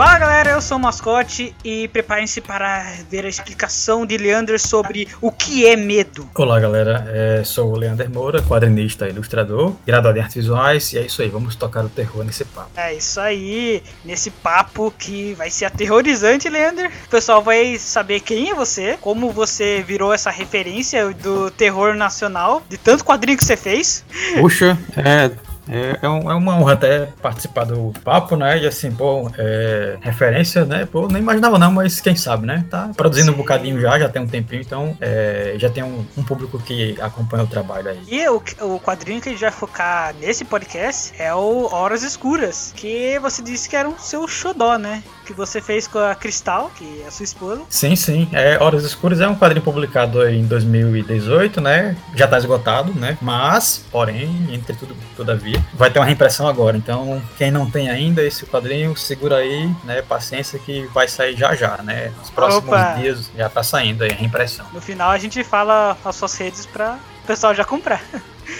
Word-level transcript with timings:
Fala 0.00 0.18
galera, 0.18 0.50
eu 0.52 0.62
sou 0.62 0.78
o 0.78 0.80
Mascote 0.80 1.54
e 1.62 1.86
preparem-se 1.88 2.40
para 2.40 2.90
ver 3.10 3.26
a 3.26 3.28
explicação 3.28 4.06
de 4.06 4.16
Leander 4.16 4.58
sobre 4.58 5.06
o 5.20 5.30
que 5.30 5.66
é 5.66 5.76
medo. 5.76 6.26
Olá 6.34 6.58
galera, 6.58 7.04
é, 7.12 7.44
sou 7.44 7.70
o 7.70 7.76
Leander 7.76 8.10
Moura, 8.10 8.40
quadrinista 8.40 9.06
e 9.06 9.10
ilustrador, 9.10 9.74
graduado 9.86 10.16
em 10.16 10.22
artes 10.22 10.36
visuais, 10.36 10.94
e 10.94 10.98
é 10.98 11.02
isso 11.02 11.20
aí, 11.20 11.28
vamos 11.28 11.54
tocar 11.54 11.84
o 11.84 11.88
terror 11.90 12.24
nesse 12.24 12.46
papo. 12.46 12.70
É 12.76 12.94
isso 12.94 13.20
aí, 13.20 13.82
nesse 14.02 14.30
papo 14.30 14.90
que 14.98 15.34
vai 15.34 15.50
ser 15.50 15.66
aterrorizante, 15.66 16.48
Leander. 16.48 16.90
O 17.04 17.10
pessoal 17.10 17.42
vai 17.42 17.76
saber 17.76 18.20
quem 18.20 18.48
é 18.48 18.54
você, 18.54 18.96
como 19.02 19.30
você 19.30 19.84
virou 19.86 20.14
essa 20.14 20.30
referência 20.30 21.12
do 21.12 21.50
terror 21.50 21.94
nacional, 21.94 22.62
de 22.70 22.78
tanto 22.78 23.04
quadrinho 23.04 23.36
que 23.36 23.44
você 23.44 23.54
fez. 23.54 24.02
Puxa, 24.40 24.78
é, 24.96 25.30
é, 25.68 25.98
é, 26.02 26.08
um, 26.08 26.30
é, 26.30 26.34
uma 26.34 26.56
honra 26.56 26.74
até 26.74 27.06
participar 27.20 27.64
do 27.64 27.92
papo, 28.02 28.36
né? 28.36 28.58
E 28.58 28.66
assim, 28.66 28.90
pô, 28.90 29.30
é, 29.36 29.98
referência, 30.00 30.64
né? 30.64 30.86
Pô, 30.86 31.08
nem 31.08 31.22
imaginava 31.22 31.58
não, 31.58 31.72
mas 31.72 32.00
quem 32.00 32.16
sabe, 32.16 32.46
né? 32.46 32.64
Tá 32.70 32.90
produzindo 32.96 33.28
Sim. 33.28 33.34
um 33.34 33.36
bocadinho 33.36 33.80
já, 33.80 33.98
já 33.98 34.08
tem 34.08 34.22
um 34.22 34.26
tempinho, 34.26 34.62
então 34.62 34.96
é, 35.00 35.54
já 35.56 35.68
tem 35.68 35.82
um, 35.82 36.04
um, 36.16 36.22
público 36.22 36.58
que 36.58 36.96
acompanha 37.00 37.44
o 37.44 37.46
trabalho 37.46 37.90
aí. 37.90 38.00
E 38.08 38.28
o, 38.28 38.42
o 38.60 38.80
quadrinho 38.80 39.20
que 39.20 39.28
a 39.28 39.32
gente 39.32 39.40
vai 39.40 39.50
focar 39.50 40.14
nesse 40.14 40.44
podcast 40.44 41.12
é 41.18 41.34
o 41.34 41.72
Horas 41.72 42.02
Escuras, 42.02 42.72
que 42.76 43.18
você 43.18 43.42
disse 43.42 43.68
que 43.68 43.76
era 43.76 43.88
o 43.88 43.98
seu 43.98 44.26
xodó, 44.26 44.76
né? 44.76 45.02
Que 45.30 45.36
você 45.36 45.60
fez 45.60 45.86
com 45.86 46.00
a 46.00 46.12
Cristal, 46.12 46.72
que 46.74 47.02
é 47.04 47.06
a 47.06 47.10
sua 47.12 47.22
esposa. 47.22 47.62
Sim, 47.68 47.94
sim. 47.94 48.28
É, 48.32 48.60
Horas 48.60 48.82
Escuras 48.82 49.20
é 49.20 49.28
um 49.28 49.36
quadrinho 49.36 49.64
publicado 49.64 50.28
em 50.28 50.44
2018, 50.44 51.60
né? 51.60 51.96
Já 52.16 52.26
tá 52.26 52.36
esgotado, 52.36 52.92
né? 52.92 53.16
Mas, 53.22 53.80
porém, 53.92 54.48
entre 54.50 54.74
tudo, 54.74 54.96
todavia, 55.16 55.64
vai 55.72 55.88
ter 55.88 56.00
uma 56.00 56.04
reimpressão 56.04 56.48
agora. 56.48 56.76
Então, 56.76 57.22
quem 57.38 57.48
não 57.48 57.70
tem 57.70 57.88
ainda 57.88 58.24
esse 58.24 58.44
quadrinho, 58.44 58.96
segura 58.96 59.36
aí, 59.36 59.72
né? 59.84 60.02
Paciência 60.02 60.58
que 60.58 60.82
vai 60.92 61.06
sair 61.06 61.36
já 61.36 61.54
já, 61.54 61.76
né? 61.76 62.12
Nos 62.18 62.30
próximos 62.30 62.64
Opa. 62.64 62.94
dias 62.94 63.30
já 63.36 63.48
tá 63.48 63.62
saindo 63.62 64.02
aí 64.02 64.10
a 64.10 64.16
reimpressão. 64.16 64.66
No 64.72 64.80
final 64.80 65.12
a 65.12 65.18
gente 65.18 65.44
fala 65.44 65.96
as 66.04 66.16
suas 66.16 66.36
redes 66.36 66.66
para 66.66 66.98
o 67.22 67.26
pessoal 67.28 67.54
já 67.54 67.64
comprar. 67.64 68.02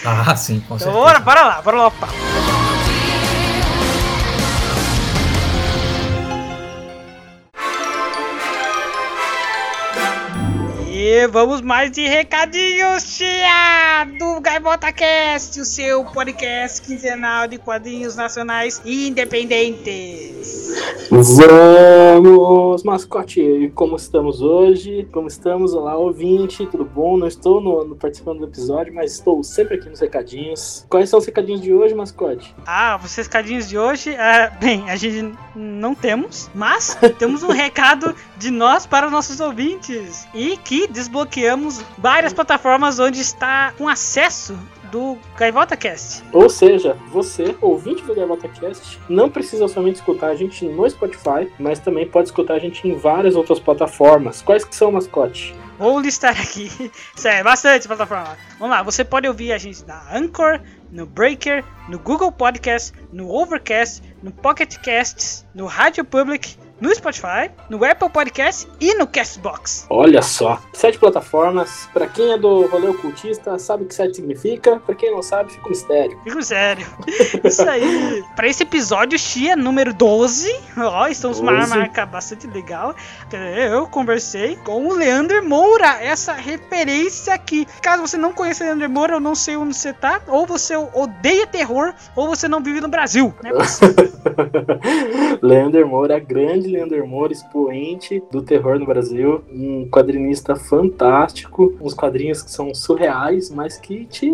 Ah, 0.05 0.37
sim, 0.37 0.61
com 0.61 0.75
então, 0.75 0.77
certeza. 0.77 0.97
Bora, 0.97 1.19
bora 1.19 1.41
lá, 1.43 1.61
bora 1.61 1.77
lá, 1.77 1.91
papo. 1.91 2.13
E 11.13 11.27
vamos 11.27 11.59
mais 11.59 11.91
de 11.91 12.07
recadinhos, 12.07 13.17
tia, 13.17 14.07
do 14.17 14.39
Gaivota 14.39 14.93
Cast, 14.93 15.59
o 15.59 15.65
seu 15.65 16.05
podcast 16.05 16.81
quinzenal 16.81 17.49
de 17.49 17.57
quadrinhos 17.57 18.15
nacionais 18.15 18.81
independentes. 18.85 20.71
Vamos, 21.11 22.83
mascote, 22.83 23.69
como 23.75 23.97
estamos 23.97 24.41
hoje? 24.41 25.05
Como 25.11 25.27
estamos? 25.27 25.73
Olá, 25.73 25.97
ouvinte, 25.97 26.65
tudo 26.65 26.85
bom? 26.85 27.17
Não 27.17 27.27
estou 27.27 27.59
no, 27.59 27.83
no, 27.83 27.97
participando 27.97 28.39
do 28.39 28.45
episódio, 28.45 28.93
mas 28.93 29.11
estou 29.15 29.43
sempre 29.43 29.75
aqui 29.75 29.89
nos 29.89 29.99
recadinhos. 29.99 30.85
Quais 30.89 31.09
são 31.09 31.19
os 31.19 31.25
recadinhos 31.25 31.59
de 31.59 31.73
hoje, 31.73 31.93
mascote? 31.93 32.55
Ah, 32.65 32.97
os 33.03 33.13
recadinhos 33.13 33.67
de 33.67 33.77
hoje, 33.77 34.11
uh, 34.11 34.57
bem, 34.61 34.89
a 34.89 34.95
gente 34.95 35.33
não 35.53 35.93
temos, 35.93 36.49
mas 36.55 36.97
temos 37.19 37.43
um 37.43 37.51
recado 37.51 38.15
de 38.37 38.49
nós 38.49 38.85
para 38.85 39.07
os 39.07 39.11
nossos 39.11 39.41
ouvintes 39.41 40.25
e 40.33 40.55
que 40.55 40.87
desbloqueamos 41.01 41.83
várias 41.97 42.31
plataformas 42.31 42.99
onde 42.99 43.19
está 43.19 43.73
com 43.77 43.89
acesso 43.89 44.57
do 44.91 45.17
Gaivota 45.37 45.75
Cast. 45.75 46.23
Ou 46.31 46.49
seja, 46.49 46.97
você, 47.11 47.55
ouvinte 47.61 48.03
do 48.03 48.13
Gaivota 48.13 48.47
Cast, 48.47 48.99
não 49.09 49.29
precisa 49.29 49.67
somente 49.67 49.95
escutar 49.95 50.27
a 50.27 50.35
gente 50.35 50.65
no 50.65 50.87
Spotify, 50.87 51.49
mas 51.57 51.79
também 51.79 52.07
pode 52.07 52.27
escutar 52.27 52.55
a 52.55 52.59
gente 52.59 52.87
em 52.87 52.95
várias 52.95 53.35
outras 53.35 53.59
plataformas. 53.59 54.41
Quais 54.41 54.63
que 54.63 54.75
são, 54.75 54.91
mascote? 54.91 55.55
Vou 55.79 55.99
listar 55.99 56.39
aqui. 56.39 56.69
Sério, 57.15 57.43
bastante 57.43 57.87
plataforma. 57.87 58.37
Vamos 58.59 58.75
lá, 58.75 58.83
você 58.83 59.03
pode 59.03 59.27
ouvir 59.27 59.53
a 59.53 59.57
gente 59.57 59.83
na 59.87 60.15
Anchor, 60.15 60.59
no 60.91 61.05
Breaker, 61.05 61.63
no 61.87 61.97
Google 61.97 62.31
Podcast, 62.31 62.93
no 63.11 63.29
Overcast, 63.29 64.03
no 64.21 64.31
Pocket 64.31 64.77
Casts, 64.77 65.47
no 65.55 65.65
Radio 65.65 66.03
Public, 66.03 66.55
no 66.81 66.93
Spotify, 66.93 67.51
no 67.69 67.85
Apple 67.85 68.09
Podcast 68.09 68.67
e 68.79 68.95
no 68.95 69.05
Castbox. 69.05 69.85
Olha 69.87 70.23
só, 70.23 70.59
sete 70.73 70.97
plataformas. 70.97 71.87
Para 71.93 72.07
quem 72.07 72.33
é 72.33 72.37
do 72.37 72.65
rolê 72.65 72.87
ocultista, 72.87 73.59
sabe 73.59 73.83
o 73.83 73.87
que 73.87 73.93
sete 73.93 74.15
significa. 74.15 74.81
Para 74.83 74.95
quem 74.95 75.11
não 75.11 75.21
sabe, 75.21 75.51
fica 75.51 75.67
um 75.67 75.69
mistério. 75.69 76.17
Fica 76.23 76.33
um 76.33 76.37
mistério. 76.37 76.87
Isso 77.45 77.69
aí. 77.69 78.23
Para 78.35 78.47
esse 78.47 78.63
episódio, 78.63 79.17
Xia 79.19 79.55
número 79.55 79.93
12. 79.93 80.51
Ó, 80.77 81.07
estamos 81.07 81.39
com 81.39 81.43
uma 81.43 81.67
marca 81.67 82.05
bastante 82.05 82.47
legal. 82.47 82.95
Eu 83.71 83.85
conversei 83.87 84.55
com 84.57 84.87
o 84.87 84.93
Leandro 84.93 85.47
Moura, 85.47 86.01
essa 86.01 86.33
referência 86.33 87.33
aqui. 87.33 87.67
Caso 87.81 88.01
você 88.01 88.17
não 88.17 88.33
conheça 88.33 88.63
o 88.63 88.67
Leandro 88.67 88.89
Moura, 88.89 89.13
eu 89.15 89.19
não 89.19 89.35
sei 89.35 89.55
onde 89.55 89.75
você 89.75 89.93
tá. 89.93 90.21
Ou 90.27 90.47
você 90.47 90.75
odeia 90.75 91.45
terror, 91.45 91.93
ou 92.15 92.27
você 92.27 92.47
não 92.47 92.61
vive 92.61 92.81
no 92.81 92.87
Brasil. 92.87 93.33
Né? 93.43 93.51
Leandro 95.41 95.87
Moura, 95.87 96.19
grande 96.19 96.70
Leander 96.71 97.05
Moore, 97.05 97.33
expoente 97.33 98.21
do 98.31 98.41
terror 98.41 98.79
no 98.79 98.85
Brasil, 98.85 99.43
um 99.51 99.87
quadrinista 99.89 100.55
fantástico, 100.55 101.75
uns 101.81 101.93
quadrinhos 101.93 102.41
que 102.41 102.51
são 102.51 102.73
surreais, 102.73 103.49
mas 103.49 103.77
que 103.77 104.05
te 104.05 104.31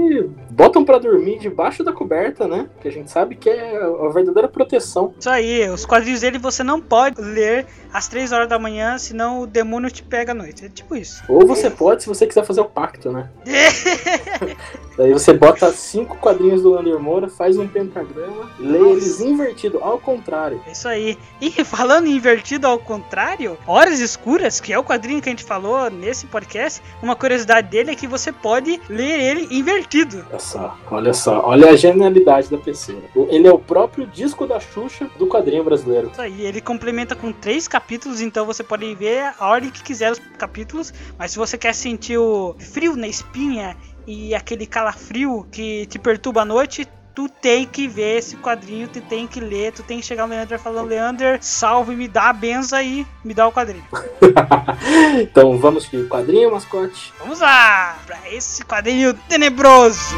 botam 0.50 0.86
para 0.86 0.98
dormir 0.98 1.40
debaixo 1.40 1.84
da 1.84 1.92
coberta, 1.92 2.48
né? 2.48 2.70
Que 2.82 2.88
a 2.88 2.92
gente 2.92 3.12
sabe 3.12 3.36
que 3.36 3.50
é 3.50 3.78
a 3.78 4.10
verdadeira 4.10 4.48
proteção. 4.48 5.14
Isso 5.20 5.30
aí, 5.30 5.70
os 5.70 5.86
quadrinhos 5.86 6.22
dele 6.22 6.38
você 6.38 6.64
não 6.64 6.82
pode 6.82 7.22
ler 7.22 7.66
às 7.94 8.08
3 8.08 8.32
horas 8.32 8.48
da 8.48 8.60
manhã, 8.60 8.98
senão 8.98 9.42
o 9.42 9.48
demônio 9.48 9.90
te 9.90 10.04
pega 10.04 10.32
à 10.32 10.36
noite. 10.36 10.66
É 10.66 10.70
tipo 10.70 10.96
isso. 10.96 11.24
Ou 11.28 11.46
você 11.46 11.70
pode 11.70 12.04
se 12.04 12.10
você 12.10 12.26
quiser 12.26 12.46
fazer 12.46 12.62
o 12.62 12.66
pacto, 12.66 13.12
né? 13.12 13.30
Daí 14.98 15.14
você 15.14 15.32
bota 15.32 15.72
cinco 15.72 16.18
quadrinhos 16.18 16.64
do 16.64 16.72
Lander 16.72 17.00
Moura, 17.00 17.30
faz 17.30 17.58
um 17.58 17.68
pentagrama, 17.68 18.50
lê 18.60 18.80
eles 18.80 19.22
invertido, 19.22 19.78
ao 19.82 20.00
contrário. 20.00 20.60
É 20.66 20.72
isso 20.72 20.88
aí. 20.88 21.18
E 21.40 21.52
falando 21.64 22.08
em 22.08 22.16
invertido 22.16 22.66
ao 22.66 22.80
contrário, 22.80 23.58
Horas 23.68 24.00
Escuras, 24.00 24.60
que 24.60 24.74
é 24.74 24.80
o 24.80 24.84
quadrinho 24.84 25.22
que 25.22 25.30
a 25.30 25.32
gente 25.32 25.44
falou 25.44 25.90
nesse 25.92 26.26
podcast, 26.26 26.82
uma 27.02 27.16
curiosidade 27.16 27.70
dele 27.70 27.92
é 27.92 27.96
que 27.96 28.08
você 28.08 28.32
pode 28.32 28.82
ler 28.90 29.20
ele 29.20 29.48
invertido. 29.52 30.26
Olha 30.30 30.40
só, 30.40 30.78
olha 30.90 31.14
só, 31.14 31.42
olha 31.46 31.70
a 31.70 31.76
genialidade 31.76 32.50
da 32.50 32.58
pessoa. 32.58 33.02
Ele 33.30 33.48
é 33.48 33.52
o 33.52 33.60
próprio 33.60 34.08
disco 34.08 34.48
da 34.48 34.60
Xuxa 34.60 35.08
do 35.18 35.28
quadrinho 35.28 35.64
brasileiro. 35.64 36.10
Isso 36.12 36.22
aí, 36.22 36.42
ele 36.42 36.60
complementa 36.60 37.16
com 37.16 37.32
três 37.32 37.68
capítulos, 37.68 37.87
então 38.22 38.46
você 38.46 38.64
pode 38.64 38.94
ver 38.96 39.34
a 39.40 39.48
ordem 39.48 39.70
que 39.70 39.82
quiser 39.84 40.12
os 40.12 40.20
capítulos, 40.38 40.94
mas 41.18 41.32
se 41.32 41.38
você 41.38 41.58
quer 41.58 41.74
sentir 41.74 42.18
o 42.18 42.56
frio 42.60 42.96
na 42.96 43.08
espinha 43.08 43.76
e 44.06 44.34
aquele 44.34 44.66
calafrio 44.66 45.46
que 45.52 45.86
te 45.88 46.00
perturba 46.00 46.42
à 46.42 46.46
noite, 46.46 46.88
tu 47.18 47.28
tem 47.28 47.66
que 47.66 47.88
ver 47.88 48.20
esse 48.20 48.38
quadrinho, 48.38 48.88
tu 48.88 49.02
tem 49.02 49.26
que 49.26 49.40
ler, 49.40 49.72
tu 49.72 49.82
tem 49.82 50.00
que 50.00 50.06
chegar 50.06 50.28
no 50.28 50.36
Leander 50.36 50.60
falando, 50.60 50.88
Leander, 50.88 51.40
salve, 51.42 51.96
me 51.96 52.08
dá 52.08 52.30
a 52.30 52.34
benção 52.34 52.78
aí, 52.78 53.08
me 53.24 53.34
dá 53.34 53.48
o 53.48 53.52
quadrinho. 53.52 53.84
então 55.20 55.58
vamos 55.58 55.90
de 55.90 56.04
quadrinho, 56.04 56.52
mascote? 56.52 57.12
Vamos 57.18 57.40
lá, 57.40 57.98
pra 58.06 58.20
esse 58.32 58.64
quadrinho 58.64 59.16
tenebroso. 59.28 60.16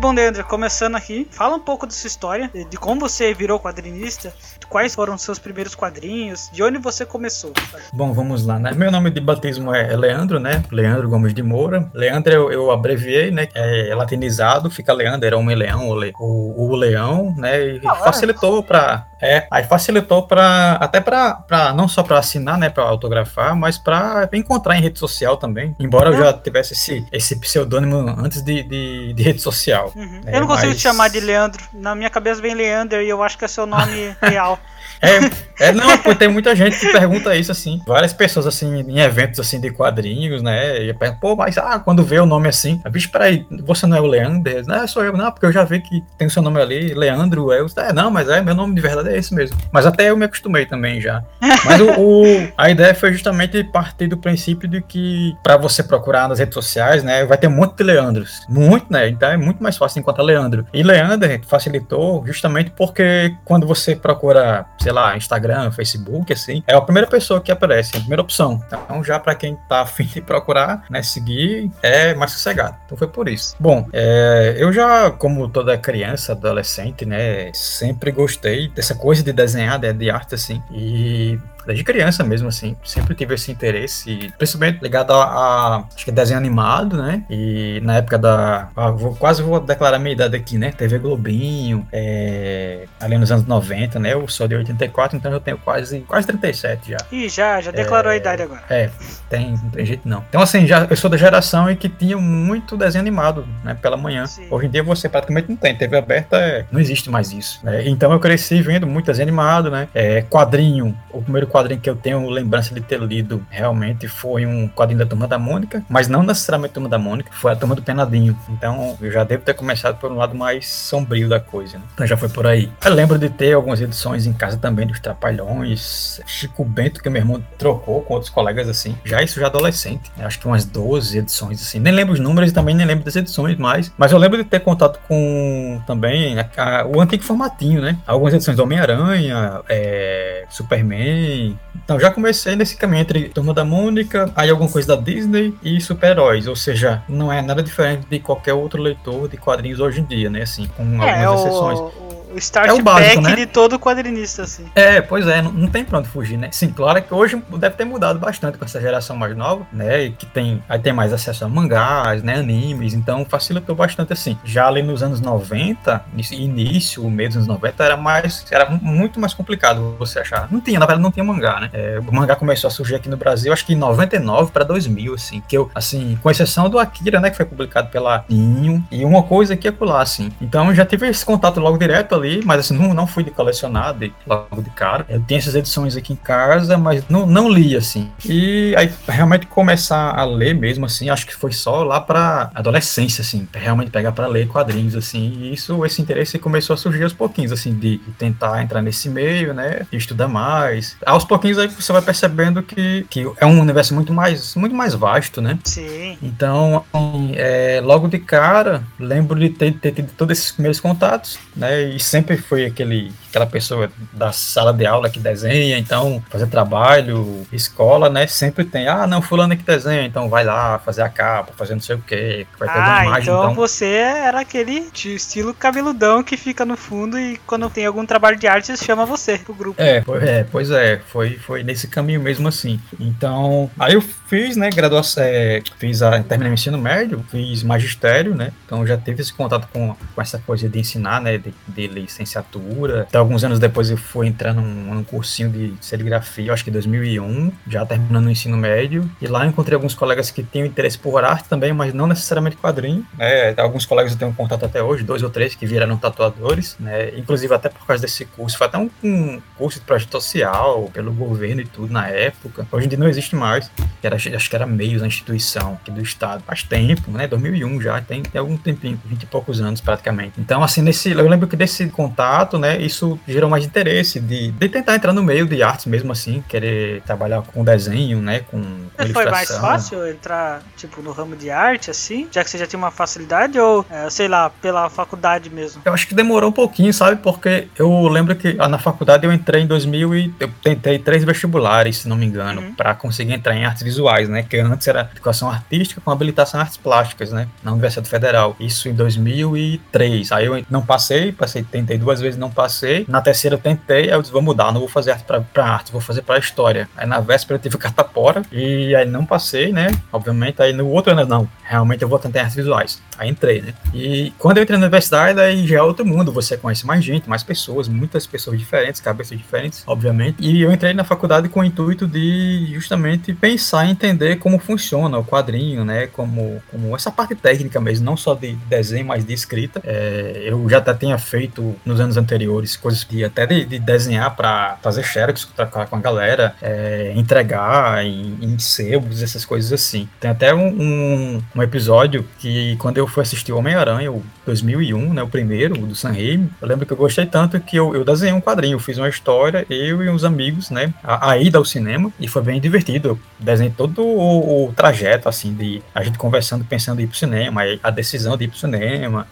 Bom, 0.00 0.12
Leandro, 0.12 0.42
começando 0.44 0.96
aqui, 0.96 1.28
fala 1.30 1.56
um 1.56 1.60
pouco 1.60 1.86
da 1.86 1.92
sua 1.92 2.08
história, 2.08 2.50
de 2.70 2.76
como 2.78 3.00
você 3.00 3.34
virou 3.34 3.60
quadrinista, 3.60 4.32
quais 4.66 4.94
foram 4.94 5.14
os 5.14 5.22
seus 5.22 5.38
primeiros 5.38 5.74
quadrinhos, 5.74 6.48
de 6.52 6.62
onde 6.62 6.78
você 6.78 7.04
começou. 7.04 7.52
Bom, 7.92 8.12
vamos 8.14 8.46
lá, 8.46 8.58
né? 8.58 8.72
Meu 8.72 8.90
nome 8.90 9.10
de 9.10 9.20
batismo 9.20 9.74
é 9.74 9.94
Leandro, 9.94 10.40
né? 10.40 10.62
Leandro 10.72 11.08
Gomes 11.08 11.34
de 11.34 11.42
Moura. 11.42 11.90
Leandro 11.92 12.32
eu, 12.32 12.50
eu 12.50 12.70
abreviei, 12.70 13.30
né? 13.30 13.48
É 13.54 13.94
latinizado, 13.94 14.70
fica 14.70 14.92
Leandro, 14.92 15.26
era 15.26 15.36
homem 15.36 15.54
leão, 15.54 15.90
o, 15.90 16.70
o, 16.70 16.76
leão, 16.76 17.34
né? 17.36 17.62
E 17.62 17.80
ah, 17.86 17.96
facilitou 17.96 18.62
para 18.62 19.06
é, 19.20 19.46
aí 19.50 19.64
facilitou 19.64 20.26
para 20.26 20.72
até 20.80 21.00
para 21.00 21.72
não 21.74 21.86
só 21.86 22.02
para 22.02 22.18
assinar, 22.18 22.58
né, 22.58 22.70
para 22.70 22.84
autografar, 22.84 23.54
mas 23.54 23.76
para 23.76 24.28
encontrar 24.32 24.76
em 24.76 24.80
rede 24.82 24.98
social 24.98 25.36
também. 25.36 25.74
Embora 25.78 26.10
eu 26.10 26.18
já 26.18 26.32
tivesse 26.32 26.72
esse, 26.72 27.06
esse 27.12 27.36
pseudônimo 27.36 27.98
antes 28.18 28.42
de, 28.42 28.62
de, 28.62 29.12
de 29.12 29.22
rede 29.22 29.40
social. 29.40 29.92
Uhum. 29.94 30.22
É, 30.26 30.36
eu 30.36 30.40
não 30.40 30.46
consigo 30.46 30.68
mas... 30.68 30.76
te 30.76 30.82
chamar 30.82 31.08
de 31.08 31.20
Leandro. 31.20 31.62
Na 31.72 31.94
minha 31.94 32.10
cabeça 32.10 32.40
vem 32.40 32.54
Leander 32.54 33.02
e 33.02 33.08
eu 33.08 33.22
acho 33.22 33.36
que 33.36 33.44
é 33.44 33.48
seu 33.48 33.66
nome 33.66 34.16
real. 34.22 34.58
É, 35.02 35.68
é 35.68 35.72
não, 35.72 35.96
porque 35.98 36.14
tem 36.14 36.28
muita 36.28 36.54
gente 36.54 36.78
que 36.78 36.92
pergunta 36.92 37.34
isso, 37.34 37.50
assim. 37.52 37.80
Várias 37.86 38.12
pessoas, 38.12 38.46
assim, 38.46 38.80
em 38.80 39.00
eventos, 39.00 39.40
assim, 39.40 39.60
de 39.60 39.70
quadrinhos, 39.70 40.42
né? 40.42 40.82
E 40.82 40.94
perguntam, 40.94 41.20
pô, 41.20 41.36
mas, 41.36 41.56
ah, 41.58 41.78
quando 41.78 42.02
vê 42.02 42.18
o 42.18 42.26
nome 42.26 42.48
assim, 42.48 42.80
bicho, 42.90 43.10
peraí, 43.10 43.46
você 43.64 43.86
não 43.86 43.96
é 43.96 44.00
o 44.00 44.06
Leandro? 44.06 44.40
Não, 44.66 44.86
sou 44.86 45.04
eu, 45.04 45.12
não, 45.12 45.30
porque 45.30 45.46
eu 45.46 45.52
já 45.52 45.64
vi 45.64 45.80
que 45.80 46.02
tem 46.18 46.26
o 46.26 46.30
seu 46.30 46.42
nome 46.42 46.60
ali, 46.60 46.94
Leandro, 46.94 47.52
eu, 47.52 47.66
é, 47.76 47.92
não, 47.92 48.10
mas 48.10 48.28
é, 48.28 48.40
meu 48.40 48.54
nome 48.54 48.74
de 48.74 48.80
verdade 48.80 49.08
é 49.08 49.16
esse 49.16 49.34
mesmo. 49.34 49.56
Mas 49.72 49.86
até 49.86 50.10
eu 50.10 50.16
me 50.16 50.24
acostumei 50.24 50.66
também 50.66 51.00
já. 51.00 51.22
Mas 51.64 51.80
o, 51.80 52.00
o 52.00 52.52
a 52.56 52.70
ideia 52.70 52.94
foi 52.94 53.12
justamente 53.12 53.62
partir 53.64 54.06
do 54.06 54.16
princípio 54.16 54.68
de 54.68 54.80
que, 54.82 55.34
para 55.42 55.56
você 55.56 55.82
procurar 55.82 56.28
nas 56.28 56.38
redes 56.38 56.54
sociais, 56.54 57.02
né, 57.02 57.24
vai 57.24 57.38
ter 57.38 57.46
um 57.46 57.56
monte 57.56 57.76
de 57.76 57.84
Leandros. 57.84 58.42
Muito, 58.48 58.86
né? 58.90 59.08
Então 59.08 59.30
é 59.30 59.36
muito 59.36 59.62
mais 59.62 59.76
fácil 59.76 60.00
encontrar 60.00 60.24
Leandro. 60.24 60.66
E 60.72 60.82
Leandro 60.82 61.28
facilitou 61.46 62.24
justamente 62.26 62.70
porque 62.76 63.34
quando 63.44 63.66
você 63.66 63.94
procura, 63.94 64.66
sei 64.80 64.89
lá, 64.92 65.16
Instagram, 65.16 65.70
Facebook, 65.70 66.32
assim, 66.32 66.62
é 66.66 66.74
a 66.74 66.80
primeira 66.80 67.08
pessoa 67.08 67.40
que 67.40 67.50
aparece, 67.50 67.96
a 67.96 68.00
primeira 68.00 68.22
opção. 68.22 68.62
Então, 68.66 69.02
já 69.04 69.18
para 69.18 69.34
quem 69.34 69.56
tá 69.68 69.82
afim 69.82 70.04
de 70.04 70.20
procurar, 70.20 70.84
né, 70.90 71.02
seguir, 71.02 71.70
é 71.82 72.14
mais 72.14 72.32
sossegado. 72.32 72.76
Então 72.86 72.96
foi 72.96 73.08
por 73.08 73.28
isso. 73.28 73.54
Bom, 73.58 73.88
é, 73.92 74.56
eu 74.58 74.72
já, 74.72 75.10
como 75.10 75.48
toda 75.48 75.76
criança, 75.78 76.32
adolescente, 76.32 77.04
né, 77.04 77.50
sempre 77.52 78.10
gostei 78.10 78.68
dessa 78.68 78.94
coisa 78.94 79.22
de 79.22 79.32
desenhar, 79.32 79.78
de, 79.78 79.92
de 79.92 80.10
arte, 80.10 80.34
assim. 80.34 80.62
E 80.70 81.38
desde 81.70 81.84
criança 81.84 82.24
mesmo, 82.24 82.48
assim. 82.48 82.76
Sempre 82.84 83.14
tive 83.14 83.34
esse 83.34 83.50
interesse, 83.50 84.32
principalmente 84.36 84.80
ligado 84.82 85.12
a, 85.12 85.24
a 85.24 85.84
acho 85.94 86.04
que 86.04 86.10
desenho 86.10 86.38
animado, 86.38 86.96
né? 86.96 87.22
E 87.30 87.80
na 87.82 87.96
época 87.96 88.18
da. 88.18 88.68
Ah, 88.76 88.90
vou, 88.90 89.14
quase 89.14 89.42
vou 89.42 89.60
declarar 89.60 89.98
minha 89.98 90.12
idade 90.12 90.36
aqui, 90.36 90.58
né? 90.58 90.72
TV 90.72 90.98
Globinho, 90.98 91.86
é, 91.92 92.86
ali 92.98 93.16
nos 93.16 93.30
anos 93.30 93.46
90, 93.46 93.98
né? 93.98 94.12
Eu 94.12 94.26
sou 94.28 94.48
de 94.48 94.54
84, 94.54 95.16
então 95.16 95.32
eu 95.32 95.40
tenho 95.40 95.58
quase, 95.58 96.00
quase 96.00 96.26
37 96.26 96.90
já. 96.90 96.96
Ih, 97.12 97.28
já, 97.28 97.60
já 97.60 97.70
declarou 97.70 98.10
é, 98.10 98.14
a 98.14 98.16
idade 98.16 98.42
agora. 98.42 98.62
É, 98.68 98.90
tem, 99.28 99.52
não 99.52 99.70
tem 99.70 99.86
jeito 99.86 100.08
não. 100.08 100.24
Então, 100.28 100.40
assim, 100.40 100.66
já, 100.66 100.86
eu 100.90 100.96
sou 100.96 101.08
da 101.08 101.16
geração 101.16 101.70
em 101.70 101.76
que 101.76 101.88
tinha 101.88 102.16
muito 102.16 102.76
desenho 102.76 103.02
animado, 103.02 103.46
né? 103.62 103.76
Pela 103.80 103.96
manhã. 103.96 104.26
Sim. 104.26 104.46
Hoje 104.50 104.66
em 104.66 104.70
dia 104.70 104.82
você 104.82 105.08
praticamente 105.08 105.48
não 105.48 105.56
tem. 105.56 105.74
TV 105.74 105.96
aberta 105.96 106.36
é, 106.36 106.64
não 106.70 106.80
existe 106.80 107.08
mais 107.08 107.32
isso. 107.32 107.60
Né? 107.62 107.88
Então 107.88 108.12
eu 108.12 108.18
cresci 108.18 108.60
vendo 108.60 108.86
muito 108.86 109.06
desenho 109.06 109.28
animado, 109.28 109.70
né? 109.70 109.88
É, 109.94 110.22
quadrinho. 110.22 110.96
O 111.10 111.22
primeiro 111.22 111.46
quadrinho 111.46 111.59
que 111.68 111.88
eu 111.88 111.96
tenho 111.96 112.28
lembrança 112.28 112.74
de 112.74 112.80
ter 112.80 113.00
lido 113.00 113.44
realmente 113.50 114.08
foi 114.08 114.46
um 114.46 114.68
quadrinho 114.68 114.98
da 114.98 115.06
Turma 115.06 115.26
da 115.26 115.38
Mônica, 115.38 115.84
mas 115.88 116.08
não 116.08 116.22
necessariamente 116.22 116.74
Turma 116.74 116.88
da 116.88 116.98
Mônica, 116.98 117.30
foi 117.32 117.52
a 117.52 117.56
Turma 117.56 117.74
do 117.74 117.82
Penadinho. 117.82 118.36
Então 118.48 118.96
eu 119.00 119.10
já 119.10 119.24
devo 119.24 119.42
ter 119.42 119.54
começado 119.54 119.98
por 119.98 120.10
um 120.10 120.16
lado 120.16 120.34
mais 120.34 120.68
sombrio 120.68 121.28
da 121.28 121.40
coisa, 121.40 121.78
né? 121.78 121.84
Então 121.94 122.06
já 122.06 122.16
foi 122.16 122.28
por 122.28 122.46
aí. 122.46 122.70
Eu 122.84 122.94
lembro 122.94 123.18
de 123.18 123.28
ter 123.28 123.52
algumas 123.52 123.80
edições 123.80 124.26
em 124.26 124.32
casa 124.32 124.56
também 124.56 124.86
dos 124.86 125.00
Trapalhões, 125.00 126.20
Chico 126.26 126.64
Bento, 126.64 127.02
que 127.02 127.10
meu 127.10 127.20
irmão 127.20 127.42
trocou 127.58 128.02
com 128.02 128.14
outros 128.14 128.30
colegas 128.30 128.68
assim, 128.68 128.96
já 129.04 129.22
isso 129.22 129.38
já 129.38 129.46
adolescente, 129.46 130.10
acho 130.18 130.38
que 130.38 130.46
umas 130.46 130.64
12 130.64 131.18
edições 131.18 131.60
assim. 131.60 131.78
Nem 131.78 131.92
lembro 131.92 132.14
os 132.14 132.20
números 132.20 132.50
e 132.50 132.54
também 132.54 132.74
nem 132.74 132.86
lembro 132.86 133.04
das 133.04 133.16
edições 133.16 133.56
mais, 133.56 133.92
mas 133.96 134.12
eu 134.12 134.18
lembro 134.18 134.38
de 134.38 134.44
ter 134.44 134.60
contato 134.60 135.00
com 135.06 135.80
também 135.86 136.38
a, 136.38 136.48
a, 136.56 136.86
o 136.86 137.00
antigo 137.00 137.22
formatinho, 137.22 137.80
né? 137.80 137.98
Algumas 138.06 138.34
edições 138.34 138.56
do 138.56 138.62
Homem-Aranha, 138.62 139.60
é, 139.68 140.44
Superman, 140.50 141.39
então 141.84 141.98
já 141.98 142.10
comecei 142.10 142.54
nesse 142.56 142.76
caminho 142.76 143.02
entre 143.02 143.28
Turma 143.28 143.52
da 143.52 143.64
Mônica, 143.64 144.30
aí 144.36 144.50
alguma 144.50 144.70
coisa 144.70 144.96
da 144.96 145.02
Disney 145.02 145.54
e 145.62 145.80
super-heróis, 145.80 146.46
ou 146.46 146.56
seja, 146.56 147.02
não 147.08 147.32
é 147.32 147.42
nada 147.42 147.62
diferente 147.62 148.06
de 148.08 148.18
qualquer 148.18 148.54
outro 148.54 148.80
leitor 148.80 149.28
de 149.28 149.36
quadrinhos 149.36 149.80
hoje 149.80 150.00
em 150.00 150.04
dia, 150.04 150.30
né? 150.30 150.42
Assim, 150.42 150.68
com 150.76 151.02
é, 151.02 151.24
algumas 151.24 151.46
exceções. 151.46 151.78
O 151.78 152.09
o 152.32 152.38
start 152.38 152.68
é 152.68 152.72
o 152.72 152.82
básico, 152.82 153.20
né? 153.22 153.34
de 153.34 153.46
todo 153.46 153.78
quadrinista, 153.78 154.42
assim. 154.42 154.66
É, 154.74 155.00
pois 155.00 155.26
é, 155.26 155.42
não, 155.42 155.52
não 155.52 155.68
tem 155.68 155.84
pra 155.84 155.98
onde 155.98 156.08
fugir, 156.08 156.36
né? 156.36 156.48
Sim, 156.52 156.70
claro 156.70 157.02
que 157.02 157.12
hoje 157.12 157.42
deve 157.56 157.76
ter 157.76 157.84
mudado 157.84 158.18
bastante 158.18 158.58
com 158.58 158.64
essa 158.64 158.80
geração 158.80 159.16
mais 159.16 159.36
nova, 159.36 159.66
né? 159.72 160.04
E 160.04 160.10
que 160.12 160.26
tem, 160.26 160.62
aí 160.68 160.78
tem 160.78 160.92
mais 160.92 161.12
acesso 161.12 161.44
a 161.44 161.48
mangás, 161.48 162.22
né? 162.22 162.38
Animes, 162.38 162.94
então 162.94 163.24
facilitou 163.24 163.74
bastante 163.74 164.12
assim. 164.12 164.38
Já 164.44 164.68
ali 164.68 164.82
nos 164.82 165.02
anos 165.02 165.20
90, 165.20 166.04
início, 166.32 167.08
meio 167.10 167.28
dos 167.28 167.36
anos 167.36 167.48
90, 167.48 167.84
era 167.84 167.96
mais, 167.96 168.44
era 168.50 168.68
muito 168.70 169.18
mais 169.20 169.34
complicado 169.34 169.96
você 169.98 170.20
achar. 170.20 170.48
Não 170.50 170.60
tinha, 170.60 170.78
na 170.78 170.86
verdade, 170.86 171.02
não 171.02 171.10
tinha 171.10 171.24
mangá, 171.24 171.60
né? 171.60 171.70
É, 171.72 172.00
o 172.00 172.14
mangá 172.14 172.36
começou 172.36 172.68
a 172.68 172.70
surgir 172.70 172.96
aqui 172.96 173.08
no 173.08 173.16
Brasil, 173.16 173.52
acho 173.52 173.64
que 173.64 173.72
em 173.72 173.76
99 173.76 174.52
para 174.52 174.64
2000, 174.64 175.14
assim, 175.14 175.42
que 175.48 175.56
eu, 175.56 175.70
assim, 175.74 176.18
com 176.22 176.30
exceção 176.30 176.68
do 176.68 176.78
Akira, 176.78 177.20
né? 177.20 177.30
Que 177.30 177.36
foi 177.36 177.46
publicado 177.46 177.88
pela 177.88 178.24
Ninho, 178.28 178.84
e 178.90 179.04
uma 179.04 179.22
coisa 179.22 179.54
aqui 179.54 179.68
é 179.68 179.74
lá, 179.80 180.02
assim. 180.02 180.30
Então 180.40 180.74
já 180.74 180.84
tive 180.84 181.08
esse 181.08 181.24
contato 181.24 181.58
logo 181.60 181.78
direto 181.78 182.14
ali, 182.20 182.42
mas 182.44 182.60
assim, 182.60 182.76
não, 182.76 182.94
não 182.94 183.06
fui 183.06 183.24
de 183.24 183.30
colecionar 183.30 183.94
de, 183.94 184.12
logo 184.26 184.62
de 184.62 184.70
cara. 184.70 185.06
Eu 185.08 185.20
tenho 185.20 185.38
essas 185.38 185.54
edições 185.54 185.96
aqui 185.96 186.12
em 186.12 186.16
casa, 186.16 186.76
mas 186.76 187.04
não, 187.08 187.26
não 187.26 187.48
li, 187.48 187.76
assim. 187.76 188.10
E 188.24 188.74
aí, 188.76 188.90
realmente 189.08 189.46
começar 189.46 190.10
a 190.18 190.24
ler 190.24 190.54
mesmo, 190.54 190.86
assim, 190.86 191.10
acho 191.10 191.26
que 191.26 191.34
foi 191.34 191.52
só 191.52 191.82
lá 191.82 192.00
pra 192.00 192.50
adolescência, 192.54 193.22
assim, 193.22 193.48
realmente 193.52 193.90
pegar 193.90 194.12
para 194.12 194.26
ler 194.26 194.48
quadrinhos, 194.48 194.94
assim. 194.94 195.32
E 195.40 195.54
isso, 195.54 195.84
esse 195.84 196.00
interesse 196.00 196.38
começou 196.38 196.74
a 196.74 196.76
surgir 196.76 197.04
aos 197.04 197.12
pouquinhos, 197.12 197.52
assim, 197.52 197.74
de, 197.74 197.98
tentar 198.18 198.62
entrar 198.62 198.82
nesse 198.82 199.08
meio, 199.08 199.54
né, 199.54 199.86
estudar 199.92 200.28
mais. 200.28 200.96
Aos 201.04 201.24
pouquinhos 201.24 201.58
aí 201.58 201.68
você 201.68 201.92
vai 201.92 202.02
percebendo 202.02 202.62
que, 202.62 203.06
que 203.08 203.30
é 203.38 203.46
um 203.46 203.60
universo 203.60 203.94
muito 203.94 204.12
mais, 204.12 204.54
muito 204.54 204.74
mais 204.74 204.94
vasto, 204.94 205.40
né? 205.40 205.58
Sim. 205.64 206.18
Então, 206.22 206.84
assim, 206.92 207.32
é, 207.34 207.80
logo 207.82 208.08
de 208.08 208.18
cara, 208.18 208.82
lembro 208.98 209.38
de 209.38 209.50
ter, 209.50 209.72
ter 209.72 209.92
tido 209.92 210.12
todos 210.16 210.38
esses 210.38 210.52
primeiros 210.52 210.80
contatos, 210.80 211.38
né, 211.56 211.82
e 211.82 212.00
sempre 212.10 212.36
foi 212.36 212.66
aquele 212.66 213.12
aquela 213.28 213.46
pessoa 213.46 213.88
da 214.12 214.32
sala 214.32 214.72
de 214.72 214.84
aula 214.84 215.08
que 215.08 215.20
desenha, 215.20 215.78
então 215.78 216.22
fazer 216.28 216.48
trabalho, 216.48 217.46
escola, 217.52 218.10
né? 218.10 218.26
Sempre 218.26 218.64
tem, 218.64 218.88
ah, 218.88 219.06
não, 219.06 219.22
fulano 219.22 219.52
é 219.52 219.56
que 219.56 219.62
desenha, 219.62 220.04
então 220.04 220.28
vai 220.28 220.44
lá 220.44 220.80
fazer 220.80 221.02
a 221.02 221.08
capa, 221.08 221.52
fazer 221.56 221.74
não 221.74 221.80
sei 221.80 221.94
o 221.94 222.00
que, 222.00 222.44
vai 222.58 222.68
ter 222.68 222.80
ah, 222.80 223.04
imagem. 223.04 223.22
Então, 223.22 223.42
então 223.42 223.54
você 223.54 223.86
era 223.86 224.40
aquele 224.40 224.90
estilo 225.04 225.54
cabeludão 225.54 226.24
que 226.24 226.36
fica 226.36 226.64
no 226.64 226.76
fundo 226.76 227.18
e 227.18 227.38
quando 227.46 227.70
tem 227.70 227.86
algum 227.86 228.04
trabalho 228.04 228.36
de 228.36 228.48
arte 228.48 228.76
chama 228.76 229.06
você 229.06 229.38
pro 229.38 229.54
grupo. 229.54 229.80
É, 229.80 230.02
foi, 230.02 230.28
é 230.28 230.44
pois 230.50 230.70
é, 230.72 231.00
foi, 231.06 231.38
foi 231.38 231.62
nesse 231.62 231.86
caminho 231.86 232.20
mesmo 232.20 232.48
assim. 232.48 232.80
Então, 232.98 233.70
aí 233.78 233.94
eu 233.94 234.02
fiz, 234.30 234.56
né, 234.56 234.70
graduação, 234.70 235.24
é, 235.24 235.60
fiz 235.76 236.02
a, 236.02 236.22
terminei 236.22 236.52
o 236.52 236.54
ensino 236.54 236.78
médio, 236.78 237.24
fiz 237.28 237.64
magistério, 237.64 238.32
né? 238.32 238.52
Então 238.64 238.86
já 238.86 238.96
teve 238.96 239.20
esse 239.20 239.34
contato 239.34 239.68
com, 239.72 239.96
com 240.14 240.22
essa 240.22 240.38
coisa 240.38 240.68
de 240.68 240.78
ensinar, 240.78 241.20
né, 241.20 241.36
de, 241.36 241.52
de 241.66 241.86
licenciatura. 241.88 243.06
Então, 243.08 243.20
alguns 243.20 243.42
anos 243.42 243.58
depois 243.58 243.90
eu 243.90 243.96
fui 243.96 244.28
entrar 244.28 244.54
num, 244.54 244.62
num 244.62 245.02
cursinho 245.02 245.50
de 245.50 245.74
serigrafia, 245.80 246.52
acho 246.52 246.62
que 246.62 246.70
2001, 246.70 247.50
já 247.66 247.84
terminando 247.84 248.26
o 248.26 248.30
ensino 248.30 248.56
médio. 248.56 249.10
E 249.20 249.26
lá 249.26 249.44
encontrei 249.44 249.74
alguns 249.74 249.94
colegas 249.94 250.30
que 250.30 250.44
tinham 250.44 250.64
interesse 250.64 250.96
por 250.96 251.24
arte 251.24 251.48
também, 251.48 251.72
mas 251.72 251.92
não 251.92 252.06
necessariamente 252.06 252.56
quadrinho. 252.56 253.04
Né? 253.18 253.52
Alguns 253.56 253.84
colegas 253.84 254.12
eu 254.12 254.18
tenho 254.18 254.32
contato 254.32 254.64
até 254.64 254.80
hoje, 254.80 255.02
dois 255.02 255.24
ou 255.24 255.30
três 255.30 255.56
que 255.56 255.66
viraram 255.66 255.96
tatuadores, 255.96 256.76
né? 256.78 257.10
Inclusive 257.18 257.52
até 257.52 257.68
por 257.68 257.84
causa 257.84 258.02
desse 258.02 258.24
curso. 258.26 258.56
Foi 258.56 258.68
até 258.68 258.78
um, 258.78 258.88
um 259.02 259.42
curso 259.58 259.80
de 259.80 259.84
projeto 259.84 260.12
social 260.12 260.88
pelo 260.92 261.12
governo 261.12 261.62
e 261.62 261.66
tudo 261.66 261.92
na 261.92 262.06
época. 262.06 262.64
Hoje 262.70 262.86
em 262.86 262.88
dia 262.88 262.98
não 262.98 263.08
existe 263.08 263.34
mais. 263.34 263.68
Era, 264.00 264.19
acho 264.28 264.50
que 264.50 264.56
era 264.56 264.66
meio 264.66 265.00
da 265.00 265.06
instituição 265.06 265.74
aqui 265.80 265.90
do 265.90 266.00
estado. 266.00 266.42
Faz 266.46 266.62
tempo, 266.62 267.10
né? 267.10 267.26
2001 267.26 267.80
já, 267.80 268.00
tem, 268.00 268.22
tem 268.22 268.38
algum 268.38 268.56
tempinho, 268.56 269.00
20 269.04 269.22
e 269.22 269.26
poucos 269.26 269.60
anos 269.60 269.80
praticamente. 269.80 270.34
Então, 270.38 270.62
assim, 270.62 270.82
nesse, 270.82 271.10
eu 271.10 271.28
lembro 271.28 271.46
que 271.46 271.56
desse 271.56 271.86
contato, 271.88 272.58
né? 272.58 272.80
Isso 272.80 273.18
gerou 273.26 273.48
mais 273.48 273.64
interesse 273.64 274.20
de, 274.20 274.50
de 274.50 274.68
tentar 274.68 274.94
entrar 274.94 275.12
no 275.12 275.22
meio 275.22 275.46
de 275.46 275.62
artes 275.62 275.86
mesmo 275.86 276.12
assim, 276.12 276.42
querer 276.48 277.02
trabalhar 277.02 277.42
com 277.42 277.64
desenho, 277.64 278.20
né, 278.20 278.40
com, 278.50 278.60
com 278.60 279.06
Foi 279.12 279.30
mais 279.30 279.50
fácil 279.50 280.06
entrar, 280.06 280.62
tipo, 280.76 281.02
no 281.02 281.12
ramo 281.12 281.36
de 281.36 281.50
arte, 281.50 281.90
assim, 281.90 282.28
já 282.30 282.44
que 282.44 282.50
você 282.50 282.58
já 282.58 282.66
tinha 282.66 282.78
uma 282.78 282.90
facilidade 282.90 283.58
ou, 283.58 283.84
é, 283.90 284.08
sei 284.10 284.28
lá, 284.28 284.50
pela 284.50 284.88
faculdade 284.88 285.50
mesmo? 285.50 285.82
Eu 285.84 285.92
acho 285.92 286.06
que 286.06 286.14
demorou 286.14 286.50
um 286.50 286.52
pouquinho, 286.52 286.92
sabe, 286.92 287.20
porque 287.22 287.68
eu 287.76 288.08
lembro 288.08 288.34
que 288.36 288.56
ah, 288.58 288.68
na 288.68 288.78
faculdade 288.78 289.26
eu 289.26 289.32
entrei 289.32 289.62
em 289.62 289.66
2000 289.66 290.14
e 290.14 290.34
eu 290.38 290.50
tentei 290.62 290.98
três 290.98 291.24
vestibulares, 291.24 291.98
se 291.98 292.08
não 292.08 292.16
me 292.16 292.26
engano, 292.26 292.60
uhum. 292.60 292.74
para 292.74 292.94
conseguir 292.94 293.32
entrar 293.32 293.54
em 293.54 293.64
artes 293.64 293.82
visuais, 293.82 294.09
né, 294.28 294.42
que 294.42 294.58
antes 294.58 294.86
era 294.86 295.08
educação 295.12 295.50
artística 295.50 296.00
com 296.00 296.10
habilitação 296.10 296.60
em 296.60 296.62
artes 296.62 296.76
plásticas, 296.76 297.32
né, 297.32 297.48
na 297.62 297.72
Universidade 297.72 298.08
Federal. 298.08 298.56
Isso 298.58 298.88
em 298.88 298.94
2003. 298.94 300.32
Aí 300.32 300.46
eu 300.46 300.64
não 300.70 300.82
passei, 300.82 301.32
passei, 301.32 301.62
tentei 301.62 301.98
duas 301.98 302.20
vezes, 302.20 302.38
não 302.38 302.50
passei. 302.50 303.04
Na 303.08 303.20
terceira 303.20 303.56
eu 303.56 303.60
tentei, 303.60 304.04
aí 304.04 304.10
eu 304.10 304.20
disse, 304.20 304.32
vou 304.32 304.42
mudar, 304.42 304.72
não 304.72 304.80
vou 304.80 304.88
fazer 304.88 305.12
arte 305.12 305.24
pra, 305.24 305.40
pra 305.40 305.64
arte, 305.64 305.92
vou 305.92 306.00
fazer 306.00 306.22
pra 306.22 306.38
história. 306.38 306.88
Aí 306.96 307.06
na 307.06 307.20
véspera 307.20 307.56
eu 307.56 307.62
tive 307.62 307.76
catapora 307.78 308.42
e 308.52 308.94
aí 308.94 309.06
não 309.06 309.24
passei, 309.24 309.72
né? 309.72 309.90
Obviamente, 310.12 310.60
aí 310.62 310.72
no 310.72 310.88
outro 310.88 311.12
ano, 311.12 311.24
não, 311.24 311.48
realmente 311.64 312.02
eu 312.02 312.08
vou 312.08 312.18
tentar 312.18 312.40
artes 312.40 312.56
visuais. 312.56 313.02
Aí 313.18 313.28
entrei, 313.28 313.60
né? 313.60 313.74
E 313.92 314.32
quando 314.38 314.58
eu 314.58 314.62
entrei 314.62 314.78
na 314.78 314.86
universidade, 314.86 315.38
aí 315.40 315.66
já 315.66 315.78
é 315.78 315.82
outro 315.82 316.04
mundo, 316.04 316.32
você 316.32 316.56
conhece 316.56 316.86
mais 316.86 317.04
gente, 317.04 317.28
mais 317.28 317.42
pessoas, 317.42 317.88
muitas 317.88 318.26
pessoas 318.26 318.58
diferentes, 318.58 319.00
cabeças 319.00 319.36
diferentes, 319.36 319.82
obviamente. 319.86 320.36
E 320.40 320.62
eu 320.62 320.72
entrei 320.72 320.94
na 320.94 321.04
faculdade 321.04 321.48
com 321.48 321.60
o 321.60 321.64
intuito 321.64 322.06
de 322.06 322.66
justamente 322.72 323.34
pensar 323.34 323.86
em 323.86 323.94
entender 324.00 324.36
como 324.36 324.58
funciona 324.58 325.18
o 325.18 325.24
quadrinho, 325.24 325.84
né? 325.84 326.06
Como, 326.06 326.62
como 326.70 326.96
essa 326.96 327.10
parte 327.10 327.34
técnica 327.34 327.80
mesmo, 327.80 328.04
não 328.04 328.16
só 328.16 328.34
de 328.34 328.52
desenho, 328.68 329.06
mas 329.06 329.24
de 329.24 329.34
escrita. 329.34 329.80
É, 329.84 330.42
eu 330.46 330.68
já 330.68 330.78
até 330.78 330.94
tinha 330.94 331.18
feito 331.18 331.76
nos 331.84 332.00
anos 332.00 332.16
anteriores 332.16 332.76
coisas 332.76 333.06
de 333.08 333.24
até 333.24 333.46
de, 333.46 333.64
de 333.64 333.78
desenhar 333.78 334.34
para 334.34 334.78
fazer 334.82 335.02
xerox 335.04 335.44
com 335.44 335.96
a 335.96 336.00
galera, 336.00 336.54
é, 336.62 337.12
entregar 337.14 338.04
em, 338.04 338.38
em 338.40 338.58
sebos, 338.58 339.22
essas 339.22 339.44
coisas 339.44 339.72
assim. 339.72 340.08
Tem 340.18 340.30
até 340.30 340.54
um, 340.54 340.68
um, 340.68 341.42
um 341.54 341.62
episódio 341.62 342.26
que 342.38 342.76
quando 342.76 342.98
eu 342.98 343.06
fui 343.06 343.22
assistir 343.22 343.52
Homem-Aranha, 343.52 344.10
o 344.10 344.22
2001, 344.46 345.14
né, 345.14 345.22
o 345.22 345.28
primeiro, 345.28 345.74
o 345.74 345.86
do 345.86 345.94
San 345.94 346.10
Raimi, 346.10 346.50
eu 346.60 346.68
lembro 346.68 346.86
que 346.86 346.92
eu 346.92 346.96
gostei 346.96 347.26
tanto 347.26 347.60
que 347.60 347.76
eu, 347.76 347.94
eu 347.94 348.04
desenhei 348.04 348.34
um 348.34 348.40
quadrinho, 348.40 348.78
fiz 348.78 348.98
uma 348.98 349.08
história, 349.08 349.66
eu 349.68 350.02
e 350.02 350.08
uns 350.08 350.24
amigos, 350.24 350.70
né, 350.70 350.92
a, 351.02 351.30
a 351.30 351.38
ida 351.38 351.58
ao 351.58 351.64
cinema, 351.64 352.12
e 352.18 352.26
foi 352.26 352.42
bem 352.42 352.60
divertido. 352.60 353.08
Eu 353.08 353.18
desenhei 353.38 353.72
todo 353.76 353.89
o, 353.98 354.66
o 354.66 354.72
trajeto, 354.72 355.28
assim, 355.28 355.54
de 355.54 355.82
a 355.94 356.02
gente 356.02 356.18
conversando, 356.18 356.64
pensando 356.64 357.00
em 357.00 357.04
ir 357.04 357.06
pro 357.06 357.16
cinema, 357.16 357.62
a 357.82 357.90
decisão 357.90 358.36
de 358.36 358.44
ir 358.44 358.48
pro 358.48 358.58
cinema, 358.58 359.26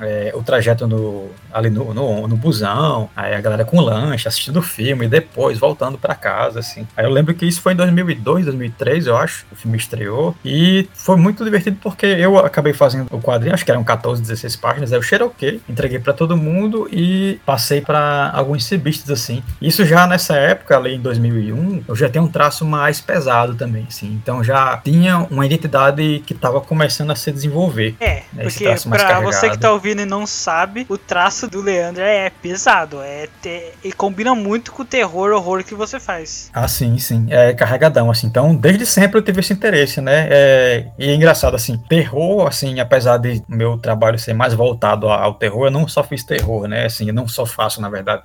é, 0.00 0.32
o 0.34 0.42
trajeto 0.42 0.86
no, 0.86 1.28
ali 1.52 1.70
no, 1.70 1.94
no, 1.94 2.26
no, 2.28 2.36
busão, 2.36 3.08
aí 3.14 3.34
a 3.34 3.40
galera 3.40 3.64
com 3.64 3.80
lanche, 3.80 4.28
assistindo 4.28 4.58
o 4.58 4.62
filme, 4.62 5.06
e 5.06 5.08
depois 5.08 5.58
voltando 5.58 5.96
para 5.96 6.14
casa, 6.14 6.60
assim. 6.60 6.86
Aí 6.96 7.04
eu 7.04 7.10
lembro 7.10 7.34
que 7.34 7.46
isso 7.46 7.60
foi 7.60 7.72
em 7.72 7.76
2002, 7.76 8.44
2003, 8.46 9.06
eu 9.06 9.16
acho, 9.16 9.46
o 9.52 9.56
filme 9.56 9.76
estreou, 9.76 10.34
e 10.44 10.88
foi 10.94 11.16
muito 11.16 11.44
divertido 11.44 11.78
porque 11.80 12.06
eu 12.06 12.38
acabei 12.38 12.72
fazendo 12.72 13.08
o 13.10 13.20
quadrinho, 13.20 13.54
acho 13.54 13.64
que 13.64 13.70
eram 13.70 13.84
14, 13.84 14.20
16 14.20 14.56
páginas, 14.56 14.92
aí 14.92 14.98
eu 14.98 15.26
ok, 15.26 15.60
entreguei 15.68 15.98
para 15.98 16.12
todo 16.12 16.36
mundo 16.36 16.88
e 16.90 17.38
passei 17.46 17.80
para 17.80 18.30
alguns 18.34 18.64
cibistas, 18.64 19.10
assim. 19.10 19.42
Isso 19.60 19.84
já 19.84 20.06
nessa 20.06 20.34
época, 20.34 20.76
ali 20.76 20.94
em 20.94 21.00
2001, 21.00 21.84
eu 21.86 21.94
já 21.94 22.08
tinha 22.08 22.22
um 22.22 22.28
traço 22.28 22.64
mais 22.64 23.00
pesado 23.00 23.54
também, 23.54 23.86
assim, 23.88 24.08
então 24.22 24.42
já 24.42 24.76
tinha 24.78 25.18
uma 25.30 25.46
identidade 25.46 26.22
que 26.26 26.32
estava 26.32 26.60
começando 26.60 27.10
a 27.10 27.16
se 27.16 27.30
desenvolver. 27.30 27.94
É, 28.00 28.22
né, 28.32 28.44
porque 28.44 28.64
pra 28.64 29.20
você 29.20 29.50
que 29.50 29.58
tá 29.58 29.72
ouvindo 29.72 29.83
ouvindo 29.84 30.00
e 30.00 30.06
não 30.06 30.26
sabe, 30.26 30.86
o 30.88 30.96
traço 30.96 31.46
do 31.46 31.60
Leandro 31.60 32.02
é 32.02 32.30
pesado. 32.30 33.02
É 33.02 33.28
te... 33.42 33.72
E 33.84 33.92
combina 33.92 34.34
muito 34.34 34.72
com 34.72 34.82
o 34.82 34.84
terror, 34.84 35.30
horror 35.32 35.62
que 35.62 35.74
você 35.74 36.00
faz. 36.00 36.50
Ah, 36.54 36.66
sim, 36.66 36.96
sim. 36.96 37.26
É 37.28 37.52
carregadão, 37.52 38.10
assim. 38.10 38.26
Então, 38.26 38.54
desde 38.54 38.86
sempre 38.86 39.18
eu 39.18 39.22
tive 39.22 39.40
esse 39.40 39.52
interesse, 39.52 40.00
né? 40.00 40.26
É... 40.30 40.86
E 40.98 41.10
é 41.10 41.14
engraçado, 41.14 41.54
assim, 41.54 41.76
terror, 41.76 42.46
assim, 42.46 42.80
apesar 42.80 43.18
de 43.18 43.42
meu 43.46 43.76
trabalho 43.76 44.18
ser 44.18 44.32
mais 44.32 44.54
voltado 44.54 45.08
ao 45.08 45.34
terror, 45.34 45.66
eu 45.66 45.70
não 45.70 45.86
só 45.86 46.02
fiz 46.02 46.24
terror, 46.24 46.66
né? 46.66 46.86
Assim, 46.86 47.08
eu 47.08 47.14
não 47.14 47.28
só 47.28 47.44
faço, 47.44 47.80
na 47.82 47.90
verdade. 47.90 48.22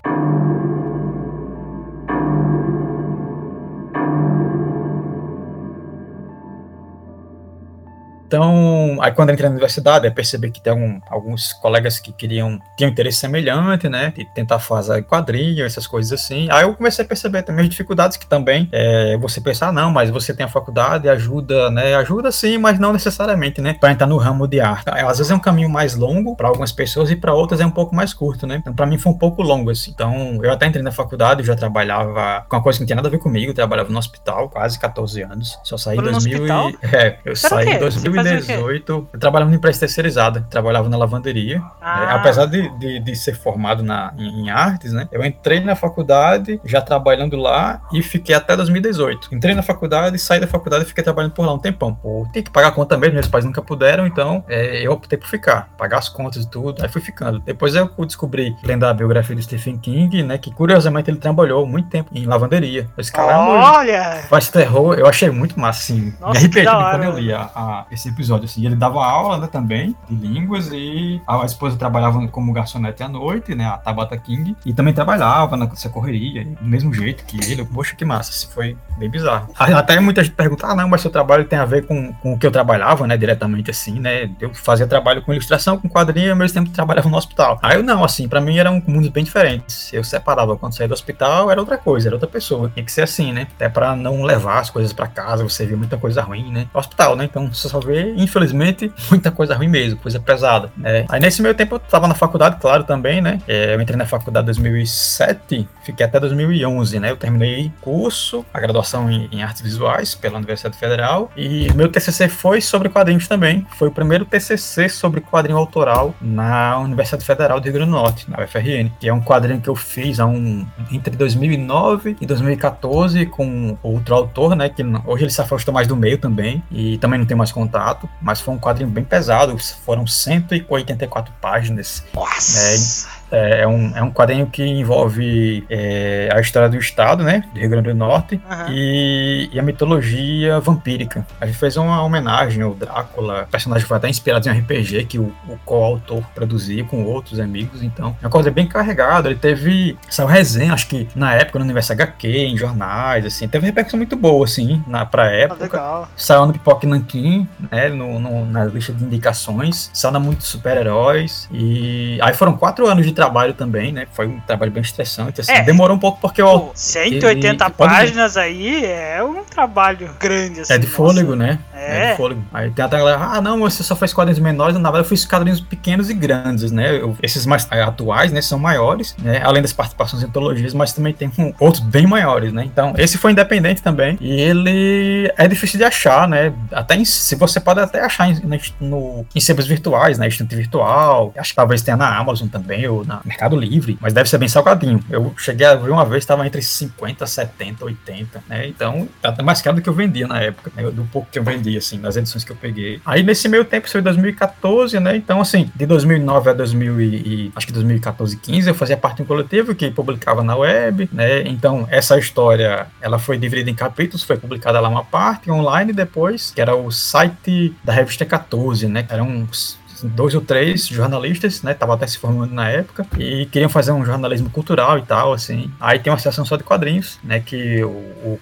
Então, 8.29 8.99
aí 9.01 9.11
quando 9.11 9.29
eu 9.29 9.33
entrei 9.33 9.49
na 9.49 9.53
universidade, 9.53 10.05
eu 10.05 10.11
percebi 10.11 10.51
que 10.51 10.61
tem 10.61 10.71
algum, 10.71 10.99
alguns 11.09 11.51
colegas 11.51 11.97
que 11.97 12.13
queriam, 12.13 12.59
tinham 12.77 12.91
interesse 12.91 13.17
semelhante, 13.17 13.89
né, 13.89 14.13
de 14.15 14.23
tentar 14.35 14.59
fazer 14.59 15.01
quadrinho, 15.01 15.65
essas 15.65 15.87
coisas 15.87 16.13
assim. 16.13 16.47
Aí 16.51 16.61
eu 16.61 16.75
comecei 16.75 17.03
a 17.03 17.07
perceber 17.07 17.41
também 17.41 17.63
as 17.63 17.69
dificuldades 17.69 18.17
que 18.17 18.27
também 18.27 18.69
é, 18.71 19.17
você 19.17 19.41
pensar, 19.41 19.69
ah, 19.69 19.71
não, 19.71 19.89
mas 19.89 20.11
você 20.11 20.31
tem 20.31 20.45
a 20.45 20.47
faculdade, 20.49 21.09
ajuda, 21.09 21.71
né, 21.71 21.95
ajuda 21.95 22.31
sim, 22.31 22.59
mas 22.59 22.77
não 22.77 22.93
necessariamente, 22.93 23.61
né, 23.61 23.73
para 23.73 23.91
entrar 23.91 24.05
no 24.05 24.17
ramo 24.17 24.47
de 24.47 24.61
arte. 24.61 24.87
Às 24.91 25.17
vezes 25.17 25.31
é 25.31 25.35
um 25.35 25.39
caminho 25.39 25.69
mais 25.69 25.95
longo 25.95 26.35
para 26.35 26.47
algumas 26.47 26.71
pessoas 26.71 27.09
e 27.09 27.15
para 27.15 27.33
outras 27.33 27.59
é 27.59 27.65
um 27.65 27.71
pouco 27.71 27.95
mais 27.95 28.13
curto, 28.13 28.45
né. 28.45 28.57
Então, 28.57 28.75
para 28.75 28.85
mim 28.85 28.99
foi 28.99 29.11
um 29.11 29.17
pouco 29.17 29.41
longo, 29.41 29.71
assim. 29.71 29.89
Então, 29.89 30.39
eu 30.43 30.51
até 30.51 30.67
entrei 30.67 30.83
na 30.83 30.91
faculdade, 30.91 31.41
eu 31.41 31.47
já 31.47 31.55
trabalhava 31.55 32.45
com 32.47 32.57
uma 32.57 32.61
coisa 32.61 32.77
que 32.77 32.83
não 32.83 32.87
tinha 32.87 32.95
nada 32.95 33.07
a 33.07 33.11
ver 33.11 33.17
comigo, 33.17 33.49
eu 33.49 33.55
trabalhava 33.55 33.89
no 33.89 33.97
hospital, 33.97 34.49
quase 34.49 34.77
14 34.77 35.23
anos. 35.23 35.57
Só 35.63 35.77
saí 35.77 35.97
em 35.97 36.01
2000 36.03 36.45
e... 36.45 36.77
É, 36.99 37.17
eu 37.25 37.35
saí 37.35 37.69
em 37.69 37.79
2000 37.79 38.18
2018, 38.23 39.09
eu 39.13 39.19
trabalhava 39.19 39.51
em 39.51 39.55
empresa 39.55 39.79
terceirizada, 39.79 40.45
trabalhava 40.49 40.89
na 40.89 40.97
lavanderia. 40.97 41.61
Ah. 41.81 42.03
É, 42.03 42.15
apesar 42.15 42.45
de, 42.45 42.69
de, 42.77 42.99
de, 42.99 43.15
ser 43.15 43.35
formado 43.35 43.83
na, 43.83 44.13
em, 44.17 44.41
em, 44.41 44.49
artes, 44.49 44.93
né? 44.93 45.07
Eu 45.11 45.23
entrei 45.23 45.59
na 45.59 45.75
faculdade, 45.75 46.59
já 46.63 46.81
trabalhando 46.81 47.35
lá, 47.37 47.81
e 47.91 48.01
fiquei 48.01 48.35
até 48.35 48.55
2018. 48.55 49.33
Entrei 49.33 49.55
na 49.55 49.61
faculdade, 49.61 50.17
saí 50.17 50.39
da 50.39 50.47
faculdade 50.47 50.83
e 50.83 50.87
fiquei 50.87 51.03
trabalhando 51.03 51.33
por 51.33 51.45
lá 51.45 51.53
um 51.53 51.59
tempão. 51.59 51.93
Pô, 51.93 52.27
tem 52.33 52.43
que 52.43 52.51
pagar 52.51 52.69
a 52.69 52.71
conta 52.71 52.97
mesmo, 52.97 53.15
meus 53.15 53.27
pais 53.27 53.45
nunca 53.45 53.61
puderam, 53.61 54.05
então 54.05 54.43
é, 54.47 54.85
eu 54.85 54.91
optei 54.91 55.17
por 55.17 55.27
ficar, 55.27 55.69
pagar 55.77 55.97
as 55.97 56.09
contas 56.09 56.43
e 56.43 56.49
tudo, 56.49 56.81
aí 56.81 56.89
fui 56.89 57.01
ficando. 57.01 57.39
Depois 57.39 57.75
eu 57.75 57.89
descobri, 58.05 58.55
lendo 58.63 58.85
a 58.85 58.93
biografia 58.93 59.35
do 59.35 59.41
Stephen 59.41 59.77
King, 59.77 60.23
né? 60.23 60.37
Que 60.37 60.51
curiosamente 60.51 61.09
ele 61.09 61.17
trabalhou 61.17 61.65
muito 61.65 61.89
tempo 61.89 62.09
em 62.13 62.25
lavanderia. 62.25 62.87
Esse 62.97 63.11
cara 63.11 63.39
Olha! 63.39 64.23
Faz 64.29 64.49
terror, 64.49 64.95
eu 64.97 65.07
achei 65.07 65.29
muito 65.29 65.59
massa, 65.59 65.79
assim. 65.79 66.13
Nossa, 66.19 66.33
me 66.33 66.37
arrependi 66.37 66.69
quando 66.69 67.03
eu 67.03 67.19
li 67.19 67.33
a, 67.33 67.49
a, 67.55 67.85
esse 67.91 68.08
episódio, 68.09 68.45
assim. 68.45 68.65
Ele 68.65 68.75
dava 68.75 69.03
aula, 69.05 69.37
né, 69.37 69.47
também, 69.47 69.95
de 70.09 70.15
línguas, 70.15 70.69
e 70.71 71.21
a 71.27 71.45
esposa 71.45 71.77
trabalhava 71.77 72.27
como 72.27 72.53
garçonete 72.53 73.03
à 73.03 73.07
noite, 73.07 73.55
né, 73.55 73.65
a 73.65 73.77
Tabata 73.77 74.17
King, 74.17 74.55
e 74.65 74.73
também 74.73 74.93
trabalhava 74.93 75.55
nessa 75.57 75.89
correria, 75.89 76.45
do 76.45 76.65
mesmo 76.65 76.93
jeito 76.93 77.23
que 77.25 77.37
ele. 77.51 77.65
Poxa, 77.65 77.95
que 77.95 78.05
massa, 78.05 78.31
assim, 78.31 78.47
foi 78.53 78.77
bem 78.97 79.09
bizarro. 79.09 79.53
Até 79.55 79.99
muita 79.99 80.23
gente 80.23 80.33
pergunta, 80.33 80.67
ah, 80.67 80.75
não, 80.75 80.87
mas 80.87 81.01
seu 81.01 81.11
trabalho 81.11 81.45
tem 81.45 81.59
a 81.59 81.65
ver 81.65 81.85
com, 81.85 82.13
com 82.13 82.33
o 82.33 82.37
que 82.37 82.45
eu 82.45 82.51
trabalhava, 82.51 83.05
né, 83.07 83.17
diretamente 83.17 83.71
assim, 83.71 83.99
né, 83.99 84.29
eu 84.39 84.53
fazia 84.53 84.87
trabalho 84.87 85.21
com 85.21 85.33
ilustração, 85.33 85.77
com 85.77 85.89
quadrinho, 85.89 86.31
ao 86.31 86.37
mesmo 86.37 86.61
tempo 86.61 86.69
trabalhava 86.73 87.09
no 87.09 87.17
hospital. 87.17 87.59
Aí 87.61 87.77
eu 87.77 87.83
não, 87.83 88.03
assim, 88.03 88.27
para 88.27 88.41
mim 88.41 88.57
eram 88.57 88.81
mundos 88.87 89.09
bem 89.09 89.23
diferentes. 89.23 89.91
Eu 89.93 90.03
separava 90.03 90.57
quando 90.57 90.75
saía 90.75 90.87
do 90.87 90.93
hospital, 90.93 91.51
era 91.51 91.59
outra 91.59 91.77
coisa, 91.77 92.07
era 92.07 92.15
outra 92.15 92.29
pessoa. 92.29 92.69
Tinha 92.69 92.85
que 92.85 92.91
ser 92.91 93.03
assim, 93.03 93.31
né, 93.31 93.47
até 93.55 93.69
para 93.69 93.95
não 93.95 94.23
levar 94.23 94.59
as 94.59 94.69
coisas 94.69 94.93
para 94.93 95.07
casa, 95.07 95.43
você 95.43 95.65
vê 95.65 95.75
muita 95.75 95.97
coisa 95.97 96.21
ruim, 96.21 96.51
né, 96.51 96.67
hospital, 96.73 97.15
né, 97.15 97.25
então 97.25 97.51
você 97.51 97.69
só 97.69 97.79
vê, 97.79 97.98
infelizmente, 98.15 98.91
muita 99.09 99.31
coisa 99.31 99.55
ruim 99.55 99.67
mesmo, 99.67 99.99
coisa 99.99 100.19
pesada. 100.19 100.71
Né? 100.77 101.05
Aí 101.09 101.19
nesse 101.19 101.41
meio 101.41 101.53
tempo 101.53 101.75
eu 101.75 101.79
tava 101.79 102.07
na 102.07 102.15
faculdade, 102.15 102.57
claro, 102.59 102.83
também, 102.83 103.21
né? 103.21 103.41
É, 103.47 103.75
eu 103.75 103.81
entrei 103.81 103.97
na 103.97 104.05
faculdade 104.05 104.45
em 104.45 104.47
2007, 104.47 105.67
fiquei 105.83 106.05
até 106.05 106.19
2011, 106.19 106.99
né? 106.99 107.11
Eu 107.11 107.17
terminei 107.17 107.71
curso, 107.81 108.45
a 108.53 108.59
graduação 108.59 109.09
em, 109.09 109.29
em 109.31 109.43
artes 109.43 109.61
visuais 109.61 110.15
pela 110.15 110.37
Universidade 110.37 110.77
Federal 110.77 111.31
e 111.35 111.71
meu 111.73 111.89
TCC 111.89 112.27
foi 112.27 112.61
sobre 112.61 112.89
quadrinhos 112.89 113.27
também. 113.27 113.65
Foi 113.77 113.87
o 113.87 113.91
primeiro 113.91 114.25
TCC 114.25 114.89
sobre 114.89 115.21
quadrinho 115.21 115.57
autoral 115.57 116.13
na 116.21 116.79
Universidade 116.79 117.25
Federal 117.25 117.59
do 117.59 117.63
Rio 117.63 117.73
Grande 117.73 117.91
do 117.91 117.95
Norte, 117.95 118.29
na 118.29 118.43
UFRN, 118.43 118.89
que 118.99 119.07
é 119.07 119.13
um 119.13 119.21
quadrinho 119.21 119.61
que 119.61 119.69
eu 119.69 119.75
fiz 119.75 120.19
há 120.19 120.25
um, 120.25 120.65
entre 120.91 121.15
2009 121.15 122.17
e 122.19 122.25
2014 122.25 123.25
com 123.25 123.77
outro 123.81 124.15
autor, 124.15 124.55
né? 124.55 124.69
Que 124.69 124.83
hoje 125.05 125.23
ele 125.23 125.31
se 125.31 125.41
afastou 125.41 125.73
mais 125.73 125.87
do 125.87 125.95
meio 125.95 126.17
também 126.17 126.63
e 126.71 126.97
também 126.97 127.19
não 127.19 127.25
tem 127.25 127.37
mais 127.37 127.51
contato, 127.51 127.88
mas 128.21 128.41
foi 128.41 128.53
um 128.53 128.59
quadrinho 128.59 128.89
bem 128.89 129.03
pesado, 129.03 129.57
foram 129.85 130.05
184 130.05 131.33
páginas. 131.41 132.03
Nossa! 132.13 132.59
É, 132.59 133.18
é, 133.31 133.61
é, 133.61 133.67
um, 133.67 133.91
é 133.95 134.01
um 134.01 134.11
quadrinho 134.11 134.47
que 134.47 134.63
envolve 134.63 135.65
é, 135.69 136.29
a 136.33 136.39
história 136.39 136.69
do 136.69 136.77
Estado, 136.77 137.23
né? 137.23 137.43
Do 137.53 137.59
Rio 137.59 137.69
Grande 137.69 137.89
do 137.89 137.95
Norte 137.95 138.35
uhum. 138.35 138.65
e, 138.69 139.49
e, 139.51 139.59
a 139.59 139.63
mitologia 139.63 140.59
vampírica. 140.59 141.25
A 141.39 141.45
gente 141.45 141.57
fez 141.57 141.77
uma 141.77 142.03
homenagem 142.03 142.63
ao 142.63 142.73
Drácula, 142.73 143.47
personagem 143.51 143.87
foi 143.87 143.97
até 143.97 144.09
inspirado 144.09 144.47
em 144.47 144.51
um 144.51 144.59
RPG 144.59 145.05
que 145.05 145.19
o, 145.19 145.33
o 145.47 145.57
co-autor 145.65 146.23
produzia 146.33 146.83
com 146.83 147.03
outros 147.03 147.39
amigos, 147.39 147.83
então 147.83 148.15
é 148.21 148.25
uma 148.25 148.31
coisa 148.31 148.51
bem 148.51 148.67
carregada. 148.67 149.29
Ele 149.29 149.39
teve 149.39 149.97
essa 150.07 150.25
resenha, 150.25 150.73
acho 150.73 150.87
que 150.87 151.07
na 151.15 151.33
época 151.33 151.59
no 151.59 151.65
Universo 151.65 151.91
HQ, 151.93 152.27
em 152.27 152.57
jornais, 152.57 153.25
assim, 153.25 153.47
teve 153.47 153.65
repercussão 153.65 153.97
muito 153.97 154.15
boa, 154.15 154.45
assim, 154.45 154.83
na, 154.87 155.05
pra 155.05 155.23
ah, 155.23 155.31
época. 155.31 155.79
Ah, 155.79 156.07
saiu 156.15 156.45
no 156.45 156.53
Pipoque 156.53 156.87
Nankin, 156.87 157.47
né? 157.71 157.89
No, 157.89 158.19
no, 158.19 158.45
na 158.45 158.65
lista 158.65 158.93
de 158.93 159.03
indicações, 159.03 159.89
saiu 159.93 160.11
na 160.11 160.19
muitos 160.19 160.47
super-heróis 160.47 161.47
e 161.51 162.19
aí 162.21 162.33
foram 162.33 162.55
quatro 162.55 162.87
anos 162.87 163.05
de 163.05 163.13
trabalho 163.19 163.53
também, 163.53 163.91
né? 163.91 164.07
Foi 164.13 164.27
um 164.27 164.39
trabalho 164.39 164.71
bem 164.71 164.81
estressante. 164.81 165.41
Assim, 165.41 165.51
é, 165.51 165.61
demorou 165.61 165.95
um 165.95 165.99
pouco 165.99 166.19
porque 166.21 166.41
eu. 166.41 166.71
180 166.73 167.65
ele, 167.65 167.73
páginas 167.73 168.37
aí 168.37 168.85
é 168.85 169.21
um 169.23 169.43
trabalho 169.43 170.09
grande. 170.19 170.61
Assim, 170.61 170.73
é 170.73 170.77
de 170.77 170.87
fôlego, 170.87 171.35
nossa. 171.35 171.53
né? 171.53 171.59
É. 171.79 172.11
é 172.11 172.15
fôlego. 172.15 172.43
Aí 172.53 172.69
tem 172.71 172.83
até 172.83 172.97
a 172.97 172.99
galera, 172.99 173.19
ah, 173.23 173.41
não, 173.41 173.59
você 173.59 173.83
só 173.83 173.95
faz 173.95 174.13
quadrinhos 174.13 174.39
menores. 174.39 174.75
Na 174.75 174.89
verdade, 174.89 175.05
eu 175.05 175.09
fiz 175.09 175.25
quadrinhos 175.25 175.61
pequenos 175.61 176.09
e 176.09 176.13
grandes, 176.13 176.71
né? 176.71 176.97
Eu, 176.97 177.15
esses 177.21 177.45
mais 177.45 177.67
atuais, 177.71 178.31
né, 178.31 178.41
são 178.41 178.59
maiores, 178.59 179.15
né? 179.19 179.41
Além 179.43 179.61
das 179.61 179.73
participações 179.73 180.23
em 180.23 180.25
antologias, 180.25 180.73
mas 180.73 180.93
também 180.93 181.13
tem 181.13 181.31
um, 181.37 181.53
outros 181.59 181.83
bem 181.83 182.05
maiores, 182.05 182.51
né? 182.51 182.63
Então, 182.65 182.93
esse 182.97 183.17
foi 183.17 183.31
independente 183.31 183.81
também. 183.81 184.17
E 184.19 184.39
ele 184.41 185.31
é 185.37 185.47
difícil 185.47 185.77
de 185.77 185.83
achar, 185.83 186.27
né? 186.27 186.53
Até 186.71 186.95
em, 186.95 187.05
se 187.05 187.35
você 187.35 187.59
pode 187.59 187.79
até 187.79 188.03
achar 188.03 188.29
em, 188.29 188.41
no, 188.79 189.25
em 189.33 189.39
sebos 189.39 189.67
virtuais, 189.67 190.17
né? 190.17 190.27
Estante 190.27 190.55
virtual. 190.55 191.33
Acho 191.37 191.51
que 191.51 191.55
talvez 191.55 191.81
tenha 191.81 191.97
na 191.97 192.17
Amazon 192.17 192.47
também, 192.47 192.87
ou 192.87 193.05
na 193.05 193.21
Mercado 193.23 193.55
Livre, 193.55 193.97
mas 194.01 194.13
deve 194.13 194.29
ser 194.29 194.37
bem 194.37 194.47
salgadinho. 194.47 194.99
Eu 195.09 195.33
cheguei 195.37 195.65
a 195.65 195.75
ver 195.75 195.91
uma 195.91 196.05
vez, 196.05 196.23
estava 196.23 196.45
entre 196.45 196.61
50, 196.61 197.25
70, 197.25 197.85
80, 197.85 198.43
né? 198.47 198.67
Então, 198.67 199.07
tá 199.21 199.35
mais 199.43 199.61
caro 199.61 199.77
do 199.77 199.81
que 199.81 199.89
eu 199.89 199.93
vendia 199.93 200.27
na 200.27 200.39
época, 200.41 200.71
né? 200.75 200.89
do 200.91 201.03
pouco 201.05 201.27
que 201.31 201.39
eu 201.39 201.43
vendia, 201.43 201.68
assim, 201.77 201.99
das 201.99 202.15
edições 202.15 202.43
que 202.43 202.51
eu 202.51 202.55
peguei. 202.55 203.01
Aí 203.05 203.23
nesse 203.23 203.47
meio 203.47 203.65
tempo, 203.65 203.89
foi 203.89 204.01
2014, 204.01 204.99
né? 204.99 205.15
Então, 205.15 205.41
assim, 205.41 205.71
de 205.75 205.85
2009 205.85 206.49
a 206.49 206.53
2000 206.53 207.01
e, 207.01 207.51
acho 207.55 207.67
que 207.67 207.73
2014, 207.73 208.37
15, 208.37 208.69
eu 208.69 208.75
fazia 208.75 208.97
parte 208.97 209.17
de 209.17 209.23
um 209.23 209.25
coletivo 209.25 209.73
que 209.73 209.89
publicava 209.89 210.43
na 210.43 210.55
web, 210.55 211.09
né? 211.11 211.41
Então, 211.43 211.87
essa 211.89 212.17
história, 212.17 212.87
ela 213.01 213.17
foi 213.17 213.37
dividida 213.37 213.69
em 213.69 213.75
capítulos, 213.75 214.23
foi 214.23 214.37
publicada 214.37 214.79
lá 214.79 214.89
uma 214.89 215.03
parte 215.03 215.49
online 215.49 215.93
depois, 215.93 216.51
que 216.53 216.61
era 216.61 216.75
o 216.75 216.91
site 216.91 217.73
da 217.83 217.93
revista 217.93 218.25
14, 218.25 218.87
né? 218.87 219.05
Eram 219.09 219.27
uns 219.27 219.78
dois 220.03 220.35
ou 220.35 220.41
três 220.41 220.87
jornalistas, 220.87 221.61
né? 221.63 221.73
Tava 221.73 221.93
até 221.93 222.07
se 222.07 222.17
formando 222.17 222.53
na 222.53 222.69
época 222.69 223.05
e 223.17 223.45
queriam 223.47 223.69
fazer 223.69 223.91
um 223.91 224.05
jornalismo 224.05 224.49
cultural 224.49 224.97
e 224.97 225.01
tal, 225.01 225.33
assim. 225.33 225.71
Aí 225.79 225.99
tem 225.99 226.11
uma 226.11 226.19
sessão 226.19 226.45
só 226.45 226.55
de 226.55 226.63
quadrinhos, 226.63 227.19
né? 227.23 227.39
Que 227.39 227.83
o, 227.83 227.89
o 228.23 228.39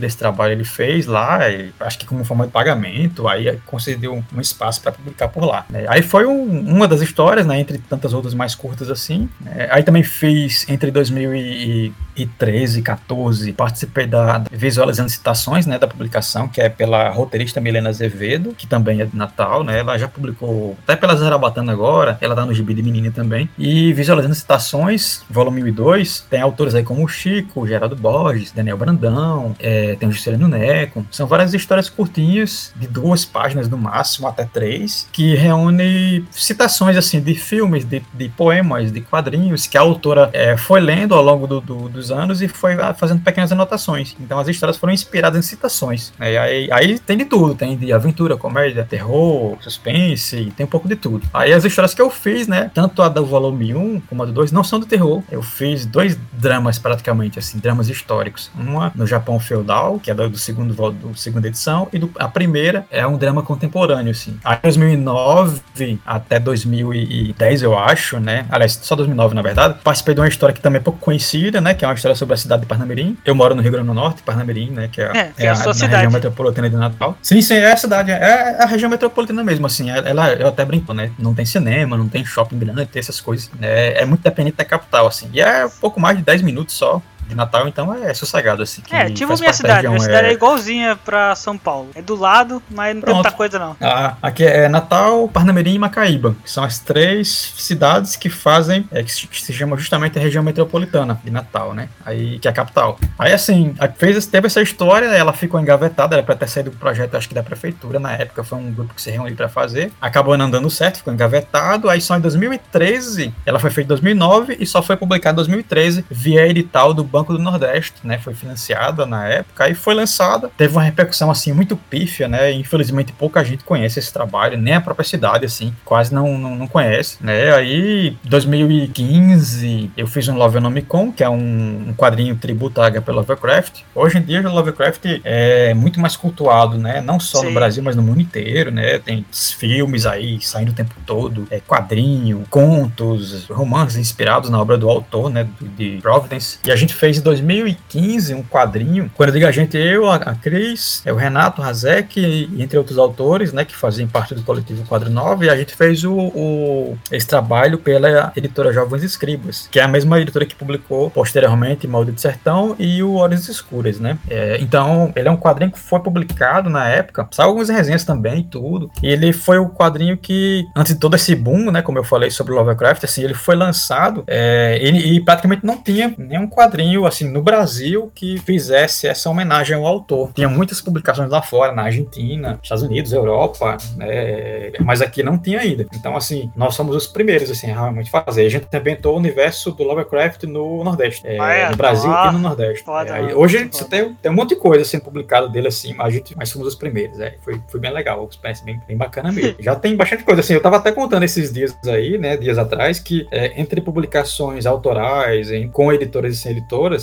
desse 0.00 0.16
trabalho 0.16 0.52
ele 0.52 0.64
fez 0.64 1.06
lá, 1.06 1.48
e, 1.48 1.72
acho 1.80 1.98
que 1.98 2.06
como 2.06 2.24
forma 2.24 2.46
de 2.46 2.52
pagamento, 2.52 3.28
aí 3.28 3.58
concedeu 3.66 4.22
um 4.34 4.40
espaço 4.40 4.80
para 4.80 4.92
publicar 4.92 5.28
por 5.28 5.44
lá. 5.44 5.64
Né? 5.68 5.84
Aí 5.88 6.02
foi 6.02 6.26
um, 6.26 6.60
uma 6.60 6.88
das 6.88 7.00
histórias, 7.00 7.46
né? 7.46 7.58
Entre 7.60 7.78
tantas 7.78 8.12
outras 8.12 8.34
mais 8.34 8.54
curtas 8.54 8.90
assim. 8.90 9.28
Né? 9.40 9.68
Aí 9.70 9.82
também 9.82 10.02
fiz 10.02 10.68
entre 10.68 10.90
2013 10.90 11.28
e 11.68 11.92
14, 12.26 13.52
participei 13.52 14.06
da 14.06 14.44
Visualizando 14.50 15.10
Citações, 15.10 15.66
né? 15.66 15.78
Da 15.78 15.86
publicação, 15.86 16.48
que 16.48 16.60
é 16.60 16.68
pela 16.68 17.10
roteirista 17.10 17.60
Milena 17.60 17.88
Azevedo, 17.88 18.54
que 18.56 18.66
também 18.66 19.00
é 19.00 19.04
de 19.04 19.16
Natal, 19.16 19.62
né? 19.64 19.80
Ela 19.80 19.98
já 19.98 20.08
publicou 20.08 20.76
até 20.82 20.96
pela 20.96 21.16
Zarabatana 21.16 21.72
agora, 21.72 22.18
ela 22.20 22.34
tá 22.34 22.44
no 22.44 22.54
gibi 22.54 22.74
de 22.74 22.82
menina 22.82 23.10
também. 23.10 23.48
E 23.58 23.92
Visualizando 23.92 24.34
Citações, 24.34 25.22
volume 25.28 25.62
1 25.62 25.66
e 25.68 25.72
2, 25.72 26.20
tem 26.30 26.40
autores 26.40 26.74
aí 26.74 26.82
como 26.82 27.08
Chico, 27.08 27.66
Geraldo 27.66 27.96
Borges, 27.96 28.52
Daniel 28.52 28.76
Brandão, 28.76 29.54
é, 29.58 29.96
tem 29.96 30.08
o 30.08 30.12
Juscelino 30.12 30.48
Neco. 30.48 31.06
São 31.10 31.26
várias 31.26 31.54
histórias 31.54 31.88
curtinhas, 31.88 32.72
de 32.76 32.86
duas 32.86 33.24
páginas 33.24 33.68
no 33.68 33.76
máximo, 33.76 34.26
até 34.28 34.44
três, 34.44 35.08
que 35.12 35.34
reúne 35.34 36.24
citações 36.30 36.96
assim 36.96 37.20
de 37.20 37.34
filmes, 37.34 37.84
de, 37.84 38.02
de 38.14 38.28
poemas, 38.28 38.92
de 38.92 39.00
quadrinhos 39.00 39.66
que 39.66 39.76
a 39.76 39.80
autora 39.80 40.30
é, 40.32 40.56
foi 40.56 40.80
lendo 40.80 41.14
ao 41.14 41.22
longo 41.22 41.46
do, 41.46 41.60
do, 41.60 41.88
dos 41.88 42.07
anos 42.10 42.42
e 42.42 42.48
foi 42.48 42.76
fazendo 42.96 43.22
pequenas 43.22 43.52
anotações. 43.52 44.16
Então 44.20 44.38
as 44.38 44.48
histórias 44.48 44.76
foram 44.76 44.92
inspiradas 44.92 45.38
em 45.38 45.48
citações. 45.48 46.12
É, 46.18 46.38
aí, 46.38 46.68
aí 46.70 46.98
tem 46.98 47.16
de 47.16 47.24
tudo, 47.24 47.54
tem 47.54 47.76
de 47.76 47.92
aventura, 47.92 48.36
comédia, 48.36 48.84
terror, 48.84 49.56
suspense, 49.60 50.52
tem 50.56 50.64
um 50.64 50.68
pouco 50.68 50.88
de 50.88 50.96
tudo. 50.96 51.26
Aí 51.32 51.52
as 51.52 51.64
histórias 51.64 51.94
que 51.94 52.02
eu 52.02 52.10
fiz, 52.10 52.46
né, 52.46 52.70
tanto 52.74 53.02
a 53.02 53.08
do 53.08 53.24
volume 53.24 53.74
1 53.74 54.00
como 54.08 54.22
a 54.22 54.26
do 54.26 54.32
2, 54.32 54.52
não 54.52 54.64
são 54.64 54.80
de 54.80 54.86
terror. 54.86 55.22
Eu 55.30 55.42
fiz 55.42 55.86
dois 55.86 56.18
dramas 56.32 56.78
praticamente, 56.78 57.38
assim, 57.38 57.58
dramas 57.58 57.88
históricos. 57.88 58.50
Uma 58.54 58.92
no 58.94 59.06
Japão 59.06 59.38
feudal, 59.40 59.98
que 59.98 60.10
é 60.10 60.14
do 60.14 60.38
segundo 60.38 60.74
do 60.74 61.16
segunda 61.16 61.48
edição, 61.48 61.88
e 61.92 61.98
do, 61.98 62.10
a 62.18 62.28
primeira 62.28 62.86
é 62.90 63.06
um 63.06 63.16
drama 63.16 63.42
contemporâneo, 63.42 64.10
assim. 64.10 64.38
Aí 64.44 64.58
2009 64.62 65.60
até 66.04 66.38
2010, 66.38 67.62
eu 67.62 67.78
acho, 67.78 68.18
né, 68.18 68.46
aliás, 68.50 68.78
só 68.82 68.94
2009 68.94 69.34
na 69.34 69.42
verdade, 69.42 69.78
participei 69.82 70.14
de 70.14 70.20
uma 70.20 70.28
história 70.28 70.54
que 70.54 70.60
também 70.60 70.80
é 70.80 70.82
pouco 70.82 70.98
conhecida, 70.98 71.60
né, 71.60 71.74
que 71.74 71.84
é 71.84 71.88
uma 71.88 71.94
história 71.98 72.16
sobre 72.16 72.34
a 72.34 72.36
cidade 72.36 72.62
de 72.62 72.68
Parnamirim. 72.68 73.16
Eu 73.24 73.34
moro 73.34 73.54
no 73.54 73.62
Rio 73.62 73.72
Grande 73.72 73.88
do 73.88 73.94
Norte, 73.94 74.22
Parnamirim, 74.22 74.70
né, 74.70 74.88
que 74.90 75.00
é, 75.00 75.04
é, 75.04 75.24
que 75.36 75.42
é, 75.42 75.46
é 75.46 75.48
a, 75.48 75.54
sua 75.54 75.74
cidade. 75.74 75.94
região 75.94 76.12
metropolitana 76.12 76.70
de 76.70 76.76
Natal. 76.76 77.16
Sim, 77.22 77.40
sim, 77.40 77.54
é 77.54 77.72
a 77.72 77.76
cidade, 77.76 78.10
é 78.10 78.62
a 78.62 78.66
região 78.66 78.90
metropolitana 78.90 79.44
mesmo, 79.44 79.66
assim, 79.66 79.90
ela, 79.90 80.32
eu 80.32 80.48
até 80.48 80.64
brinco, 80.64 80.92
né? 80.92 81.10
Não 81.18 81.34
tem 81.34 81.44
cinema, 81.44 81.96
não 81.96 82.08
tem 82.08 82.24
shopping 82.24 82.58
grande, 82.58 82.86
tem 82.86 83.00
essas 83.00 83.20
coisas. 83.20 83.50
É, 83.60 84.02
é 84.02 84.06
muito 84.06 84.22
dependente 84.22 84.56
da 84.56 84.64
capital, 84.64 85.06
assim. 85.06 85.28
E 85.32 85.40
é 85.40 85.68
pouco 85.80 86.00
mais 86.00 86.16
de 86.16 86.24
10 86.24 86.42
minutos 86.42 86.74
só 86.74 87.02
de 87.28 87.34
Natal, 87.34 87.68
então 87.68 87.94
é 87.94 88.12
sossegado, 88.14 88.62
assim. 88.62 88.82
É, 88.90 89.10
tipo 89.10 89.38
minha 89.38 89.52
cidade. 89.52 89.86
Minha 89.86 90.00
cidade 90.00 90.26
é... 90.26 90.30
é 90.30 90.32
igualzinha 90.32 90.96
pra 90.96 91.34
São 91.34 91.56
Paulo. 91.58 91.90
É 91.94 92.02
do 92.02 92.16
lado, 92.16 92.62
mas 92.70 92.94
não 92.94 93.02
Pronto. 93.02 93.14
tem 93.14 93.14
muita 93.22 93.30
coisa, 93.32 93.58
não. 93.58 93.76
Ah, 93.80 94.16
aqui 94.22 94.44
é 94.44 94.68
Natal, 94.68 95.28
Parnamirim 95.28 95.74
e 95.74 95.78
Macaíba, 95.78 96.34
que 96.42 96.50
são 96.50 96.64
as 96.64 96.78
três 96.78 97.52
cidades 97.56 98.16
que 98.16 98.30
fazem, 98.30 98.88
é, 98.90 99.02
que, 99.02 99.12
se, 99.12 99.26
que 99.26 99.40
se 99.40 99.52
chama 99.52 99.76
justamente 99.76 100.18
a 100.18 100.22
região 100.22 100.42
metropolitana 100.42 101.20
de 101.22 101.30
Natal, 101.30 101.74
né? 101.74 101.88
Aí, 102.04 102.38
que 102.38 102.48
é 102.48 102.50
a 102.50 102.54
capital. 102.54 102.98
Aí, 103.18 103.32
assim, 103.32 103.74
fez, 103.96 104.26
teve 104.26 104.46
essa 104.46 104.62
história, 104.62 105.06
ela 105.06 105.32
ficou 105.32 105.60
engavetada, 105.60 106.16
era 106.16 106.22
pra 106.22 106.34
ter 106.34 106.48
saído 106.48 106.70
do 106.70 106.76
projeto, 106.76 107.16
acho 107.16 107.28
que 107.28 107.34
da 107.34 107.42
prefeitura, 107.42 107.98
na 107.98 108.12
época, 108.12 108.42
foi 108.42 108.58
um 108.58 108.72
grupo 108.72 108.94
que 108.94 109.02
se 109.02 109.10
reuniu 109.10 109.36
pra 109.36 109.48
fazer. 109.48 109.92
Acabou 110.00 110.36
não 110.36 110.50
dando 110.50 110.70
certo, 110.70 110.98
ficou 110.98 111.12
engavetado. 111.12 111.90
Aí, 111.90 112.00
só 112.00 112.16
em 112.16 112.20
2013, 112.20 113.34
ela 113.44 113.58
foi 113.58 113.70
feita 113.70 113.88
em 113.88 113.96
2009 113.96 114.56
e 114.58 114.66
só 114.66 114.82
foi 114.82 114.96
publicada 114.96 115.34
em 115.34 115.36
2013 115.36 116.04
via 116.10 116.46
edital 116.46 116.94
do 116.94 117.04
Banco 117.04 117.17
do 117.24 117.38
Nordeste 117.38 117.94
né, 118.04 118.18
foi 118.18 118.34
financiada 118.34 119.06
na 119.06 119.26
época 119.26 119.68
e 119.68 119.74
foi 119.74 119.94
lançada. 119.94 120.50
Teve 120.56 120.74
uma 120.74 120.82
repercussão 120.82 121.30
assim 121.30 121.52
muito 121.52 121.76
pífia, 121.76 122.28
né? 122.28 122.52
Infelizmente 122.52 123.12
pouca 123.12 123.44
gente 123.44 123.64
conhece 123.64 123.98
esse 123.98 124.12
trabalho, 124.12 124.58
nem 124.58 124.74
a 124.74 124.80
própria 124.80 125.06
cidade 125.06 125.44
assim, 125.44 125.74
quase 125.84 126.14
não, 126.14 126.38
não, 126.38 126.54
não 126.54 126.66
conhece, 126.66 127.18
né? 127.20 127.54
Aí 127.54 128.16
2015 128.24 129.90
eu 129.96 130.06
fiz 130.06 130.28
um 130.28 130.36
Lovenomicon, 130.36 131.12
que 131.12 131.22
é 131.22 131.28
um, 131.28 131.88
um 131.88 131.94
quadrinho 131.94 132.36
tributo 132.36 132.80
à 132.80 132.90
HP 132.90 133.10
Lovecraft. 133.10 133.80
Hoje 133.94 134.18
em 134.18 134.22
dia 134.22 134.40
o 134.40 134.52
Lovecraft 134.52 135.20
é 135.24 135.74
muito 135.74 136.00
mais 136.00 136.16
cultuado, 136.16 136.78
né? 136.78 137.00
Não 137.00 137.18
só 137.18 137.40
Sim. 137.40 137.46
no 137.46 137.54
Brasil, 137.54 137.82
mas 137.82 137.96
no 137.96 138.02
mundo 138.02 138.20
inteiro, 138.20 138.70
né? 138.70 138.98
Tem 138.98 139.24
filmes 139.30 140.06
aí 140.06 140.40
saindo 140.40 140.70
o 140.70 140.74
tempo 140.74 140.94
todo, 141.06 141.46
é 141.50 141.60
quadrinho, 141.60 142.44
contos, 142.50 143.46
romances 143.48 143.96
inspirados 143.96 144.50
na 144.50 144.60
obra 144.60 144.76
do 144.76 144.88
autor, 144.88 145.30
né? 145.30 145.46
De 145.76 145.98
Providence. 146.02 146.58
E 146.64 146.70
a 146.70 146.76
gente 146.76 146.94
fez 146.94 147.07
em 147.16 147.20
2015 147.20 148.34
um 148.34 148.42
quadrinho. 148.42 149.10
Quando 149.14 149.30
eu 149.30 149.34
digo 149.34 149.46
a 149.46 149.52
gente, 149.52 149.76
eu, 149.76 150.10
a 150.10 150.18
Cris, 150.34 151.02
é 151.04 151.12
o 151.12 151.16
Renato 151.16 151.62
Razek, 151.62 152.50
entre 152.58 152.76
outros 152.78 152.98
autores, 152.98 153.52
né, 153.52 153.64
que 153.64 153.74
fazem 153.74 154.06
parte 154.06 154.34
do 154.34 154.42
coletivo 154.42 154.84
Quadro 154.86 155.10
9, 155.10 155.46
e 155.46 155.50
a 155.50 155.56
gente 155.56 155.74
fez 155.74 156.04
o, 156.04 156.14
o, 156.14 156.98
esse 157.10 157.26
trabalho 157.26 157.78
pela 157.78 158.32
editora 158.36 158.72
Jovens 158.72 159.02
Escribas, 159.02 159.68
que 159.70 159.78
é 159.78 159.82
a 159.82 159.88
mesma 159.88 160.20
editora 160.20 160.44
que 160.44 160.54
publicou 160.54 161.10
posteriormente 161.10 161.86
Maldito 161.86 162.20
Sertão 162.20 162.74
e 162.78 163.02
o 163.02 163.14
Horas 163.14 163.48
Escuras, 163.48 163.98
né? 163.98 164.18
É, 164.28 164.58
então, 164.60 165.12
ele 165.16 165.28
é 165.28 165.30
um 165.30 165.36
quadrinho 165.36 165.70
que 165.70 165.78
foi 165.78 166.00
publicado 166.00 166.68
na 166.68 166.88
época, 166.88 167.28
saiu 167.30 167.48
algumas 167.48 167.68
resenhas 167.68 168.04
também 168.04 168.40
e 168.40 168.44
tudo, 168.44 168.90
e 169.02 169.06
ele 169.06 169.32
foi 169.32 169.58
o 169.58 169.68
quadrinho 169.68 170.16
que, 170.16 170.66
antes 170.76 170.94
de 170.94 171.00
todo 171.00 171.14
esse 171.16 171.34
boom, 171.34 171.70
né, 171.70 171.82
como 171.82 171.98
eu 171.98 172.04
falei 172.04 172.30
sobre 172.30 172.52
Lovecraft, 172.52 173.04
assim, 173.04 173.22
ele 173.22 173.34
foi 173.34 173.56
lançado 173.56 174.24
é, 174.26 174.78
e, 174.82 175.16
e 175.16 175.20
praticamente 175.20 175.64
não 175.64 175.76
tinha 175.82 176.14
nenhum 176.18 176.48
quadrinho, 176.48 176.97
assim, 177.06 177.28
no 177.28 177.42
Brasil 177.42 178.10
que 178.14 178.38
fizesse 178.38 179.06
essa 179.06 179.28
homenagem 179.30 179.76
ao 179.76 179.86
autor. 179.86 180.32
Tinha 180.34 180.48
muitas 180.48 180.80
publicações 180.80 181.30
lá 181.30 181.42
fora, 181.42 181.72
na 181.72 181.82
Argentina, 181.82 182.58
Estados 182.62 182.84
Unidos, 182.84 183.12
Europa, 183.12 183.76
né, 183.96 184.72
mas 184.80 185.00
aqui 185.00 185.22
não 185.22 185.38
tinha 185.38 185.60
ainda. 185.60 185.86
Então, 185.94 186.16
assim, 186.16 186.50
nós 186.56 186.74
somos 186.74 186.94
os 186.96 187.06
primeiros, 187.06 187.50
assim, 187.50 187.66
realmente 187.66 188.10
fazer. 188.10 188.46
A 188.46 188.50
gente 188.50 188.66
inventou 188.74 189.14
o 189.14 189.18
universo 189.18 189.72
do 189.72 189.82
Lovecraft 189.82 190.44
no 190.44 190.82
Nordeste, 190.84 191.26
é, 191.26 191.68
no 191.70 191.76
Brasil 191.76 192.10
e 192.10 192.32
no 192.32 192.38
Nordeste. 192.38 192.84
É, 192.88 193.34
hoje 193.34 193.68
você 193.70 193.84
tem, 193.84 194.14
tem 194.14 194.30
um 194.30 194.34
monte 194.34 194.50
de 194.50 194.56
coisa 194.56 194.84
sendo 194.84 194.98
assim, 194.98 195.04
publicada 195.04 195.48
dele, 195.48 195.68
assim, 195.68 195.94
mas, 195.94 196.06
a 196.06 196.10
gente, 196.10 196.36
mas 196.36 196.48
somos 196.48 196.68
os 196.68 196.74
primeiros. 196.74 197.18
É, 197.20 197.34
foi, 197.42 197.60
foi 197.68 197.80
bem 197.80 197.92
legal, 197.92 198.20
uma 198.20 198.28
experiência 198.28 198.64
bem, 198.64 198.80
bem 198.86 198.96
bacana 198.96 199.32
mesmo. 199.32 199.56
Já 199.60 199.74
tem 199.74 199.96
bastante 199.96 200.24
coisa, 200.24 200.40
assim, 200.40 200.54
eu 200.54 200.62
tava 200.62 200.76
até 200.76 200.92
contando 200.92 201.22
esses 201.22 201.52
dias 201.52 201.76
aí, 201.86 202.18
né, 202.18 202.36
dias 202.36 202.58
atrás, 202.58 202.98
que 202.98 203.26
é, 203.30 203.60
entre 203.60 203.80
publicações 203.80 204.66
autorais, 204.66 205.50
em, 205.50 205.68
com 205.68 205.92
editoras 205.92 206.34
e 206.34 206.36
sem 206.36 206.52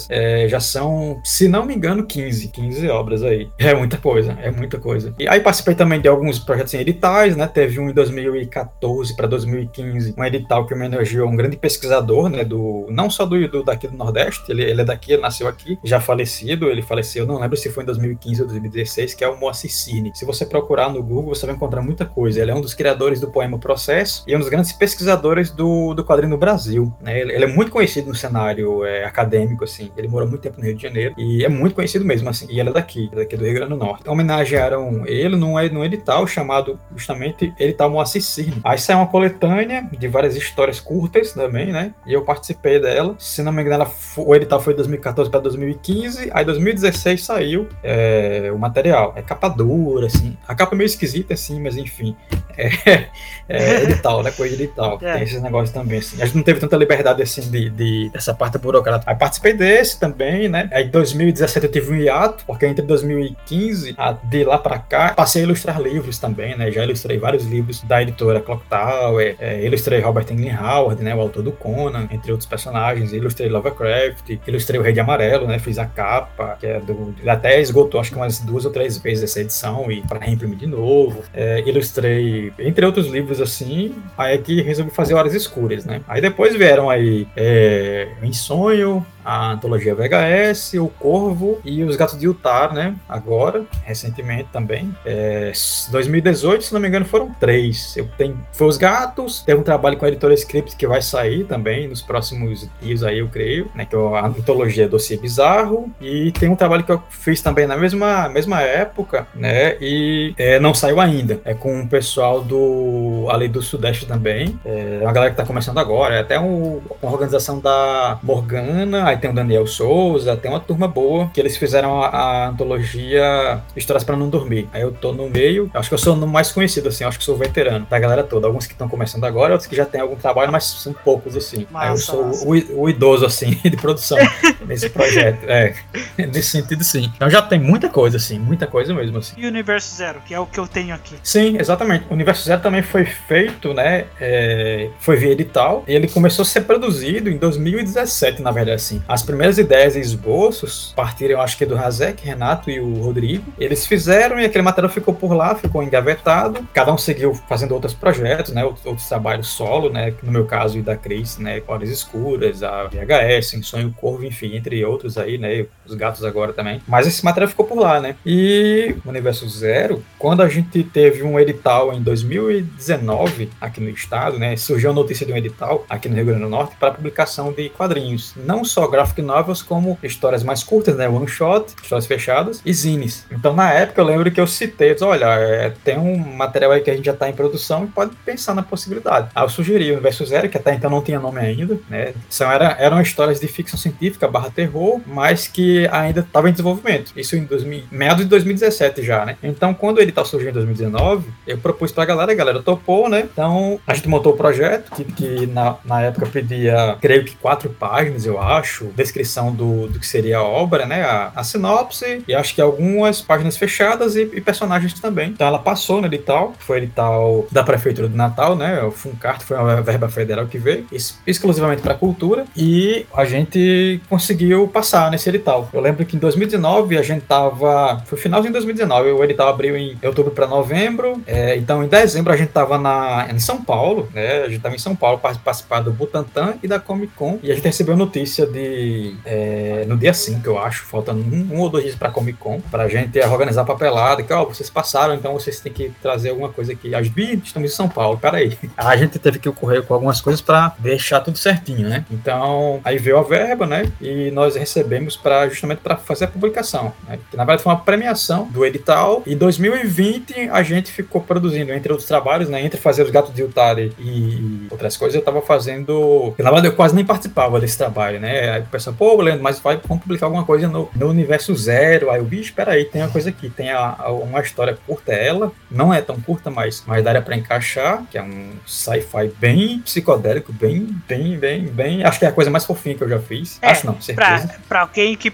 é, 0.10 0.48
já 0.48 0.60
são, 0.60 1.20
se 1.24 1.48
não 1.48 1.66
me 1.66 1.76
engano, 1.76 2.06
15. 2.06 2.50
15 2.50 2.90
obras 2.90 3.24
aí. 3.24 3.50
É 3.58 3.74
muita 3.74 3.98
coisa, 3.98 4.38
é 4.42 4.52
muita 4.52 4.80
coisa. 4.80 5.14
E 5.20 5.28
aí 5.28 5.40
participei 5.40 5.76
também 5.76 6.00
de 6.00 6.08
alguns 6.08 6.40
projetos 6.40 6.74
em 6.74 6.80
editais, 6.80 7.36
né? 7.36 7.48
Teve 7.48 7.80
um 7.80 7.90
em 7.90 7.94
2014 7.94 9.16
para 9.16 9.28
2015, 9.28 10.16
um 10.18 10.24
edital 10.24 10.66
que 10.66 10.74
homenageou 10.74 11.28
um 11.28 11.36
grande 11.36 11.58
pesquisador, 11.58 12.30
né? 12.30 12.44
Do, 12.44 12.88
não 12.90 13.10
só 13.10 13.26
do, 13.26 13.48
do 13.48 13.64
daqui 13.64 13.88
do 13.88 13.98
Nordeste, 13.98 14.52
ele, 14.52 14.64
ele 14.64 14.82
é 14.82 14.86
daqui, 14.86 15.14
ele 15.14 15.22
nasceu 15.22 15.48
aqui, 15.48 15.78
já 15.84 16.00
falecido, 16.00 16.70
ele 16.70 16.82
faleceu, 16.82 17.26
não 17.26 17.40
lembro 17.40 17.58
se 17.58 17.70
foi 17.70 17.84
em 17.84 17.86
2015 17.88 18.42
ou 18.42 18.48
2016, 18.48 19.14
que 19.14 19.24
é 19.24 19.28
o 19.28 19.38
Moacir 19.38 19.72
Cine. 19.72 20.12
Se 20.14 20.26
você 20.26 20.46
procurar 20.46 20.90
no 20.90 21.02
Google, 21.02 21.34
você 21.34 21.46
vai 21.46 21.56
encontrar 21.56 21.82
muita 21.82 22.06
coisa. 22.06 22.42
Ele 22.42 22.52
é 22.52 22.56
um 22.56 22.62
dos 22.62 22.74
criadores 22.74 23.20
do 23.20 23.30
poema 23.30 23.58
Processo 23.60 24.24
e 24.28 24.34
é 24.34 24.38
um 24.38 24.40
dos 24.40 24.50
grandes 24.50 24.72
pesquisadores 24.72 25.50
do, 25.50 25.94
do 25.94 26.04
quadrinho 26.04 26.32
no 26.32 26.38
Brasil. 26.38 26.94
Né? 27.02 27.20
Ele, 27.20 27.34
ele, 27.34 27.44
é 27.46 27.48
muito 27.48 27.72
conhecido 27.72 28.08
no 28.08 28.16
cenário 28.16 28.86
é, 28.86 29.04
acadêmico, 29.04 29.64
assim. 29.66 29.92
Ele 29.98 30.08
morou 30.08 30.28
muito 30.28 30.42
tempo 30.42 30.60
no 30.60 30.66
Rio 30.66 30.76
de 30.76 30.82
Janeiro 30.82 31.14
e 31.18 31.44
é 31.44 31.50
muito 31.50 31.76
conhecido 31.76 32.06
mesmo, 32.06 32.30
assim. 32.30 32.48
E 32.50 32.60
ele 32.60 32.70
é 32.70 32.74
daqui, 32.74 33.10
daqui 33.14 33.36
do 33.36 33.44
Rio 33.44 33.54
Grande 33.56 33.70
do 33.72 33.78
Norte. 33.78 34.02
Então, 34.02 34.14
homenagearam 34.14 35.06
ele 35.06 35.36
num, 35.36 35.56
num 35.72 35.84
edital 35.84 36.26
chamado 36.28 36.80
justamente 36.96 37.54
Edital 37.60 37.90
Moacir 37.90 38.22
Cirne. 38.22 38.62
Aí 38.64 38.78
saiu 38.78 39.00
uma 39.00 39.08
coletânea 39.08 39.88
de 39.92 40.08
várias 40.08 40.36
histórias 40.36 40.80
curtas 40.80 41.34
também, 41.34 41.72
né? 41.72 41.94
E 42.06 42.14
eu 42.14 42.24
participei 42.24 42.80
dela. 42.80 43.16
Se 43.20 43.42
não 43.44 43.52
me 43.52 43.62
engano, 43.62 43.84
ela, 43.84 43.92
o 44.18 44.36
edital 44.36 44.62
foi 44.62 44.74
de 44.74 44.78
2014 44.78 45.30
para 45.30 45.40
2015. 45.42 46.30
Aí 46.34 46.46
2016 46.46 47.24
saiu 47.24 47.68
é, 47.84 48.52
o 48.54 48.58
material. 48.58 49.14
É 49.16 49.22
capa 49.22 49.48
dura, 49.50 50.08
assim. 50.08 50.38
A 50.48 50.56
capa 50.56 50.76
é 50.76 50.78
meio 50.78 50.86
esquisita, 50.86 51.34
assim, 51.34 51.60
mas 51.62 51.78
enfim. 51.78 52.16
É, 52.58 53.10
é 53.50 53.84
edital, 53.84 54.24
né? 54.24 54.32
Coisa 54.32 54.56
edital. 54.56 54.98
É. 55.06 55.14
Tem 55.16 55.24
esses 55.24 55.42
negócios 55.42 55.72
também, 55.72 56.00
assim. 56.00 56.22
A 56.22 56.26
gente 56.26 56.36
não 56.36 56.44
teve 56.44 56.60
tanta 56.60 56.76
liberdade, 56.78 57.22
assim, 57.22 57.42
de, 57.42 57.70
de 57.70 58.10
dessa 58.10 58.34
parte 58.34 58.58
burocrática. 58.58 59.12
Aí 59.12 59.18
participei 59.18 59.54
desse 59.56 60.00
também, 60.00 60.48
né? 60.48 60.70
Aí 60.72 60.86
em 60.86 60.90
2017 60.90 61.66
eu 61.66 61.72
tive 61.72 61.94
um 61.94 61.96
hiato, 61.96 62.44
porque 62.46 62.66
entre 62.66 62.86
2015 62.86 63.96
a, 63.98 64.12
de 64.12 64.44
lá 64.44 64.58
para 64.58 64.78
cá 64.80 65.14
passei 65.14 65.42
a 65.42 65.46
ilustrar 65.46 65.82
livros 65.82 66.20
também, 66.20 66.58
né? 66.58 66.72
Já 66.72 66.84
ilustrei 66.84 67.18
vários 67.18 67.46
livros 67.46 67.82
da 67.82 68.02
editora 68.02 68.40
Clock 68.40 68.66
Tower, 68.70 69.36
é, 69.40 69.66
ilustrei 69.66 70.00
Robert 70.00 70.26
Englund 70.32 70.56
Howard, 70.56 71.04
né? 71.04 71.16
O 71.16 71.22
autor 71.22 71.44
do 71.44 71.52
Conan, 71.52 72.08
entre 72.12 72.32
outros 72.32 72.48
personagens, 72.48 73.14
ilustrei 73.14 73.50
Lovecraft, 73.50 74.38
ilustrei 74.48 74.80
o 74.80 74.84
Rei 74.84 74.94
de 74.94 75.00
Amarelo, 75.00 75.48
né? 75.48 75.60
Fiz 75.60 75.78
a 75.78 75.86
capa, 75.86 76.58
que 76.60 76.68
é 76.68 76.80
do. 76.80 77.16
Até 77.28 77.60
esgotou 77.60 78.00
acho 78.00 78.12
que 78.12 78.18
umas 78.18 78.40
duas 78.40 78.66
ou 78.66 78.72
três 78.72 78.98
vezes 78.98 79.24
essa 79.24 79.42
edição 79.42 79.92
e 79.92 80.02
para 80.02 80.20
reimprimir 80.20 80.58
de 80.58 80.68
novo. 80.68 81.24
É, 81.34 81.62
ilustrei, 81.66 82.52
entre 82.60 82.86
outros 82.86 83.08
livros 83.08 83.42
assim, 83.42 83.96
aí 84.18 84.36
é 84.36 84.38
que 84.38 84.62
resolvi 84.62 84.92
fazer 84.92 85.14
Horas 85.14 85.34
Escuras, 85.34 85.86
né? 85.86 86.02
Aí 86.08 86.22
depois 86.22 86.56
vieram 86.56 86.90
aí 86.90 87.28
é, 87.36 88.08
Em 88.22 88.34
Sonho, 88.34 89.06
a 89.24 89.45
antologia 89.52 89.96
VHS, 89.96 90.74
o 90.76 90.88
Corvo 90.88 91.60
e 91.64 91.84
os 91.84 91.96
Gatos 91.96 92.18
de 92.18 92.26
Utah, 92.26 92.72
né? 92.74 92.96
Agora, 93.08 93.66
recentemente 93.84 94.50
também. 94.52 94.96
É, 95.06 95.52
2018, 95.92 96.64
se 96.64 96.74
não 96.74 96.80
me 96.80 96.88
engano, 96.88 97.06
foram 97.06 97.34
três. 97.40 97.96
Eu 97.98 98.08
tenho, 98.18 98.38
foi 98.52 98.68
os 98.68 98.78
Gatos, 98.78 99.42
teve 99.42 99.60
um 99.60 99.64
trabalho 99.64 99.98
com 99.98 100.06
a 100.06 100.08
editora 100.08 100.34
Script 100.34 100.76
que 100.76 100.88
vai 100.88 101.02
sair 101.02 101.46
também 101.46 101.88
nos 101.88 102.02
próximos 102.02 102.68
dias 102.82 103.04
aí, 103.04 103.20
eu 103.20 103.28
creio, 103.28 103.70
né? 103.76 103.86
Que 103.86 103.96
é 103.96 104.00
a 104.00 104.26
antologia 104.26 104.88
Dossiê 104.88 105.18
Bizarro. 105.18 105.92
E 106.00 106.32
tem 106.32 106.50
um 106.50 106.56
trabalho 106.56 106.84
que 106.84 106.92
eu 106.92 107.02
fiz 107.10 107.42
também 107.42 107.68
na 107.68 107.78
mesma, 107.78 108.30
mesma 108.30 108.62
época, 108.62 109.28
né? 109.34 109.78
E 109.80 110.34
é, 110.38 110.60
não 110.60 110.74
saiu 110.74 111.00
ainda. 111.00 111.40
É 111.46 111.54
com 111.54 111.82
o 111.82 111.88
pessoal 111.88 112.42
do 112.42 113.28
ali 113.30 113.48
do 113.48 113.62
Sudeste 113.62 114.06
também. 114.06 114.60
É 114.66 115.00
uma 115.02 115.14
galera 115.14 115.32
que 115.32 115.38
tá 115.38 115.46
começando 115.46 115.78
agora. 115.78 116.16
É 116.16 116.20
até 116.20 116.40
um, 116.40 116.82
uma 117.02 117.12
organização 117.12 117.60
da 117.60 118.20
Morgana, 118.22 119.08
aí 119.08 119.18
tem 119.18 119.30
o 119.30 119.34
Daniel 119.36 119.68
Souza, 119.68 120.36
tem 120.36 120.50
uma 120.50 120.60
turma 120.60 120.88
boa, 120.88 121.30
que 121.34 121.40
eles 121.40 121.58
fizeram 121.58 122.02
a, 122.02 122.08
a 122.08 122.48
antologia 122.50 123.62
Histórias 123.76 124.04
para 124.04 124.16
Não 124.16 124.30
Dormir. 124.30 124.68
Aí 124.74 124.82
eu 124.82 124.92
tô 124.92 125.12
no 125.12 125.30
meio, 125.30 125.70
acho 125.74 125.90
que 125.90 125.94
eu 125.94 126.00
sou 126.00 126.16
o 126.16 126.28
mais 126.28 126.52
conhecido, 126.52 126.90
assim, 126.90 127.04
acho 127.04 127.20
que 127.20 127.24
sou 127.24 127.36
veterano 127.36 127.86
da 127.90 128.00
galera 128.00 128.24
toda. 128.24 128.48
Alguns 128.48 128.66
que 128.66 128.74
estão 128.74 128.88
começando 128.88 129.24
agora, 129.26 129.54
outros 129.54 129.68
que 129.68 129.76
já 129.76 129.86
têm 129.86 130.02
algum 130.02 130.16
trabalho, 130.16 130.52
mas 130.52 130.64
são 130.64 130.94
poucos, 130.94 131.36
assim. 131.36 131.68
Massa, 131.70 131.86
aí 131.86 131.92
eu 131.92 131.98
sou 131.98 132.48
o, 132.48 132.82
o, 132.84 132.90
idoso, 132.90 133.26
assim, 133.26 133.52
de 133.64 133.78
produção 133.78 134.18
nesse 134.66 134.90
projeto. 134.90 135.44
É, 135.48 135.76
nesse 136.18 136.50
sentido, 136.50 136.84
sim. 136.84 137.12
Então 137.16 137.30
já 137.30 137.42
tem 137.42 137.60
muita 137.60 137.90
coisa, 137.90 138.18
assim, 138.18 138.40
muita 138.40 138.68
coisa 138.68 138.94
mesmo, 138.94 139.18
assim. 139.18 139.34
E 139.38 139.46
o 139.46 139.48
Universo 139.48 139.96
Zero, 139.96 140.22
que 140.26 140.34
é 140.34 140.40
o 140.40 140.46
que 140.46 140.60
eu 140.60 140.68
tenho 140.68 140.94
aqui. 140.94 141.16
Sim, 141.24 141.58
exatamente. 141.60 142.06
O 142.10 142.14
Universo 142.14 142.46
Zero 142.46 142.62
também 142.62 142.82
foi 142.82 143.06
feito, 143.06 143.74
né, 143.74 144.06
é, 144.20 144.90
foi 145.00 145.16
via 145.18 145.32
edital, 145.32 145.84
e 145.88 145.94
ele 145.94 146.08
começou 146.08 146.44
a 146.44 146.46
ser 146.46 146.62
produzido 146.62 147.30
em 147.30 147.38
2017, 147.38 148.42
na 148.42 148.52
verdade, 148.52 148.76
assim. 148.76 149.02
As 149.08 149.24
primeiras 149.26 149.58
ideias 149.58 149.96
e 149.96 150.00
esboços 150.00 150.94
partiram, 150.96 151.42
acho 151.42 151.58
que 151.58 151.66
do 151.66 151.76
Razek, 151.76 152.26
Renato 152.26 152.70
e 152.70 152.80
o 152.80 153.02
Rodrigo. 153.02 153.54
Eles 153.60 153.86
fizeram 153.86 154.40
e 154.40 154.46
aquele 154.46 154.64
material 154.64 154.92
ficou 154.92 155.14
por 155.14 155.34
lá, 155.34 155.56
ficou 155.56 155.84
engavetado. 155.84 156.68
Cada 156.74 156.94
um 156.94 156.98
seguiu 156.98 157.34
fazendo 157.34 157.74
outros 157.74 157.94
projetos, 157.94 158.54
né? 158.54 158.64
Outros, 158.64 159.08
trabalhos 159.08 159.48
solo, 159.48 159.90
né? 159.90 160.14
No 160.24 160.32
meu 160.32 160.46
caso 160.46 160.78
e 160.78 160.82
da 160.82 160.96
Cris, 160.96 161.38
né? 161.38 161.60
Cores 161.60 161.90
Escuras, 161.90 162.64
a 162.64 162.86
VHS, 162.86 163.56
Em 163.56 163.62
Sonho 163.62 163.94
Corvo, 164.00 164.26
enfim, 164.26 164.56
entre 164.56 164.84
outros 164.86 165.18
aí, 165.18 165.38
né? 165.38 165.66
Os 165.86 165.96
gatos 165.96 166.24
agora 166.24 166.54
também. 166.54 166.82
Mas 166.88 167.08
esse 167.08 167.24
material 167.24 167.50
ficou 167.50 167.66
por 167.66 167.80
lá, 167.80 168.00
né? 168.00 168.16
E 168.26 168.96
o 169.06 169.10
Universo 169.10 169.48
Zero, 169.50 170.04
quando 170.18 170.42
a 170.42 170.50
gente 170.50 170.84
teve 170.84 171.24
um 171.24 171.40
edital 171.40 171.94
em 171.94 172.02
2019 172.02 173.50
aqui 173.60 173.82
no 173.82 173.90
estado, 173.90 174.38
né? 174.38 174.56
Surgiu 174.56 174.92
a 174.92 174.94
notícia 174.94 175.26
de 175.26 175.34
um 175.34 175.38
edital 175.38 175.86
aqui 175.90 176.08
no 176.08 176.16
Rio 176.16 176.26
Grande 176.26 176.44
do 176.44 176.50
Norte 176.50 176.76
para 176.80 176.92
publicação 176.92 177.52
de 177.52 177.70
quadrinhos, 177.70 178.34
não 178.36 178.64
só 178.64 178.88
graphic 179.16 179.22
novels 179.22 179.62
como 179.62 179.98
histórias 180.04 180.44
mais 180.44 180.64
curtas, 180.64 180.96
né? 180.96 181.08
One 181.08 181.28
shot, 181.28 181.74
histórias 181.82 182.06
fechadas 182.06 182.62
e 182.66 182.74
zines. 182.74 183.26
Então 183.32 183.54
na 183.54 183.72
época 183.72 184.02
eu 184.02 184.06
lembro 184.06 184.32
que 184.32 184.40
eu 184.40 184.48
citei, 184.48 184.94
disse, 184.94 185.04
olha, 185.04 185.26
é, 185.26 185.74
tem 185.84 185.98
um 185.98 186.18
material 186.18 186.72
aí 186.72 186.82
que 186.82 186.90
a 186.90 186.96
gente 186.96 187.06
já 187.06 187.14
está 187.14 187.30
em 187.30 187.34
produção 187.34 187.86
e 187.86 187.88
pode 187.88 188.16
pensar 188.26 188.54
na 188.54 188.64
possibilidade. 188.64 189.30
Aí 189.34 189.44
eu 189.44 189.50
sugeri 189.50 189.90
o 189.90 189.94
Universo 189.94 190.26
Zero, 190.26 190.50
que 190.50 190.58
até 190.58 190.74
então 190.74 190.90
não 190.90 191.02
tinha 191.02 191.20
nome 191.20 191.40
ainda, 191.40 191.80
né? 191.90 192.14
São, 192.30 192.52
era, 192.52 192.76
eram 192.80 193.02
histórias 193.02 193.40
de 193.40 193.48
ficção 193.48 193.80
científica 193.80 194.28
barra 194.28 194.50
terror, 194.50 195.00
mas 195.06 195.48
que 195.48 195.88
ainda 195.92 196.20
estava 196.22 196.50
em 196.50 196.52
desenvolvimento. 196.52 197.12
Isso 197.16 197.36
em 197.36 197.46
2000, 197.46 197.86
meados 197.92 198.24
de 198.24 198.30
2017 198.30 199.04
já, 199.04 199.26
né? 199.26 199.38
Então 199.42 199.74
quando 199.74 200.00
ele 200.00 200.12
tá 200.12 200.26
surgindo 200.26 200.50
em 200.50 200.66
2019, 200.66 201.30
eu 201.48 201.58
propus 201.58 201.92
pra 201.92 202.06
galera, 202.06 202.32
a 202.32 202.36
galera 202.36 202.62
topou, 202.62 203.10
né? 203.10 203.28
Então 203.32 203.80
a 203.86 203.94
gente 203.94 204.08
montou 204.08 204.34
o 204.34 204.38
projeto, 204.38 204.92
que, 204.92 205.04
que 205.04 205.48
na, 205.48 205.78
na 205.86 206.02
época 206.02 206.26
pedia, 206.26 206.98
creio 207.00 207.24
que 207.24 207.36
quatro 207.36 207.70
páginas, 207.70 208.26
eu 208.26 208.42
acho, 208.42 208.86
descrição 209.06 209.54
do, 209.54 209.88
do 209.88 210.00
que 210.00 210.08
seria 210.08 210.40
a 210.40 210.44
obra, 210.44 210.86
né? 210.86 211.04
A, 211.04 211.32
a 211.36 211.44
sinopse 211.44 212.24
e 212.28 212.34
acho 212.34 212.54
que 212.54 212.62
algumas 212.62 213.22
páginas 213.22 213.56
fechadas 213.56 214.16
e, 214.16 214.24
e, 214.34 214.42
personagens 214.42 214.94
também. 215.00 215.30
Então 215.30 215.48
ela 215.48 215.60
passou 215.60 216.02
no 216.02 216.08
edital, 216.08 216.54
foi 216.60 216.78
edital 216.78 217.48
da 217.52 217.64
Prefeitura 217.64 218.08
do 218.08 218.16
Natal, 218.16 218.56
né? 218.56 218.84
O 218.84 218.92
Funcart 218.92 219.44
foi 219.44 219.58
uma 219.58 219.82
verba 219.82 220.10
federal 220.10 220.48
que 220.48 220.58
veio, 220.58 220.86
exclusivamente 221.26 221.82
para 221.82 221.94
cultura, 221.94 222.46
e 222.56 223.06
a 223.14 223.26
gente 223.26 224.02
conseguiu 224.10 224.68
passar 224.68 225.12
nesse 225.12 225.30
edital. 225.30 225.70
Eu 225.74 225.82
lembro 225.82 226.06
que 226.06 226.16
em 226.16 226.20
2019 226.20 226.98
a 226.98 227.02
gente 227.02 227.24
tava. 227.26 228.02
Foi 228.06 228.18
final 228.18 228.42
de 228.42 228.50
2019, 228.50 229.12
o 229.12 229.24
edital 229.24 229.50
abriu 229.50 229.78
em 229.78 229.98
outubro 230.04 230.32
para 230.32 230.48
novembro, 230.48 231.22
é, 231.26 231.56
então 231.58 231.84
em 231.84 231.88
dezembro 231.88 232.34
a 232.34 232.38
gente 232.38 232.50
tava 232.50 232.78
na, 232.78 233.28
em 233.32 233.40
São 233.40 233.62
Paulo, 233.62 234.10
né? 234.14 234.44
A 234.44 234.50
gente 234.50 234.62
tava 234.62 234.76
em 234.76 234.80
São 234.80 234.96
Paulo 234.96 235.20
para 235.20 235.36
participar 235.36 235.82
do 235.82 235.92
Butantan 235.92 236.56
e 236.64 236.68
da 236.68 236.80
Comic 236.80 237.14
Con, 237.14 237.40
e 237.44 237.52
a 237.52 237.56
gente 237.56 237.66
recebeu 237.66 237.96
notícia 237.96 238.46
de 238.46 238.95
é, 239.26 239.86
no 239.88 239.98
dia 239.98 240.14
5, 240.14 240.46
eu 240.46 240.58
acho, 240.60 240.84
faltando 240.86 241.22
um, 241.22 241.56
um 241.56 241.60
ou 241.60 241.70
dois 241.70 241.84
dias 241.84 241.96
pra 241.96 242.10
Comic 242.10 242.38
Con, 242.38 242.62
pra 242.72 242.88
gente 242.88 243.20
organizar 243.20 243.62
a 243.62 243.66
papelada, 243.66 244.24
que, 244.24 244.34
ó, 244.34 244.46
vocês 244.46 244.70
passaram, 244.70 245.16
então 245.16 245.34
vocês 245.34 245.60
têm 245.60 245.72
que 245.72 245.92
trazer 246.02 246.30
alguma 246.30 246.50
coisa 246.50 246.74
aqui. 246.74 246.94
As 246.94 247.08
bi 247.08 247.42
estamos 247.44 247.72
em 247.72 247.76
São 247.76 247.90
Paulo, 247.90 248.18
peraí. 248.18 248.58
A 248.78 248.96
gente 248.96 249.18
teve 249.20 249.40
que 249.40 249.52
correr 249.52 249.84
com 249.84 249.94
algumas 249.94 250.22
coisas 250.22 250.42
pra 250.42 250.76
deixar 250.80 251.22
tudo 251.22 251.38
certinho, 251.38 251.88
né? 251.88 252.06
Então, 252.12 252.80
aí 252.84 252.98
veio 252.98 253.18
a 253.18 253.24
verba, 253.24 253.66
né? 253.66 253.92
E 254.02 254.32
nós 254.32 254.56
recebemos 254.56 255.16
para 255.16 255.48
justamente 255.50 255.80
para 255.80 255.96
fazer 255.98 256.26
a 256.26 256.28
publicação, 256.28 256.94
né? 257.08 257.20
Que 257.30 257.38
na 257.38 257.44
verdade 257.44 257.64
foi 257.64 257.72
uma 257.74 257.80
premiação 257.80 258.48
do 258.52 258.66
edital. 258.66 259.24
E 259.26 259.36
2020 259.36 260.50
a 260.50 260.64
gente 260.64 260.92
ficou 260.92 261.22
produzindo, 261.22 261.72
entre 261.72 261.92
outros 261.92 262.08
trabalhos, 262.08 262.50
né? 262.50 262.64
Entre 262.64 262.80
fazer 262.80 263.04
os 263.04 263.10
gatos 263.10 263.34
de 263.34 263.44
Utari 263.44 263.94
e 264.00 264.68
outras 264.70 264.98
coisas, 264.98 265.16
eu 265.16 265.22
tava 265.22 265.42
fazendo. 265.42 266.34
Na 266.38 266.52
verdade, 266.52 266.68
eu 266.68 266.76
quase 266.76 266.96
nem 266.96 267.06
participava 267.06 267.60
desse 267.60 267.78
trabalho, 267.78 268.20
né? 268.20 268.62
Pessoal, 268.76 268.94
pô, 268.94 269.22
Leandro, 269.22 269.42
mas 269.42 269.58
vai, 269.62 269.80
vamos 269.88 270.04
publicar 270.04 270.26
alguma 270.26 270.44
coisa 270.44 270.68
no, 270.68 270.90
no 270.94 271.10
universo 271.10 271.56
zero. 271.56 272.12
Aí 272.12 272.20
o 272.20 272.26
bicho, 272.26 272.50
espera 272.50 272.74
aí, 272.74 272.84
tem 272.84 273.02
uma 273.02 273.10
coisa 273.10 273.30
aqui, 273.30 273.50
tem 273.50 273.72
a, 273.72 273.96
a, 273.98 274.12
uma 274.12 274.42
história 274.42 274.78
curta, 274.86 275.14
ela, 275.14 275.50
não 275.72 275.94
é 275.94 276.02
tão 276.02 276.20
curta, 276.20 276.52
mas, 276.52 276.84
mas 276.86 277.02
daria 277.02 277.22
para 277.22 277.38
encaixar, 277.38 278.04
que 278.12 278.18
é 278.18 278.22
um 278.22 278.52
sci-fi 278.68 279.32
bem 279.40 279.80
psicodélico, 279.80 280.52
bem, 280.52 280.88
bem, 281.08 281.38
bem, 281.38 281.68
bem. 281.68 282.04
Acho 282.04 282.20
que 282.20 282.26
é 282.26 282.28
a 282.28 282.34
coisa 282.34 282.52
mais 282.52 282.66
fofinha 282.66 282.96
que 282.96 283.04
eu 283.04 283.08
já 283.08 283.20
fiz. 283.20 283.58
É, 283.62 283.70
acho 283.70 283.86
não, 283.86 284.02
certeza. 284.02 284.48
Pra, 284.48 284.60
pra 284.68 284.82
alguém 284.82 285.16
que 285.16 285.32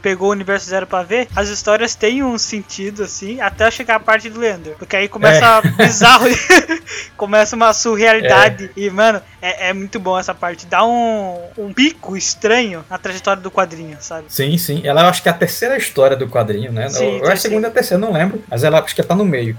pegou 0.00 0.28
o 0.28 0.32
universo 0.32 0.68
zero 0.68 0.86
pra 0.86 1.02
ver, 1.02 1.28
as 1.34 1.48
histórias 1.48 1.94
têm 1.94 2.22
um 2.22 2.38
sentido, 2.38 3.02
assim, 3.02 3.40
até 3.40 3.70
chegar 3.70 3.96
a 3.96 4.00
parte 4.00 4.28
do 4.28 4.40
Leandro. 4.40 4.74
Porque 4.78 4.96
aí 4.96 5.08
começa 5.08 5.62
é. 5.64 5.70
bizarro, 5.84 6.26
começa 7.16 7.56
uma 7.56 7.72
surrealidade. 7.72 8.66
É. 8.66 8.80
E, 8.80 8.90
mano, 8.90 9.20
é, 9.40 9.68
é, 9.68 9.72
muito 9.72 9.98
bom 9.98 10.18
essa 10.18 10.34
parte. 10.34 10.66
Dá 10.66 10.84
um, 10.84 11.38
um 11.56 11.72
pico 11.72 12.16
estranho 12.16 12.84
na 12.88 12.98
trajetória 12.98 13.42
do 13.42 13.50
quadrinho, 13.50 13.96
sabe? 14.00 14.26
Sim, 14.28 14.56
sim. 14.58 14.82
Ela 14.84 15.02
eu 15.02 15.06
acho 15.06 15.22
que 15.22 15.28
é 15.28 15.32
a 15.32 15.34
terceira 15.34 15.76
história 15.76 16.16
do 16.16 16.28
quadrinho, 16.28 16.72
né? 16.72 16.88
Sim, 16.88 17.20
ou 17.20 17.28
é 17.28 17.32
a 17.32 17.36
segunda 17.36 17.68
ou 17.68 17.70
a 17.70 17.74
terceira, 17.74 18.00
não 18.00 18.12
lembro. 18.12 18.42
Mas 18.48 18.64
ela 18.64 18.80
acho 18.80 18.94
que 18.94 19.02
tá 19.02 19.14
no 19.14 19.24
meio. 19.24 19.56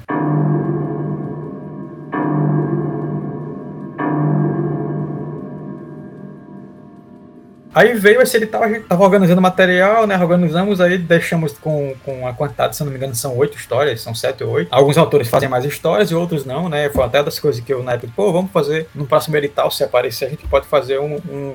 Aí 7.75 7.93
veio 7.93 8.21
esse 8.21 8.37
edital, 8.37 8.63
a 8.63 8.69
gente 8.69 8.85
tava 8.85 9.03
organizando 9.03 9.41
material, 9.41 10.07
né? 10.07 10.17
Organizamos 10.17 10.79
aí, 10.79 10.97
deixamos 10.97 11.57
com, 11.57 11.93
com 12.05 12.25
a 12.25 12.31
quantidade, 12.31 12.73
se 12.73 12.81
não 12.81 12.89
me 12.89 12.95
engano, 12.95 13.13
são 13.13 13.35
oito 13.35 13.57
histórias, 13.57 13.99
são 13.99 14.15
sete 14.15 14.45
ou 14.45 14.51
oito. 14.51 14.69
Alguns 14.71 14.97
autores 14.97 15.27
fazem 15.27 15.49
mais 15.49 15.65
histórias 15.65 16.09
e 16.09 16.15
outros 16.15 16.45
não, 16.45 16.69
né? 16.69 16.89
Foi 16.89 17.03
até 17.03 17.21
das 17.21 17.37
coisas 17.37 17.61
que 17.61 17.73
eu 17.73 17.83
na 17.83 17.91
época, 17.91 18.13
pô, 18.15 18.31
vamos 18.31 18.49
fazer 18.51 18.87
no 18.95 19.05
próximo 19.05 19.35
edital, 19.35 19.69
se 19.69 19.83
aparecer, 19.83 20.27
a 20.27 20.29
gente 20.29 20.47
pode 20.47 20.65
fazer 20.67 21.01
um, 21.01 21.15
um 21.29 21.53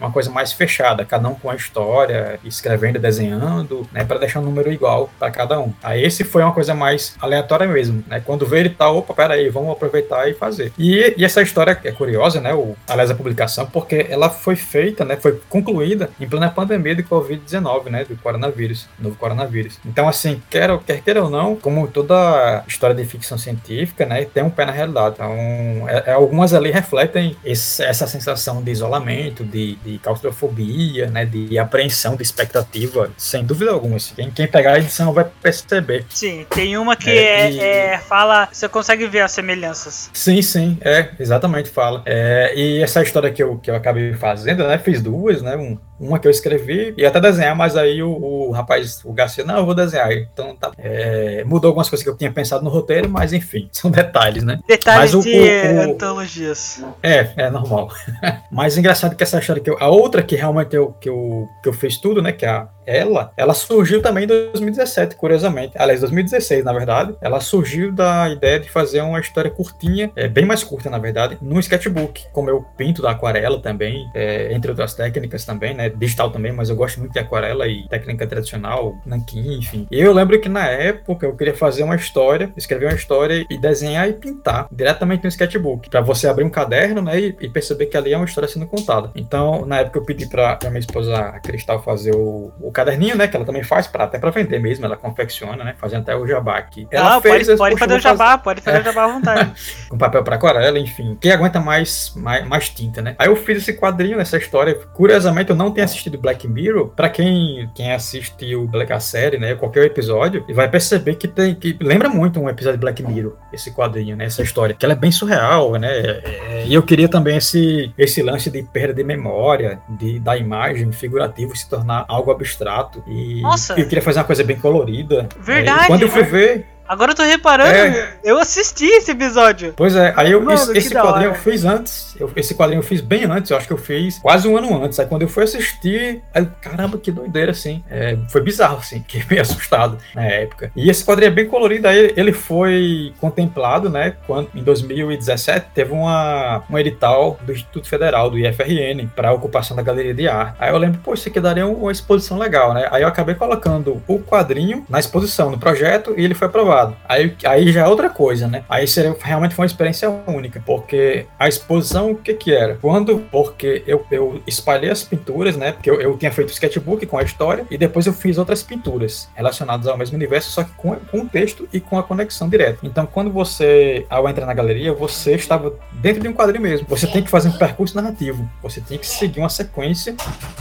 uma 0.00 0.10
coisa 0.10 0.30
mais 0.30 0.52
fechada, 0.52 1.04
cada 1.04 1.28
um 1.28 1.34
com 1.34 1.50
a 1.50 1.54
história, 1.54 2.38
escrevendo, 2.44 2.98
desenhando, 2.98 3.86
né, 3.92 4.04
para 4.04 4.18
deixar 4.18 4.40
um 4.40 4.44
número 4.44 4.72
igual 4.72 5.10
para 5.18 5.30
cada 5.30 5.60
um. 5.60 5.72
Aí 5.82 6.02
esse 6.02 6.24
foi 6.24 6.42
uma 6.42 6.52
coisa 6.52 6.74
mais 6.74 7.16
aleatória 7.20 7.66
mesmo, 7.66 8.04
né? 8.06 8.22
Quando 8.24 8.46
veio 8.46 8.60
ele 8.60 8.70
tá, 8.70 8.90
opa, 8.90 9.14
pera 9.14 9.34
aí, 9.34 9.48
vamos 9.48 9.70
aproveitar 9.70 10.28
e 10.28 10.34
fazer. 10.34 10.72
E, 10.78 11.14
e 11.16 11.24
essa 11.24 11.42
história 11.42 11.78
é 11.84 11.92
curiosa, 11.92 12.40
né? 12.40 12.54
O, 12.54 12.76
aliás, 12.88 13.10
a 13.10 13.14
publicação, 13.14 13.66
porque 13.66 14.06
ela 14.08 14.30
foi 14.30 14.56
feita, 14.56 15.04
né? 15.04 15.16
Foi 15.16 15.40
concluída 15.48 16.10
em 16.20 16.28
plena 16.28 16.50
pandemia 16.50 16.94
de 16.94 17.02
Covid-19, 17.02 17.86
né? 17.86 18.04
Do 18.04 18.16
coronavírus, 18.16 18.88
novo 18.98 19.16
coronavírus. 19.16 19.78
Então, 19.84 20.08
assim, 20.08 20.42
quer, 20.50 20.76
quer 20.80 21.00
queira 21.02 21.22
ou 21.22 21.30
não, 21.30 21.56
como 21.56 21.88
toda 21.88 22.64
história 22.66 22.94
de 22.94 23.04
ficção 23.04 23.38
científica, 23.38 24.04
né? 24.04 24.24
Tem 24.24 24.42
um 24.42 24.50
pé 24.50 24.64
na 24.64 24.72
realidade. 24.72 25.14
Então, 25.14 25.88
é, 25.88 26.10
é, 26.10 26.12
algumas 26.12 26.52
ali 26.52 26.70
refletem 26.70 27.36
esse, 27.44 27.82
essa 27.82 28.06
sensação 28.06 28.62
de 28.62 28.70
isolamento, 28.70 29.44
de 29.44 29.78
claustrofobia, 29.96 31.06
né? 31.06 31.24
De 31.24 31.58
apreensão, 31.58 32.16
de 32.16 32.22
expectativa, 32.22 33.10
sem 33.16 33.44
dúvida 33.44 33.70
alguma. 33.70 33.96
Quem, 34.14 34.30
quem 34.30 34.46
pegar 34.46 34.74
a 34.74 34.78
edição 34.78 35.12
vai 35.12 35.24
perceber. 35.24 36.04
Sim, 36.10 36.44
tem 36.50 36.76
uma 36.76 36.94
que 36.96 37.10
é, 37.10 37.40
é, 37.40 37.50
e... 37.50 37.60
é, 37.60 37.98
fala. 37.98 38.48
Você 38.52 38.68
consegue 38.68 39.06
ver 39.06 39.20
as 39.20 39.32
semelhanças. 39.32 40.10
Sim, 40.12 40.42
sim, 40.42 40.76
é, 40.80 41.10
exatamente 41.18 41.70
fala. 41.70 42.02
É, 42.04 42.52
e 42.54 42.82
essa 42.82 43.02
história 43.02 43.30
que 43.30 43.42
eu, 43.42 43.58
que 43.58 43.70
eu 43.70 43.76
acabei 43.76 44.12
fazendo, 44.14 44.66
né? 44.66 44.78
Fiz 44.78 45.00
duas, 45.00 45.40
né? 45.40 45.56
Um, 45.56 45.78
uma 45.98 46.18
que 46.18 46.26
eu 46.26 46.30
escrevi 46.30 46.94
e 46.96 47.04
até 47.04 47.20
desenhar, 47.20 47.56
mas 47.56 47.76
aí 47.76 48.02
o, 48.02 48.10
o 48.10 48.50
rapaz, 48.50 49.00
o 49.04 49.12
Garcia, 49.12 49.44
não, 49.44 49.58
eu 49.58 49.66
vou 49.66 49.74
desenhar. 49.74 50.12
Então 50.12 50.54
tá. 50.56 50.72
É, 50.78 51.44
mudou 51.44 51.68
algumas 51.68 51.88
coisas 51.88 52.02
que 52.02 52.10
eu 52.10 52.16
tinha 52.16 52.32
pensado 52.32 52.64
no 52.64 52.70
roteiro, 52.70 53.08
mas 53.08 53.32
enfim, 53.32 53.68
são 53.72 53.90
detalhes, 53.90 54.42
né? 54.44 54.60
Detalhes 54.66 55.14
mas 55.14 55.24
de 55.24 55.38
o, 55.38 55.76
o, 55.76 55.80
antologias. 55.82 56.84
É, 57.02 57.30
é 57.36 57.50
normal. 57.50 57.90
mas 58.50 58.76
engraçado 58.76 59.16
que 59.16 59.22
essa 59.22 59.38
história 59.38 59.62
que 59.62 59.70
eu, 59.70 59.76
a 59.80 59.88
outra 59.88 60.22
que 60.22 60.36
realmente 60.36 60.74
eu, 60.74 60.92
que 61.00 61.08
eu, 61.08 61.48
que 61.62 61.68
eu 61.68 61.72
fiz 61.72 61.98
tudo, 61.98 62.22
né? 62.22 62.32
Que 62.32 62.46
é 62.46 62.50
a 62.50 62.68
ela, 62.88 63.30
ela 63.36 63.52
surgiu 63.52 64.00
também 64.00 64.24
em 64.24 64.26
2017, 64.26 65.14
curiosamente. 65.14 65.74
Aliás, 65.76 66.00
2016, 66.00 66.64
na 66.64 66.72
verdade. 66.72 67.14
Ela 67.20 67.38
surgiu 67.38 67.92
da 67.92 68.30
ideia 68.30 68.58
de 68.58 68.70
fazer 68.70 69.02
uma 69.02 69.20
história 69.20 69.50
curtinha, 69.50 70.10
é, 70.16 70.26
bem 70.26 70.46
mais 70.46 70.64
curta, 70.64 70.88
na 70.88 70.96
verdade, 70.96 71.36
no 71.42 71.60
sketchbook, 71.60 72.24
como 72.32 72.48
eu 72.48 72.64
pinto 72.78 73.02
da 73.02 73.10
aquarela 73.10 73.60
também, 73.60 74.08
é, 74.14 74.54
entre 74.54 74.70
outras 74.70 74.94
técnicas 74.94 75.44
também, 75.44 75.74
né? 75.74 75.87
Digital 75.90 76.30
também, 76.30 76.52
mas 76.52 76.70
eu 76.70 76.76
gosto 76.76 76.98
muito 77.00 77.12
de 77.12 77.18
aquarela 77.18 77.66
e 77.66 77.86
técnica 77.88 78.26
tradicional, 78.26 78.96
nanquim, 79.04 79.58
enfim. 79.58 79.86
E 79.90 80.00
eu 80.00 80.12
lembro 80.12 80.40
que 80.40 80.48
na 80.48 80.66
época 80.66 81.26
eu 81.26 81.36
queria 81.36 81.54
fazer 81.54 81.82
uma 81.82 81.96
história, 81.96 82.52
escrever 82.56 82.86
uma 82.86 82.94
história 82.94 83.46
e 83.48 83.58
desenhar 83.58 84.08
e 84.08 84.12
pintar 84.12 84.66
diretamente 84.70 85.22
no 85.22 85.28
sketchbook, 85.28 85.90
para 85.90 86.00
você 86.00 86.28
abrir 86.28 86.44
um 86.44 86.50
caderno, 86.50 87.02
né, 87.02 87.20
e, 87.20 87.36
e, 87.40 87.48
perceber 87.48 87.86
que 87.86 87.96
ali 87.96 88.12
é 88.12 88.16
uma 88.16 88.26
história 88.26 88.48
sendo 88.48 88.66
contada. 88.66 89.10
Então, 89.14 89.64
na 89.64 89.78
época 89.78 89.98
eu 89.98 90.04
pedi 90.04 90.26
para 90.26 90.58
minha 90.64 90.78
esposa 90.78 91.16
a 91.16 91.40
Cristal 91.40 91.82
fazer 91.82 92.14
o, 92.14 92.52
o 92.60 92.70
caderninho, 92.70 93.16
né? 93.16 93.28
Que 93.28 93.36
ela 93.36 93.44
também 93.44 93.62
faz 93.62 93.86
pra, 93.86 94.04
até 94.04 94.18
para 94.18 94.30
vender 94.30 94.58
mesmo, 94.58 94.84
ela 94.84 94.96
confecciona, 94.96 95.64
né? 95.64 95.74
Fazendo 95.78 96.02
até 96.02 96.16
o 96.16 96.26
jabá 96.26 96.56
aqui. 96.58 96.86
Ela 96.90 97.16
ah, 97.16 97.20
fez, 97.20 97.46
pode, 97.46 97.58
pode 97.58 97.78
fazer 97.78 97.94
o 97.94 98.00
jabá, 98.00 98.30
fazer... 98.32 98.42
pode 98.42 98.60
fazer 98.60 98.80
o 98.80 98.84
jabá 98.84 99.04
à 99.04 99.08
vontade. 99.12 99.52
Com 99.88 99.98
papel 99.98 100.22
para 100.22 100.36
aquarela, 100.36 100.78
enfim. 100.78 101.16
Quem 101.20 101.32
aguenta 101.32 101.60
mais, 101.60 102.12
mais, 102.16 102.46
mais 102.46 102.68
tinta, 102.68 103.02
né? 103.02 103.14
Aí 103.18 103.28
eu 103.28 103.36
fiz 103.36 103.58
esse 103.58 103.74
quadrinho 103.74 104.18
nessa 104.18 104.36
história. 104.36 104.74
Curiosamente, 104.94 105.50
eu 105.50 105.56
não 105.56 105.72
tenho 105.78 105.84
assistido 105.84 106.18
Black 106.18 106.48
Mirror. 106.48 106.88
Para 106.88 107.08
quem, 107.08 107.70
quem 107.74 107.92
assistiu 107.92 108.66
Black 108.66 108.92
a 108.92 108.98
série, 108.98 109.38
né? 109.38 109.54
Qualquer 109.54 109.84
episódio, 109.84 110.44
e 110.48 110.52
vai 110.52 110.68
perceber 110.68 111.14
que 111.14 111.28
tem 111.28 111.54
que 111.54 111.76
lembra 111.80 112.08
muito 112.08 112.40
um 112.40 112.48
episódio 112.48 112.78
de 112.78 112.80
Black 112.80 113.02
Mirror, 113.02 113.34
esse 113.52 113.70
quadrinho, 113.70 114.16
né? 114.16 114.24
Essa 114.24 114.42
história. 114.42 114.74
Que 114.74 114.84
ela 114.84 114.94
é 114.94 114.96
bem 114.96 115.12
surreal, 115.12 115.72
né? 115.72 115.88
É, 115.88 116.64
e 116.66 116.74
eu 116.74 116.82
queria 116.82 117.08
também 117.08 117.36
esse, 117.36 117.92
esse 117.96 118.22
lance 118.22 118.50
de 118.50 118.62
perda 118.62 118.94
de 118.94 119.04
memória, 119.04 119.80
de, 119.88 120.18
da 120.18 120.36
imagem 120.36 120.90
figurativo 120.90 121.56
se 121.56 121.68
tornar 121.68 122.04
algo 122.08 122.30
abstrato 122.30 123.02
e 123.06 123.40
Nossa. 123.42 123.78
eu 123.78 123.86
queria 123.86 124.02
fazer 124.02 124.18
uma 124.18 124.24
coisa 124.24 124.42
bem 124.42 124.58
colorida. 124.58 125.28
Verdade. 125.40 125.80
Aí, 125.82 125.86
quando 125.86 126.02
eu 126.02 126.08
fui 126.08 126.24
ver, 126.24 126.66
Agora 126.88 127.12
eu 127.12 127.16
tô 127.16 127.22
reparando, 127.22 127.70
é. 127.70 128.14
eu 128.24 128.38
assisti 128.38 128.86
esse 128.86 129.10
episódio. 129.10 129.74
Pois 129.76 129.94
é, 129.94 130.14
aí 130.16 130.32
eu, 130.32 130.40
Mano, 130.40 130.54
esse, 130.54 130.78
esse 130.78 130.94
quadrinho 130.94 131.30
eu 131.30 131.34
fiz 131.34 131.64
antes. 131.64 132.16
Eu, 132.18 132.30
esse 132.34 132.54
quadrinho 132.54 132.78
eu 132.78 132.82
fiz 132.82 133.00
bem 133.00 133.24
antes, 133.24 133.50
eu 133.50 133.56
acho 133.56 133.66
que 133.66 133.72
eu 133.72 133.78
fiz 133.78 134.18
quase 134.18 134.48
um 134.48 134.56
ano 134.56 134.82
antes. 134.82 134.98
Aí 134.98 135.06
quando 135.06 135.22
eu 135.22 135.28
fui 135.28 135.44
assistir, 135.44 136.22
aí, 136.34 136.48
caramba, 136.60 136.96
que 136.98 137.12
doideira, 137.12 137.52
assim. 137.52 137.84
É, 137.90 138.16
foi 138.30 138.40
bizarro, 138.40 138.78
assim, 138.78 139.00
fiquei 139.06 139.22
meio 139.28 139.42
assustado 139.42 139.98
na 140.14 140.24
época. 140.24 140.72
E 140.74 140.88
esse 140.88 141.04
quadrinho 141.04 141.28
é 141.28 141.34
bem 141.34 141.46
colorido, 141.46 141.86
aí 141.86 142.14
ele 142.16 142.32
foi 142.32 143.12
contemplado, 143.20 143.90
né, 143.90 144.14
quando 144.26 144.48
em 144.54 144.62
2017 144.62 145.66
teve 145.74 145.92
uma, 145.92 146.62
um 146.70 146.78
edital 146.78 147.38
do 147.42 147.52
Instituto 147.52 147.88
Federal, 147.88 148.30
do 148.30 148.38
IFRN, 148.38 149.06
para 149.14 149.32
ocupação 149.32 149.76
da 149.76 149.82
galeria 149.82 150.14
de 150.14 150.26
arte. 150.26 150.56
Aí 150.58 150.70
eu 150.70 150.78
lembro, 150.78 151.00
pô, 151.02 151.12
isso 151.12 151.28
aqui 151.28 151.40
daria 151.40 151.66
uma 151.66 151.92
exposição 151.92 152.38
legal, 152.38 152.72
né? 152.72 152.88
Aí 152.90 153.02
eu 153.02 153.08
acabei 153.08 153.34
colocando 153.34 154.02
o 154.06 154.18
quadrinho 154.18 154.84
na 154.88 154.98
exposição, 154.98 155.50
no 155.50 155.58
projeto, 155.58 156.14
e 156.16 156.24
ele 156.24 156.34
foi 156.34 156.48
aprovado. 156.48 156.77
Aí, 157.08 157.34
aí 157.44 157.72
já 157.72 157.82
é 157.82 157.88
outra 157.88 158.10
coisa, 158.10 158.46
né? 158.46 158.64
Aí 158.68 158.86
seria, 158.86 159.14
realmente 159.20 159.54
foi 159.54 159.64
uma 159.64 159.66
experiência 159.66 160.08
única, 160.26 160.62
porque 160.64 161.26
a 161.38 161.48
exposição, 161.48 162.10
o 162.10 162.16
que 162.16 162.34
que 162.34 162.52
era? 162.52 162.76
Quando, 162.80 163.18
porque 163.30 163.82
eu, 163.86 164.04
eu 164.10 164.42
espalhei 164.46 164.90
as 164.90 165.02
pinturas, 165.02 165.56
né? 165.56 165.72
Porque 165.72 165.90
eu, 165.90 166.00
eu 166.00 166.16
tinha 166.16 166.32
feito 166.32 166.52
sketchbook 166.52 167.04
com 167.06 167.18
a 167.18 167.22
história, 167.22 167.66
e 167.70 167.78
depois 167.78 168.06
eu 168.06 168.12
fiz 168.12 168.38
outras 168.38 168.62
pinturas 168.62 169.28
relacionadas 169.34 169.86
ao 169.86 169.96
mesmo 169.96 170.16
universo, 170.16 170.50
só 170.50 170.64
que 170.64 170.70
com, 170.72 170.94
com 170.96 171.20
o 171.20 171.28
texto 171.28 171.68
e 171.72 171.80
com 171.80 171.98
a 171.98 172.02
conexão 172.02 172.48
direta. 172.48 172.78
Então, 172.82 173.06
quando 173.06 173.30
você, 173.30 174.06
ao 174.08 174.28
entrar 174.28 174.46
na 174.46 174.54
galeria, 174.54 174.92
você 174.92 175.34
estava 175.34 175.74
dentro 175.92 176.22
de 176.22 176.28
um 176.28 176.32
quadrinho 176.32 176.62
mesmo. 176.62 176.86
Você 176.88 177.06
tem 177.06 177.22
que 177.22 177.30
fazer 177.30 177.48
um 177.48 177.58
percurso 177.58 177.96
narrativo. 177.96 178.48
Você 178.62 178.80
tem 178.80 178.98
que 178.98 179.06
seguir 179.06 179.40
uma 179.40 179.48
sequência 179.48 180.14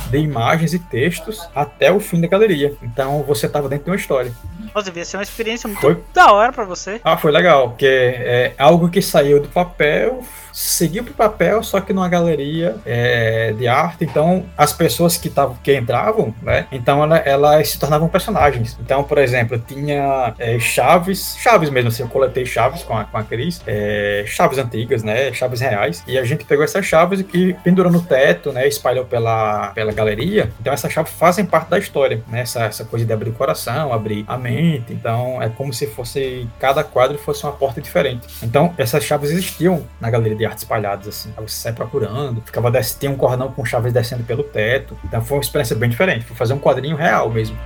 de 0.10 0.18
imagens 0.18 0.74
e 0.74 0.80
textos 0.80 1.48
até 1.54 1.92
o 1.92 2.00
fim 2.00 2.22
da 2.22 2.28
galeria. 2.28 2.76
Então, 2.82 3.24
você 3.24 3.46
estava 3.46 3.68
dentro 3.70 3.86
de 3.86 3.92
uma 3.92 3.96
história. 3.96 4.32
Nossa, 4.74 4.86
devia 4.86 5.06
ser 5.06 5.18
uma 5.18 5.24
experiência 5.24 5.68
muito 5.68 5.82
foi... 5.82 5.98
da 6.14 6.32
hora 6.32 6.52
para 6.52 6.66
você. 6.66 7.00
Ah, 7.04 7.18
foi 7.18 7.32
legal, 7.32 7.70
porque 7.70 7.86
é 7.86 8.54
algo 8.58 8.90
que 8.90 9.02
saiu 9.02 9.42
do 9.42 9.48
papel, 9.50 10.24
seguiu 10.58 11.04
pro 11.04 11.14
papel, 11.14 11.62
só 11.62 11.80
que 11.80 11.94
numa 11.94 12.10
galeria 12.10 12.78
é, 12.84 13.54
de 13.54 13.68
arte. 13.68 14.04
Então, 14.04 14.44
as 14.58 14.74
pessoas 14.74 15.16
que, 15.16 15.30
tavam, 15.30 15.56
que 15.64 15.76
entravam, 15.76 16.34
né? 16.42 16.66
Então, 16.72 17.04
ela, 17.04 17.18
elas 17.18 17.70
se 17.70 17.80
tornavam 17.80 18.10
personagens. 18.10 18.76
Então, 18.82 19.04
por 19.04 19.20
exemplo, 19.20 19.60
tinha 19.60 20.34
é, 20.40 20.58
chaves, 20.58 21.38
chaves 21.40 21.70
mesmo, 21.70 21.90
assim, 21.90 22.02
eu 22.02 22.10
coletei 22.10 22.44
chaves 22.44 22.82
com 22.82 22.98
a, 22.98 23.04
com 23.04 23.18
a 23.18 23.24
Cris, 23.24 23.62
é, 23.68 24.24
chaves 24.26 24.58
antigas, 24.58 25.04
né? 25.04 25.32
Chaves 25.32 25.62
reais. 25.62 26.04
E 26.08 26.18
a 26.18 26.24
gente 26.24 26.44
pegou 26.44 26.66
essas 26.66 26.84
chaves 26.84 27.24
e 27.34 27.54
pendurou 27.64 27.92
no 27.92 28.02
teto, 28.02 28.52
né? 28.52 28.68
Espalhou 28.68 29.06
pela, 29.06 29.68
pela 29.76 29.92
galeria. 29.92 30.52
Então, 30.60 30.74
essas 30.74 30.92
chaves 30.92 31.12
fazem 31.12 31.46
parte 31.46 31.70
da 31.70 31.78
história, 31.78 32.24
né? 32.28 32.42
Essa, 32.42 32.64
essa 32.64 32.84
coisa 32.84 33.06
de 33.06 33.14
abrir 33.14 33.30
o 33.30 33.34
coração, 33.34 33.94
abrir 33.94 34.26
a 34.28 34.36
mente. 34.36 34.92
Então, 34.92 35.40
é 35.40 35.50
como 35.50 35.72
se 35.72 35.86
fosse 35.86 36.50
cada 36.60 36.84
quadro 36.84 37.16
fosse 37.20 37.44
uma 37.44 37.54
porta 37.54 37.80
diferente. 37.80 38.28
Então, 38.42 38.74
essas 38.76 39.04
chaves 39.04 39.30
existiam 39.30 39.86
na 40.02 40.10
galeria 40.10 40.36
de 40.36 40.47
arte 40.48 40.60
espalhadas, 40.60 41.08
assim. 41.08 41.34
Aí 41.38 41.48
você 41.48 41.56
sai 41.56 41.74
procurando, 41.74 42.42
ficava 42.42 42.72
descendo, 42.72 43.00
tem 43.00 43.10
um 43.10 43.16
cordão 43.16 43.52
com 43.52 43.64
chaves 43.66 43.94
descendo 43.94 44.24
pelo 44.24 44.44
teto. 44.44 44.98
Então 45.04 45.22
foi 45.22 45.38
uma 45.38 45.44
experiência 45.44 45.76
bem 45.76 45.90
diferente. 45.90 46.26
Fui 46.26 46.36
fazer 46.36 46.54
um 46.54 46.60
quadrinho 46.60 46.96
real 46.96 47.30
mesmo. 47.30 47.58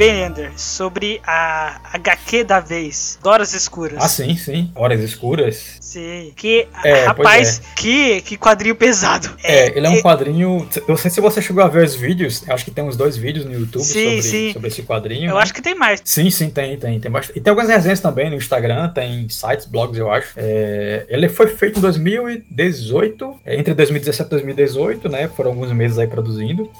Benender, 0.00 0.50
sobre 0.56 1.20
a 1.26 1.78
HQ 1.92 2.44
da 2.44 2.58
vez, 2.58 3.18
Horas 3.22 3.52
Escuras. 3.52 4.02
Ah, 4.02 4.08
sim, 4.08 4.34
sim. 4.34 4.72
Horas 4.74 4.98
Escuras. 5.00 5.76
Sim. 5.78 6.32
Que, 6.34 6.66
é, 6.82 7.04
rapaz, 7.04 7.60
é. 7.60 7.74
que, 7.76 8.22
que 8.22 8.38
quadrinho 8.38 8.74
pesado. 8.74 9.30
É, 9.44 9.66
é 9.66 9.76
ele 9.76 9.86
é 9.86 9.90
um 9.90 9.96
é... 9.96 10.00
quadrinho. 10.00 10.66
Eu 10.88 10.96
sei 10.96 11.10
se 11.10 11.20
você 11.20 11.42
chegou 11.42 11.62
a 11.62 11.68
ver 11.68 11.84
os 11.84 11.94
vídeos, 11.94 12.42
acho 12.48 12.64
que 12.64 12.70
tem 12.70 12.82
uns 12.82 12.96
dois 12.96 13.14
vídeos 13.14 13.44
no 13.44 13.52
YouTube 13.52 13.84
sim, 13.84 14.04
sobre, 14.04 14.22
sim. 14.22 14.52
sobre 14.54 14.68
esse 14.68 14.82
quadrinho. 14.84 15.28
Eu 15.28 15.34
né? 15.34 15.42
acho 15.42 15.52
que 15.52 15.60
tem 15.60 15.74
mais. 15.74 16.00
Sim, 16.02 16.30
sim, 16.30 16.48
tem, 16.48 16.78
tem. 16.78 16.98
tem 16.98 17.10
bastante. 17.10 17.38
E 17.38 17.42
tem 17.42 17.50
algumas 17.50 17.68
resenhas 17.68 18.00
também 18.00 18.30
no 18.30 18.36
Instagram, 18.36 18.88
tem 18.88 19.28
sites, 19.28 19.66
blogs, 19.66 19.98
eu 19.98 20.10
acho. 20.10 20.32
É, 20.34 21.04
ele 21.10 21.28
foi 21.28 21.48
feito 21.48 21.78
em 21.78 21.82
2018, 21.82 23.40
entre 23.46 23.74
2017 23.74 24.28
e 24.28 24.30
2018, 24.30 25.08
né? 25.10 25.28
Foram 25.28 25.50
alguns 25.50 25.70
meses 25.72 25.98
aí 25.98 26.06
produzindo. 26.06 26.70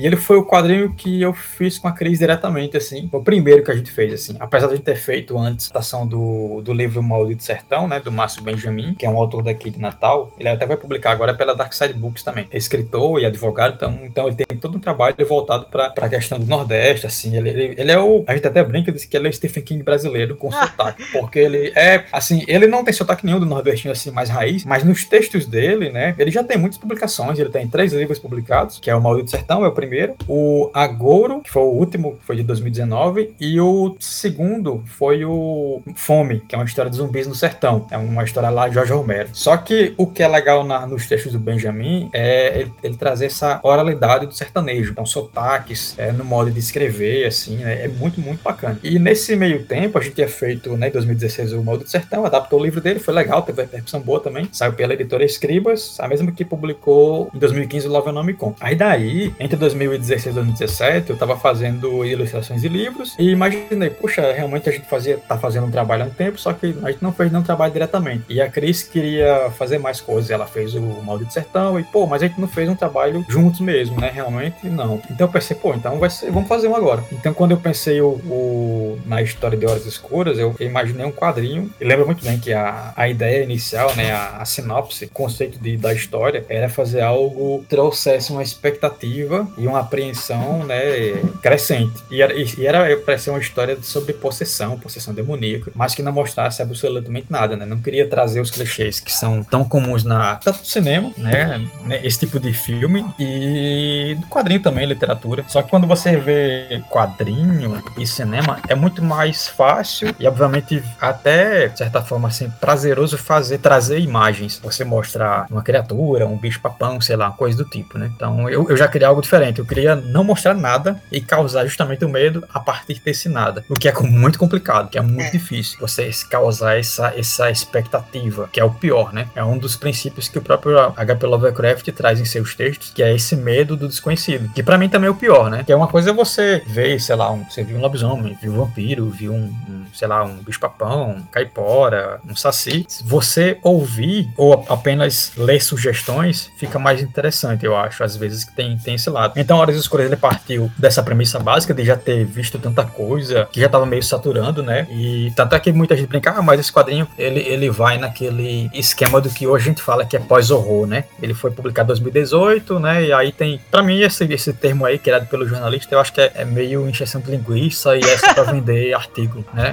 E 0.00 0.06
ele 0.06 0.16
foi 0.16 0.38
o 0.38 0.46
quadrinho 0.46 0.94
que 0.94 1.20
eu 1.20 1.34
fiz 1.34 1.78
com 1.78 1.86
a 1.86 1.92
Cris 1.92 2.18
diretamente, 2.18 2.74
assim. 2.74 3.06
Foi 3.10 3.20
o 3.20 3.22
primeiro 3.22 3.62
que 3.62 3.70
a 3.70 3.76
gente 3.76 3.90
fez, 3.90 4.14
assim. 4.14 4.34
Apesar 4.40 4.66
de 4.68 4.72
a 4.72 4.76
gente 4.76 4.84
ter 4.86 4.96
feito 4.96 5.36
antes 5.36 5.70
a 5.74 5.80
ação 5.80 6.06
do, 6.06 6.62
do 6.62 6.72
livro 6.72 7.02
Maldito 7.02 7.42
Sertão, 7.42 7.86
né? 7.86 8.00
Do 8.00 8.10
Márcio 8.10 8.42
Benjamin, 8.42 8.94
que 8.94 9.04
é 9.04 9.10
um 9.10 9.18
autor 9.18 9.42
daqui 9.42 9.68
de 9.68 9.78
Natal. 9.78 10.32
Ele 10.38 10.48
até 10.48 10.64
vai 10.64 10.78
publicar 10.78 11.10
agora 11.10 11.34
pela 11.34 11.54
Dark 11.54 11.74
Side 11.74 11.92
Books 11.92 12.22
também. 12.22 12.48
É 12.50 12.56
escritor 12.56 13.20
e 13.20 13.26
advogado, 13.26 13.74
então, 13.74 13.98
então 14.02 14.26
ele 14.26 14.36
tem 14.36 14.56
todo 14.56 14.78
um 14.78 14.80
trabalho 14.80 15.14
voltado 15.28 15.66
para 15.66 15.92
a 15.94 16.08
questão 16.08 16.40
do 16.40 16.46
Nordeste, 16.46 17.06
assim. 17.06 17.36
Ele, 17.36 17.50
ele, 17.50 17.74
ele, 17.76 17.92
é 17.92 18.00
o. 18.00 18.24
A 18.26 18.34
gente 18.34 18.46
até 18.46 18.64
brinca 18.64 18.90
diz 18.90 19.04
que 19.04 19.14
ele 19.14 19.26
é 19.26 19.30
o 19.30 19.32
Stephen 19.34 19.62
King 19.62 19.82
brasileiro 19.82 20.34
com 20.34 20.50
sotaque. 20.50 21.04
Porque 21.12 21.38
ele 21.38 21.74
é, 21.76 22.06
assim, 22.10 22.42
ele 22.48 22.66
não 22.66 22.82
tem 22.82 22.94
sotaque 22.94 23.26
nenhum 23.26 23.38
do 23.38 23.44
nordestino, 23.44 23.92
assim, 23.92 24.10
mais 24.10 24.30
raiz, 24.30 24.64
mas 24.64 24.82
nos 24.82 25.04
textos 25.04 25.44
dele, 25.44 25.90
né? 25.90 26.14
Ele 26.18 26.30
já 26.30 26.42
tem 26.42 26.56
muitas 26.56 26.78
publicações. 26.78 27.38
Ele 27.38 27.50
tem 27.50 27.68
três 27.68 27.92
livros 27.92 28.18
publicados, 28.18 28.78
que 28.78 28.88
é 28.88 28.96
o 28.96 29.02
Maldito 29.02 29.30
Sertão, 29.30 29.62
é 29.62 29.68
o 29.68 29.72
primeiro 29.72 29.89
primeiro, 29.90 30.14
o 30.28 30.70
Agouro, 30.72 31.40
que 31.40 31.50
foi 31.50 31.62
o 31.62 31.66
último, 31.66 32.16
foi 32.24 32.36
de 32.36 32.44
2019, 32.44 33.34
e 33.40 33.60
o 33.60 33.96
segundo 33.98 34.84
foi 34.86 35.24
o 35.24 35.82
Fome, 35.96 36.40
que 36.48 36.54
é 36.54 36.58
uma 36.58 36.64
história 36.64 36.88
de 36.88 36.96
zumbis 36.96 37.26
no 37.26 37.34
sertão. 37.34 37.88
É 37.90 37.98
uma 37.98 38.22
história 38.22 38.48
lá 38.50 38.68
de 38.68 38.74
Jorge 38.74 38.92
Romero. 38.92 39.28
Só 39.32 39.56
que 39.56 39.92
o 39.96 40.06
que 40.06 40.22
é 40.22 40.28
legal 40.28 40.62
na, 40.62 40.86
nos 40.86 41.08
textos 41.08 41.32
do 41.32 41.40
Benjamin 41.40 42.08
é 42.12 42.60
ele, 42.60 42.72
ele 42.84 42.96
trazer 42.96 43.26
essa 43.26 43.58
oralidade 43.64 44.26
do 44.26 44.32
sertanejo. 44.32 44.92
Então, 44.92 45.04
sotaques, 45.04 45.98
é, 45.98 46.12
no 46.12 46.24
modo 46.24 46.52
de 46.52 46.60
escrever, 46.60 47.26
assim, 47.26 47.56
né, 47.56 47.84
é 47.84 47.88
muito, 47.88 48.20
muito 48.20 48.42
bacana. 48.42 48.78
E 48.84 48.96
nesse 48.96 49.34
meio 49.34 49.64
tempo, 49.64 49.98
a 49.98 50.00
gente 50.00 50.14
tinha 50.14 50.28
feito, 50.28 50.76
né, 50.76 50.86
em 50.86 50.92
2016, 50.92 51.52
o 51.52 51.64
Modo 51.64 51.82
do 51.82 51.90
Sertão, 51.90 52.24
adaptou 52.24 52.60
o 52.60 52.62
livro 52.62 52.80
dele, 52.80 53.00
foi 53.00 53.12
legal, 53.12 53.42
teve 53.42 53.60
uma 53.60 53.64
repercussão 53.64 54.00
boa 54.00 54.20
também. 54.20 54.48
Saiu 54.52 54.72
pela 54.72 54.94
editora 54.94 55.24
Escribas, 55.24 55.98
a 55.98 56.06
mesma 56.06 56.30
que 56.30 56.44
publicou 56.44 57.28
em 57.34 57.38
2015 57.38 57.88
o 57.88 57.90
Love 57.90 58.12
Nome 58.12 58.34
Com. 58.34 58.54
Aí 58.60 58.76
daí, 58.76 59.34
entre 59.40 59.56
2016 59.74 60.26
e 60.26 60.34
2017, 60.34 61.10
eu 61.10 61.16
tava 61.16 61.36
fazendo 61.36 62.04
ilustrações 62.04 62.62
de 62.62 62.68
livros 62.68 63.14
e 63.18 63.30
imaginei, 63.30 63.90
puxa, 63.90 64.32
realmente 64.32 64.68
a 64.68 64.72
gente 64.72 64.86
fazia, 64.86 65.18
tá 65.18 65.36
fazendo 65.36 65.66
um 65.66 65.70
trabalho 65.70 66.04
há 66.04 66.06
um 66.06 66.10
tempo, 66.10 66.38
só 66.38 66.52
que 66.52 66.74
a 66.82 66.90
gente 66.90 67.02
não 67.02 67.12
fez 67.12 67.30
nenhum 67.30 67.42
trabalho 67.42 67.72
diretamente. 67.72 68.24
E 68.28 68.40
a 68.40 68.50
Cris 68.50 68.82
queria 68.82 69.50
fazer 69.56 69.78
mais 69.78 70.00
coisas, 70.00 70.30
ela 70.30 70.46
fez 70.46 70.74
o 70.74 70.80
do 70.80 71.32
Sertão 71.32 71.78
e, 71.78 71.84
pô, 71.84 72.06
mas 72.06 72.22
a 72.22 72.26
gente 72.26 72.40
não 72.40 72.48
fez 72.48 72.68
um 72.68 72.74
trabalho 72.74 73.24
juntos 73.28 73.60
mesmo, 73.60 74.00
né? 74.00 74.10
Realmente 74.12 74.68
não. 74.68 75.00
Então 75.10 75.26
eu 75.26 75.32
pensei, 75.32 75.56
pô, 75.56 75.74
então 75.74 75.98
vai 75.98 76.10
ser, 76.10 76.30
vamos 76.30 76.48
fazer 76.48 76.68
um 76.68 76.76
agora. 76.76 77.04
Então 77.12 77.32
quando 77.34 77.52
eu 77.52 77.56
pensei 77.56 78.00
o, 78.00 78.10
o 78.26 78.98
na 79.06 79.22
história 79.22 79.56
de 79.56 79.66
Horas 79.66 79.86
Escuras, 79.86 80.38
eu 80.38 80.54
imaginei 80.60 81.04
um 81.04 81.12
quadrinho, 81.12 81.70
e 81.80 81.84
lembra 81.84 82.04
muito 82.04 82.24
bem 82.24 82.38
que 82.38 82.52
a, 82.52 82.92
a 82.96 83.08
ideia 83.08 83.42
inicial, 83.42 83.94
né, 83.96 84.12
a, 84.12 84.38
a 84.38 84.44
sinopse, 84.44 85.04
o 85.06 85.10
conceito 85.10 85.58
de, 85.58 85.76
da 85.76 85.92
história, 85.92 86.44
era 86.48 86.68
fazer 86.68 87.00
algo 87.00 87.60
que 87.60 87.66
trouxesse 87.66 88.32
uma 88.32 88.42
expectativa 88.42 89.48
e 89.60 89.66
uma 89.66 89.80
apreensão, 89.80 90.64
né, 90.64 91.12
crescente. 91.42 92.02
E 92.10 92.22
era, 92.22 92.34
e 92.34 92.66
era 92.66 92.96
para 92.96 93.18
ser 93.18 93.30
uma 93.30 93.38
história 93.38 93.78
sobre 93.82 94.12
possessão, 94.12 94.78
possessão 94.78 95.12
demoníaca, 95.12 95.70
mas 95.74 95.94
que 95.94 96.02
não 96.02 96.12
mostrasse 96.12 96.62
absolutamente 96.62 97.26
nada, 97.30 97.56
né? 97.56 97.66
Não 97.66 97.78
queria 97.78 98.08
trazer 98.08 98.40
os 98.40 98.50
clichês 98.50 99.00
que 99.00 99.12
são 99.12 99.42
tão 99.44 99.64
comuns 99.64 100.04
na 100.04 100.36
tanto 100.36 100.60
no 100.60 100.64
cinema, 100.64 101.12
né, 101.16 101.66
né, 101.84 102.00
esse 102.02 102.20
tipo 102.20 102.38
de 102.38 102.52
filme 102.52 103.04
e 103.18 104.16
do 104.18 104.26
quadrinho 104.26 104.62
também, 104.62 104.86
literatura. 104.86 105.44
Só 105.48 105.62
que 105.62 105.70
quando 105.70 105.86
você 105.86 106.16
vê 106.16 106.82
quadrinho 106.88 107.82
e 107.98 108.06
cinema, 108.06 108.60
é 108.68 108.74
muito 108.74 109.02
mais 109.02 109.48
fácil 109.48 110.14
e 110.18 110.26
obviamente 110.26 110.82
até 111.00 111.68
de 111.68 111.78
certa 111.78 112.02
forma 112.02 112.28
assim 112.28 112.50
prazeroso 112.60 113.18
fazer 113.18 113.58
trazer 113.58 113.98
imagens. 114.00 114.60
Você 114.62 114.84
mostrar 114.84 115.46
uma 115.50 115.62
criatura, 115.62 116.26
um 116.26 116.36
bicho 116.36 116.60
papão, 116.60 117.00
sei 117.00 117.16
lá, 117.16 117.30
coisa 117.30 117.58
do 117.58 117.68
tipo, 117.68 117.98
né? 117.98 118.10
Então 118.14 118.48
eu, 118.48 118.68
eu 118.70 118.76
já 118.76 118.88
queria 118.88 119.08
algo 119.08 119.20
diferente. 119.20 119.49
Eu 119.58 119.66
queria 119.66 119.96
não 119.96 120.22
mostrar 120.22 120.54
nada 120.54 121.00
e 121.10 121.20
causar 121.20 121.64
justamente 121.64 122.04
o 122.04 122.08
medo 122.08 122.46
a 122.52 122.60
partir 122.60 123.00
desse 123.04 123.28
nada. 123.28 123.64
O 123.68 123.74
que 123.74 123.88
é 123.88 123.92
muito 124.00 124.38
complicado, 124.38 124.90
que 124.90 124.98
é 124.98 125.02
muito 125.02 125.28
é. 125.28 125.30
difícil. 125.30 125.78
Você 125.80 126.10
causar 126.28 126.78
essa, 126.78 127.12
essa 127.16 127.50
expectativa, 127.50 128.48
que 128.52 128.60
é 128.60 128.64
o 128.64 128.70
pior, 128.70 129.12
né? 129.12 129.28
É 129.34 129.44
um 129.44 129.58
dos 129.58 129.76
princípios 129.76 130.28
que 130.28 130.38
o 130.38 130.42
próprio 130.42 130.78
H.P. 130.96 131.26
Lovecraft 131.26 131.88
traz 131.92 132.20
em 132.20 132.24
seus 132.24 132.54
textos, 132.54 132.90
que 132.94 133.02
é 133.02 133.14
esse 133.14 133.36
medo 133.36 133.76
do 133.76 133.88
desconhecido. 133.88 134.50
Que 134.52 134.62
para 134.62 134.78
mim 134.78 134.88
também 134.88 135.08
é 135.08 135.10
o 135.10 135.14
pior, 135.14 135.50
né? 135.50 135.64
Que 135.64 135.72
é 135.72 135.76
uma 135.76 135.88
coisa 135.88 136.12
você 136.12 136.62
ver, 136.66 137.00
sei 137.00 137.16
lá, 137.16 137.30
um, 137.30 137.44
você 137.44 137.62
viu 137.62 137.76
um 137.76 137.80
lobisomem, 137.80 138.36
viu 138.40 138.52
um 138.52 138.56
vampiro, 138.56 139.08
viu 139.10 139.32
um, 139.32 139.54
um 139.68 139.84
sei 139.92 140.08
lá, 140.08 140.24
um 140.24 140.36
bicho-papão, 140.36 141.10
um 141.10 141.22
caipora, 141.22 142.20
um 142.28 142.36
saci. 142.36 142.86
Você 143.04 143.58
ouvir 143.62 144.28
ou 144.36 144.64
apenas 144.68 145.32
ler 145.36 145.60
sugestões, 145.60 146.50
fica 146.56 146.78
mais 146.78 147.02
interessante, 147.02 147.64
eu 147.64 147.76
acho, 147.76 148.02
às 148.02 148.16
vezes 148.16 148.44
que 148.44 148.54
tem, 148.54 148.76
tem 148.78 148.94
esse 148.94 149.10
lado. 149.10 149.38
Então, 149.40 149.56
Horas 149.56 149.74
Escuras 149.74 150.06
ele 150.06 150.16
partiu 150.16 150.70
dessa 150.76 151.02
premissa 151.02 151.38
básica 151.38 151.72
de 151.72 151.82
já 151.82 151.96
ter 151.96 152.26
visto 152.26 152.58
tanta 152.58 152.84
coisa, 152.84 153.48
que 153.50 153.58
já 153.58 153.70
tava 153.70 153.86
meio 153.86 154.02
saturando, 154.02 154.62
né? 154.62 154.86
E 154.90 155.32
tanto 155.34 155.54
é 155.54 155.60
que 155.60 155.72
muita 155.72 155.96
gente 155.96 156.08
brinca, 156.08 156.34
ah, 156.36 156.42
mas 156.42 156.60
esse 156.60 156.70
quadrinho, 156.70 157.08
ele, 157.16 157.40
ele 157.40 157.70
vai 157.70 157.96
naquele 157.96 158.70
esquema 158.74 159.18
do 159.18 159.30
que 159.30 159.46
hoje 159.46 159.64
a 159.64 159.68
gente 159.70 159.82
fala 159.82 160.04
que 160.04 160.14
é 160.14 160.20
pós-horror, 160.20 160.86
né? 160.86 161.04
Ele 161.22 161.32
foi 161.32 161.50
publicado 161.50 161.86
em 161.86 161.96
2018, 161.96 162.78
né? 162.78 163.04
E 163.06 163.12
aí 163.14 163.32
tem, 163.32 163.58
para 163.70 163.82
mim, 163.82 164.00
esse, 164.00 164.24
esse 164.24 164.52
termo 164.52 164.84
aí, 164.84 164.98
criado 164.98 165.26
pelo 165.26 165.48
jornalista, 165.48 165.94
eu 165.94 166.00
acho 166.00 166.12
que 166.12 166.20
é, 166.20 166.32
é 166.34 166.44
meio 166.44 166.86
encheção 166.86 167.20
de 167.22 167.30
linguiça 167.30 167.96
e 167.96 168.00
é 168.00 168.18
só 168.18 168.34
pra 168.34 168.42
vender 168.44 168.92
artigo, 168.94 169.42
né? 169.54 169.72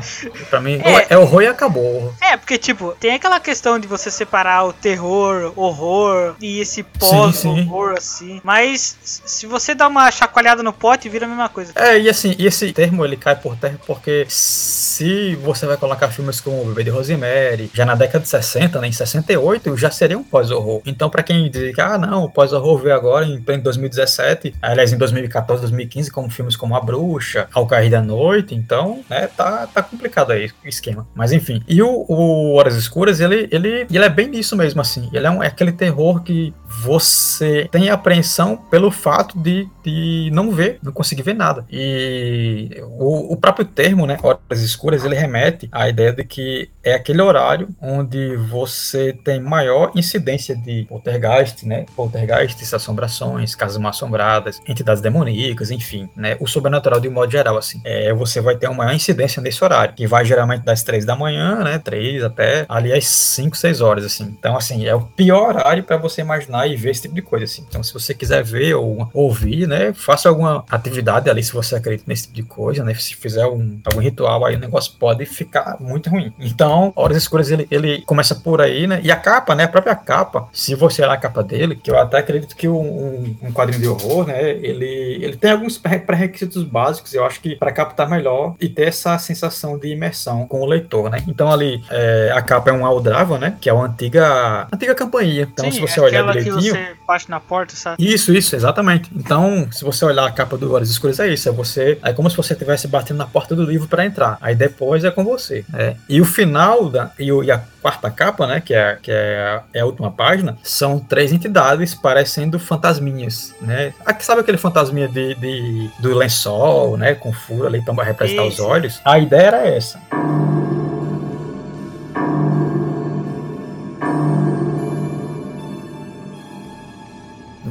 Pra 0.49 0.61
mim, 0.61 0.79
é, 0.81 1.07
é 1.09 1.17
horror 1.17 1.41
e 1.41 1.47
acabou. 1.47 2.13
É, 2.21 2.37
porque, 2.37 2.57
tipo, 2.57 2.95
tem 2.99 3.15
aquela 3.15 3.39
questão 3.41 3.77
de 3.77 3.85
você 3.85 4.09
separar 4.09 4.65
o 4.65 4.71
terror, 4.71 5.51
horror 5.57 6.35
e 6.41 6.61
esse 6.61 6.83
pós-horror, 6.83 7.95
assim. 7.97 8.39
Mas 8.45 8.95
se 9.01 9.45
você 9.45 9.56
dá 9.75 9.87
uma 9.87 10.09
chacoalhada 10.11 10.63
no 10.63 10.73
pote, 10.73 11.09
vira 11.09 11.25
a 11.25 11.29
mesma 11.29 11.49
coisa. 11.49 11.73
É, 11.75 11.99
e 11.99 12.09
assim, 12.09 12.35
e 12.37 12.45
esse 12.45 12.71
termo 12.73 13.03
ele 13.05 13.15
cai 13.15 13.35
por 13.35 13.55
terra 13.55 13.79
porque 13.85 14.25
se 14.29 15.35
você 15.35 15.65
vai 15.65 15.77
colocar 15.77 16.09
filmes 16.09 16.39
como 16.39 16.61
O 16.61 16.65
Bebê 16.65 16.85
de 16.85 16.89
Rosemary, 16.89 17.69
já 17.73 17.85
na 17.85 17.95
década 17.95 18.23
de 18.23 18.29
60, 18.29 18.79
né, 18.81 18.87
em 18.87 18.91
68, 18.91 19.77
já 19.77 19.91
seria 19.91 20.17
um 20.17 20.23
pós-horror. 20.23 20.81
Então, 20.85 21.09
pra 21.09 21.23
quem 21.23 21.49
diz 21.49 21.73
que, 21.73 21.81
ah, 21.81 21.97
não, 21.97 22.25
o 22.25 22.29
pós-horror 22.29 22.79
veio 22.79 22.95
agora 22.95 23.25
em 23.25 23.39
2017, 23.39 24.55
aliás, 24.61 24.93
em 24.93 24.97
2014, 24.97 25.61
2015, 25.61 26.11
como 26.11 26.29
filmes 26.29 26.55
como 26.55 26.75
A 26.75 26.81
Bruxa, 26.81 27.47
Ao 27.53 27.65
Cair 27.65 27.91
da 27.91 28.01
Noite, 28.01 28.55
então, 28.55 29.01
né, 29.09 29.27
tá, 29.27 29.67
tá 29.67 29.81
complicado 29.81 30.31
aí 30.31 30.51
o 30.63 30.67
esquema. 30.67 31.07
Mas 31.13 31.31
enfim. 31.31 31.61
E 31.67 31.81
o, 31.81 32.05
o 32.07 32.55
Horas 32.55 32.75
Escuras, 32.75 33.19
ele, 33.19 33.47
ele, 33.51 33.87
ele 33.89 34.05
é 34.05 34.09
bem 34.09 34.27
nisso 34.27 34.55
mesmo, 34.55 34.81
assim. 34.81 35.09
Ele 35.13 35.25
é, 35.25 35.29
um, 35.29 35.43
é 35.43 35.47
aquele 35.47 35.71
terror 35.71 36.21
que 36.21 36.53
você 36.67 37.67
tem 37.71 37.89
apreensão 37.89 38.57
pelo 38.57 38.91
fato 38.91 39.37
de, 39.37 39.46
de 39.83 40.29
não 40.31 40.51
ver, 40.51 40.79
não 40.81 40.91
conseguir 40.91 41.23
ver 41.23 41.35
nada. 41.35 41.65
E 41.71 42.81
o, 42.83 43.33
o 43.33 43.37
próprio 43.37 43.65
termo, 43.65 44.05
né, 44.05 44.17
horas 44.21 44.61
escuras, 44.61 45.03
ele 45.03 45.15
remete 45.15 45.67
à 45.71 45.87
ideia 45.89 46.13
de 46.13 46.23
que 46.23 46.69
é 46.83 46.93
aquele 46.93 47.21
horário 47.21 47.69
onde 47.81 48.35
você 48.37 49.13
tem 49.13 49.39
maior 49.39 49.91
incidência 49.95 50.55
de 50.55 50.85
poltergeist, 50.89 51.65
né, 51.65 51.85
poltergeists, 51.95 52.73
assombrações, 52.73 53.55
casas 53.55 53.77
mal 53.77 53.89
assombradas, 53.89 54.59
entidades 54.67 55.01
demoníacas, 55.01 55.71
enfim, 55.71 56.09
né, 56.15 56.37
o 56.39 56.47
sobrenatural 56.47 56.99
de 56.99 57.09
modo 57.09 57.31
geral, 57.31 57.57
assim. 57.57 57.81
É, 57.83 58.13
você 58.13 58.41
vai 58.41 58.55
ter 58.55 58.67
uma 58.67 58.77
maior 58.77 58.93
incidência 58.93 59.41
nesse 59.41 59.63
horário, 59.63 59.93
que 59.93 60.07
vai 60.07 60.23
geralmente 60.23 60.63
das 60.63 60.83
três 60.83 61.05
da 61.05 61.15
manhã, 61.15 61.63
né, 61.63 61.79
três 61.79 62.23
até 62.23 62.65
ali 62.69 62.93
às 62.93 63.05
cinco, 63.07 63.57
seis 63.57 63.81
horas, 63.81 64.05
assim. 64.05 64.35
Então, 64.37 64.55
assim, 64.55 64.85
é 64.85 64.95
o 64.95 65.01
pior 65.01 65.49
horário 65.49 65.83
para 65.83 65.97
você 65.97 66.21
imaginar 66.21 66.67
e 66.67 66.75
ver 66.75 66.91
esse 66.91 67.03
tipo 67.03 67.15
de 67.15 67.21
coisa, 67.21 67.45
assim. 67.45 67.65
Então, 67.67 67.83
se 67.83 67.93
você 67.93 68.13
quiser 68.13 68.43
ver 68.43 68.75
ou 68.75 69.07
ouvir, 69.37 69.67
né, 69.67 69.93
faça 69.93 70.27
alguma 70.27 70.65
atividade 70.69 71.29
ali 71.29 71.43
se 71.43 71.53
você 71.53 71.75
acredita 71.75 72.05
nesse 72.07 72.23
tipo 72.23 72.35
de 72.35 72.43
coisa, 72.43 72.83
né? 72.83 72.93
Se 72.95 73.15
fizer 73.15 73.45
um, 73.45 73.79
algum 73.85 74.01
ritual 74.01 74.45
aí, 74.45 74.55
o 74.55 74.59
negócio 74.59 74.93
pode 74.99 75.25
ficar 75.25 75.77
muito 75.79 76.09
ruim. 76.09 76.33
Então, 76.39 76.91
Horas 76.95 77.17
Escuras, 77.17 77.51
ele, 77.51 77.67
ele 77.69 78.01
começa 78.01 78.35
por 78.35 78.61
aí, 78.61 78.87
né? 78.87 78.99
E 79.03 79.11
a 79.11 79.15
capa, 79.15 79.53
né, 79.53 79.65
a 79.65 79.67
própria 79.67 79.95
capa, 79.95 80.47
se 80.51 80.73
você 80.75 81.01
olhar 81.03 81.13
a 81.13 81.17
capa 81.17 81.43
dele, 81.43 81.75
que 81.75 81.91
eu 81.91 81.97
até 81.97 82.17
acredito 82.17 82.55
que 82.55 82.67
um, 82.67 83.35
um 83.41 83.51
quadrinho 83.51 83.81
de 83.81 83.87
horror, 83.87 84.25
né, 84.25 84.49
ele, 84.49 85.19
ele 85.21 85.37
tem 85.37 85.51
alguns 85.51 85.77
pré-requisitos 85.77 86.63
básicos, 86.63 87.13
eu 87.13 87.25
acho 87.25 87.39
que 87.39 87.55
para 87.55 87.71
captar 87.71 88.09
melhor 88.09 88.55
e 88.59 88.67
ter 88.67 88.87
essa 88.87 89.17
sensação 89.19 89.77
de 89.77 89.89
imersão 89.89 90.47
com 90.47 90.61
o 90.61 90.65
leitor, 90.65 91.09
né? 91.09 91.23
Então, 91.27 91.51
ali, 91.51 91.83
é, 91.89 92.31
a 92.33 92.41
capa 92.41 92.69
é 92.69 92.73
um 92.73 92.85
Aldrava, 92.85 93.37
né, 93.37 93.55
que 93.59 93.69
é 93.69 93.73
uma 93.73 93.85
antiga, 93.85 94.67
antiga 94.71 94.95
campainha. 94.95 95.47
Então, 95.51 95.65
Sim, 95.65 95.71
se 95.71 95.81
você 95.81 95.99
olhar 95.99 96.25
direitinho, 96.27 96.73
você 96.73 96.95
bate 97.05 97.29
na 97.29 97.39
porta, 97.39 97.75
sabe? 97.75 97.97
Isso, 98.03 98.33
isso, 98.33 98.55
exatamente. 98.55 99.09
Então, 99.27 99.67
se 99.69 99.83
você 99.83 100.05
olhar 100.05 100.25
a 100.25 100.31
capa 100.31 100.57
do 100.57 100.73
Horas 100.73 100.89
Escuras, 100.89 101.19
é 101.19 101.27
isso. 101.27 101.49
É 101.49 101.51
você. 101.51 101.99
É 102.01 102.13
como 102.13 102.29
se 102.29 102.37
você 102.37 102.53
estivesse 102.53 102.87
batendo 102.87 103.17
na 103.17 103.25
porta 103.25 103.53
do 103.53 103.63
livro 103.63 103.85
para 103.85 104.05
entrar. 104.05 104.37
Aí 104.39 104.55
depois 104.55 105.03
é 105.03 105.11
com 105.11 105.21
você. 105.21 105.65
É. 105.73 105.95
E 106.07 106.21
o 106.21 106.25
final 106.25 106.89
da. 106.89 107.11
E, 107.19 107.29
o, 107.29 107.43
e 107.43 107.51
a 107.51 107.61
quarta 107.81 108.09
capa, 108.09 108.47
né? 108.47 108.61
Que 108.61 108.73
é, 108.73 108.97
que 109.01 109.11
é, 109.11 109.59
é 109.73 109.81
a 109.81 109.85
última 109.85 110.09
página, 110.09 110.57
são 110.63 110.97
três 110.97 111.33
entidades 111.33 111.93
parecendo 111.93 112.57
fantasminhas, 112.57 113.53
né? 113.59 113.93
Aqui, 114.05 114.23
sabe 114.23 114.39
aquele 114.39 114.57
fantasminha 114.57 115.09
de, 115.09 115.35
de, 115.35 115.89
do 115.99 116.15
lençol, 116.15 116.95
né? 116.95 117.13
Com 117.13 117.33
furo 117.33 117.67
ali 117.67 117.81
para 117.81 118.05
representar 118.05 118.45
isso. 118.45 118.63
os 118.63 118.69
olhos? 118.69 119.01
A 119.03 119.19
ideia 119.19 119.47
era 119.47 119.67
essa. 119.67 119.99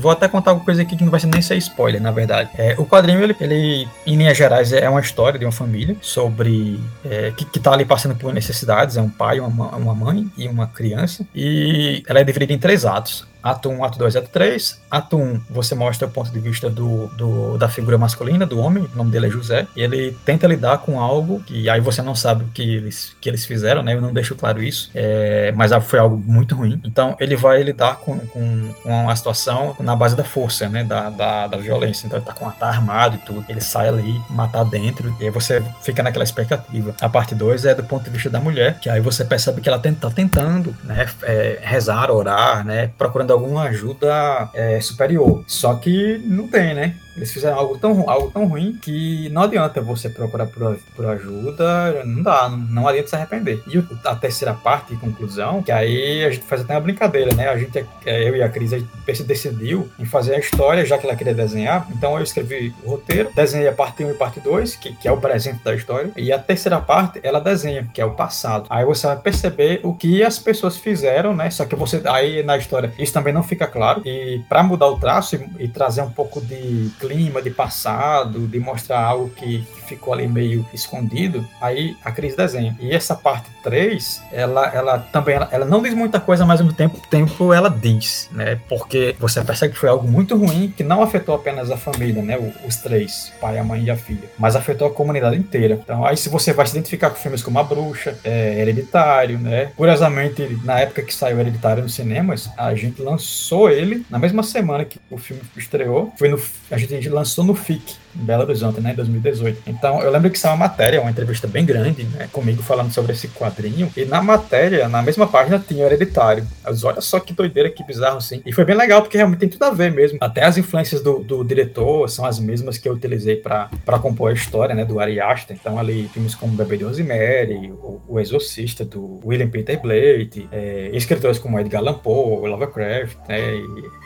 Vou 0.07 0.13
até 0.13 0.29
contar 0.29 0.53
alguma 0.53 0.65
coisa 0.65 0.83
aqui 0.83 0.95
que 0.95 1.03
não 1.03 1.11
vai 1.11 1.19
ser 1.19 1.27
nem 1.27 1.43
ser 1.43 1.57
spoiler, 1.57 2.01
na 2.01 2.13
verdade. 2.13 2.49
É, 2.57 2.77
o 2.79 2.87
quadrinho, 2.87 3.21
ele, 3.25 3.35
ele, 3.41 3.89
em 4.07 4.15
linhas 4.15 4.39
gerais, 4.39 4.73
é 4.73 4.89
uma 4.89 5.01
história 5.01 5.37
de 5.37 5.45
uma 5.45 5.51
família 5.51 5.97
sobre. 6.01 6.79
É, 7.05 7.33
que, 7.37 7.45
que 7.45 7.59
tá 7.59 7.73
ali 7.73 7.85
passando 7.85 8.15
por 8.15 8.33
necessidades. 8.33 8.97
É 8.97 9.03
um 9.03 9.09
pai, 9.09 9.41
uma, 9.41 9.75
uma 9.75 9.97
mãe 9.97 10.31
e 10.39 10.47
uma 10.47 10.69
criança. 10.69 11.27
E 11.35 12.05
ela 12.07 12.21
é 12.21 12.25
dividida 12.25 12.53
em 12.53 12.59
três 12.59 12.85
atos 12.85 13.27
ato 13.47 13.71
1, 13.71 13.85
ato 13.85 13.99
2, 13.99 14.17
ato 14.17 14.29
3. 14.31 14.83
Ato 14.91 15.17
1, 15.17 15.41
você 15.51 15.75
mostra 15.75 16.09
o 16.09 16.11
ponto 16.11 16.31
de 16.31 16.41
vista 16.41 16.69
do, 16.69 17.07
do, 17.09 17.57
da 17.57 17.69
figura 17.69 17.97
masculina, 17.97 18.45
do 18.45 18.59
homem, 18.59 18.89
o 18.93 18.97
nome 18.97 19.11
dele 19.11 19.27
é 19.27 19.31
José, 19.31 19.67
e 19.77 19.83
ele 19.83 20.17
tenta 20.25 20.47
lidar 20.47 20.79
com 20.79 21.01
algo 21.01 21.41
que 21.47 21.69
aí 21.71 21.81
você 21.81 22.03
não 22.03 22.15
sabe 22.15 22.45
o 22.45 22.49
que 22.49 22.63
eles, 22.63 23.17
que 23.21 23.29
eles 23.29 23.45
fizeram, 23.45 23.83
né? 23.83 23.95
Eu 23.95 24.01
não 24.01 24.13
deixo 24.13 24.35
claro 24.35 24.63
isso, 24.63 24.91
é, 24.95 25.53
mas 25.55 25.71
foi 25.85 25.99
algo 25.99 26.17
muito 26.17 26.57
ruim. 26.57 26.81
Então 26.85 27.17
ele 27.21 27.37
vai 27.37 27.63
lidar 27.63 27.97
com, 27.97 28.19
com, 28.19 28.75
com 28.83 29.11
a 29.11 29.15
situação 29.15 29.77
na 29.79 29.95
base 29.95 30.17
da 30.17 30.25
força, 30.25 30.69
né? 30.69 30.83
Da, 30.83 31.11
da, 31.11 31.47
da 31.47 31.57
violência. 31.57 32.07
Então 32.07 32.19
ele 32.19 32.27
tá 32.27 32.33
com 32.33 32.51
tá 32.51 32.67
armado 32.67 33.17
e 33.17 33.19
tudo. 33.19 33.45
Ele 33.49 33.61
sai 33.61 33.89
ali, 33.89 34.21
matar 34.31 34.65
dentro, 34.65 35.15
e 35.21 35.25
aí 35.25 35.31
você 35.31 35.63
fica 35.83 36.03
naquela 36.03 36.25
expectativa. 36.25 36.95
A 37.01 37.09
parte 37.09 37.35
2 37.35 37.65
é 37.65 37.75
do 37.75 37.85
ponto 37.85 38.05
de 38.05 38.11
vista 38.11 38.31
da 38.31 38.41
mulher, 38.41 38.79
que 38.81 38.91
aí 38.91 39.01
você 39.01 39.25
percebe 39.25 39.61
que 39.61 39.69
ela 39.69 39.79
tá 39.79 40.11
tentando, 40.11 40.75
né? 40.83 41.07
É, 41.23 41.59
rezar, 41.63 42.11
orar, 42.11 42.65
né? 42.65 42.91
Procurando 42.99 43.36
alguma 43.37 43.65
ajuda 43.65 44.51
é, 44.55 44.81
superior. 44.81 45.43
Só 45.47 45.75
que 45.75 46.21
não 46.25 46.49
tem, 46.49 46.75
né? 46.75 46.97
Eles 47.17 47.33
fizeram 47.33 47.57
algo 47.59 47.79
tão, 47.79 48.09
algo 48.09 48.31
tão 48.31 48.47
ruim 48.47 48.79
que 48.81 49.29
não 49.31 49.43
adianta 49.43 49.81
você 49.81 50.09
procurar 50.09 50.47
por, 50.47 50.79
por 50.95 51.07
ajuda, 51.07 52.05
não 52.05 52.23
dá, 52.23 52.49
não, 52.49 52.59
não 52.59 52.89
adianta 52.89 53.09
se 53.09 53.17
arrepender. 53.17 53.63
E 53.67 53.83
a 54.05 54.15
terceira 54.15 54.53
parte 54.53 54.95
e 54.95 54.97
conclusão, 54.97 55.63
que 55.63 55.73
aí 55.73 56.25
a 56.25 56.31
gente 56.31 56.45
faz 56.45 56.61
até 56.61 56.75
uma 56.75 56.81
brincadeira, 56.81 57.35
né? 57.35 57.49
A 57.49 57.57
gente, 57.57 57.85
é, 58.05 58.29
eu 58.29 58.37
e 58.37 58.43
a 58.43 58.49
Cris, 58.49 58.73
a 58.73 58.79
gente 58.79 59.23
decidiu 59.25 59.89
em 59.99 60.05
fazer 60.05 60.35
a 60.35 60.39
história, 60.39 60.85
já 60.85 60.99
que 60.99 61.07
ela 61.07 61.17
queria 61.17 61.35
desenhar. 61.35 61.87
Então 61.91 62.17
eu 62.17 62.23
escrevi 62.23 62.75
o 62.85 62.91
roteiro, 62.91 63.31
desenhei 63.35 63.69
a 63.69 63.73
parte 63.73 64.05
1 64.05 64.11
e 64.11 64.15
parte 64.15 64.41
2, 64.41 64.77
que, 64.77 64.95
que 64.95 65.09
é 65.09 65.13
o 65.13 65.17
presente 65.17 65.63
da 65.65 65.75
história. 65.75 66.11
E 66.17 66.33
a 66.33 66.39
terceira 66.39 66.81
parte, 66.81 67.21
ela 67.23 67.41
desenha, 67.41 67.89
que 67.93 68.01
é 68.01 68.05
o 68.05 68.13
passado. 68.13 68.67
Aí 68.69 68.85
você 68.85 69.07
vai 69.07 69.17
perceber 69.17 69.81
o 69.83 69.95
que 69.95 70.23
as 70.23 70.39
pessoas 70.39 70.77
fizeram, 70.77 71.35
né? 71.35 71.51
Só 71.51 71.65
que 71.65 71.75
você, 71.75 72.03
aí 72.07 72.43
na 72.43 72.57
história, 72.57 72.93
isso 72.99 73.13
também 73.13 73.33
não 73.33 73.43
fica 73.43 73.67
claro. 73.67 74.03
E 74.05 74.43
para 74.49 74.63
mudar 74.63 74.89
o 74.89 74.99
traço 74.99 75.37
e, 75.37 75.65
e 75.65 75.69
trazer 75.69 76.03
um 76.03 76.11
pouco 76.11 76.41
de 76.41 76.91
clima, 77.07 77.41
de 77.41 77.51
passado, 77.51 78.47
de 78.47 78.59
mostrar 78.59 79.01
algo 79.01 79.31
que, 79.31 79.67
ficou 79.87 80.13
ali 80.13 80.27
meio 80.27 80.67
escondido, 80.75 81.47
aí 81.61 81.97
a 82.05 82.11
Cris 82.11 82.35
desenha. 82.35 82.77
E 82.81 82.93
essa 82.93 83.15
parte 83.15 83.49
3, 83.63 84.23
ela, 84.33 84.67
ela 84.75 84.99
também 84.99 85.37
ela, 85.37 85.49
ela, 85.51 85.65
não 85.65 85.83
diz 85.83 85.95
muita 85.95 86.21
coisa, 86.21 86.45
mas 86.45 86.61
ao 86.61 86.67
mesmo 86.67 86.77
tempo, 86.77 87.01
tempo 87.09 87.53
ela 87.53 87.71
diz, 87.71 88.29
né? 88.33 88.61
Porque 88.69 89.15
você 89.19 89.43
percebe 89.43 89.75
que 89.75 89.79
foi 89.79 89.89
algo 89.89 90.07
muito 90.07 90.37
ruim 90.37 90.73
que 90.77 90.83
não 90.83 91.03
afetou 91.03 91.35
apenas 91.35 91.71
a 91.71 91.77
família, 91.77 92.23
né? 92.23 92.53
Os 92.67 92.77
três, 92.77 93.33
pai, 93.41 93.59
a 93.59 93.65
mãe 93.65 93.85
e 93.85 93.91
a 93.91 93.97
filha, 93.97 94.29
mas 94.39 94.57
afetou 94.57 94.89
a 94.89 94.91
comunidade 94.91 95.37
inteira. 95.37 95.79
Então, 95.83 96.05
aí 96.05 96.17
se 96.17 96.29
você 96.29 96.53
vai 96.53 96.67
se 96.67 96.73
identificar 96.73 97.11
com 97.11 97.17
filmes 97.17 97.43
como 97.43 97.59
A 97.59 97.65
Bruxa, 97.65 98.19
é, 98.25 98.61
Hereditário, 98.61 99.39
né? 99.39 99.71
Curiosamente, 99.77 100.59
na 100.65 100.81
época 100.81 101.03
que 101.03 101.15
saiu 101.15 101.39
Hereditário 101.41 101.83
nos 101.83 101.95
cinemas, 101.95 102.51
a 102.57 102.75
gente 102.75 103.01
lançou 103.01 103.71
ele 103.71 104.05
na 104.11 104.19
mesma 104.19 104.43
semana 104.43 104.85
que 104.85 104.99
o 105.11 105.19
filme 105.19 105.43
estreou. 105.57 106.13
Foi 106.19 106.29
no, 106.29 106.41
a 106.71 106.79
gente 106.79 106.95
lançou 107.09 107.45
no 107.45 107.55
FIC, 107.55 107.97
Belo 108.17 108.43
Horizonte, 108.43 108.81
né, 108.81 108.93
em 108.93 108.95
2018. 108.95 109.63
Então, 109.67 110.01
eu 110.03 110.11
lembro 110.11 110.31
que 110.31 110.39
saiu 110.39 110.53
uma 110.53 110.67
matéria, 110.67 111.01
uma 111.01 111.11
entrevista 111.11 111.47
bem 111.47 111.65
grande, 111.65 112.05
né, 112.05 112.29
comigo 112.33 112.63
falando 112.63 112.93
sobre 112.93 113.13
esse 113.13 113.29
quadrinho, 113.29 113.91
e 113.97 114.05
na 114.05 114.23
matéria, 114.23 114.89
na 114.89 115.03
mesma 115.03 115.27
página, 115.27 115.59
tinha 115.59 115.85
o 115.85 115.87
Hereditário. 115.87 116.47
Olha 116.85 117.01
só 117.01 117.21
que 117.21 117.33
doideira, 117.33 117.71
que 117.71 117.85
bizarro, 117.85 118.19
assim. 118.19 118.43
E 118.45 118.53
foi 118.53 118.65
bem 118.65 118.77
legal, 118.77 119.03
porque 119.03 119.17
realmente 119.17 119.41
tem 119.41 119.49
tudo 119.49 119.65
a 119.65 119.71
ver 119.71 119.93
mesmo. 119.93 120.19
Até 120.21 120.45
as 120.45 120.57
influências 120.57 121.01
do, 121.03 121.19
do 121.21 121.45
diretor 121.45 122.09
são 122.09 122.25
as 122.25 122.39
mesmas 122.39 122.79
que 122.79 122.89
eu 122.89 122.93
utilizei 122.93 123.37
para 123.37 123.69
compor 124.01 124.31
a 124.31 124.35
história, 124.35 124.75
né, 124.75 124.85
do 124.85 124.99
Ari 124.99 125.21
Aster. 125.21 125.57
Então, 125.59 125.79
ali, 125.79 126.09
filmes 126.13 126.35
como 126.35 126.53
Bebê 126.53 126.77
de 126.77 126.85
Rosemary, 126.85 127.71
o, 127.73 128.01
o 128.09 128.21
Exorcista, 128.21 128.85
do 128.85 129.21
William 129.25 129.49
Peter 129.49 129.81
Blatty, 129.81 130.49
é, 130.51 130.91
escritores 130.93 131.39
como 131.39 131.59
Edgar 131.59 131.81
Allan 131.81 131.95
Poe, 131.95 132.49
Lovecraft, 132.49 133.17
né, 133.29 133.39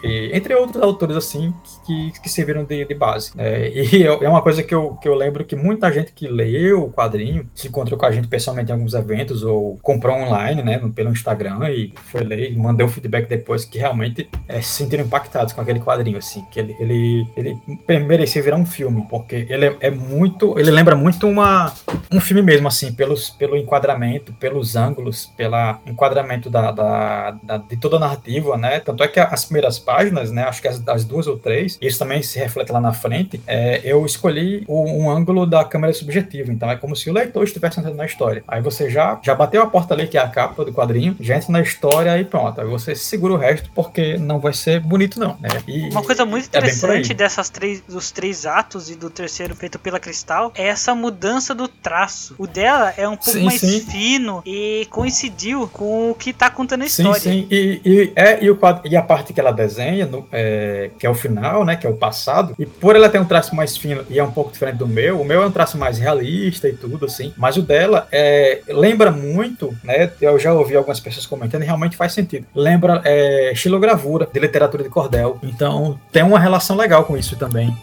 e, 0.02 0.06
e, 0.06 0.36
entre 0.36 0.54
outros 0.54 0.82
autores, 0.82 1.16
assim, 1.16 1.52
que, 1.86 2.12
que 2.20 2.28
serviram 2.28 2.64
de, 2.64 2.84
de 2.84 2.94
base. 2.94 3.36
Né, 3.36 3.68
e 3.70 3.99
é 4.04 4.28
uma 4.28 4.42
coisa 4.42 4.62
que 4.62 4.74
eu, 4.74 4.94
que 4.94 5.08
eu 5.08 5.14
lembro 5.14 5.44
que 5.44 5.56
muita 5.56 5.90
gente 5.92 6.12
que 6.12 6.28
leu 6.28 6.84
o 6.84 6.92
quadrinho 6.92 7.48
se 7.54 7.68
encontrou 7.68 7.98
com 7.98 8.06
a 8.06 8.10
gente 8.10 8.28
pessoalmente 8.28 8.70
em 8.70 8.74
alguns 8.74 8.94
eventos 8.94 9.42
ou 9.42 9.78
comprou 9.82 10.16
online, 10.16 10.62
né, 10.62 10.80
pelo 10.94 11.10
Instagram 11.10 11.70
e 11.70 11.92
foi 12.10 12.22
ler 12.22 12.52
e 12.52 12.56
mandou 12.56 12.86
um 12.86 12.90
feedback 12.90 13.28
depois 13.28 13.64
que 13.64 13.78
realmente 13.78 14.28
é, 14.48 14.60
se 14.60 14.70
sentiram 14.70 15.04
impactados 15.04 15.52
com 15.52 15.60
aquele 15.60 15.80
quadrinho, 15.80 16.18
assim, 16.18 16.44
que 16.50 16.60
ele, 16.60 16.76
ele, 16.80 17.26
ele 17.36 18.04
merecia 18.04 18.42
virar 18.42 18.56
um 18.56 18.66
filme, 18.66 19.06
porque 19.08 19.46
ele 19.48 19.66
é, 19.66 19.76
é, 19.80 19.90
muito, 19.90 20.58
ele 20.58 20.70
lembra 20.70 20.94
muito 20.94 21.26
uma, 21.26 21.72
um 22.12 22.20
filme 22.20 22.42
mesmo, 22.42 22.68
assim, 22.68 22.92
pelos, 22.92 23.30
pelo 23.30 23.56
enquadramento, 23.56 24.32
pelos 24.34 24.76
ângulos, 24.76 25.26
pelo 25.36 25.56
enquadramento 25.86 26.48
da, 26.48 26.70
da, 26.70 27.30
da, 27.42 27.56
de 27.58 27.76
toda 27.76 27.96
a 27.96 28.00
narrativa, 28.00 28.56
né, 28.56 28.80
tanto 28.80 29.02
é 29.02 29.08
que 29.08 29.20
as 29.20 29.44
primeiras 29.44 29.78
páginas, 29.78 30.30
né, 30.30 30.44
acho 30.44 30.62
que 30.62 30.68
as, 30.68 30.86
as 30.88 31.04
duas 31.04 31.26
ou 31.26 31.38
três, 31.38 31.78
isso 31.80 31.98
também 31.98 32.22
se 32.22 32.38
reflete 32.38 32.72
lá 32.72 32.80
na 32.80 32.92
frente, 32.92 33.40
é, 33.46 33.80
eu 33.90 34.04
escolhi 34.06 34.64
um 34.68 35.10
ângulo 35.10 35.46
da 35.46 35.64
câmera 35.64 35.92
subjetiva. 35.92 36.52
Então 36.52 36.70
é 36.70 36.76
como 36.76 36.94
se 36.94 37.10
o 37.10 37.12
leitor 37.12 37.44
estivesse 37.44 37.80
entrando 37.80 37.96
na 37.96 38.06
história. 38.06 38.42
Aí 38.46 38.62
você 38.62 38.88
já, 38.88 39.18
já 39.22 39.34
bateu 39.34 39.62
a 39.62 39.66
porta 39.66 39.94
ali, 39.94 40.06
que 40.06 40.16
é 40.16 40.20
a 40.20 40.28
capa 40.28 40.64
do 40.64 40.72
quadrinho, 40.72 41.16
já 41.20 41.36
entra 41.36 41.52
na 41.52 41.60
história 41.60 42.16
e 42.18 42.24
pronto. 42.24 42.60
Aí 42.60 42.66
você 42.66 42.94
segura 42.94 43.34
o 43.34 43.36
resto, 43.36 43.70
porque 43.74 44.16
não 44.16 44.38
vai 44.38 44.52
ser 44.52 44.80
bonito, 44.80 45.18
não. 45.18 45.36
Né? 45.40 45.48
E, 45.66 45.88
Uma 45.90 46.02
coisa 46.02 46.24
muito 46.24 46.44
é 46.44 46.46
interessante 46.46 47.12
é 47.12 47.14
dessas 47.14 47.50
três, 47.50 47.80
dos 47.82 48.10
três 48.10 48.46
atos 48.46 48.90
e 48.90 48.94
do 48.94 49.10
terceiro 49.10 49.54
feito 49.54 49.78
pela 49.78 49.98
Cristal 49.98 50.52
é 50.54 50.68
essa 50.68 50.94
mudança 50.94 51.54
do 51.54 51.66
traço. 51.66 52.34
O 52.38 52.46
dela 52.46 52.94
é 52.96 53.08
um 53.08 53.16
pouco 53.16 53.32
sim, 53.32 53.44
mais 53.44 53.60
sim. 53.60 53.80
fino 53.80 54.42
e 54.46 54.86
coincidiu 54.90 55.68
com 55.68 56.10
o 56.10 56.14
que 56.14 56.32
tá 56.32 56.50
contando 56.50 56.82
a 56.82 56.86
história. 56.86 57.20
Sim, 57.20 57.30
sim. 57.30 57.48
E, 57.50 57.80
e, 57.84 58.12
é, 58.14 58.42
e, 58.42 58.50
o 58.50 58.56
quadro, 58.56 58.88
e 58.88 58.96
a 58.96 59.02
parte 59.02 59.32
que 59.32 59.40
ela 59.40 59.52
desenha, 59.52 60.06
no, 60.06 60.26
é, 60.30 60.90
que 60.98 61.06
é 61.06 61.10
o 61.10 61.14
final, 61.14 61.64
né? 61.64 61.76
Que 61.76 61.86
é 61.86 61.90
o 61.90 61.96
passado, 61.96 62.54
e 62.58 62.66
por 62.66 62.94
ela 62.96 63.08
ter 63.08 63.18
um 63.18 63.24
traço 63.24 63.54
mais 63.54 63.76
e 64.08 64.18
é 64.18 64.24
um 64.24 64.30
pouco 64.30 64.52
diferente 64.52 64.76
do 64.76 64.86
meu. 64.86 65.20
O 65.20 65.24
meu 65.24 65.42
é 65.42 65.46
um 65.46 65.50
traço 65.50 65.78
mais 65.78 65.98
realista 65.98 66.68
e 66.68 66.72
tudo, 66.72 67.06
assim. 67.06 67.32
Mas 67.36 67.56
o 67.56 67.62
dela 67.62 68.06
é, 68.10 68.60
lembra 68.68 69.10
muito, 69.10 69.76
né? 69.82 70.10
Eu 70.20 70.38
já 70.38 70.52
ouvi 70.52 70.76
algumas 70.76 71.00
pessoas 71.00 71.26
comentando 71.26 71.62
e 71.62 71.66
realmente 71.66 71.96
faz 71.96 72.12
sentido. 72.12 72.46
Lembra 72.54 73.00
é, 73.04 73.52
estilogravura 73.52 74.28
de 74.32 74.40
literatura 74.40 74.82
de 74.82 74.88
cordel. 74.88 75.38
Então 75.42 75.98
tem 76.12 76.22
uma 76.22 76.38
relação 76.38 76.76
legal 76.76 77.04
com 77.04 77.16
isso 77.16 77.36
também. 77.36 77.74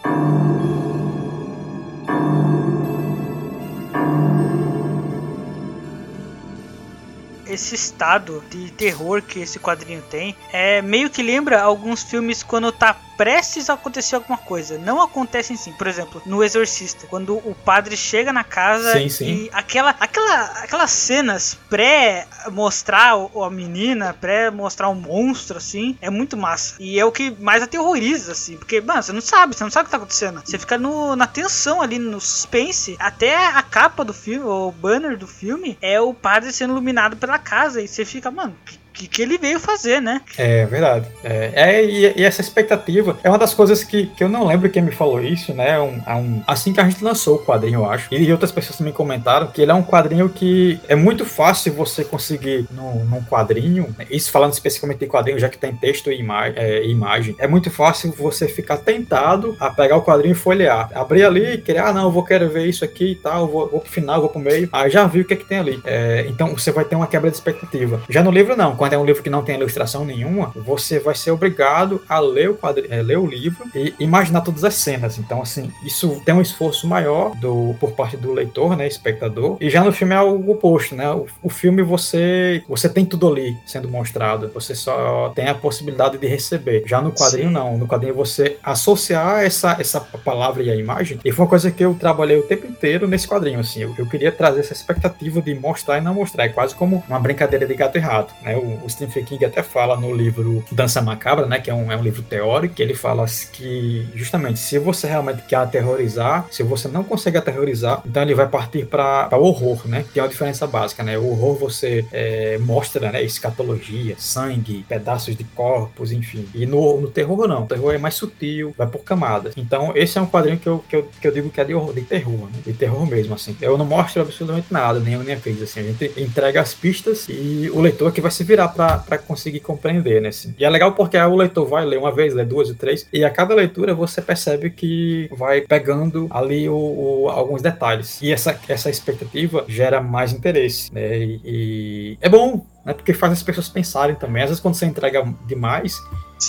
esse 7.58 7.74
estado 7.74 8.42
de 8.50 8.70
terror 8.70 9.20
que 9.20 9.40
esse 9.40 9.58
quadrinho 9.58 10.02
tem 10.02 10.36
é 10.52 10.80
meio 10.80 11.10
que 11.10 11.22
lembra 11.22 11.60
alguns 11.60 12.02
filmes 12.04 12.42
quando 12.42 12.70
tá 12.70 12.96
prestes 13.18 13.68
a 13.68 13.74
acontecer 13.74 14.14
alguma 14.14 14.38
coisa. 14.38 14.78
Não 14.78 15.02
acontece 15.02 15.56
sim. 15.56 15.72
Por 15.72 15.88
exemplo, 15.88 16.22
no 16.24 16.42
Exorcista, 16.42 17.06
quando 17.08 17.36
o 17.36 17.54
padre 17.64 17.96
chega 17.96 18.32
na 18.32 18.44
casa 18.44 18.92
sim, 18.92 19.08
sim. 19.08 19.24
e 19.26 19.50
aquela, 19.52 19.90
aquela, 19.98 20.42
aquelas 20.62 20.92
cenas 20.92 21.58
pré-mostrar 21.68 23.14
a 23.14 23.50
menina, 23.50 24.14
pré-mostrar 24.14 24.88
o 24.88 24.92
um 24.92 24.94
monstro, 24.94 25.58
assim, 25.58 25.98
é 26.00 26.08
muito 26.08 26.36
massa. 26.36 26.76
E 26.78 26.98
é 26.98 27.04
o 27.04 27.10
que 27.10 27.30
mais 27.40 27.62
aterroriza, 27.62 28.32
assim, 28.32 28.56
porque, 28.56 28.80
mano, 28.80 29.02
você 29.02 29.12
não 29.12 29.20
sabe, 29.20 29.56
você 29.56 29.64
não 29.64 29.70
sabe 29.70 29.82
o 29.82 29.86
que 29.86 29.90
tá 29.90 29.96
acontecendo. 29.96 30.40
Você 30.44 30.58
fica 30.58 30.78
no, 30.78 31.16
na 31.16 31.26
tensão 31.26 31.82
ali, 31.82 31.98
no 31.98 32.20
suspense. 32.20 32.96
Até 33.00 33.34
a 33.34 33.62
capa 33.62 34.04
do 34.04 34.14
filme, 34.14 34.46
o 34.46 34.70
banner 34.70 35.18
do 35.18 35.26
filme, 35.26 35.76
é 35.82 36.00
o 36.00 36.14
padre 36.14 36.52
sendo 36.52 36.72
iluminado 36.72 37.16
pela 37.16 37.38
casa. 37.38 37.82
E 37.82 37.88
você 37.88 38.04
fica, 38.04 38.30
mano, 38.30 38.54
que 38.64 38.77
que, 38.98 39.06
que 39.06 39.22
ele 39.22 39.38
veio 39.38 39.60
fazer, 39.60 40.00
né? 40.00 40.20
É 40.36 40.66
verdade. 40.66 41.06
É, 41.22 41.52
é 41.54 41.84
e, 41.84 42.20
e, 42.20 42.24
essa 42.24 42.40
expectativa 42.40 43.16
é 43.22 43.28
uma 43.28 43.38
das 43.38 43.54
coisas 43.54 43.84
que, 43.84 44.06
que 44.06 44.24
eu 44.24 44.28
não 44.28 44.46
lembro 44.46 44.68
quem 44.68 44.82
me 44.82 44.90
falou 44.90 45.22
isso, 45.22 45.54
né? 45.54 45.78
Um, 45.78 46.00
um, 46.08 46.42
assim 46.46 46.72
que 46.72 46.80
a 46.80 46.88
gente 46.88 47.02
lançou 47.02 47.36
o 47.36 47.44
quadrinho, 47.44 47.80
eu 47.80 47.90
acho. 47.90 48.12
E 48.12 48.32
outras 48.32 48.50
pessoas 48.50 48.76
também 48.76 48.92
comentaram 48.92 49.46
que 49.46 49.62
ele 49.62 49.70
é 49.70 49.74
um 49.74 49.82
quadrinho 49.82 50.28
que 50.28 50.80
é 50.88 50.96
muito 50.96 51.24
fácil 51.24 51.72
você 51.72 52.04
conseguir 52.04 52.66
num 52.70 53.22
quadrinho. 53.22 53.94
Isso 54.10 54.30
falando 54.30 54.52
especificamente 54.52 54.98
de 54.98 55.06
quadrinho, 55.06 55.38
já 55.38 55.48
que 55.48 55.58
tem 55.58 55.74
texto 55.74 56.10
e 56.10 56.18
ima 56.18 56.48
é, 56.48 56.84
imagem. 56.86 57.36
É 57.38 57.46
muito 57.46 57.70
fácil 57.70 58.12
você 58.12 58.48
ficar 58.48 58.78
tentado 58.78 59.56
a 59.60 59.70
pegar 59.70 59.96
o 59.96 60.02
quadrinho 60.02 60.32
e 60.32 60.34
folhear. 60.34 60.90
Abrir 60.94 61.24
ali 61.24 61.54
e 61.54 61.58
querer, 61.58 61.80
ah, 61.80 61.92
não, 61.92 62.04
eu 62.04 62.10
vou 62.10 62.24
querer 62.24 62.48
ver 62.48 62.66
isso 62.66 62.84
aqui 62.84 63.12
e 63.12 63.14
tal, 63.14 63.46
vou, 63.46 63.68
vou 63.68 63.80
pro 63.80 63.90
final, 63.90 64.20
vou 64.20 64.30
pro 64.30 64.40
meio. 64.40 64.68
Aí 64.72 64.90
já 64.90 65.06
viu 65.06 65.22
o 65.22 65.24
que 65.24 65.34
é 65.34 65.36
que 65.36 65.44
tem 65.44 65.58
ali. 65.58 65.80
É, 65.84 66.26
então 66.28 66.48
você 66.48 66.72
vai 66.72 66.84
ter 66.84 66.96
uma 66.96 67.06
quebra 67.06 67.30
de 67.30 67.36
expectativa. 67.36 68.00
Já 68.08 68.22
no 68.22 68.30
livro, 68.30 68.56
não. 68.56 68.74
Quando 68.76 68.87
é 68.94 68.98
um 68.98 69.04
livro 69.04 69.22
que 69.22 69.30
não 69.30 69.42
tem 69.42 69.56
ilustração 69.56 70.04
nenhuma, 70.04 70.52
você 70.54 70.98
vai 70.98 71.14
ser 71.14 71.30
obrigado 71.30 72.02
a 72.08 72.18
ler 72.18 72.50
o, 72.50 72.54
quadri 72.54 72.86
é, 72.90 73.02
ler 73.02 73.18
o 73.18 73.26
livro 73.26 73.64
e 73.74 73.94
imaginar 73.98 74.40
todas 74.40 74.64
as 74.64 74.74
cenas. 74.74 75.18
Então, 75.18 75.42
assim, 75.42 75.70
isso 75.84 76.20
tem 76.24 76.34
um 76.34 76.40
esforço 76.40 76.86
maior 76.86 77.34
do, 77.36 77.74
por 77.80 77.92
parte 77.92 78.16
do 78.16 78.32
leitor, 78.32 78.76
né, 78.76 78.86
espectador. 78.86 79.56
E 79.60 79.70
já 79.70 79.82
no 79.82 79.92
filme 79.92 80.14
é 80.14 80.20
o 80.20 80.50
oposto, 80.50 80.94
né? 80.94 81.10
O, 81.10 81.26
o 81.42 81.48
filme 81.48 81.82
você 81.82 82.62
você 82.68 82.88
tem 82.88 83.04
tudo 83.04 83.28
ali 83.28 83.56
sendo 83.66 83.88
mostrado, 83.88 84.50
você 84.52 84.74
só 84.74 85.32
tem 85.34 85.48
a 85.48 85.54
possibilidade 85.54 86.18
de 86.18 86.26
receber. 86.26 86.82
Já 86.86 87.00
no 87.00 87.12
quadrinho 87.12 87.48
Sim. 87.48 87.54
não, 87.54 87.78
no 87.78 87.86
quadrinho 87.86 88.14
você 88.14 88.56
associar 88.62 89.44
essa 89.44 89.76
essa 89.78 90.00
palavra 90.00 90.62
e 90.62 90.70
a 90.70 90.76
imagem. 90.76 91.18
E 91.24 91.32
foi 91.32 91.44
uma 91.44 91.48
coisa 91.48 91.70
que 91.70 91.84
eu 91.84 91.94
trabalhei 91.94 92.38
o 92.38 92.42
tempo 92.42 92.66
inteiro 92.66 93.06
nesse 93.06 93.26
quadrinho, 93.26 93.60
assim. 93.60 93.82
Eu, 93.82 93.94
eu 93.98 94.06
queria 94.06 94.32
trazer 94.32 94.60
essa 94.60 94.72
expectativa 94.72 95.40
de 95.40 95.54
mostrar 95.54 95.98
e 95.98 96.00
não 96.00 96.14
mostrar. 96.14 96.44
É 96.44 96.48
quase 96.48 96.74
como 96.74 97.02
uma 97.08 97.18
brincadeira 97.18 97.66
de 97.66 97.74
gato 97.74 97.96
e 97.96 98.00
rato, 98.00 98.34
né? 98.42 98.56
O, 98.56 98.77
o 98.84 98.88
Stephen 98.88 99.24
King 99.24 99.44
até 99.44 99.62
fala 99.62 99.96
no 99.96 100.14
livro 100.14 100.64
Dança 100.70 101.00
Macabra, 101.00 101.46
né, 101.46 101.58
que 101.58 101.70
é 101.70 101.74
um, 101.74 101.90
é 101.90 101.96
um 101.96 102.02
livro 102.02 102.22
teórico, 102.22 102.74
que 102.74 102.82
ele 102.82 102.94
fala 102.94 103.24
que 103.52 104.06
justamente 104.14 104.58
se 104.58 104.78
você 104.78 105.06
realmente 105.06 105.42
quer 105.42 105.56
aterrorizar, 105.56 106.46
se 106.50 106.62
você 106.62 106.88
não 106.88 107.04
consegue 107.04 107.38
aterrorizar, 107.38 108.02
então 108.04 108.22
ele 108.22 108.34
vai 108.34 108.48
partir 108.48 108.86
para 108.86 109.28
o 109.32 109.42
horror, 109.42 109.86
né? 109.86 110.04
Que 110.12 110.20
é 110.20 110.22
uma 110.22 110.28
diferença 110.28 110.66
básica, 110.66 111.02
né? 111.02 111.18
O 111.18 111.30
horror 111.30 111.56
você 111.56 112.04
é, 112.12 112.58
mostra, 112.58 113.10
né, 113.10 113.22
escatologia, 113.22 114.14
sangue, 114.18 114.84
pedaços 114.88 115.36
de 115.36 115.44
corpos, 115.44 116.12
enfim. 116.12 116.46
E 116.54 116.66
no, 116.66 117.00
no 117.00 117.08
terror 117.08 117.46
não, 117.46 117.64
o 117.64 117.66
terror 117.66 117.94
é 117.94 117.98
mais 117.98 118.14
sutil, 118.14 118.74
vai 118.76 118.86
por 118.86 119.02
camadas. 119.02 119.54
Então 119.56 119.92
esse 119.94 120.18
é 120.18 120.20
um 120.20 120.26
quadrinho 120.26 120.58
que 120.58 120.68
eu, 120.68 120.84
que 120.88 120.96
eu, 120.96 121.08
que 121.20 121.26
eu 121.28 121.32
digo 121.32 121.50
que 121.50 121.60
é 121.60 121.64
de, 121.64 121.74
horror, 121.74 121.94
de 121.94 122.02
terror, 122.02 122.46
né? 122.46 122.60
De 122.64 122.72
terror 122.72 123.06
mesmo, 123.06 123.34
assim. 123.34 123.56
Eu 123.60 123.76
não 123.76 123.84
mostro 123.84 124.22
absolutamente 124.22 124.72
nada, 124.72 125.00
nem 125.00 125.14
eu 125.14 125.22
nem 125.22 125.34
a 125.34 125.38
assim. 125.38 125.80
A 125.80 125.82
gente 125.82 126.12
entrega 126.16 126.60
as 126.60 126.74
pistas 126.74 127.26
e 127.28 127.70
o 127.72 127.80
leitor 127.80 128.12
que 128.12 128.20
vai 128.20 128.30
se 128.30 128.44
virar 128.44 128.67
para 128.68 129.18
conseguir 129.18 129.60
compreender, 129.60 130.20
né? 130.20 130.28
Assim. 130.28 130.54
E 130.58 130.64
é 130.64 130.70
legal 130.70 130.92
porque 130.92 131.16
o 131.16 131.36
leitor 131.36 131.66
vai 131.66 131.84
ler 131.84 131.98
uma 131.98 132.12
vez, 132.12 132.34
ler 132.34 132.46
duas 132.46 132.68
ou 132.68 132.74
três, 132.74 133.06
e 133.12 133.24
a 133.24 133.30
cada 133.30 133.54
leitura 133.54 133.94
você 133.94 134.20
percebe 134.20 134.70
que 134.70 135.28
vai 135.36 135.62
pegando 135.62 136.26
ali 136.30 136.68
o, 136.68 136.74
o, 136.74 137.28
alguns 137.28 137.62
detalhes. 137.62 138.20
E 138.22 138.32
essa, 138.32 138.58
essa 138.68 138.90
expectativa 138.90 139.64
gera 139.68 140.00
mais 140.00 140.32
interesse, 140.32 140.92
né? 140.92 141.18
E, 141.18 141.40
e 141.44 142.18
é 142.20 142.28
bom, 142.28 142.64
né? 142.84 142.92
Porque 142.92 143.12
faz 143.12 143.32
as 143.32 143.42
pessoas 143.42 143.68
pensarem 143.68 144.16
também. 144.16 144.42
Às 144.42 144.50
vezes 144.50 144.62
quando 144.62 144.74
você 144.74 144.86
entrega 144.86 145.24
demais, 145.46 146.00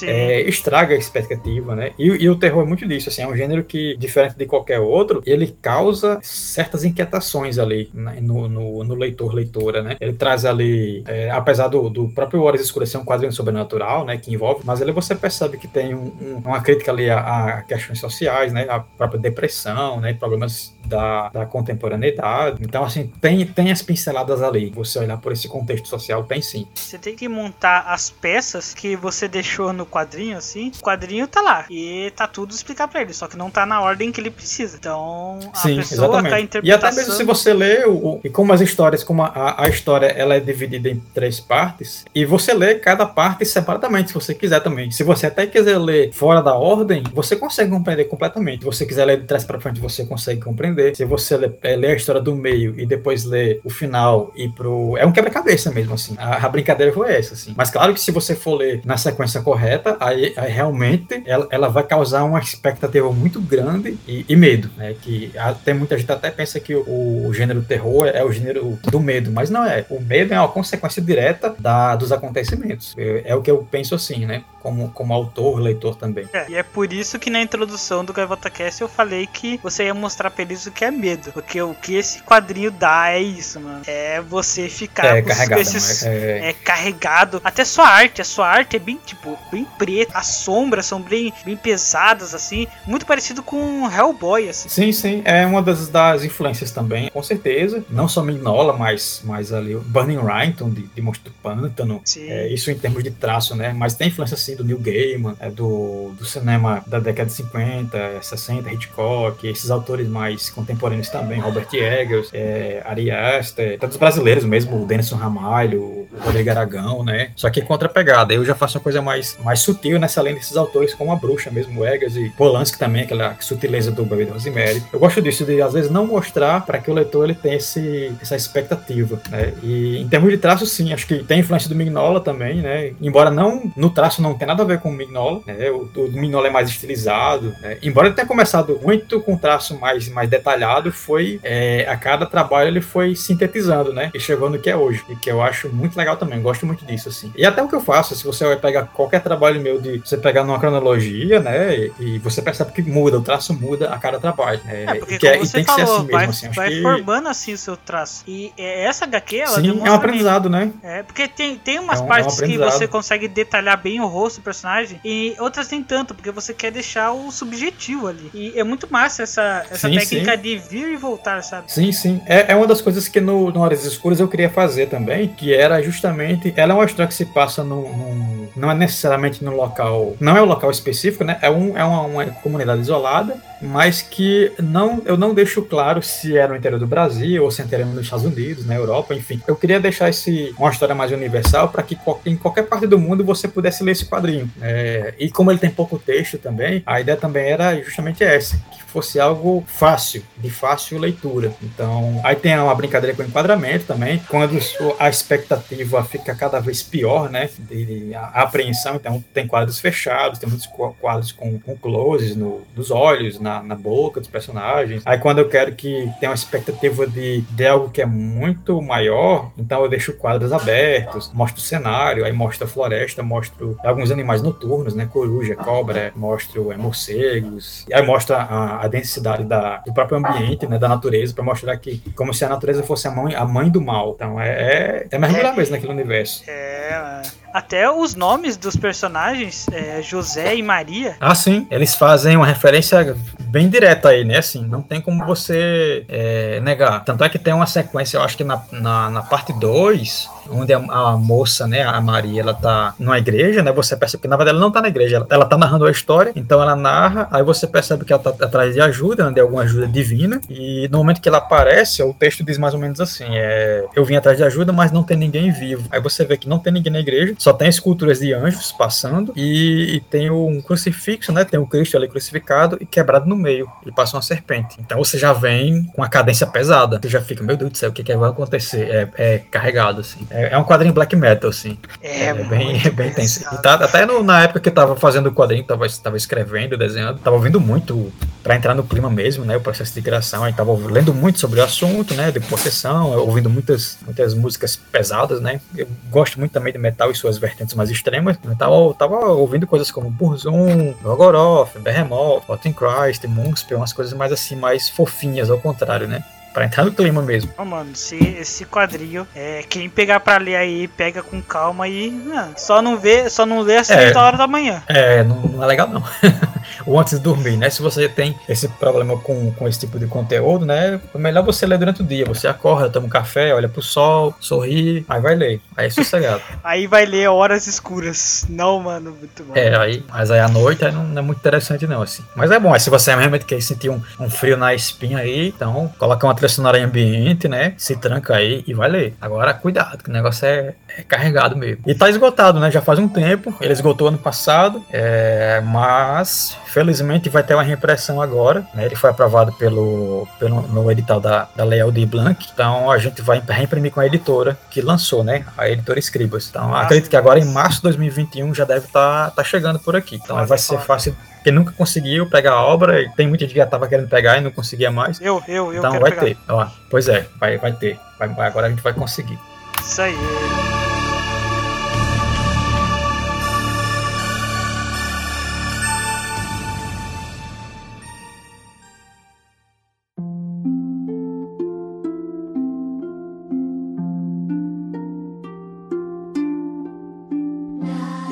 é, 0.03 0.41
estraga 0.41 0.95
a 0.95 0.97
expectativa, 0.97 1.75
né? 1.75 1.91
E, 1.97 2.05
e, 2.05 2.29
o 2.29 2.35
terror 2.35 2.63
é 2.63 2.67
muito 2.67 2.87
disso, 2.87 3.09
assim, 3.09 3.21
é 3.21 3.27
um 3.27 3.35
gênero 3.35 3.63
que, 3.63 3.95
diferente 3.97 4.35
de 4.35 4.45
qualquer 4.45 4.79
outro, 4.79 5.21
ele 5.25 5.55
causa 5.61 6.19
certas 6.21 6.83
inquietações 6.83 7.57
ali 7.57 7.89
né, 7.93 8.17
no, 8.21 8.47
no, 8.47 8.83
no, 8.83 8.95
leitor, 8.95 9.33
leitora, 9.33 9.81
né? 9.81 9.97
Ele 9.99 10.13
traz 10.13 10.45
ali, 10.45 11.03
é, 11.07 11.29
apesar 11.31 11.67
do, 11.67 11.89
do 11.89 12.09
próprio 12.09 12.41
Horas 12.41 12.61
Escuras 12.61 12.89
ser 12.89 12.97
um 12.97 13.05
quadrinho 13.05 13.31
sobrenatural, 13.31 14.05
né, 14.05 14.17
que 14.17 14.33
envolve, 14.33 14.61
mas 14.65 14.81
ali 14.81 14.91
você 14.91 15.15
percebe 15.15 15.57
que 15.57 15.67
tem 15.67 15.93
um, 15.93 16.11
um, 16.21 16.41
uma 16.45 16.61
crítica 16.61 16.91
ali 16.91 17.09
a, 17.09 17.19
a, 17.19 17.61
questões 17.63 17.99
sociais, 17.99 18.53
né, 18.53 18.67
a 18.69 18.79
própria 18.79 19.19
depressão, 19.19 19.99
né, 19.99 20.13
problemas 20.13 20.73
da, 20.89 21.29
da 21.29 21.45
contemporaneidade. 21.45 22.57
Então, 22.61 22.83
assim, 22.83 23.07
tem, 23.21 23.45
tem 23.45 23.71
as 23.71 23.81
pinceladas 23.81 24.41
ali. 24.41 24.69
Você 24.75 24.99
olhar 24.99 25.17
por 25.17 25.31
esse 25.31 25.47
contexto 25.47 25.87
social, 25.87 26.23
tem 26.23 26.41
sim. 26.41 26.67
Você 26.75 26.97
tem 26.97 27.15
que 27.15 27.29
montar 27.29 27.85
as 27.87 28.09
peças 28.09 28.73
que 28.73 28.95
você 28.95 29.27
deixou 29.27 29.71
no 29.71 29.85
quadrinho, 29.85 30.37
assim, 30.37 30.71
o 30.79 30.83
quadrinho 30.83 31.27
tá 31.27 31.41
lá. 31.41 31.65
E 31.69 32.11
tá 32.15 32.27
tudo 32.27 32.51
explicar 32.51 32.87
pra 32.87 33.01
ele, 33.01 33.13
só 33.13 33.27
que 33.27 33.37
não 33.37 33.49
tá 33.49 33.65
na 33.65 33.81
ordem 33.81 34.11
que 34.11 34.19
ele 34.19 34.31
precisa. 34.31 34.77
Então, 34.77 35.39
a 35.53 35.57
Sim, 35.57 35.77
pessoa 35.77 36.07
exatamente. 36.07 36.31
tá 36.31 36.39
interpretando. 36.41 36.67
E 36.67 36.71
até 36.71 36.95
mesmo 36.95 37.13
se 37.13 37.23
você 37.23 37.53
lê, 37.53 37.85
o, 37.85 38.19
e 38.23 38.29
como 38.29 38.51
as 38.51 38.61
histórias, 38.61 39.03
como 39.03 39.21
a, 39.23 39.55
a 39.63 39.69
história 39.69 40.07
ela 40.07 40.35
é 40.35 40.39
dividida 40.39 40.89
em 40.89 40.99
três 41.13 41.39
partes, 41.39 42.05
e 42.13 42.25
você 42.25 42.53
lê 42.53 42.75
cada 42.75 43.05
parte 43.05 43.45
separadamente, 43.45 44.09
se 44.09 44.13
você 44.13 44.33
quiser 44.33 44.61
também. 44.61 44.89
Se 44.91 45.03
você 45.03 45.27
até 45.27 45.45
quiser 45.45 45.77
ler 45.77 46.11
fora 46.13 46.41
da 46.41 46.55
ordem, 46.55 47.03
você 47.13 47.35
consegue 47.35 47.69
compreender 47.69 48.05
completamente. 48.05 48.59
Se 48.59 48.65
você 48.65 48.85
quiser 48.85 49.05
ler 49.05 49.21
de 49.21 49.27
trás 49.27 49.43
para 49.43 49.59
frente, 49.59 49.79
você 49.79 50.05
consegue 50.05 50.41
compreender. 50.41 50.78
Se 50.93 51.05
você 51.05 51.37
lê, 51.37 51.51
é, 51.61 51.75
a 51.75 51.95
história 51.95 52.21
do 52.21 52.35
meio 52.35 52.79
e 52.79 52.85
depois 52.85 53.25
lê 53.25 53.59
o 53.63 53.69
final 53.69 54.31
e 54.35 54.49
pro. 54.49 54.97
É 54.97 55.05
um 55.05 55.11
quebra-cabeça 55.11 55.71
mesmo, 55.71 55.93
assim. 55.93 56.15
A, 56.17 56.45
a, 56.45 56.49
brincadeira 56.49 56.91
foi 56.91 57.13
essa, 57.13 57.33
assim. 57.33 57.53
Mas 57.55 57.69
claro 57.69 57.93
que 57.93 58.01
se 58.01 58.11
você 58.11 58.35
for 58.35 58.55
ler 58.55 58.81
na 58.85 58.97
sequência 58.97 59.41
correta, 59.41 59.97
aí, 59.99 60.33
aí 60.35 60.51
realmente 60.51 61.21
ela, 61.25 61.47
ela, 61.51 61.69
vai 61.69 61.83
causar 61.83 62.23
uma 62.23 62.39
expectativa 62.39 63.11
muito 63.11 63.39
grande 63.39 63.97
e, 64.07 64.25
e, 64.27 64.35
medo, 64.35 64.69
né? 64.77 64.95
Que 65.01 65.31
até 65.37 65.73
muita 65.73 65.97
gente 65.97 66.11
até 66.11 66.31
pensa 66.31 66.59
que 66.59 66.73
o, 66.73 67.27
o, 67.27 67.33
gênero 67.33 67.61
terror 67.61 68.07
é 68.07 68.23
o 68.23 68.31
gênero 68.31 68.77
do 68.83 68.99
medo, 68.99 69.31
mas 69.31 69.49
não 69.49 69.63
é. 69.63 69.85
O 69.89 69.99
medo 69.99 70.33
é 70.33 70.39
uma 70.39 70.49
consequência 70.49 71.01
direta 71.01 71.55
da, 71.59 71.95
dos 71.95 72.11
acontecimentos. 72.11 72.95
É, 72.97 73.23
é 73.25 73.35
o 73.35 73.41
que 73.41 73.51
eu 73.51 73.67
penso 73.69 73.95
assim, 73.95 74.25
né? 74.25 74.43
Como, 74.61 74.89
como 74.89 75.13
autor, 75.13 75.59
leitor 75.59 75.95
também. 75.95 76.27
É, 76.33 76.51
e 76.51 76.55
é 76.55 76.63
por 76.63 76.91
isso 76.91 77.17
que 77.17 77.29
na 77.29 77.41
introdução 77.41 78.03
do 78.03 78.11
Gaivota 78.11 78.49
Cast 78.49 78.81
eu 78.81 78.89
falei 78.89 79.25
que 79.25 79.57
você 79.63 79.85
ia 79.85 79.93
mostrar 79.93 80.29
pra 80.29 80.43
eles 80.43 80.67
o 80.69 80.71
que 80.71 80.85
é 80.85 80.91
medo. 80.91 81.31
Porque 81.31 81.61
o 81.61 81.73
que 81.73 81.95
esse 81.95 82.21
quadrinho 82.21 82.71
dá 82.71 83.09
é 83.09 83.21
isso, 83.21 83.59
mano. 83.59 83.81
É 83.85 84.21
você 84.21 84.69
ficar 84.69 85.17
é, 85.17 85.21
carregado, 85.21 85.61
esses, 85.61 86.03
é... 86.03 86.49
é... 86.49 86.53
carregado. 86.53 87.41
Até 87.43 87.65
sua 87.65 87.87
arte, 87.87 88.21
a 88.21 88.25
sua 88.25 88.47
arte 88.47 88.75
é 88.75 88.79
bem, 88.79 88.99
tipo, 89.05 89.37
bem 89.51 89.65
preta. 89.77 90.17
As 90.17 90.27
sombras 90.27 90.85
são 90.85 91.01
bem, 91.01 91.33
bem 91.45 91.57
pesadas, 91.57 92.33
assim. 92.33 92.67
Muito 92.85 93.05
parecido 93.05 93.43
com 93.43 93.89
Hellboy, 93.89 94.49
assim. 94.49 94.69
Sim, 94.69 94.91
sim. 94.91 95.21
É 95.25 95.45
uma 95.45 95.61
das, 95.61 95.87
das 95.89 96.23
influências 96.23 96.71
também, 96.71 97.09
com 97.09 97.23
certeza. 97.23 97.83
Não 97.89 98.07
só 98.07 98.23
Mignola, 98.23 98.73
mas, 98.73 99.21
mas 99.23 99.51
ali 99.51 99.75
o 99.75 99.81
Burning 99.81 100.19
Rhinton, 100.19 100.69
de, 100.69 100.83
de 100.83 101.01
Monstro 101.01 101.31
do 101.31 101.35
Pântano. 101.41 102.01
É, 102.17 102.47
isso 102.47 102.71
em 102.71 102.77
termos 102.77 103.03
de 103.03 103.11
traço, 103.11 103.55
né? 103.55 103.73
Mas 103.73 103.95
tem 103.95 104.07
influência, 104.07 104.35
assim, 104.35 104.55
do 104.55 104.63
Neil 104.63 104.79
Gaiman, 104.79 105.35
é, 105.39 105.49
do, 105.49 106.11
do 106.17 106.25
cinema 106.25 106.83
da 106.87 106.99
década 106.99 107.27
de 107.27 107.33
50, 107.33 108.21
60, 108.21 108.71
Hitchcock, 108.71 109.47
esses 109.47 109.69
autores 109.69 110.07
mais 110.07 110.49
contemporâneos 110.59 111.09
também, 111.09 111.39
Robert 111.39 111.67
Eggers, 111.73 112.29
é, 112.33 112.81
Ari 112.85 113.11
Aster, 113.11 113.77
tantos 113.79 113.97
brasileiros 113.97 114.43
mesmo, 114.43 114.83
o 114.83 114.85
Denison 114.85 115.15
Ramalho, 115.15 115.81
o 115.81 116.07
Rodrigo 116.19 116.49
Aragão, 116.49 117.03
né? 117.03 117.31
Só 117.35 117.49
que 117.49 117.61
contra 117.61 117.87
pegada. 117.87 118.33
Eu 118.33 118.43
já 118.43 118.55
faço 118.55 118.77
uma 118.77 118.83
coisa 118.83 119.01
mais, 119.01 119.37
mais 119.43 119.59
sutil 119.59 119.99
nessa 119.99 120.19
além 120.19 120.35
desses 120.35 120.57
autores, 120.57 120.93
como 120.93 121.11
a 121.11 121.15
Bruxa 121.15 121.49
mesmo, 121.49 121.81
o 121.81 121.85
Eggers 121.85 122.15
e 122.15 122.29
Polanski 122.29 122.77
também, 122.77 123.03
aquela 123.03 123.35
sutileza 123.39 123.91
do 123.91 124.03
Bebê 124.05 124.25
do 124.25 124.33
Rosemary. 124.33 124.83
Eu 124.91 124.99
gosto 124.99 125.21
disso, 125.21 125.45
de 125.45 125.61
às 125.61 125.73
vezes 125.73 125.89
não 125.89 126.05
mostrar 126.05 126.65
para 126.65 126.79
que 126.79 126.91
o 126.91 126.93
leitor 126.93 127.25
ele 127.25 127.35
tenha 127.35 127.55
esse, 127.55 128.13
essa 128.21 128.35
expectativa, 128.35 129.21
né? 129.29 129.53
E 129.63 129.97
em 129.97 130.07
termos 130.07 130.29
de 130.29 130.37
traço, 130.37 130.65
sim, 130.65 130.93
acho 130.93 131.07
que 131.07 131.23
tem 131.23 131.39
influência 131.39 131.69
do 131.69 131.75
Mignola 131.75 132.19
também, 132.19 132.61
né? 132.61 132.91
Embora 133.01 133.31
não, 133.31 133.71
no 133.75 133.89
traço 133.89 134.21
não 134.21 134.33
tenha 134.33 134.47
nada 134.47 134.63
a 134.63 134.65
ver 134.65 134.79
com 134.79 134.89
o 134.89 134.93
Mignola, 134.93 135.41
né? 135.45 135.69
O, 135.71 135.89
o 135.95 136.11
Mignola 136.11 136.47
é 136.47 136.51
mais 136.51 136.69
estilizado, 136.69 137.55
né? 137.61 137.77
Embora 137.81 138.07
ele 138.07 138.15
tenha 138.15 138.27
começado 138.27 138.79
muito 138.81 139.19
com 139.21 139.37
traço 139.37 139.77
mais, 139.79 140.09
mais 140.09 140.29
detalhado, 140.29 140.48
foi 140.91 141.39
é, 141.43 141.85
a 141.87 141.97
cada 141.97 142.25
trabalho 142.25 142.67
ele 142.67 142.81
foi 142.81 143.15
sintetizando, 143.15 143.93
né? 143.93 144.11
E 144.13 144.19
chegou 144.19 144.49
no 144.49 144.59
que 144.59 144.69
é 144.69 144.75
hoje, 144.75 145.03
e 145.09 145.15
que 145.15 145.29
eu 145.29 145.41
acho 145.41 145.69
muito 145.69 145.97
legal 145.97 146.17
também, 146.17 146.41
gosto 146.41 146.65
muito 146.65 146.85
disso, 146.85 147.09
assim. 147.09 147.31
E 147.35 147.45
até 147.45 147.61
o 147.61 147.67
que 147.67 147.75
eu 147.75 147.81
faço, 147.81 148.15
se 148.15 148.23
você 148.23 148.45
vai 148.45 148.57
pegar 148.57 148.83
qualquer 148.85 149.21
trabalho 149.21 149.61
meu 149.61 149.79
de 149.79 149.99
você 149.99 150.17
pegar 150.17 150.43
numa 150.43 150.59
cronologia, 150.59 151.39
né? 151.39 151.89
E 151.99 152.19
você 152.19 152.41
percebe 152.41 152.71
que 152.71 152.81
muda, 152.81 153.17
o 153.17 153.21
traço 153.21 153.53
muda 153.53 153.89
a 153.89 153.97
cada 153.97 154.19
trabalho. 154.19 154.61
É, 154.67 154.83
é 154.83 154.95
porque 154.95 155.17
que 155.17 155.27
é, 155.27 155.39
tem 155.39 155.63
falou, 155.63 155.65
que 155.65 155.71
ser 155.73 155.81
assim 155.81 155.99
mesmo, 155.99 156.11
vai, 156.11 156.25
assim. 156.25 156.49
vai 156.49 156.69
que... 156.69 156.81
formando 156.81 157.29
assim 157.29 157.53
o 157.53 157.57
seu 157.57 157.77
traço. 157.77 158.23
E 158.27 158.53
essa 158.57 159.05
HQ, 159.05 159.37
ela 159.37 159.61
Sim, 159.61 159.81
é 159.85 159.91
um 159.91 159.93
aprendizado, 159.93 160.49
né? 160.49 160.71
É, 160.83 161.03
porque 161.03 161.27
tem, 161.27 161.57
tem 161.57 161.79
umas 161.79 161.99
é 161.99 162.03
um, 162.03 162.07
partes 162.07 162.41
é 162.41 162.45
um 162.45 162.47
que 162.47 162.57
você 162.57 162.87
consegue 162.87 163.27
detalhar 163.27 163.81
bem 163.81 163.99
o 163.99 164.07
rosto 164.07 164.39
do 164.39 164.43
personagem 164.43 164.99
e 165.03 165.35
outras 165.39 165.69
nem 165.69 165.83
tanto, 165.83 166.13
porque 166.13 166.31
você 166.31 166.53
quer 166.53 166.71
deixar 166.71 167.11
o 167.11 167.31
subjetivo 167.31 168.07
ali. 168.07 168.29
E 168.33 168.59
é 168.59 168.63
muito 168.63 168.91
massa 168.91 169.23
essa, 169.23 169.65
essa 169.69 169.87
sim, 169.87 169.97
técnica 169.97 170.28
sim. 170.28 170.28
De 170.35 170.57
vir 170.57 170.93
e 170.93 170.97
voltar, 170.97 171.41
sabe? 171.43 171.71
Sim, 171.71 171.91
sim. 171.91 172.21
É, 172.25 172.51
é 172.51 172.55
uma 172.55 172.67
das 172.67 172.81
coisas 172.81 173.07
que 173.07 173.19
no, 173.19 173.51
no 173.51 173.61
Horas 173.61 173.85
Escuras 173.85 174.19
eu 174.19 174.27
queria 174.27 174.49
fazer 174.49 174.87
também, 174.87 175.27
que 175.27 175.53
era 175.53 175.81
justamente. 175.81 176.53
Ela 176.55 176.73
é 176.73 176.75
uma 176.75 176.85
história 176.85 177.07
que 177.07 177.13
se 177.13 177.25
passa 177.25 177.63
num, 177.63 177.81
num 177.81 178.47
não 178.55 178.71
é 178.71 178.75
necessariamente 178.75 179.43
no 179.43 179.55
local. 179.55 180.15
Não 180.19 180.35
é 180.35 180.41
o 180.41 180.45
local 180.45 180.71
específico, 180.71 181.23
né? 181.23 181.37
É, 181.41 181.49
um, 181.49 181.77
é 181.77 181.83
uma, 181.83 182.01
uma 182.01 182.25
comunidade 182.25 182.81
isolada 182.81 183.48
mas 183.61 184.01
que 184.01 184.51
não 184.59 185.01
eu 185.05 185.17
não 185.17 185.33
deixo 185.33 185.61
claro 185.61 186.01
se 186.01 186.37
era 186.37 186.49
no 186.49 186.57
interior 186.57 186.79
do 186.79 186.87
Brasil 186.87 187.43
ou 187.43 187.51
se 187.51 187.61
era 187.69 187.85
nos 187.85 188.03
Estados 188.03 188.25
Unidos, 188.25 188.65
na 188.65 188.75
Europa, 188.75 189.13
enfim. 189.13 189.41
Eu 189.47 189.55
queria 189.55 189.79
deixar 189.79 190.09
esse, 190.09 190.53
uma 190.57 190.69
história 190.69 190.95
mais 190.95 191.11
universal 191.11 191.69
para 191.69 191.83
que 191.83 191.97
em 192.25 192.35
qualquer 192.35 192.63
parte 192.63 192.87
do 192.87 192.97
mundo 192.97 193.23
você 193.23 193.47
pudesse 193.47 193.83
ler 193.83 193.91
esse 193.91 194.05
quadrinho. 194.05 194.49
É, 194.61 195.13
e 195.19 195.29
como 195.29 195.51
ele 195.51 195.59
tem 195.59 195.69
pouco 195.69 195.99
texto 195.99 196.37
também, 196.37 196.81
a 196.85 197.01
ideia 197.01 197.17
também 197.17 197.49
era 197.49 197.75
justamente 197.81 198.23
essa, 198.23 198.57
que 198.71 198.83
fosse 198.83 199.19
algo 199.19 199.63
fácil, 199.67 200.23
de 200.37 200.49
fácil 200.49 200.97
leitura. 200.97 201.53
Então, 201.61 202.19
aí 202.23 202.35
tem 202.35 202.57
uma 202.57 202.73
brincadeira 202.73 203.15
com 203.15 203.21
o 203.21 203.25
enquadramento 203.25 203.85
também, 203.85 204.21
quando 204.27 204.57
a 204.99 205.09
expectativa 205.09 206.03
fica 206.03 206.33
cada 206.35 206.59
vez 206.59 206.81
pior, 206.81 207.29
né, 207.29 207.49
de, 207.59 208.13
a 208.15 208.41
apreensão, 208.43 208.95
então 208.95 209.23
tem 209.33 209.47
quadros 209.47 209.79
fechados, 209.79 210.39
tem 210.39 210.49
muitos 210.49 210.67
quadros 210.99 211.31
com, 211.31 211.59
com 211.59 211.75
closes 211.77 212.35
no, 212.35 212.61
nos 212.75 212.91
olhos, 212.91 213.39
na 213.39 213.48
na, 213.49 213.63
na 213.63 213.75
boca 213.75 214.19
dos 214.19 214.29
personagens. 214.29 215.01
Aí 215.05 215.17
quando 215.17 215.39
eu 215.39 215.49
quero 215.49 215.73
que 215.73 216.09
tenha 216.19 216.29
uma 216.29 216.35
expectativa 216.35 217.07
de, 217.07 217.41
de 217.41 217.67
algo 217.67 217.89
que 217.89 218.01
é 218.01 218.05
muito 218.05 218.79
maior, 218.81 219.51
então 219.57 219.83
eu 219.83 219.89
deixo 219.89 220.13
quadros 220.13 220.53
abertos, 220.53 221.31
mostro 221.33 221.59
o 221.59 221.63
cenário, 221.63 222.23
aí 222.23 222.31
mostro 222.31 222.65
a 222.65 222.67
floresta, 222.67 223.23
mostro 223.23 223.77
alguns 223.83 224.11
animais 224.11 224.41
noturnos, 224.41 224.93
né? 224.93 225.09
Coruja, 225.11 225.55
cobra, 225.55 226.11
mostro 226.15 226.71
é, 226.71 226.77
morcegos, 226.77 227.85
e 227.89 227.93
aí 227.93 228.05
mostra 228.05 228.37
a, 228.37 228.83
a 228.83 228.87
densidade 228.87 229.43
da, 229.43 229.77
do 229.77 229.93
próprio 229.93 230.17
ambiente, 230.17 230.67
né? 230.67 230.77
Da 230.77 230.87
natureza, 230.87 231.33
para 231.33 231.43
mostrar 231.43 231.75
que 231.77 232.01
como 232.15 232.33
se 232.33 232.45
a 232.45 232.49
natureza 232.49 232.83
fosse 232.83 233.07
a 233.07 233.11
mãe, 233.11 233.33
a 233.35 233.45
mãe 233.45 233.69
do 233.69 233.81
mal. 233.81 234.13
Então 234.15 234.39
é, 234.39 234.49
é, 234.49 235.07
é 235.11 235.17
mergulhar 235.17 235.53
é, 235.53 235.57
mesmo 235.57 235.75
naquele 235.75 235.93
universo. 235.93 236.43
É, 236.47 237.21
até 237.53 237.89
os 237.89 238.15
nomes 238.15 238.57
dos 238.57 238.75
personagens, 238.75 239.67
é, 239.71 240.01
José 240.01 240.55
e 240.55 240.63
Maria. 240.63 241.15
Ah, 241.19 241.35
sim. 241.35 241.67
Eles 241.69 241.95
fazem 241.95 242.35
uma 242.35 242.45
referência 242.45 243.15
bem 243.39 243.69
direta 243.69 244.09
aí, 244.09 244.23
né? 244.23 244.37
Assim, 244.37 244.65
não 244.65 244.81
tem 244.81 245.01
como 245.01 245.25
você 245.25 246.05
é, 246.07 246.59
negar. 246.61 247.03
Tanto 247.03 247.23
é 247.23 247.29
que 247.29 247.39
tem 247.39 247.53
uma 247.53 247.67
sequência, 247.67 248.17
eu 248.17 248.23
acho 248.23 248.37
que 248.37 248.43
na, 248.43 248.61
na, 248.71 249.09
na 249.09 249.21
parte 249.21 249.53
2 249.53 250.38
onde 250.51 250.73
a, 250.73 250.77
a, 250.77 251.17
moça, 251.17 251.67
né, 251.67 251.83
a 251.83 251.99
Maria, 252.01 252.41
ela 252.41 252.53
tá 252.53 252.93
numa 252.99 253.17
igreja, 253.17 253.61
né? 253.61 253.71
Você 253.71 253.95
percebe 253.95 254.21
que 254.21 254.27
na 254.27 254.37
verdade 254.37 254.57
ela 254.57 254.65
não 254.65 254.71
tá 254.71 254.81
na 254.81 254.87
igreja, 254.87 255.17
ela, 255.17 255.27
ela 255.29 255.45
tá 255.45 255.57
narrando 255.57 255.85
a 255.85 255.91
história, 255.91 256.31
então 256.35 256.61
ela 256.61 256.75
narra, 256.75 257.27
aí 257.31 257.43
você 257.43 257.67
percebe 257.67 258.05
que 258.05 258.13
ela 258.13 258.21
tá 258.21 258.29
atrás 258.45 258.73
de 258.73 258.81
ajuda, 258.81 259.25
né, 259.25 259.33
de 259.33 259.39
alguma 259.39 259.63
ajuda 259.63 259.87
divina, 259.87 260.41
e 260.49 260.87
no 260.91 260.99
momento 260.99 261.21
que 261.21 261.29
ela 261.29 261.37
aparece, 261.37 262.01
o 262.03 262.13
texto 262.13 262.43
diz 262.43 262.57
mais 262.57 262.73
ou 262.73 262.79
menos 262.79 262.99
assim: 262.99 263.25
é, 263.29 263.85
eu 263.95 264.03
vim 264.05 264.15
atrás 264.15 264.37
de 264.37 264.43
ajuda, 264.43 264.71
mas 264.71 264.91
não 264.91 265.03
tem 265.03 265.17
ninguém 265.17 265.51
vivo. 265.51 265.87
Aí 265.91 266.01
você 266.01 266.25
vê 266.25 266.37
que 266.37 266.47
não 266.47 266.59
tem 266.59 266.73
ninguém 266.73 266.91
na 266.91 266.99
igreja, 266.99 267.33
só 267.37 267.53
tem 267.53 267.67
esculturas 267.69 268.19
de 268.19 268.33
anjos 268.33 268.71
passando 268.71 269.33
e, 269.35 269.95
e 269.95 269.99
tem 269.99 270.29
um 270.29 270.61
crucifixo, 270.61 271.31
né? 271.31 271.43
Tem 271.43 271.59
o 271.59 271.67
Cristo 271.67 271.97
ali 271.97 272.07
crucificado 272.07 272.77
e 272.79 272.85
quebrado 272.85 273.27
no 273.27 273.35
meio, 273.35 273.69
e 273.85 273.91
passa 273.91 274.15
uma 274.15 274.21
serpente. 274.21 274.77
Então 274.79 274.97
você 274.97 275.17
já 275.17 275.33
vem 275.33 275.83
com 275.95 276.03
a 276.03 276.09
cadência 276.09 276.47
pesada, 276.47 276.99
você 277.01 277.09
já 277.09 277.21
fica, 277.21 277.43
meu 277.43 277.57
Deus 277.57 277.71
do 277.71 277.77
céu, 277.77 277.89
o 277.89 277.93
que, 277.93 278.03
que 278.03 278.15
vai 278.15 278.29
acontecer? 278.29 278.89
É, 278.89 279.09
é 279.17 279.37
carregado, 279.39 280.01
assim. 280.01 280.27
É, 280.29 280.38
é, 280.47 280.57
um 280.57 280.63
quadrinho 280.63 280.93
black 280.93 281.15
metal, 281.15 281.49
assim. 281.49 281.77
É, 282.01 282.25
é 282.25 282.33
bem, 282.33 282.81
é 282.83 282.89
bem 282.89 283.11
tenso. 283.11 283.43
Tá, 283.61 283.75
até 283.75 284.05
no, 284.05 284.23
na 284.23 284.43
época 284.43 284.59
que 284.59 284.69
eu 284.69 284.73
tava 284.73 284.95
fazendo 284.95 285.27
o 285.27 285.31
quadrinho, 285.31 285.63
tava, 285.63 285.87
tava 285.89 286.17
escrevendo, 286.17 286.77
desenhando, 286.77 287.19
tava 287.19 287.35
ouvindo 287.35 287.59
muito 287.59 288.11
para 288.43 288.55
entrar 288.55 288.73
no 288.73 288.83
clima 288.83 289.09
mesmo, 289.09 289.45
né? 289.45 289.57
O 289.57 289.61
processo 289.61 289.93
de 289.93 290.01
criação. 290.01 290.43
Aí 290.43 290.53
tava 290.53 290.71
lendo 290.73 291.13
muito 291.13 291.39
sobre 291.39 291.59
o 291.59 291.63
assunto, 291.63 292.13
né? 292.13 292.31
De 292.31 292.39
possessão, 292.39 293.11
ouvindo 293.17 293.49
muitas, 293.49 293.97
muitas 294.05 294.33
músicas 294.33 294.75
pesadas, 294.75 295.41
né? 295.41 295.59
Eu 295.75 295.87
gosto 296.09 296.39
muito 296.39 296.51
também 296.51 296.71
de 296.71 296.79
metal 296.79 297.11
e 297.11 297.15
suas 297.15 297.37
vertentes 297.37 297.75
mais 297.75 297.89
extremas. 297.89 298.37
Eu 298.43 298.55
tava, 298.55 298.93
tava 298.93 299.15
ouvindo 299.29 299.67
coisas 299.67 299.91
como 299.91 300.09
Burzum, 300.09 300.93
Rogoroth, 301.03 301.77
Behemoth, 301.79 302.43
Rotten 302.47 302.73
Christ, 302.73 303.25
Moonspell, 303.25 303.77
umas 303.77 303.93
coisas 303.93 304.13
mais 304.13 304.31
assim, 304.31 304.55
mais 304.55 304.89
fofinhas, 304.89 305.49
ao 305.49 305.59
contrário, 305.59 306.07
né? 306.07 306.23
Pra 306.59 306.65
entrar 306.65 306.83
no 306.83 306.91
clima 306.91 307.21
mesmo. 307.21 307.53
Oh, 307.57 307.63
mano, 307.63 307.95
se 307.95 308.17
esse 308.37 308.65
quadrinho, 308.65 309.25
é, 309.33 309.63
quem 309.69 309.89
pegar 309.89 310.19
pra 310.19 310.37
ler 310.37 310.57
aí, 310.57 310.89
pega 310.89 311.23
com 311.23 311.41
calma 311.41 311.87
e. 311.87 312.11
Não, 312.11 312.51
só 312.57 312.81
não 312.81 312.97
vê, 312.97 313.29
só 313.29 313.45
não 313.45 313.61
lê 313.61 313.77
às 313.77 313.89
é, 313.89 314.07
6 314.07 314.15
horas 314.17 314.37
da 314.37 314.45
manhã. 314.45 314.83
É, 314.85 315.23
não, 315.23 315.37
não 315.37 315.63
é 315.63 315.67
legal 315.67 315.87
não. 315.87 316.03
Ou 316.89 316.99
antes 316.99 317.13
de 317.13 317.19
dormir, 317.19 317.55
né? 317.55 317.69
Se 317.69 317.83
você 317.83 318.09
tem 318.09 318.35
esse 318.49 318.67
problema 318.67 319.15
com, 319.19 319.51
com 319.51 319.67
esse 319.67 319.79
tipo 319.79 319.99
de 319.99 320.07
conteúdo, 320.07 320.65
né? 320.65 320.99
É 321.13 321.17
melhor 321.19 321.43
você 321.43 321.67
ler 321.67 321.77
durante 321.77 322.01
o 322.01 322.03
dia. 322.03 322.25
Você 322.25 322.47
acorda, 322.47 322.89
toma 322.89 323.05
um 323.05 323.09
café, 323.09 323.53
olha 323.53 323.69
pro 323.69 323.79
sol, 323.79 324.33
sorri, 324.39 325.05
aí 325.07 325.21
vai 325.21 325.35
ler. 325.35 325.61
Aí 325.77 325.85
é 325.85 325.89
sossegado. 325.91 326.41
aí 326.63 326.87
vai 326.87 327.05
ler 327.05 327.29
horas 327.29 327.67
escuras. 327.67 328.47
Não, 328.49 328.79
mano, 328.79 329.11
muito 329.11 329.43
bom. 329.43 329.53
É, 329.55 329.77
aí, 329.77 330.03
mas 330.09 330.31
aí 330.31 330.39
à 330.39 330.47
noite 330.47 330.83
aí 330.83 330.91
não, 330.91 331.03
não 331.03 331.19
é 331.19 331.21
muito 331.21 331.37
interessante, 331.37 331.85
não, 331.85 332.01
assim. 332.01 332.23
Mas 332.35 332.49
é 332.49 332.59
bom, 332.59 332.73
aí 332.73 332.79
se 332.79 332.89
você 332.89 333.13
realmente 333.13 333.45
quer 333.45 333.61
sentir 333.61 333.89
um, 333.89 334.01
um 334.19 334.27
frio 334.27 334.57
na 334.57 334.73
espinha 334.73 335.19
aí, 335.19 335.49
então 335.49 335.93
coloca 335.99 336.25
uma 336.25 336.33
trilha 336.33 336.49
sonora 336.49 336.79
em 336.79 336.85
ambiente, 336.85 337.47
né? 337.47 337.75
Se 337.77 337.95
tranca 337.97 338.35
aí 338.35 338.63
e 338.65 338.73
vai 338.73 338.89
ler. 338.89 339.13
Agora, 339.21 339.53
cuidado, 339.53 340.03
que 340.03 340.09
o 340.09 340.13
negócio 340.13 340.47
é, 340.47 340.73
é 340.99 341.03
carregado 341.03 341.55
mesmo. 341.55 341.83
E 341.85 341.95
tá 341.95 342.09
esgotado, 342.09 342.59
né? 342.59 342.69
Já 342.69 342.81
faz 342.81 342.99
um 342.99 343.07
tempo. 343.07 343.55
Ele 343.61 343.73
esgotou 343.73 344.07
ano 344.07 344.17
passado, 344.17 344.83
é, 344.91 345.61
mas 345.65 346.57
felizmente 346.65 347.29
vai 347.29 347.43
ter 347.43 347.53
uma 347.53 347.63
reimpressão 347.63 348.21
agora. 348.21 348.65
Né? 348.73 348.85
Ele 348.85 348.95
foi 348.95 349.09
aprovado 349.09 349.53
pelo, 349.53 350.27
pelo 350.37 350.61
no 350.63 350.91
edital 350.91 351.19
da, 351.19 351.47
da 351.55 351.63
Leal 351.63 351.91
de 351.91 352.05
Blanc. 352.05 352.47
Então 352.53 352.91
a 352.91 352.97
gente 352.97 353.21
vai 353.21 353.41
reimprimir 353.47 353.91
com 353.91 353.99
a 353.99 354.05
editora 354.05 354.57
que 354.69 354.81
lançou, 354.81 355.23
né? 355.23 355.45
A 355.57 355.69
editora 355.69 355.99
Scribas. 355.99 356.47
Então 356.49 356.75
acredito 356.75 357.09
que 357.09 357.15
agora 357.15 357.39
em 357.39 357.45
março 357.45 357.77
de 357.77 357.83
2021 357.83 358.53
já 358.53 358.65
deve 358.65 358.85
estar 358.85 359.25
tá, 359.25 359.31
tá 359.31 359.43
chegando 359.43 359.79
por 359.79 359.95
aqui. 359.95 360.15
Então 360.15 360.45
vai 360.45 360.57
ser 360.57 360.79
fácil 360.79 361.15
quem 361.43 361.53
nunca 361.53 361.71
conseguiu 361.71 362.29
pegar 362.29 362.51
a 362.51 362.65
obra, 362.65 363.01
e 363.01 363.09
tem 363.11 363.25
muita 363.25 363.45
gente 363.45 363.53
que 363.53 363.59
já 363.59 363.63
estava 363.63 363.87
querendo 363.87 364.09
pegar 364.09 364.37
e 364.37 364.41
não 364.41 364.51
conseguia 364.51 364.91
mais. 364.91 365.21
Eu, 365.21 365.41
eu, 365.47 365.73
eu. 365.73 365.79
Então 365.79 365.97
vai 365.99 366.11
pegar. 366.11 366.21
ter. 366.23 366.37
Ó, 366.49 366.67
pois 366.89 367.07
é, 367.07 367.25
vai, 367.39 367.57
vai 367.57 367.71
ter. 367.71 367.97
Vai, 368.17 368.29
agora 368.45 368.67
a 368.67 368.69
gente 368.69 368.81
vai 368.81 368.93
conseguir. 368.93 369.39
Isso 369.81 370.01
aí. 370.01 370.15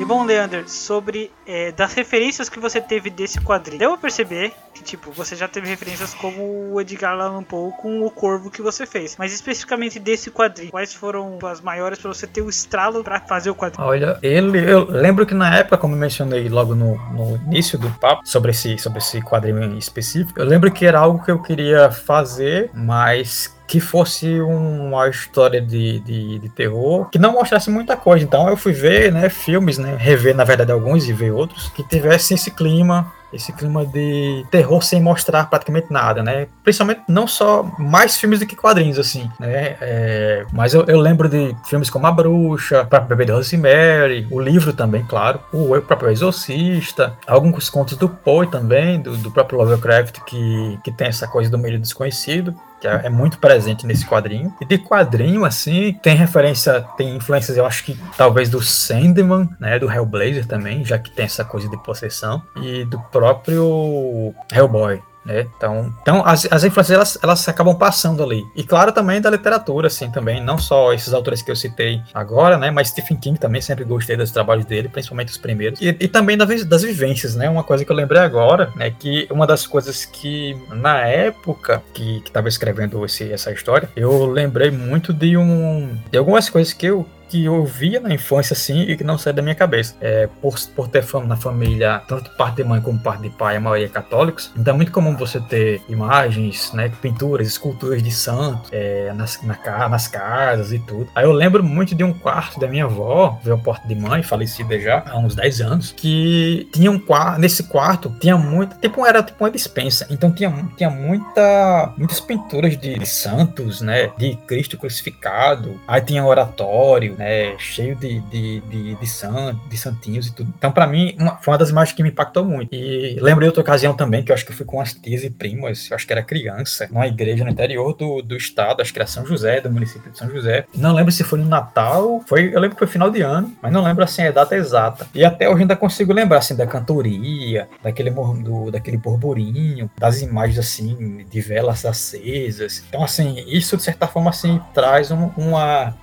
Bom, 0.08 0.24
Leander, 0.24 0.66
sobre 0.66 1.30
é, 1.46 1.70
das 1.70 1.92
referências 1.92 2.48
que 2.48 2.58
você 2.58 2.80
teve 2.80 3.10
desse 3.10 3.38
quadrinho. 3.42 3.78
Deu 3.78 3.90
pra 3.90 3.98
perceber 3.98 4.54
que, 4.72 4.82
tipo, 4.82 5.12
você 5.12 5.36
já 5.36 5.46
teve 5.46 5.68
referências 5.68 6.14
como 6.14 6.72
o 6.72 6.80
Edgar 6.80 7.12
Allan 7.12 7.42
Poe 7.42 7.70
com 7.72 8.00
o 8.00 8.10
Corvo 8.10 8.50
que 8.50 8.62
você 8.62 8.86
fez. 8.86 9.16
Mas 9.18 9.34
especificamente 9.34 9.98
desse 9.98 10.30
quadrinho, 10.30 10.70
quais 10.70 10.94
foram 10.94 11.38
as 11.42 11.60
maiores 11.60 11.98
para 11.98 12.08
você 12.08 12.26
ter 12.26 12.40
o 12.40 12.48
estralo 12.48 13.04
para 13.04 13.20
fazer 13.20 13.50
o 13.50 13.54
quadrinho? 13.54 13.86
Olha, 13.86 14.18
ele, 14.22 14.58
eu 14.58 14.90
lembro 14.90 15.26
que 15.26 15.34
na 15.34 15.54
época, 15.54 15.76
como 15.76 15.94
eu 15.94 15.98
mencionei 15.98 16.48
logo 16.48 16.74
no, 16.74 16.96
no 17.12 17.36
início 17.46 17.78
do 17.78 17.90
papo 17.90 18.22
sobre 18.24 18.52
esse, 18.52 18.78
sobre 18.78 19.00
esse 19.00 19.20
quadrinho 19.20 19.76
específico, 19.76 20.40
eu 20.40 20.46
lembro 20.46 20.72
que 20.72 20.86
era 20.86 21.00
algo 21.00 21.22
que 21.22 21.30
eu 21.30 21.42
queria 21.42 21.90
fazer, 21.90 22.70
mas 22.72 23.57
que 23.68 23.80
fosse 23.80 24.40
uma 24.40 25.08
história 25.08 25.60
de, 25.60 26.00
de, 26.00 26.38
de, 26.38 26.48
terror 26.48 27.08
que 27.10 27.18
não 27.18 27.34
mostrasse 27.34 27.70
muita 27.70 27.96
coisa. 27.96 28.24
Então 28.24 28.48
eu 28.48 28.56
fui 28.56 28.72
ver 28.72 29.12
né, 29.12 29.28
filmes, 29.28 29.76
né, 29.76 29.94
rever 29.98 30.34
na 30.34 30.42
verdade 30.42 30.72
alguns 30.72 31.06
e 31.06 31.12
ver 31.12 31.30
outros 31.30 31.68
que 31.68 31.82
tivessem 31.82 32.34
esse 32.34 32.50
clima 32.50 33.12
esse 33.32 33.52
clima 33.52 33.84
de 33.84 34.44
terror 34.50 34.82
sem 34.82 35.02
mostrar 35.02 35.50
praticamente 35.50 35.88
nada, 35.90 36.22
né? 36.22 36.46
Principalmente 36.64 37.02
não 37.06 37.26
só 37.26 37.62
mais 37.78 38.16
filmes 38.16 38.40
do 38.40 38.46
que 38.46 38.56
quadrinhos, 38.56 38.98
assim, 38.98 39.30
né? 39.38 39.76
É, 39.80 40.46
mas 40.52 40.72
eu, 40.72 40.84
eu, 40.86 40.98
lembro 40.98 41.28
de 41.28 41.54
filmes 41.68 41.90
como 41.90 42.06
A 42.06 42.12
Bruxa, 42.12 42.86
próprio 42.86 43.10
Bebê 43.10 43.26
de 43.26 43.32
Rosemary, 43.32 44.26
o 44.30 44.40
livro 44.40 44.72
também, 44.72 45.04
claro, 45.04 45.40
o, 45.52 45.78
próprio 45.82 46.10
Exorcista, 46.10 47.18
alguns 47.26 47.68
contos 47.68 47.98
do 47.98 48.08
Poe 48.08 48.46
também, 48.46 49.00
do, 49.00 49.16
do 49.16 49.30
próprio 49.30 49.58
Lovecraft, 49.58 50.20
que, 50.24 50.78
que 50.82 50.90
tem 50.90 51.08
essa 51.08 51.28
coisa 51.28 51.50
do 51.50 51.58
meio 51.58 51.78
desconhecido 51.78 52.54
que 52.80 52.86
é, 52.86 53.02
é 53.04 53.08
muito 53.10 53.38
presente 53.38 53.86
nesse 53.86 54.06
quadrinho. 54.06 54.54
E 54.60 54.64
de 54.64 54.78
quadrinho, 54.78 55.44
assim, 55.44 55.92
tem 56.02 56.16
referência, 56.16 56.84
tem 56.96 57.16
influências, 57.16 57.56
eu 57.56 57.66
acho 57.66 57.84
que 57.84 57.98
talvez 58.16 58.48
do 58.48 58.62
Sandman, 58.62 59.48
né, 59.58 59.78
do 59.78 59.90
Hellblazer 59.90 60.46
também, 60.46 60.84
já 60.84 60.98
que 60.98 61.10
tem 61.10 61.24
essa 61.24 61.44
coisa 61.44 61.68
de 61.68 61.76
possessão, 61.82 62.42
e 62.56 62.84
do 62.84 62.98
próprio 62.98 64.34
Hellboy, 64.52 65.02
né? 65.28 65.46
Então, 65.56 65.94
então 66.00 66.26
as, 66.26 66.48
as 66.50 66.64
influências 66.64 66.96
elas, 66.96 67.18
elas 67.22 67.48
acabam 67.48 67.76
passando 67.76 68.22
ali. 68.22 68.42
E 68.56 68.64
claro 68.64 68.90
também 68.90 69.20
da 69.20 69.30
literatura, 69.30 69.88
assim, 69.88 70.10
também, 70.10 70.42
não 70.42 70.58
só 70.58 70.92
esses 70.94 71.12
autores 71.12 71.42
que 71.42 71.50
eu 71.50 71.56
citei 71.56 72.00
agora, 72.14 72.56
né? 72.56 72.70
Mas 72.70 72.88
Stephen 72.88 73.18
King 73.18 73.38
também 73.38 73.60
sempre 73.60 73.84
gostei 73.84 74.16
dos 74.16 74.30
trabalhos 74.30 74.64
dele, 74.64 74.88
principalmente 74.88 75.28
os 75.28 75.36
primeiros. 75.36 75.80
E, 75.80 75.88
e 75.88 76.08
também 76.08 76.36
das, 76.36 76.64
das 76.64 76.82
vivências, 76.82 77.34
né? 77.34 77.48
Uma 77.48 77.62
coisa 77.62 77.84
que 77.84 77.92
eu 77.92 77.96
lembrei 77.96 78.22
agora, 78.22 78.72
né? 78.74 78.90
Que 78.90 79.28
uma 79.30 79.46
das 79.46 79.66
coisas 79.66 80.06
que 80.06 80.56
na 80.70 81.06
época 81.06 81.82
que 81.92 82.22
estava 82.24 82.48
escrevendo 82.48 83.04
esse, 83.04 83.30
essa 83.30 83.52
história, 83.52 83.88
eu 83.94 84.26
lembrei 84.26 84.70
muito 84.70 85.12
de 85.12 85.36
um 85.36 85.98
de 86.10 86.16
algumas 86.16 86.48
coisas 86.48 86.72
que 86.72 86.86
eu 86.86 87.06
que 87.28 87.44
eu 87.44 87.64
via 87.64 88.00
na 88.00 88.12
infância, 88.12 88.54
assim, 88.54 88.82
e 88.82 88.96
que 88.96 89.04
não 89.04 89.18
sai 89.18 89.32
da 89.32 89.42
minha 89.42 89.54
cabeça. 89.54 89.94
É, 90.00 90.28
por, 90.40 90.58
por 90.74 90.88
ter 90.88 91.02
fama 91.02 91.26
na 91.26 91.36
família, 91.36 92.02
tanto 92.08 92.30
parte 92.36 92.56
de 92.56 92.64
mãe 92.64 92.80
como 92.80 92.98
parte 92.98 93.22
de 93.22 93.30
pai, 93.30 93.56
a 93.56 93.60
maioria 93.60 93.86
é 93.86 93.88
católicos, 93.88 94.50
então 94.56 94.74
é 94.74 94.76
muito 94.76 94.92
comum 94.92 95.16
você 95.16 95.40
ter 95.40 95.82
imagens, 95.88 96.72
né, 96.72 96.90
pinturas, 97.00 97.46
esculturas 97.46 98.02
de 98.02 98.10
santos 98.10 98.68
é, 98.72 99.12
nas, 99.14 99.42
na, 99.42 99.88
nas 99.88 100.08
casas 100.08 100.72
e 100.72 100.78
tudo. 100.78 101.08
Aí 101.14 101.24
eu 101.24 101.32
lembro 101.32 101.62
muito 101.62 101.94
de 101.94 102.04
um 102.04 102.12
quarto 102.12 102.58
da 102.58 102.66
minha 102.66 102.84
avó, 102.84 103.38
veio 103.42 103.56
a 103.56 103.58
porta 103.58 103.86
de 103.86 103.94
mãe, 103.94 104.22
falecida 104.22 104.78
já 104.80 105.04
há 105.06 105.18
uns 105.18 105.34
10 105.34 105.60
anos, 105.60 105.92
que 105.92 106.68
tinha 106.72 106.90
um 106.90 106.98
quarto, 106.98 107.40
nesse 107.40 107.64
quarto 107.64 108.14
tinha 108.20 108.36
muito, 108.36 108.76
tipo, 108.78 109.04
era 109.04 109.22
tipo 109.22 109.42
uma 109.44 109.50
dispensa, 109.50 110.06
então 110.10 110.30
tinha, 110.30 110.52
tinha 110.76 110.90
muita, 110.90 111.92
muitas 111.96 112.20
pinturas 112.20 112.76
de, 112.76 112.98
de 112.98 113.06
santos, 113.06 113.80
né, 113.80 114.10
de 114.16 114.36
Cristo 114.46 114.76
crucificado, 114.76 115.80
aí 115.86 116.00
tinha 116.00 116.24
oratório, 116.24 117.16
né, 117.18 117.58
cheio 117.58 117.96
de, 117.96 118.20
de, 118.20 118.60
de, 118.60 118.94
de, 118.94 119.06
san, 119.06 119.60
de 119.68 119.76
santinhos 119.76 120.28
e 120.28 120.34
tudo. 120.34 120.54
Então, 120.56 120.70
para 120.70 120.86
mim, 120.86 121.16
uma, 121.18 121.36
foi 121.38 121.52
uma 121.52 121.58
das 121.58 121.70
imagens 121.70 121.94
que 121.94 122.02
me 122.02 122.10
impactou 122.10 122.44
muito. 122.44 122.72
E 122.72 123.18
lembrei 123.20 123.48
outra 123.48 123.60
ocasião 123.60 123.92
também, 123.92 124.22
que 124.22 124.30
eu 124.30 124.34
acho 124.34 124.46
que 124.46 124.52
eu 124.52 124.56
fui 124.56 124.64
com 124.64 124.80
as 124.80 124.94
tias 124.94 125.24
e 125.24 125.30
primas, 125.30 125.90
eu 125.90 125.96
acho 125.96 126.06
que 126.06 126.12
era 126.12 126.22
criança, 126.22 126.88
numa 126.90 127.08
igreja 127.08 127.44
no 127.44 127.50
interior 127.50 127.92
do, 127.94 128.22
do 128.22 128.36
estado, 128.36 128.80
acho 128.80 128.92
que 128.92 128.98
era 129.00 129.08
São 129.08 129.26
José, 129.26 129.60
do 129.60 129.70
município 129.70 130.12
de 130.12 130.16
São 130.16 130.30
José. 130.30 130.64
Não 130.74 130.94
lembro 130.94 131.10
se 131.10 131.24
foi 131.24 131.40
no 131.40 131.46
Natal, 131.46 132.22
foi, 132.26 132.54
eu 132.54 132.60
lembro 132.60 132.76
que 132.76 132.78
foi 132.78 132.86
final 132.86 133.10
de 133.10 133.20
ano, 133.20 133.52
mas 133.60 133.72
não 133.72 133.82
lembro 133.82 134.04
assim 134.04 134.22
a 134.22 134.30
data 134.30 134.54
exata. 134.54 135.08
E 135.12 135.24
até 135.24 135.48
hoje 135.48 135.62
ainda 135.62 135.74
consigo 135.74 136.12
lembrar 136.12 136.38
assim 136.38 136.54
da 136.54 136.66
cantoria, 136.66 137.68
daquele, 137.82 138.10
do, 138.10 138.70
daquele 138.70 138.96
burburinho, 138.96 139.90
das 139.98 140.22
imagens 140.22 140.58
assim 140.58 141.26
de 141.28 141.40
velas 141.40 141.84
acesas. 141.84 142.84
Então 142.88 143.02
assim, 143.02 143.44
isso 143.48 143.76
de 143.76 143.82
certa 143.82 144.06
forma 144.06 144.30
assim 144.30 144.60
traz 144.72 145.10
um, 145.10 145.30
uma 145.36 145.94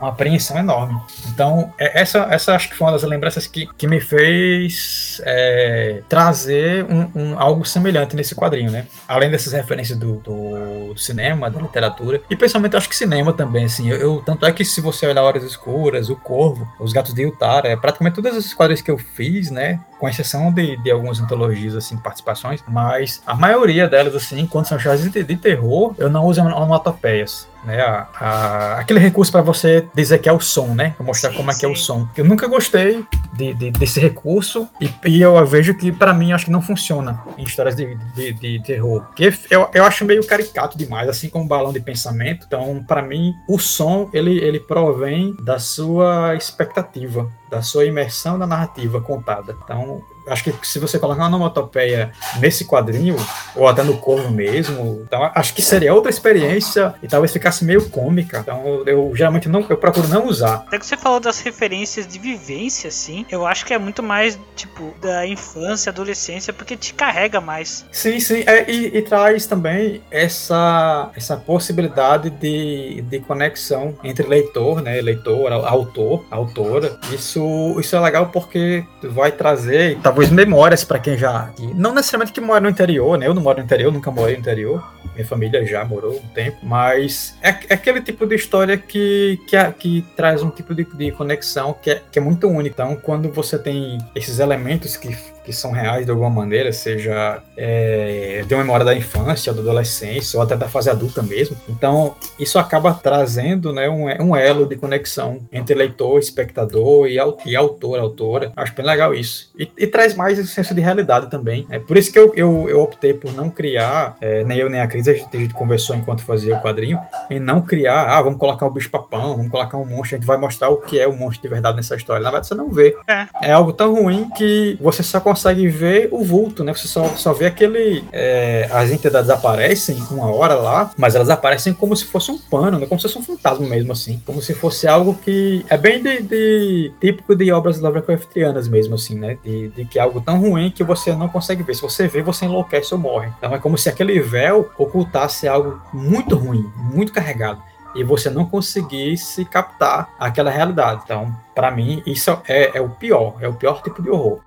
uma 0.00 0.10
apreensão 0.10 0.58
enorme. 0.58 1.00
Então, 1.28 1.72
é, 1.78 2.00
essa, 2.00 2.26
essa 2.30 2.54
acho 2.54 2.68
que 2.68 2.76
foi 2.76 2.86
uma 2.86 2.92
das 2.92 3.02
lembranças 3.02 3.46
que, 3.46 3.66
que 3.76 3.86
me 3.86 4.00
fez 4.00 5.20
é, 5.24 6.02
trazer 6.08 6.84
um, 6.84 7.10
um, 7.14 7.38
algo 7.38 7.64
semelhante 7.64 8.16
nesse 8.16 8.34
quadrinho, 8.34 8.70
né? 8.70 8.86
Além 9.08 9.30
dessas 9.30 9.52
referências 9.52 9.98
do, 9.98 10.14
do, 10.16 10.94
do 10.94 11.00
cinema, 11.00 11.50
da 11.50 11.60
literatura, 11.60 12.20
e 12.28 12.36
principalmente 12.36 12.76
acho 12.76 12.88
que 12.88 12.96
cinema 12.96 13.32
também, 13.32 13.64
assim. 13.64 13.90
Eu, 13.90 13.96
eu, 13.96 14.22
tanto 14.24 14.44
é 14.46 14.52
que 14.52 14.64
se 14.64 14.80
você 14.80 15.06
olhar 15.06 15.22
Horas 15.22 15.44
Escuras, 15.44 16.08
O 16.08 16.16
Corvo, 16.16 16.68
Os 16.78 16.92
Gatos 16.92 17.14
de 17.14 17.24
Utara, 17.26 17.68
é 17.68 17.76
praticamente 17.76 18.16
todos 18.16 18.36
esses 18.36 18.54
quadrinhos 18.54 18.82
que 18.82 18.90
eu 18.90 18.98
fiz, 18.98 19.50
né? 19.50 19.80
Com 19.98 20.08
exceção 20.08 20.52
de, 20.52 20.76
de 20.82 20.90
algumas 20.90 21.20
antologias, 21.20 21.74
assim, 21.74 21.96
participações, 21.96 22.62
mas 22.68 23.22
a 23.26 23.34
maioria 23.34 23.88
delas, 23.88 24.14
assim, 24.14 24.46
quando 24.46 24.66
são 24.66 24.78
chás 24.78 25.02
de, 25.02 25.22
de 25.22 25.36
terror, 25.36 25.94
eu 25.98 26.10
não 26.10 26.26
uso 26.26 26.42
onomatopeias 26.42 27.48
né? 27.64 27.80
A, 27.80 28.08
a, 28.20 28.78
aquele 28.80 28.98
recurso 28.98 29.30
para 29.32 29.42
você 29.42 29.86
dizer 29.94 30.18
que 30.18 30.28
é 30.28 30.32
o 30.32 30.40
som, 30.40 30.68
né? 30.68 30.94
Pra 30.96 31.04
mostrar 31.04 31.30
sim, 31.30 31.36
como 31.36 31.50
é 31.50 31.54
sim. 31.54 31.60
que 31.60 31.66
é 31.66 31.68
o 31.68 31.74
som. 31.74 32.08
Eu 32.16 32.24
nunca 32.24 32.46
gostei 32.46 33.04
de, 33.32 33.54
de, 33.54 33.70
desse 33.70 34.00
recurso 34.00 34.68
e, 34.80 34.90
e, 35.06 35.20
eu 35.20 35.44
vejo 35.46 35.74
que 35.74 35.90
para 35.90 36.12
mim 36.12 36.32
acho 36.32 36.46
que 36.46 36.50
não 36.50 36.62
funciona 36.62 37.22
em 37.36 37.44
histórias 37.44 37.74
de, 37.74 37.94
de, 38.14 38.32
de, 38.32 38.62
terror. 38.62 39.02
Porque 39.06 39.32
eu, 39.50 39.68
eu 39.72 39.84
acho 39.84 40.04
meio 40.04 40.24
caricato 40.26 40.76
demais, 40.76 41.08
assim 41.08 41.28
como 41.28 41.44
um 41.44 41.48
balão 41.48 41.72
de 41.72 41.80
pensamento. 41.80 42.46
Então, 42.46 42.84
para 42.86 43.02
mim, 43.02 43.34
o 43.48 43.58
som 43.58 44.08
ele, 44.12 44.38
ele 44.38 44.60
provém 44.60 45.34
da 45.42 45.58
sua 45.58 46.34
expectativa, 46.34 47.30
da 47.50 47.62
sua 47.62 47.84
imersão 47.84 48.38
na 48.38 48.46
narrativa 48.46 49.00
contada. 49.00 49.56
Então, 49.64 50.02
acho 50.26 50.44
que 50.44 50.66
se 50.66 50.78
você 50.78 50.98
colocar 50.98 51.22
uma 51.22 51.28
onomatopeia 51.28 52.12
nesse 52.38 52.64
quadrinho, 52.64 53.16
ou 53.54 53.68
até 53.68 53.82
no 53.82 53.98
corvo 53.98 54.30
mesmo, 54.30 55.02
então 55.06 55.30
acho 55.34 55.54
que 55.54 55.62
seria 55.62 55.94
outra 55.94 56.10
experiência 56.10 56.94
e 57.02 57.08
talvez 57.08 57.32
ficasse 57.32 57.64
meio 57.64 57.88
cômica. 57.90 58.40
Então 58.40 58.82
eu, 58.86 59.12
geralmente 59.14 59.48
não, 59.48 59.64
eu 59.68 59.76
procuro 59.76 60.08
não 60.08 60.26
usar. 60.26 60.64
Até 60.66 60.78
que 60.78 60.86
você 60.86 60.96
falou 60.96 61.20
das 61.20 61.40
referências 61.40 62.06
de 62.06 62.18
vivência, 62.18 62.88
assim, 62.88 63.26
eu 63.30 63.46
acho 63.46 63.64
que 63.64 63.74
é 63.74 63.78
muito 63.78 64.02
mais, 64.02 64.38
tipo, 64.56 64.94
da 65.00 65.26
infância, 65.26 65.90
adolescência, 65.90 66.52
porque 66.52 66.76
te 66.76 66.94
carrega 66.94 67.40
mais. 67.40 67.84
Sim, 67.92 68.18
sim, 68.20 68.44
é, 68.46 68.70
e, 68.70 68.96
e, 68.98 69.02
traz 69.02 69.46
também 69.46 70.02
essa, 70.10 71.10
essa 71.16 71.36
possibilidade 71.36 72.30
de, 72.30 73.02
de 73.02 73.20
conexão 73.20 73.96
entre 74.02 74.26
leitor, 74.26 74.82
né, 74.82 75.00
leitor, 75.00 75.52
autor, 75.52 76.24
autora. 76.30 76.98
Isso, 77.12 77.76
isso 77.78 77.94
é 77.96 78.00
legal 78.00 78.26
porque 78.26 78.84
vai 79.02 79.32
trazer, 79.32 79.98
talvez 80.14 80.30
memórias 80.30 80.84
para 80.84 81.00
quem 81.00 81.18
já. 81.18 81.52
Não 81.74 81.92
necessariamente 81.92 82.32
que 82.32 82.40
mora 82.40 82.60
no 82.60 82.68
interior, 82.68 83.18
né? 83.18 83.26
Eu 83.26 83.34
não 83.34 83.42
moro 83.42 83.58
no 83.58 83.64
interior, 83.64 83.92
nunca 83.92 84.12
morei 84.12 84.34
no 84.34 84.40
interior. 84.40 84.94
Minha 85.12 85.26
família 85.26 85.66
já 85.66 85.84
morou 85.84 86.16
um 86.16 86.28
tempo, 86.28 86.58
mas 86.62 87.36
é, 87.42 87.48
é 87.68 87.74
aquele 87.74 88.00
tipo 88.00 88.24
de 88.24 88.36
história 88.36 88.76
que, 88.76 89.40
que, 89.48 89.56
que 89.72 90.04
traz 90.16 90.42
um 90.42 90.50
tipo 90.50 90.72
de, 90.72 90.84
de 90.84 91.10
conexão 91.10 91.74
que 91.74 91.90
é, 91.90 92.02
que 92.12 92.18
é 92.18 92.22
muito 92.22 92.48
único. 92.48 92.74
Então, 92.74 92.96
quando 92.96 93.28
você 93.30 93.58
tem 93.58 93.98
esses 94.14 94.38
elementos 94.38 94.96
que 94.96 95.16
que 95.44 95.52
são 95.52 95.70
reais 95.70 96.06
de 96.06 96.10
alguma 96.10 96.30
maneira, 96.30 96.72
seja 96.72 97.42
é, 97.56 98.42
de 98.46 98.54
uma 98.54 98.62
memória 98.62 98.84
da 98.84 98.94
infância, 98.94 99.52
da 99.52 99.60
adolescência, 99.60 100.38
ou 100.38 100.42
até 100.42 100.56
da 100.56 100.68
fase 100.68 100.88
adulta 100.88 101.22
mesmo. 101.22 101.56
Então, 101.68 102.16
isso 102.38 102.58
acaba 102.58 102.94
trazendo 102.94 103.72
né, 103.72 103.88
um, 103.88 104.06
um 104.22 104.34
elo 104.34 104.66
de 104.66 104.76
conexão 104.76 105.40
entre 105.52 105.74
leitor, 105.74 106.18
espectador 106.18 107.06
e, 107.06 107.18
e 107.46 107.54
autor, 107.54 107.98
autora. 107.98 108.52
Acho 108.56 108.74
bem 108.74 108.86
legal 108.86 109.14
isso. 109.14 109.50
E, 109.58 109.70
e 109.76 109.86
traz 109.86 110.14
mais 110.14 110.38
esse 110.38 110.48
senso 110.48 110.74
de 110.74 110.80
realidade 110.80 111.30
também. 111.30 111.66
É 111.70 111.78
por 111.78 111.98
isso 111.98 112.10
que 112.10 112.18
eu, 112.18 112.32
eu, 112.34 112.68
eu 112.68 112.80
optei 112.80 113.12
por 113.12 113.32
não 113.32 113.50
criar, 113.50 114.16
é, 114.20 114.42
nem 114.44 114.58
eu 114.58 114.70
nem 114.70 114.80
a 114.80 114.86
Cris, 114.86 115.06
a 115.08 115.12
gente, 115.12 115.36
a 115.36 115.40
gente 115.40 115.54
conversou 115.54 115.94
enquanto 115.94 116.22
fazia 116.22 116.56
o 116.56 116.62
quadrinho, 116.62 116.98
em 117.28 117.38
não 117.38 117.60
criar, 117.60 118.16
ah, 118.16 118.22
vamos 118.22 118.38
colocar 118.38 118.66
o 118.66 118.70
bicho 118.70 118.90
papão, 118.90 119.36
vamos 119.36 119.50
colocar 119.50 119.76
um 119.76 119.84
monstro, 119.84 120.16
a 120.16 120.18
gente 120.18 120.26
vai 120.26 120.38
mostrar 120.38 120.70
o 120.70 120.78
que 120.78 120.98
é 120.98 121.06
o 121.06 121.14
monstro 121.14 121.42
de 121.42 121.48
verdade 121.48 121.76
nessa 121.76 121.94
história. 121.94 122.22
Na 122.22 122.30
verdade, 122.30 122.46
você 122.46 122.54
não 122.54 122.70
vê. 122.70 122.96
É, 123.06 123.26
é 123.42 123.52
algo 123.52 123.72
tão 123.72 123.94
ruim 123.94 124.30
que 124.30 124.78
você 124.80 125.02
só 125.02 125.20
consegue 125.20 125.33
consegue 125.34 125.66
ver 125.66 126.08
o 126.12 126.22
vulto, 126.22 126.62
né? 126.62 126.72
Você 126.72 126.86
só, 126.86 127.08
só 127.16 127.32
vê 127.32 127.46
aquele. 127.46 128.04
É, 128.12 128.68
as 128.72 128.90
entidades 128.90 129.28
aparecem 129.28 129.96
uma 130.10 130.30
hora 130.30 130.54
lá, 130.54 130.92
mas 130.96 131.16
elas 131.16 131.28
aparecem 131.28 131.74
como 131.74 131.96
se 131.96 132.04
fosse 132.04 132.30
um 132.30 132.38
pano, 132.38 132.78
né? 132.78 132.86
Como 132.86 133.00
se 133.00 133.08
fosse 133.08 133.18
um 133.18 133.22
fantasma 133.22 133.66
mesmo, 133.66 133.92
assim. 133.92 134.22
Como 134.24 134.40
se 134.40 134.54
fosse 134.54 134.86
algo 134.86 135.14
que 135.14 135.66
é 135.68 135.76
bem 135.76 136.00
de, 136.00 136.22
de 136.22 136.92
típico 137.00 137.34
de 137.34 137.50
obras 137.52 137.80
Lovecraftianas 137.80 138.68
mesmo, 138.68 138.94
assim, 138.94 139.16
né? 139.16 139.36
De, 139.44 139.68
de, 139.68 139.84
que 139.84 139.98
é 139.98 140.02
algo 140.02 140.20
tão 140.20 140.40
ruim 140.40 140.70
que 140.70 140.84
você 140.84 141.12
não 141.12 141.28
consegue 141.28 141.64
ver. 141.64 141.74
Se 141.74 141.82
você 141.82 142.06
vê, 142.06 142.22
você 142.22 142.44
enlouquece 142.44 142.94
ou 142.94 143.00
morre. 143.00 143.28
Então 143.36 143.52
é 143.52 143.58
como 143.58 143.76
se 143.76 143.88
aquele 143.88 144.20
véu 144.20 144.70
ocultasse 144.78 145.48
algo 145.48 145.80
muito 145.92 146.36
ruim, 146.36 146.64
muito 146.92 147.12
carregado 147.12 147.60
e 147.94 148.02
você 148.02 148.28
não 148.28 148.44
conseguisse 148.44 149.44
captar 149.44 150.10
aquela 150.18 150.50
realidade. 150.50 151.02
Então, 151.04 151.34
para 151.54 151.70
mim, 151.70 152.02
isso 152.04 152.36
é, 152.48 152.76
é, 152.76 152.80
o 152.80 152.88
pior, 152.88 153.36
é 153.40 153.48
o 153.48 153.54
pior 153.54 153.82
tipo 153.82 154.02
de 154.02 154.10
horror. 154.10 154.40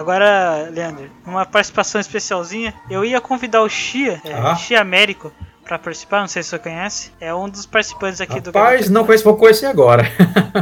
Agora, 0.00 0.70
Leandro, 0.72 1.10
uma 1.26 1.44
participação 1.44 2.00
especialzinha. 2.00 2.72
Eu 2.88 3.04
ia 3.04 3.20
convidar 3.20 3.60
o 3.60 3.68
Xia, 3.68 4.18
é, 4.24 4.32
ah. 4.32 4.56
Xia 4.56 4.80
Américo, 4.80 5.30
para 5.62 5.78
participar, 5.78 6.22
não 6.22 6.26
sei 6.26 6.42
se 6.42 6.48
você 6.48 6.58
conhece. 6.58 7.12
É 7.20 7.34
um 7.34 7.46
dos 7.46 7.66
participantes 7.66 8.18
aqui 8.18 8.36
Rapaz, 8.36 8.44
do 8.44 8.58
Rapaz, 8.58 8.88
não 8.88 9.04
conheço, 9.04 9.24
vou 9.24 9.36
conhecer 9.36 9.66
agora. 9.66 10.02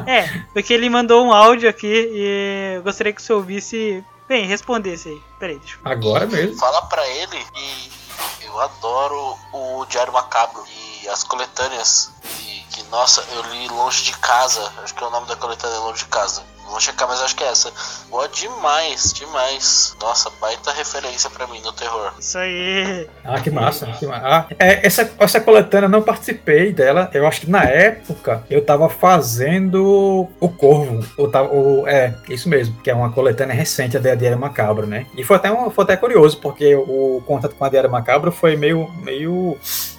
é, 0.09 0.27
porque 0.53 0.75
ele 0.75 0.91
mandou 0.91 1.25
um 1.25 1.33
áudio 1.33 1.71
aqui 1.71 1.87
e 1.87 2.75
eu 2.79 2.83
gostaria 2.83 3.13
que 3.13 3.23
você 3.23 3.33
ouvisse. 3.33 4.05
Bem, 4.29 4.45
respondesse 4.45 5.09
aí. 5.09 5.23
Peraí, 5.39 5.59
deixa 5.61 5.79
eu... 5.85 5.93
Agora 5.93 6.27
mesmo. 6.27 6.59
Fala 6.59 6.83
pra 6.83 7.09
ele 7.09 7.39
que 7.55 8.45
eu 8.45 8.61
adoro 8.61 9.39
o 9.53 9.87
Diário 9.87 10.13
Macabro 10.13 10.65
e 10.67 11.09
as 11.09 11.23
coletâneas. 11.23 12.13
E 12.45 12.65
que, 12.73 12.83
nossa, 12.91 13.25
eu 13.33 13.43
li 13.53 13.69
longe 13.69 14.03
de 14.03 14.19
casa. 14.19 14.73
Acho 14.83 14.93
que 14.97 15.05
é 15.05 15.07
o 15.07 15.11
nome 15.11 15.29
da 15.29 15.37
coletânea 15.37 15.77
é 15.77 15.79
longe 15.79 16.01
de 16.01 16.11
casa. 16.11 16.43
Vou 16.69 16.81
checar, 16.81 17.09
mas 17.09 17.21
acho 17.23 17.35
que 17.35 17.45
é 17.45 17.49
essa. 17.49 17.73
Boa 18.11 18.29
demais, 18.29 19.13
demais. 19.13 19.97
Nossa, 20.01 20.31
baita 20.41 20.73
referência 20.73 21.31
para 21.31 21.47
mim 21.47 21.61
no 21.61 21.73
terror. 21.73 22.13
Isso 22.19 22.39
aí. 22.39 23.09
Ah, 23.25 23.41
que 23.41 23.51
massa. 23.51 23.87
Que 23.99 24.07
massa. 24.07 24.27
Ah, 24.27 24.47
é, 24.59 24.87
essa, 24.87 25.11
essa 25.19 25.41
coletânea 25.41 25.89
não 25.89 26.03
participei 26.03 26.73
dela. 26.73 27.11
Eu 27.13 27.27
acho 27.27 27.43
que 27.43 27.51
na 27.51 27.65
época 27.65 28.45
eu 28.51 28.65
tava 28.65 28.89
fazendo 28.89 30.29
o 30.41 30.49
Corvo. 30.49 31.05
Ou 31.17 31.31
tava, 31.31 31.49
ou, 31.49 31.89
é, 31.89 32.15
isso 32.29 32.49
mesmo, 32.49 32.81
que 32.83 32.91
é 32.91 32.95
uma 32.95 33.11
coletânea 33.11 33.55
recente 33.55 33.99
da 33.99 34.15
Diário 34.15 34.39
Macabro, 34.39 34.87
né? 34.87 35.07
E 35.17 35.25
foi 35.25 35.37
até, 35.37 35.51
um, 35.51 35.71
foi 35.71 35.85
até 35.85 35.97
curioso, 35.97 36.39
porque 36.39 36.75
o 36.75 37.23
contato 37.27 37.55
com 37.55 37.65
a 37.65 37.69
Diário 37.69 37.91
Macabro 37.91 38.31
foi 38.31 38.57
meio, 38.57 38.91
meio 39.03 39.57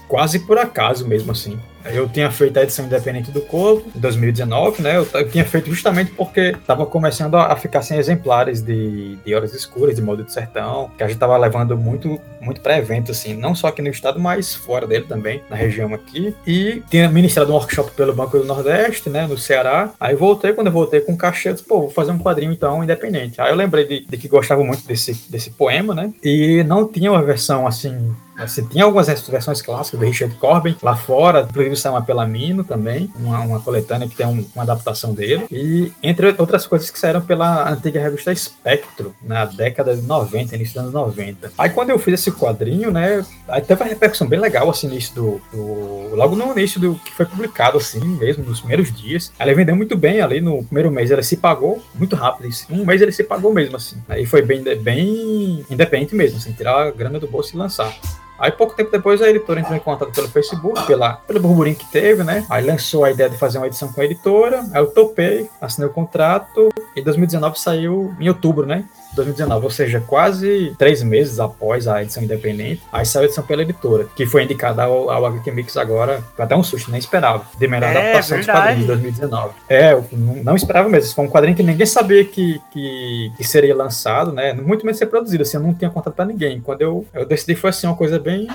quase 0.09 0.39
por 0.39 0.57
acaso 0.57 1.07
mesmo, 1.07 1.31
assim. 1.31 1.57
Eu 1.85 2.09
tinha 2.09 2.29
feito 2.29 2.57
a 2.57 2.63
edição 2.63 2.85
independente 2.85 3.31
do 3.31 3.39
Corvo, 3.41 3.85
em 3.95 3.99
2019, 3.99 4.81
né? 4.81 4.97
Eu, 4.97 5.07
eu 5.13 5.29
tinha 5.29 5.45
feito 5.45 5.69
justamente 5.69 6.11
porque 6.11 6.53
estava 6.59 6.85
começando 6.85 7.35
a, 7.35 7.53
a, 7.53 7.55
ficar 7.55 7.81
sem 7.81 7.97
exemplares 7.97 8.61
de, 8.61 9.15
de 9.17 9.33
Horas 9.33 9.53
Escuras, 9.53 9.95
de 9.95 10.01
Modo 10.01 10.23
do 10.23 10.31
Sertão, 10.31 10.91
que 10.97 11.03
a 11.03 11.07
gente 11.07 11.15
estava 11.15 11.37
levando 11.37 11.77
muito, 11.77 12.19
muito 12.41 12.59
para 12.59 12.77
evento, 12.77 13.11
assim, 13.11 13.33
não 13.33 13.55
só 13.55 13.67
aqui 13.67 13.81
no 13.81 13.87
estado, 13.87 14.19
mas 14.19 14.53
fora 14.53 14.85
dele 14.85 15.05
também, 15.07 15.41
na 15.49 15.55
região 15.55 15.93
aqui. 15.93 16.35
E 16.45 16.83
tinha 16.89 17.09
ministrado 17.09 17.51
um 17.51 17.55
workshop 17.55 17.91
pelo 17.91 18.13
Banco 18.13 18.37
do 18.37 18.43
Nordeste, 18.43 19.09
né? 19.09 19.25
No 19.25 19.37
Ceará. 19.37 19.91
Aí 19.99 20.15
voltei, 20.15 20.51
quando 20.51 20.67
eu 20.67 20.73
voltei 20.73 20.99
com 20.99 21.13
o 21.13 21.17
cachê, 21.17 21.49
eu 21.49 21.53
disse, 21.53 21.65
pô, 21.65 21.81
vou 21.81 21.89
fazer 21.89 22.11
um 22.11 22.19
quadrinho 22.19 22.51
então 22.51 22.83
independente. 22.83 23.39
Aí 23.39 23.51
eu 23.51 23.55
lembrei 23.55 23.85
de, 23.85 24.05
de 24.05 24.17
que 24.17 24.27
gostava 24.27 24.63
muito 24.63 24.85
desse, 24.85 25.13
desse 25.29 25.51
poema, 25.51 25.95
né? 25.95 26.11
E 26.21 26.61
não 26.65 26.85
tinha 26.87 27.09
uma 27.09 27.23
versão 27.23 27.65
assim 27.65 28.13
você 28.47 28.61
tinha 28.61 28.83
algumas 28.83 29.07
versões 29.07 29.61
clássicas 29.61 29.99
do 29.99 30.05
Richard 30.05 30.35
Corbin 30.35 30.75
lá 30.81 30.95
fora, 30.95 31.47
inclusive 31.49 31.89
uma 31.89 32.01
pela 32.01 32.25
Mino 32.25 32.63
também, 32.63 33.11
uma, 33.15 33.39
uma 33.39 33.59
coletânea 33.59 34.07
que 34.07 34.15
tem 34.15 34.25
um, 34.25 34.45
uma 34.53 34.63
adaptação 34.63 35.13
dele, 35.13 35.45
e 35.51 35.91
entre 36.01 36.35
outras 36.37 36.65
coisas 36.65 36.89
que 36.89 36.99
saíram 36.99 37.21
pela 37.21 37.69
antiga 37.69 38.01
revista 38.01 38.31
Espectro, 38.31 39.13
na 39.21 39.45
década 39.45 39.95
de 39.95 40.01
90, 40.01 40.55
início 40.55 40.75
dos 40.75 40.81
anos 40.81 40.93
90. 40.93 41.51
Aí 41.57 41.69
quando 41.69 41.89
eu 41.89 41.99
fiz 41.99 42.15
esse 42.15 42.31
quadrinho, 42.31 42.91
né, 42.91 43.25
aí 43.47 43.61
teve 43.61 43.81
uma 43.81 43.89
repercussão 43.89 44.27
bem 44.27 44.39
legal, 44.39 44.69
assim, 44.69 44.87
início 44.87 45.15
do, 45.15 45.41
do 45.51 46.08
logo 46.15 46.35
no 46.35 46.51
início 46.51 46.79
do 46.79 46.95
que 46.95 47.13
foi 47.13 47.25
publicado, 47.25 47.77
assim, 47.77 47.99
mesmo, 47.99 48.43
nos 48.43 48.59
primeiros 48.59 48.91
dias. 48.91 49.31
Ela 49.37 49.53
vendeu 49.53 49.75
muito 49.75 49.97
bem 49.97 50.21
ali 50.21 50.41
no 50.41 50.63
primeiro 50.63 50.91
mês, 50.91 51.11
ela 51.11 51.23
se 51.23 51.37
pagou 51.37 51.81
muito 51.95 52.15
rápido, 52.15 52.47
assim. 52.47 52.65
um 52.69 52.85
mês 52.85 53.01
ele 53.01 53.11
se 53.11 53.23
pagou 53.23 53.53
mesmo, 53.53 53.75
assim. 53.75 53.97
Aí 54.07 54.25
foi 54.25 54.41
bem, 54.41 54.63
bem 54.63 55.65
independente 55.69 56.15
mesmo, 56.15 56.37
assim, 56.37 56.51
tirar 56.53 56.87
a 56.87 56.91
grana 56.91 57.19
do 57.19 57.27
bolso 57.27 57.55
e 57.55 57.57
lançar. 57.57 57.93
Aí 58.39 58.51
pouco 58.51 58.73
tempo 58.73 58.89
depois 58.89 59.21
a 59.21 59.29
editora 59.29 59.59
entrou 59.59 59.75
em 59.75 59.81
contato 59.81 60.13
pelo 60.13 60.29
Facebook, 60.29 60.87
pela, 60.87 61.13
pelo 61.13 61.41
burburinho 61.41 61.75
que 61.75 61.85
teve, 61.91 62.23
né? 62.23 62.45
Aí 62.49 62.65
lançou 62.65 63.03
a 63.03 63.11
ideia 63.11 63.29
de 63.29 63.37
fazer 63.37 63.57
uma 63.57 63.67
edição 63.67 63.91
com 63.91 63.99
a 63.99 64.05
editora, 64.05 64.61
aí 64.73 64.81
eu 64.81 64.87
topei, 64.87 65.49
assinei 65.59 65.89
o 65.89 65.93
contrato, 65.93 66.69
e 66.95 67.01
2019 67.01 67.59
saiu 67.59 68.15
em 68.17 68.29
outubro, 68.29 68.65
né? 68.65 68.85
2019, 69.19 69.65
ou 69.65 69.71
seja, 69.71 70.01
quase 70.05 70.73
três 70.77 71.01
meses 71.03 71.39
após 71.39 71.87
a 71.87 72.01
edição 72.01 72.23
independente, 72.23 72.81
aí 72.91 73.05
saiu 73.05 73.23
a 73.23 73.25
edição 73.25 73.43
pela 73.43 73.61
editora, 73.61 74.05
que 74.15 74.25
foi 74.25 74.43
indicada 74.43 74.83
ao, 74.83 75.09
ao 75.09 75.25
HQ 75.25 75.51
Mix 75.51 75.77
agora, 75.77 76.23
foi 76.35 76.45
até 76.45 76.55
um 76.55 76.63
susto, 76.63 76.91
nem 76.91 76.99
esperava, 76.99 77.43
de 77.57 77.67
melhor 77.67 77.87
É, 77.89 77.97
adaptação 77.97 78.37
dos 78.37 78.45
verdade. 78.45 78.67
quadrinhos 78.67 78.81
de 78.81 78.87
2019. 78.87 79.53
É, 79.69 79.93
eu 79.93 80.05
não, 80.11 80.35
não 80.43 80.55
esperava 80.55 80.89
mesmo, 80.89 81.13
foi 81.13 81.25
um 81.25 81.29
quadrinho 81.29 81.55
que 81.55 81.63
ninguém 81.63 81.85
sabia 81.85 82.23
que, 82.25 82.59
que, 82.71 83.31
que 83.37 83.43
seria 83.43 83.75
lançado, 83.75 84.31
né, 84.31 84.53
muito 84.53 84.85
menos 84.85 84.97
ser 84.97 85.05
produzido, 85.07 85.43
assim, 85.43 85.57
eu 85.57 85.63
não 85.63 85.73
tinha 85.73 85.89
contato 85.89 86.13
pra 86.13 86.25
ninguém. 86.25 86.59
Quando 86.61 86.81
eu, 86.81 87.05
eu 87.13 87.25
decidi, 87.25 87.55
foi 87.55 87.69
assim, 87.69 87.87
uma 87.87 87.95
coisa 87.95 88.19
bem. 88.19 88.47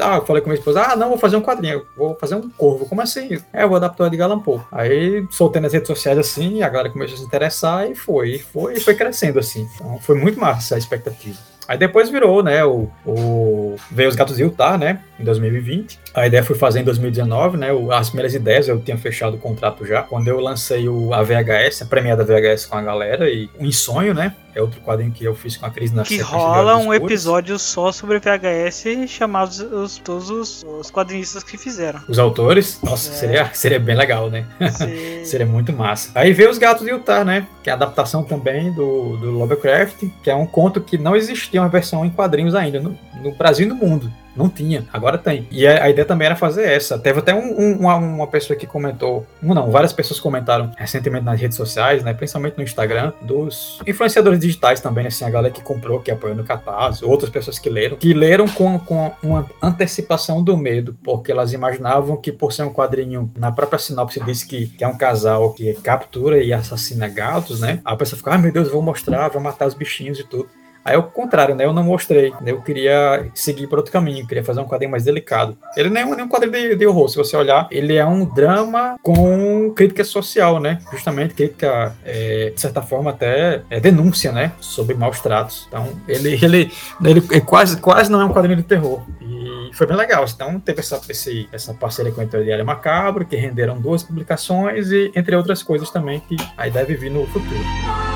Ah, 0.00 0.16
eu 0.16 0.24
falei 0.26 0.42
com 0.42 0.48
minha 0.48 0.58
esposa, 0.58 0.82
ah, 0.82 0.96
não, 0.96 1.08
vou 1.10 1.18
fazer 1.18 1.36
um 1.36 1.42
quadrinho, 1.42 1.82
vou 1.96 2.14
fazer 2.16 2.34
um 2.34 2.48
corvo, 2.50 2.86
como 2.86 3.00
assim? 3.00 3.38
É, 3.52 3.62
eu 3.64 3.68
vou 3.68 3.76
adaptar 3.76 4.04
o 4.04 4.06
Edgar 4.06 4.30
Allan 4.30 4.40
Poe. 4.40 4.60
Aí 4.72 5.24
soltei 5.30 5.60
nas 5.60 5.72
redes 5.72 5.86
sociais 5.88 6.18
assim, 6.18 6.62
a 6.62 6.68
galera 6.68 6.90
começou 6.90 7.14
a 7.16 7.18
se 7.18 7.24
interessar 7.24 7.90
e 7.90 7.94
foi, 7.94 8.30
e 8.34 8.38
foi, 8.38 8.74
e 8.74 8.80
foi 8.80 8.94
crescendo 8.94 9.38
assim. 9.38 9.68
Então 9.74 9.98
foi 10.00 10.09
muito 10.14 10.38
massa 10.38 10.74
a 10.74 10.78
expectativa. 10.78 11.38
Aí 11.68 11.78
depois 11.78 12.10
virou, 12.10 12.42
né, 12.42 12.64
o, 12.64 12.90
o 13.06 13.76
veio 13.90 14.08
os 14.08 14.16
Gatos 14.16 14.36
de 14.36 14.42
Utah, 14.42 14.76
né, 14.76 15.00
em 15.18 15.24
2020. 15.24 16.00
A 16.12 16.26
ideia 16.26 16.42
foi 16.42 16.56
fazer 16.56 16.80
em 16.80 16.84
2019, 16.84 17.56
né, 17.56 17.68
as 17.92 18.08
primeiras 18.08 18.34
ideias 18.34 18.66
eu 18.68 18.80
tinha 18.80 18.98
fechado 18.98 19.34
o 19.34 19.38
contrato 19.38 19.86
já. 19.86 20.02
Quando 20.02 20.26
eu 20.28 20.40
lancei 20.40 20.88
o, 20.88 21.14
a 21.14 21.22
VHS, 21.22 21.82
a 21.82 21.86
premiada 21.86 22.24
VHS 22.24 22.66
com 22.66 22.76
a 22.76 22.82
galera 22.82 23.28
e 23.30 23.48
o 23.58 23.64
Insonho, 23.64 24.12
né, 24.12 24.34
é 24.54 24.60
outro 24.60 24.80
quadrinho 24.80 25.12
que 25.12 25.24
eu 25.24 25.34
fiz 25.34 25.56
com 25.56 25.66
a 25.66 25.70
Cris 25.70 25.92
na 25.92 26.02
Que 26.02 26.18
rola 26.18 26.76
um 26.76 26.92
episódio 26.92 27.56
só 27.58 27.92
sobre 27.92 28.18
VHS 28.18 28.84
chamar 29.08 29.44
os, 29.44 29.60
os- 29.60 29.98
todos 29.98 30.30
os, 30.30 30.64
os 30.64 30.90
quadrinistas 30.90 31.44
que 31.44 31.56
fizeram. 31.56 32.00
Os 32.08 32.18
autores, 32.18 32.80
nossa, 32.82 33.10
É. 33.10 33.14
seria, 33.14 33.50
seria 33.54 33.78
bem 33.78 33.94
legal, 33.96 34.28
né? 34.28 34.44
Se- 34.72 35.20
Seria 35.30 35.46
muito 35.46 35.72
massa. 35.72 36.10
Aí 36.14 36.32
veio 36.32 36.50
Os 36.50 36.58
Gatos 36.58 36.84
de 36.84 36.90
Utah, 36.90 37.24
né? 37.24 37.46
Que 37.62 37.70
é 37.70 37.72
a 37.72 37.76
adaptação 37.76 38.24
também 38.24 38.72
do, 38.72 39.16
do 39.18 39.30
Lovecraft, 39.30 40.02
que 40.24 40.30
é 40.30 40.34
um 40.34 40.46
conto 40.46 40.80
que 40.80 40.98
não 40.98 41.14
existia 41.14 41.60
uma 41.62 41.68
versão 41.68 42.04
em 42.04 42.10
quadrinhos 42.10 42.54
ainda, 42.54 42.80
no, 42.80 42.98
no 43.22 43.32
Brasil 43.32 43.66
e 43.66 43.68
no 43.68 43.76
mundo. 43.76 44.10
Não 44.36 44.48
tinha, 44.48 44.84
agora 44.92 45.18
tem. 45.18 45.46
E 45.50 45.66
a, 45.66 45.84
a 45.84 45.90
ideia 45.90 46.04
também 46.06 46.26
era 46.26 46.36
fazer 46.36 46.64
essa. 46.64 46.98
Teve 46.98 47.18
até 47.18 47.34
um- 47.34 47.58
um- 47.60 47.76
uma, 47.80 47.94
uma 47.96 48.26
pessoa 48.26 48.56
que 48.56 48.66
comentou, 48.66 49.26
não, 49.42 49.70
várias 49.70 49.92
pessoas 49.92 50.20
comentaram 50.20 50.70
recentemente 50.76 51.24
nas 51.24 51.40
redes 51.40 51.56
sociais, 51.56 52.02
né? 52.04 52.14
Principalmente 52.14 52.56
no 52.56 52.62
Instagram, 52.62 53.12
dos 53.22 53.80
influenciadores 53.86 54.38
digitais 54.38 54.80
também, 54.80 55.06
assim, 55.06 55.24
a 55.24 55.30
galera 55.30 55.52
que 55.52 55.62
comprou, 55.62 56.00
que 56.00 56.10
apoiou 56.10 56.36
no 56.36 56.44
Catarse, 56.44 57.04
outras 57.04 57.30
pessoas 57.30 57.58
que 57.58 57.68
leram, 57.68 57.96
que 57.96 58.14
leram 58.14 58.46
com, 58.48 58.78
com 58.78 59.12
uma 59.22 59.46
antecipação 59.62 60.42
do 60.42 60.56
medo, 60.56 60.96
porque 61.02 61.32
elas 61.32 61.52
imaginavam 61.52 62.16
que 62.16 62.30
por 62.30 62.52
ser 62.52 62.62
um 62.62 62.72
quadrinho, 62.72 63.30
na 63.36 63.50
própria 63.50 63.78
sinopse 63.78 64.20
diz 64.24 64.44
que, 64.44 64.66
que 64.68 64.84
é 64.84 64.88
um 64.88 64.96
casal 64.96 65.52
que 65.54 65.74
captura 65.74 66.42
e 66.42 66.52
assassina 66.52 67.08
gatos, 67.08 67.60
né? 67.60 67.80
A 67.84 67.96
pessoa 67.96 68.16
fica, 68.16 68.34
ah, 68.34 68.38
meu 68.38 68.52
Deus, 68.52 68.66
eu 68.68 68.72
vou 68.74 68.82
mostrar, 68.82 69.28
vou 69.28 69.40
matar 69.42 69.66
os 69.66 69.74
bichinhos 69.74 70.18
e 70.20 70.24
tudo. 70.24 70.48
Aí 70.84 70.96
o 70.96 71.02
contrário, 71.02 71.54
né? 71.54 71.64
Eu 71.64 71.72
não 71.72 71.82
mostrei. 71.82 72.30
né, 72.40 72.52
Eu 72.52 72.62
queria 72.62 73.26
seguir 73.34 73.66
por 73.66 73.78
outro 73.78 73.92
caminho, 73.92 74.26
queria 74.26 74.44
fazer 74.44 74.60
um 74.60 74.64
quadrinho 74.66 74.90
mais 74.90 75.04
delicado. 75.04 75.56
Ele 75.76 75.90
não 75.90 76.00
é 76.00 76.04
um, 76.04 76.14
nem 76.14 76.24
um 76.24 76.28
quadrinho 76.28 76.52
de, 76.52 76.76
de 76.76 76.86
horror, 76.86 77.08
se 77.08 77.16
você 77.16 77.36
olhar, 77.36 77.68
ele 77.70 77.96
é 77.96 78.06
um 78.06 78.24
drama 78.24 78.96
com 79.02 79.72
crítica 79.74 80.04
social, 80.04 80.58
né? 80.58 80.78
Justamente 80.90 81.34
crítica, 81.34 81.94
é, 82.04 82.50
de 82.54 82.60
certa 82.60 82.82
forma, 82.82 83.10
até 83.10 83.62
é, 83.68 83.78
denúncia, 83.78 84.32
né? 84.32 84.52
Sobre 84.60 84.94
maus 84.94 85.20
tratos. 85.20 85.66
Então, 85.68 85.88
ele, 86.08 86.38
ele, 86.42 86.72
ele, 87.04 87.22
ele 87.30 87.40
quase, 87.40 87.78
quase 87.78 88.10
não 88.10 88.20
é 88.20 88.24
um 88.24 88.32
quadrinho 88.32 88.56
de 88.56 88.62
terror. 88.62 89.02
E 89.20 89.70
foi 89.74 89.86
bem 89.86 89.96
legal. 89.96 90.24
Então, 90.24 90.58
teve 90.58 90.80
essa, 90.80 91.00
esse, 91.08 91.48
essa 91.52 91.74
parceria 91.74 92.12
com 92.12 92.20
a 92.20 92.24
Editorial 92.24 92.64
Macabro, 92.64 93.24
que 93.26 93.36
renderam 93.36 93.78
duas 93.78 94.02
publicações 94.02 94.90
e, 94.90 95.12
entre 95.14 95.36
outras 95.36 95.62
coisas 95.62 95.90
também, 95.90 96.20
que 96.20 96.36
aí 96.56 96.70
deve 96.70 96.94
vir 96.94 97.10
no 97.10 97.26
futuro. 97.26 98.09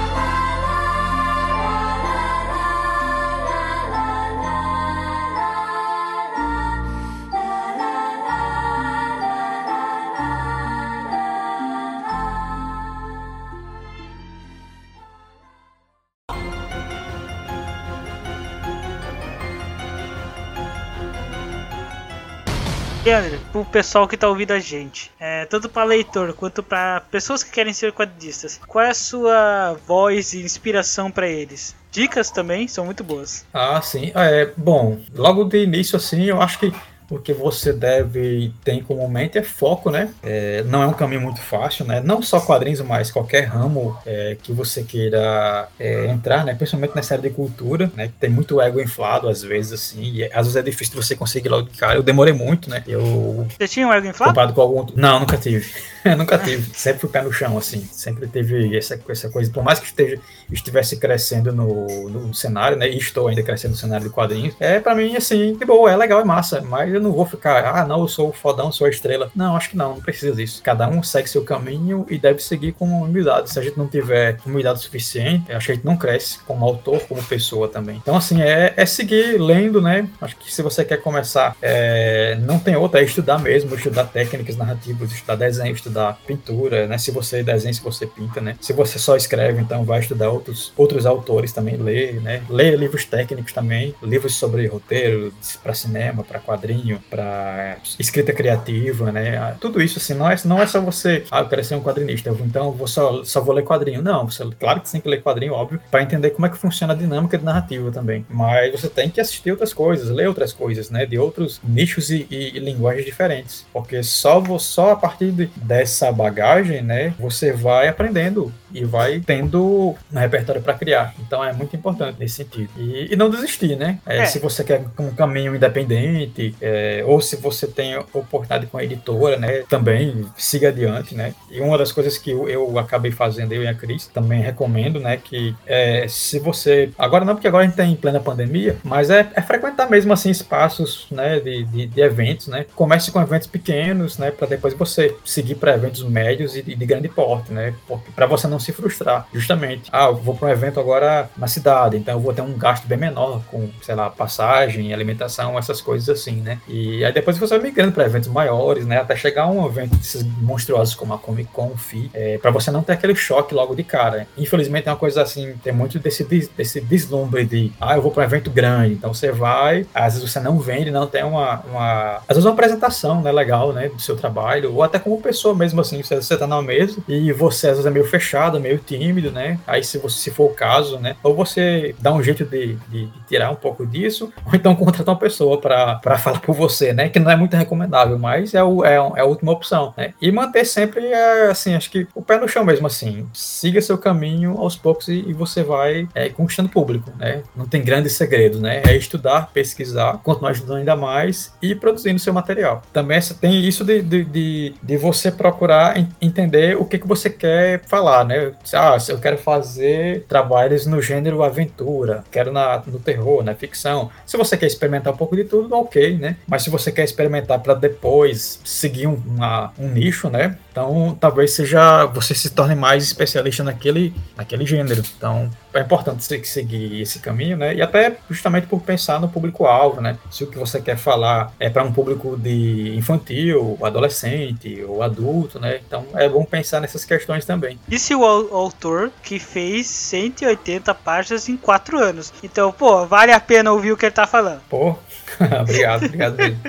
Leandro, 23.05 23.39
pro 23.53 23.67
pessoal 23.67 24.09
que 24.09 24.17
tá 24.17 24.27
ouvindo 24.27 24.53
a 24.53 24.59
gente, 24.59 25.13
é, 25.21 25.45
tanto 25.45 25.69
para 25.69 25.85
leitor 25.85 26.33
quanto 26.33 26.63
para 26.63 27.03
pessoas 27.11 27.43
que 27.43 27.51
querem 27.51 27.75
ser 27.75 27.93
quadrinistas, 27.93 28.59
qual 28.67 28.83
é 28.83 28.89
a 28.89 28.95
sua 28.95 29.77
voz 29.87 30.33
e 30.33 30.43
inspiração 30.43 31.11
para 31.11 31.29
eles? 31.29 31.77
Dicas 31.93 32.31
também 32.31 32.67
são 32.67 32.87
muito 32.87 33.05
boas. 33.05 33.45
Ah, 33.53 33.79
sim. 33.83 34.11
É, 34.15 34.51
bom, 34.57 34.99
logo 35.15 35.45
de 35.45 35.63
início, 35.63 35.99
assim, 35.99 36.25
eu 36.25 36.41
acho 36.41 36.59
que 36.59 36.73
o 37.15 37.21
que 37.21 37.33
você 37.33 37.73
deve 37.73 38.53
ter 38.65 38.83
como 38.85 39.09
mente 39.09 39.39
é 39.39 39.43
foco, 39.43 39.91
né? 39.91 40.11
É, 40.23 40.63
não 40.65 40.83
é 40.83 40.87
um 40.87 40.93
caminho 40.93 41.21
muito 41.21 41.41
fácil, 41.41 41.85
né? 41.85 42.01
Não 42.05 42.21
só 42.23 42.41
quadrinhos, 42.41 42.81
mas 42.81 43.11
qualquer 43.11 43.45
ramo 43.45 43.97
é, 44.05 44.37
que 44.43 44.53
você 44.53 44.83
queira 44.83 45.69
é, 45.79 46.07
entrar, 46.07 46.45
né? 46.45 46.55
Principalmente 46.55 46.95
nessa 46.95 47.15
área 47.15 47.29
de 47.29 47.35
cultura, 47.35 47.91
né? 47.95 48.09
Que 48.09 48.15
tem 48.15 48.31
muito 48.31 48.61
ego 48.61 48.81
inflado 48.81 49.29
às 49.29 49.43
vezes, 49.43 49.73
assim, 49.73 50.03
e 50.03 50.25
às 50.25 50.47
vezes 50.47 50.57
é 50.57 50.63
difícil 50.63 51.01
você 51.01 51.15
conseguir 51.15 51.49
logo 51.49 51.69
de 51.69 51.79
cara. 51.79 51.97
Eu 51.97 52.03
demorei 52.03 52.33
muito, 52.33 52.69
né? 52.69 52.83
Eu 52.87 53.47
Você 53.59 53.69
tinha 53.69 53.87
um 53.87 53.93
ego 53.93 54.07
inflado? 54.07 54.33
comparado 54.33 54.53
com 54.53 54.61
algum. 54.61 54.87
Não, 54.97 55.21
nunca 55.21 55.37
tive. 55.37 55.67
nunca 56.17 56.39
tive. 56.39 56.71
Sempre 56.75 57.01
fui 57.01 57.11
pé 57.11 57.23
no 57.23 57.33
chão, 57.33 57.57
assim. 57.57 57.87
Sempre 57.91 58.27
teve 58.27 58.77
essa, 58.77 58.99
essa 59.09 59.29
coisa. 59.29 59.51
Por 59.51 59.63
mais 59.63 59.79
que 59.79 59.87
esteja, 59.87 60.21
estivesse 60.51 60.97
crescendo 60.97 61.53
no, 61.53 62.09
no 62.11 62.35
cenário, 62.35 62.77
né? 62.77 62.89
E 62.89 62.99
estou 62.99 63.29
ainda 63.29 63.43
crescendo 63.43 63.73
no 63.73 63.77
cenário 63.77 64.07
de 64.07 64.13
quadrinhos. 64.13 64.55
É, 64.59 64.81
pra 64.81 64.95
mim, 64.95 65.17
assim, 65.17 65.55
de 65.57 65.65
boa, 65.65 65.91
é 65.91 65.97
legal, 65.97 66.21
é 66.21 66.25
massa. 66.25 66.61
Mas 66.61 66.93
eu 66.93 67.01
não 67.05 67.13
vou 67.13 67.27
ficar, 67.27 67.65
ah, 67.65 67.87
não, 67.87 68.01
eu 68.01 68.09
sou 68.09 68.31
o 68.31 68.33
fodão, 68.33 68.73
sou 68.73 68.87
a 68.87 68.91
estrela. 68.91 69.31
Não, 69.35 69.57
acho 69.57 69.71
que 69.71 69.77
não, 69.77 69.95
não 69.95 70.01
precisa 70.01 70.35
disso. 70.35 70.61
Cada 70.63 70.89
um 70.89 71.03
segue 71.03 71.29
seu 71.29 71.45
caminho 71.45 72.07
e 72.09 72.19
deve 72.19 72.41
seguir 72.41 72.73
com 72.73 72.87
humildade. 73.03 73.51
Se 73.51 73.59
a 73.59 73.63
gente 73.63 73.79
não 73.79 73.87
tiver 73.87 74.39
humildade 74.45 74.81
suficiente, 74.81 75.53
acho 75.53 75.67
que 75.67 75.73
a 75.73 75.75
gente 75.75 75.85
não 75.85 75.97
cresce 75.97 76.39
como 76.41 76.65
autor, 76.65 77.01
como 77.01 77.23
pessoa 77.23 77.69
também. 77.69 77.97
Então, 77.97 78.17
assim, 78.17 78.43
é, 78.43 78.73
é 78.77 78.87
seguir 78.87 79.41
lendo, 79.41 79.81
né? 79.81 80.09
Acho 80.21 80.37
que 80.37 80.53
se 80.53 80.63
você 80.63 80.85
quer 80.85 80.99
começar, 80.99 81.57
é, 81.61 82.37
não 82.41 82.59
tem 82.59 82.77
outra, 82.77 83.01
é 83.01 83.05
estudar 83.05 83.39
mesmo, 83.39 83.75
estudar 83.75 84.05
técnicas 84.05 84.57
narrativas, 84.57 85.13
estudar 85.13 85.37
desenho, 85.37 85.75
estudar 85.75 86.19
pintura, 86.27 86.87
né? 86.87 86.99
Se 86.99 87.11
você 87.11 87.43
desenha, 87.43 87.75
se 87.75 87.83
você 87.83 88.07
pinta, 88.07 88.41
né? 88.41 88.57
Se 88.61 88.73
você 88.73 88.99
só 88.99 89.17
escreve, 89.17 89.61
então 89.61 89.85
vai 89.85 90.01
estudar 90.01 90.31
outros, 90.31 90.73
outros 90.77 91.07
autores 91.07 91.53
também, 91.53 91.77
ler, 91.77 92.21
né? 92.21 92.43
Ler 92.49 92.79
livros 92.79 93.05
técnicos 93.05 93.53
também, 93.53 93.95
livros 94.03 94.35
sobre 94.35 94.67
roteiro, 94.67 95.33
para 95.63 95.75
cinema, 95.75 96.25
para 96.25 96.39
quadrinho, 96.85 97.01
para 97.11 97.77
escrita 97.99 98.33
criativa, 98.33 99.11
né? 99.11 99.57
Tudo 99.61 99.81
isso, 99.83 99.99
assim, 99.99 100.15
não 100.15 100.31
é, 100.31 100.37
não 100.45 100.61
é 100.61 100.67
só 100.67 100.81
você, 100.81 101.25
ah, 101.31 101.41
eu 101.41 101.49
quero 101.49 101.65
ser 101.65 101.75
um 101.77 101.83
quadrinista, 101.83 102.33
vou- 102.33 102.47
então 102.47 102.71
vou 102.73 102.87
só, 102.87 103.25
só 103.25 103.41
vou 103.41 103.55
ler 103.55 103.65
quadrinho. 103.65 104.03
Não, 104.03 104.29
você, 104.29 104.45
claro 104.59 104.81
que 104.81 104.89
você 104.89 104.93
tem 104.93 105.01
que 105.01 105.09
ler 105.09 105.23
quadrinho, 105.23 105.53
óbvio, 105.55 105.81
para 105.91 106.03
entender 106.03 106.31
como 106.31 106.47
é 106.47 106.51
que 106.51 106.57
funciona 106.57 106.93
a 106.93 106.97
dinâmica 106.97 107.39
de 107.39 107.45
narrativa 107.45 107.91
também. 107.91 108.25
Mas 108.29 108.73
você 108.73 108.89
tem 108.89 109.09
que 109.11 109.21
assistir 109.21 109.51
outras 109.51 109.73
coisas, 109.73 110.09
ler 110.11 110.29
outras 110.29 110.53
coisas, 110.53 110.91
né? 110.91 111.07
De 111.07 111.19
outros 111.19 111.61
nichos 111.65 112.11
e, 112.11 112.27
e- 112.31 112.57
e 112.57 112.59
linguagens 112.59 113.05
diferentes. 113.05 113.67
Porque 113.73 114.03
só, 114.03 114.41
vo- 114.41 114.59
só 114.59 114.93
a 114.93 114.97
partir 114.97 115.31
de- 115.33 115.51
dessa 115.57 116.13
bagagem, 116.13 116.83
né? 116.83 117.15
Você 117.19 117.53
vai 117.53 117.89
aprendendo 117.89 118.53
e 118.73 118.85
vai 118.85 119.21
tendo 119.21 119.95
um 120.13 120.19
repertório 120.19 120.61
para 120.61 120.75
criar. 120.75 121.15
Então 121.21 121.45
é 121.45 121.53
muito 121.53 121.75
importante 121.77 122.17
nesse 122.19 122.37
sentido. 122.37 122.71
E, 122.77 123.13
e 123.13 123.17
não 123.17 123.31
desistir, 123.31 123.77
né? 123.77 123.99
É, 124.07 124.19
É. 124.19 124.27
Se 124.27 124.39
você 124.39 124.65
quer 124.65 124.85
um 124.99 125.11
caminho 125.11 125.55
independente, 125.55 126.55
é, 126.61 126.74
ou 127.07 127.21
se 127.21 127.37
você 127.37 127.67
tem 127.67 127.97
oportunidade 127.97 128.67
com 128.67 128.79
a 128.79 128.85
editora, 128.85 129.37
né? 129.37 129.65
Também 129.69 130.27
siga 130.37 130.69
adiante, 130.69 131.15
né? 131.15 131.35
E 131.51 131.61
uma 131.61 131.79
das 131.79 131.93
coisas 131.93 132.19
que 132.19 132.31
eu, 132.31 132.49
eu 132.49 132.79
acabei 132.79 133.11
fazendo, 133.11 133.53
eu 133.53 133.63
e 133.63 133.69
a 133.69 133.75
Cris, 133.75 134.07
também 134.07 134.41
recomendo, 134.41 135.01
né? 135.01 135.17
Que 135.17 135.55
é, 135.67 136.07
se 136.09 136.39
você. 136.39 136.91
Agora 136.99 137.25
não, 137.25 137.35
porque 137.35 137.49
agora 137.49 137.65
a 137.65 137.67
gente 137.67 137.77
tem 137.77 137.93
em 137.93 137.97
plena 137.97 138.21
pandemia, 138.21 138.77
mas 138.83 139.11
é, 139.11 139.31
é 139.35 139.43
frequentar 139.43 139.89
mesmo 139.89 140.13
assim 140.13 140.31
espaços 140.31 141.07
né, 141.11 141.41
de, 141.41 141.65
de, 141.65 141.87
de 141.87 142.01
eventos, 142.01 142.49
né? 142.49 142.67
Comece 142.75 143.11
com 143.11 143.21
eventos 143.21 143.47
pequenos, 143.47 144.19
né? 144.19 144.31
Para 144.31 144.47
depois 144.49 144.75
você 144.75 145.15
seguir 145.25 145.55
para 145.57 145.75
eventos 145.75 146.03
médios 146.03 146.57
e 146.57 146.63
de, 146.63 146.75
de 146.75 146.87
grande 146.87 147.09
porte, 147.09 147.53
né? 147.53 147.75
Para 148.15 148.27
você 148.27 148.47
não 148.47 148.59
se 148.59 148.73
frustrar, 148.73 149.27
justamente. 149.33 149.89
Ah, 149.93 150.07
eu 150.07 150.17
vou 150.17 150.35
para 150.35 150.49
um 150.49 150.53
evento 150.53 150.81
agora 150.81 151.31
na 151.37 151.47
cidade, 151.47 151.97
então 151.97 152.15
eu 152.15 152.21
vou 152.21 152.33
ter 152.33 152.43
um 152.43 152.57
gasto 152.57 152.87
bem 152.87 152.99
menor 152.99 153.43
com, 153.51 153.69
sei 153.83 153.95
lá, 153.95 154.11
passagem, 154.11 154.93
alimentação, 154.93 155.59
essas 155.59 155.81
coisas 155.81 156.09
assim, 156.09 156.37
né? 156.37 156.59
E 156.69 157.05
aí 157.05 157.13
depois 157.13 157.39
você 157.39 157.59
vai 157.59 157.69
migrando 157.69 157.93
para 157.93 158.05
eventos 158.05 158.29
maiores, 158.29 158.87
né? 158.87 158.99
Até 158.99 159.17
chegar 159.17 159.45
a 159.45 159.51
um 159.51 159.67
evento 159.67 159.97
desses 159.97 160.23
monstruosos 160.23 160.95
como 160.95 161.15
a 161.15 161.19
Comic 161.19 161.51
Con, 161.53 161.77
FI, 161.77 162.11
é, 162.15 162.39
para 162.39 162.51
você 162.51 162.71
não 162.71 162.83
ter 162.83 162.93
aquele 162.93 163.15
choque 163.15 163.55
logo 163.55 163.75
de 163.75 163.83
cara. 163.83 164.27
Infelizmente 164.37 164.89
é 164.89 164.91
uma 164.91 164.97
coisa 164.97 165.23
assim, 165.23 165.55
tem 165.63 165.73
muito 165.73 165.99
desse, 165.99 166.25
desse 166.25 166.81
deslumbre 166.81 167.45
de, 167.45 167.73
ah, 167.81 167.97
eu 167.97 168.03
vou 168.03 168.11
para 168.11 168.23
um 168.23 168.27
evento 168.27 168.51
grande, 168.51 168.95
então 168.95 169.13
você 169.13 169.31
vai, 169.33 169.87
às 169.95 170.15
vezes 170.15 170.31
você 170.31 170.41
não 170.41 170.59
vende, 170.59 170.91
não 170.91 171.07
tem 171.07 171.25
uma, 171.25 171.61
uma 171.61 172.17
às 172.29 172.37
vezes 172.37 172.45
uma 172.45 172.53
apresentação, 172.53 173.21
né, 173.23 173.33
legal, 173.33 173.73
né, 173.73 173.89
do 173.89 174.01
seu 174.01 174.17
trabalho, 174.17 174.75
ou 174.75 174.83
até 174.83 174.99
como 174.99 175.21
pessoa 175.21 175.55
mesmo 175.55 175.81
assim, 175.81 176.03
você, 176.03 176.17
você 176.17 176.37
tá 176.37 176.47
na 176.47 176.61
mesa 176.63 176.99
e 177.09 177.33
você 177.33 177.69
às 177.69 177.73
vezes 177.75 177.87
é 177.87 177.91
meio 177.91 178.05
fechado, 178.05 178.61
meio 178.61 178.79
tímido, 178.79 179.31
né, 179.31 179.59
aí 179.67 179.83
se 179.83 179.99
você, 179.99 180.19
se 180.19 180.31
for 180.31 180.47
o 180.47 180.55
caso, 180.55 180.99
né, 180.99 181.17
ou 181.23 181.35
você 181.35 181.95
dá 181.99 182.13
um 182.13 182.23
jeito 182.23 182.45
de, 182.45 182.75
de, 182.89 183.07
de 183.07 183.21
tirar 183.29 183.51
um 183.51 183.57
pouco 183.57 183.87
disso, 183.87 184.33
ou 184.47 184.55
então 184.55 184.75
contratar 184.77 185.15
uma 185.15 185.21
pessoa 185.21 185.61
para 185.61 186.19
falar 186.19 186.41
por 186.41 186.54
você, 186.55 186.93
né, 186.93 187.09
que 187.09 187.19
não 187.19 187.31
é 187.31 187.37
muito 187.37 187.57
recomendável, 187.57 188.19
mas 188.19 188.55
é, 188.55 188.63
o, 188.63 188.85
é, 188.85 188.95
é 188.95 189.21
a 189.21 189.25
última 189.25 189.53
opção, 189.53 189.93
né, 189.97 190.15
e 190.21 190.31
manter 190.31 190.65
sempre, 190.65 191.07
é, 191.07 191.51
assim, 191.51 191.75
acho 191.75 191.91
que 191.91 192.07
o 192.15 192.23
pé 192.23 192.39
no 192.39 192.49
chão 192.49 192.65
mesmo, 192.65 192.87
assim, 192.87 193.27
siga 193.33 193.81
seu 193.81 193.99
caminho 193.99 194.57
aos 194.59 194.77
poucos 194.77 195.09
e, 195.09 195.25
e 195.27 195.33
você 195.33 195.63
vai 195.63 196.09
é, 196.15 196.29
conquistando 196.29 196.69
público, 196.69 197.13
né, 197.19 197.43
não 197.55 197.67
tem 197.67 197.83
grandes 197.83 198.13
segredos, 198.13 198.61
né, 198.61 198.83
é 198.87 198.97
estudar, 198.97 199.51
pesquisar, 199.53 200.21
continuar 200.23 200.53
estudando 200.53 200.79
ainda 200.79 200.97
mais 200.97 201.53
e 201.61 201.75
produzindo 201.75 202.19
seu 202.19 202.33
material. 202.33 202.83
Também 202.93 203.21
tem 203.41 203.65
isso 203.65 203.85
de, 203.85 204.03
de, 204.03 204.25
de, 204.25 204.75
de 204.83 204.97
você 204.97 205.31
procurar 205.31 205.97
entender 206.21 206.77
o 206.77 206.85
que, 206.85 206.99
que 206.99 207.07
você 207.07 207.29
quer 207.29 207.83
falar, 207.87 208.25
né, 208.25 208.53
ah, 208.73 208.97
eu 209.09 209.19
quero 209.19 209.39
fazer 209.39 210.25
trabalhos 210.29 210.87
no 210.87 211.01
gênero 211.01 211.43
aventura, 211.43 212.25
quero 212.31 212.53
na, 212.53 212.83
no 212.87 212.99
terror, 212.99 213.43
na 213.43 213.55
ficção. 213.55 214.11
Se 214.27 214.37
você 214.37 214.57
quer 214.57 214.67
experimentar 214.67 215.13
um 215.13 215.17
pouco 215.17 215.37
de 215.37 215.45
tudo, 215.45 215.75
ok, 215.75 216.17
né? 216.17 216.37
Mas 216.47 216.63
se 216.63 216.71
você 216.71 216.91
quer 216.93 217.05
experimentar 217.05 217.59
para 217.61 217.75
depois 217.75 218.61
seguir 218.65 219.07
um, 219.07 219.21
uma, 219.27 219.73
um 219.79 219.89
nicho, 219.89 220.29
né? 220.29 220.59
Então, 220.71 221.17
talvez 221.21 221.53
seja 221.53 222.05
você 222.07 222.35
se 222.35 222.51
torne 222.51 222.75
mais 222.75 223.05
especialista 223.05 223.63
naquele, 223.63 224.13
naquele 224.37 224.67
gênero. 224.67 225.03
Então, 225.17 225.49
é 225.73 225.81
importante 225.81 226.25
você 226.25 226.43
seguir 226.45 227.01
esse 227.01 227.21
caminho, 227.21 227.57
né? 227.57 227.75
E 227.75 227.83
até 227.83 228.17
justamente 228.29 228.67
por 228.67 228.81
pensar 228.81 229.21
no 229.21 229.29
público-alvo, 229.29 230.01
né? 230.01 230.19
Se 230.31 230.43
o 230.45 230.47
que 230.49 230.59
você 230.59 230.81
quer 230.81 230.97
falar 230.97 231.53
é 231.61 231.71
para 231.71 231.85
um 231.85 231.93
público 231.93 232.37
de 232.37 232.95
infantil, 232.97 233.79
adolescente 233.83 234.83
ou 234.87 235.03
adulto, 235.03 235.61
né? 235.61 235.81
Então, 235.87 236.07
é 236.15 236.29
bom 236.29 236.45
pensar 236.45 236.81
nessas 236.81 237.05
questões 237.05 237.45
também. 237.45 237.79
Disse 237.87 238.15
o 238.15 238.25
autor 238.25 239.13
que 239.23 239.39
fez 239.39 239.87
180 239.87 240.93
páginas 240.95 241.49
em 241.49 241.57
4 241.57 241.99
anos. 241.99 242.33
Então, 242.43 242.73
pô, 242.73 243.07
vale 243.07 243.33
a 243.33 243.41
pena 243.41 243.73
ouvir 243.73 243.93
o 243.93 243.97
que 243.97 244.07
ele 244.07 244.13
tá 244.13 244.27
falando. 244.27 244.61
Pô, 244.69 244.97
obrigado, 245.61 246.05
obrigado 246.05 246.37
mesmo. 246.37 246.61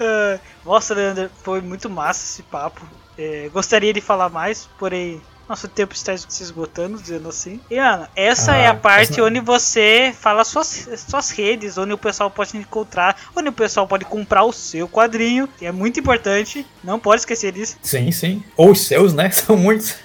Nossa, 0.64 0.94
Leandro, 0.94 1.30
foi 1.42 1.60
muito 1.60 1.88
massa 1.90 2.24
esse 2.24 2.42
papo. 2.42 2.86
É, 3.16 3.48
gostaria 3.52 3.92
de 3.92 4.00
falar 4.00 4.28
mais, 4.28 4.68
porém 4.78 5.20
nosso 5.48 5.68
tempo 5.68 5.94
está 5.94 6.16
se 6.16 6.42
esgotando, 6.42 6.98
dizendo 6.98 7.28
assim. 7.28 7.60
E, 7.70 7.78
Ana, 7.78 8.08
essa 8.16 8.52
ah, 8.52 8.56
é 8.56 8.66
a 8.66 8.74
parte 8.74 9.20
onde 9.20 9.40
você 9.40 10.14
fala 10.18 10.42
suas, 10.44 10.88
suas 11.06 11.30
redes, 11.30 11.76
onde 11.76 11.92
o 11.92 11.98
pessoal 11.98 12.30
pode 12.30 12.56
encontrar, 12.56 13.16
onde 13.36 13.48
o 13.48 13.52
pessoal 13.52 13.86
pode 13.86 14.04
comprar 14.04 14.44
o 14.44 14.52
seu 14.52 14.88
quadrinho, 14.88 15.48
que 15.58 15.66
é 15.66 15.72
muito 15.72 16.00
importante, 16.00 16.66
não 16.82 16.98
pode 16.98 17.20
esquecer 17.20 17.52
disso. 17.52 17.76
Sim, 17.82 18.10
sim. 18.10 18.42
Ou 18.56 18.70
os 18.70 18.86
seus, 18.86 19.12
né? 19.12 19.30
São 19.32 19.56
muitos. 19.56 19.96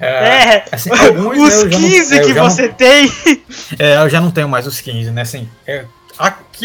É, 0.00 0.06
é 0.08 0.64
assim, 0.72 0.90
os 0.90 1.64
né, 1.64 1.70
15 1.70 2.14
não, 2.14 2.26
que 2.26 2.32
você 2.32 2.68
não, 2.68 2.74
tem. 2.74 3.12
É, 3.78 3.96
eu 3.96 4.08
já 4.08 4.20
não 4.20 4.30
tenho 4.30 4.48
mais 4.48 4.66
os 4.66 4.80
15, 4.80 5.10
né? 5.10 5.22
Assim, 5.22 5.48
é, 5.66 5.84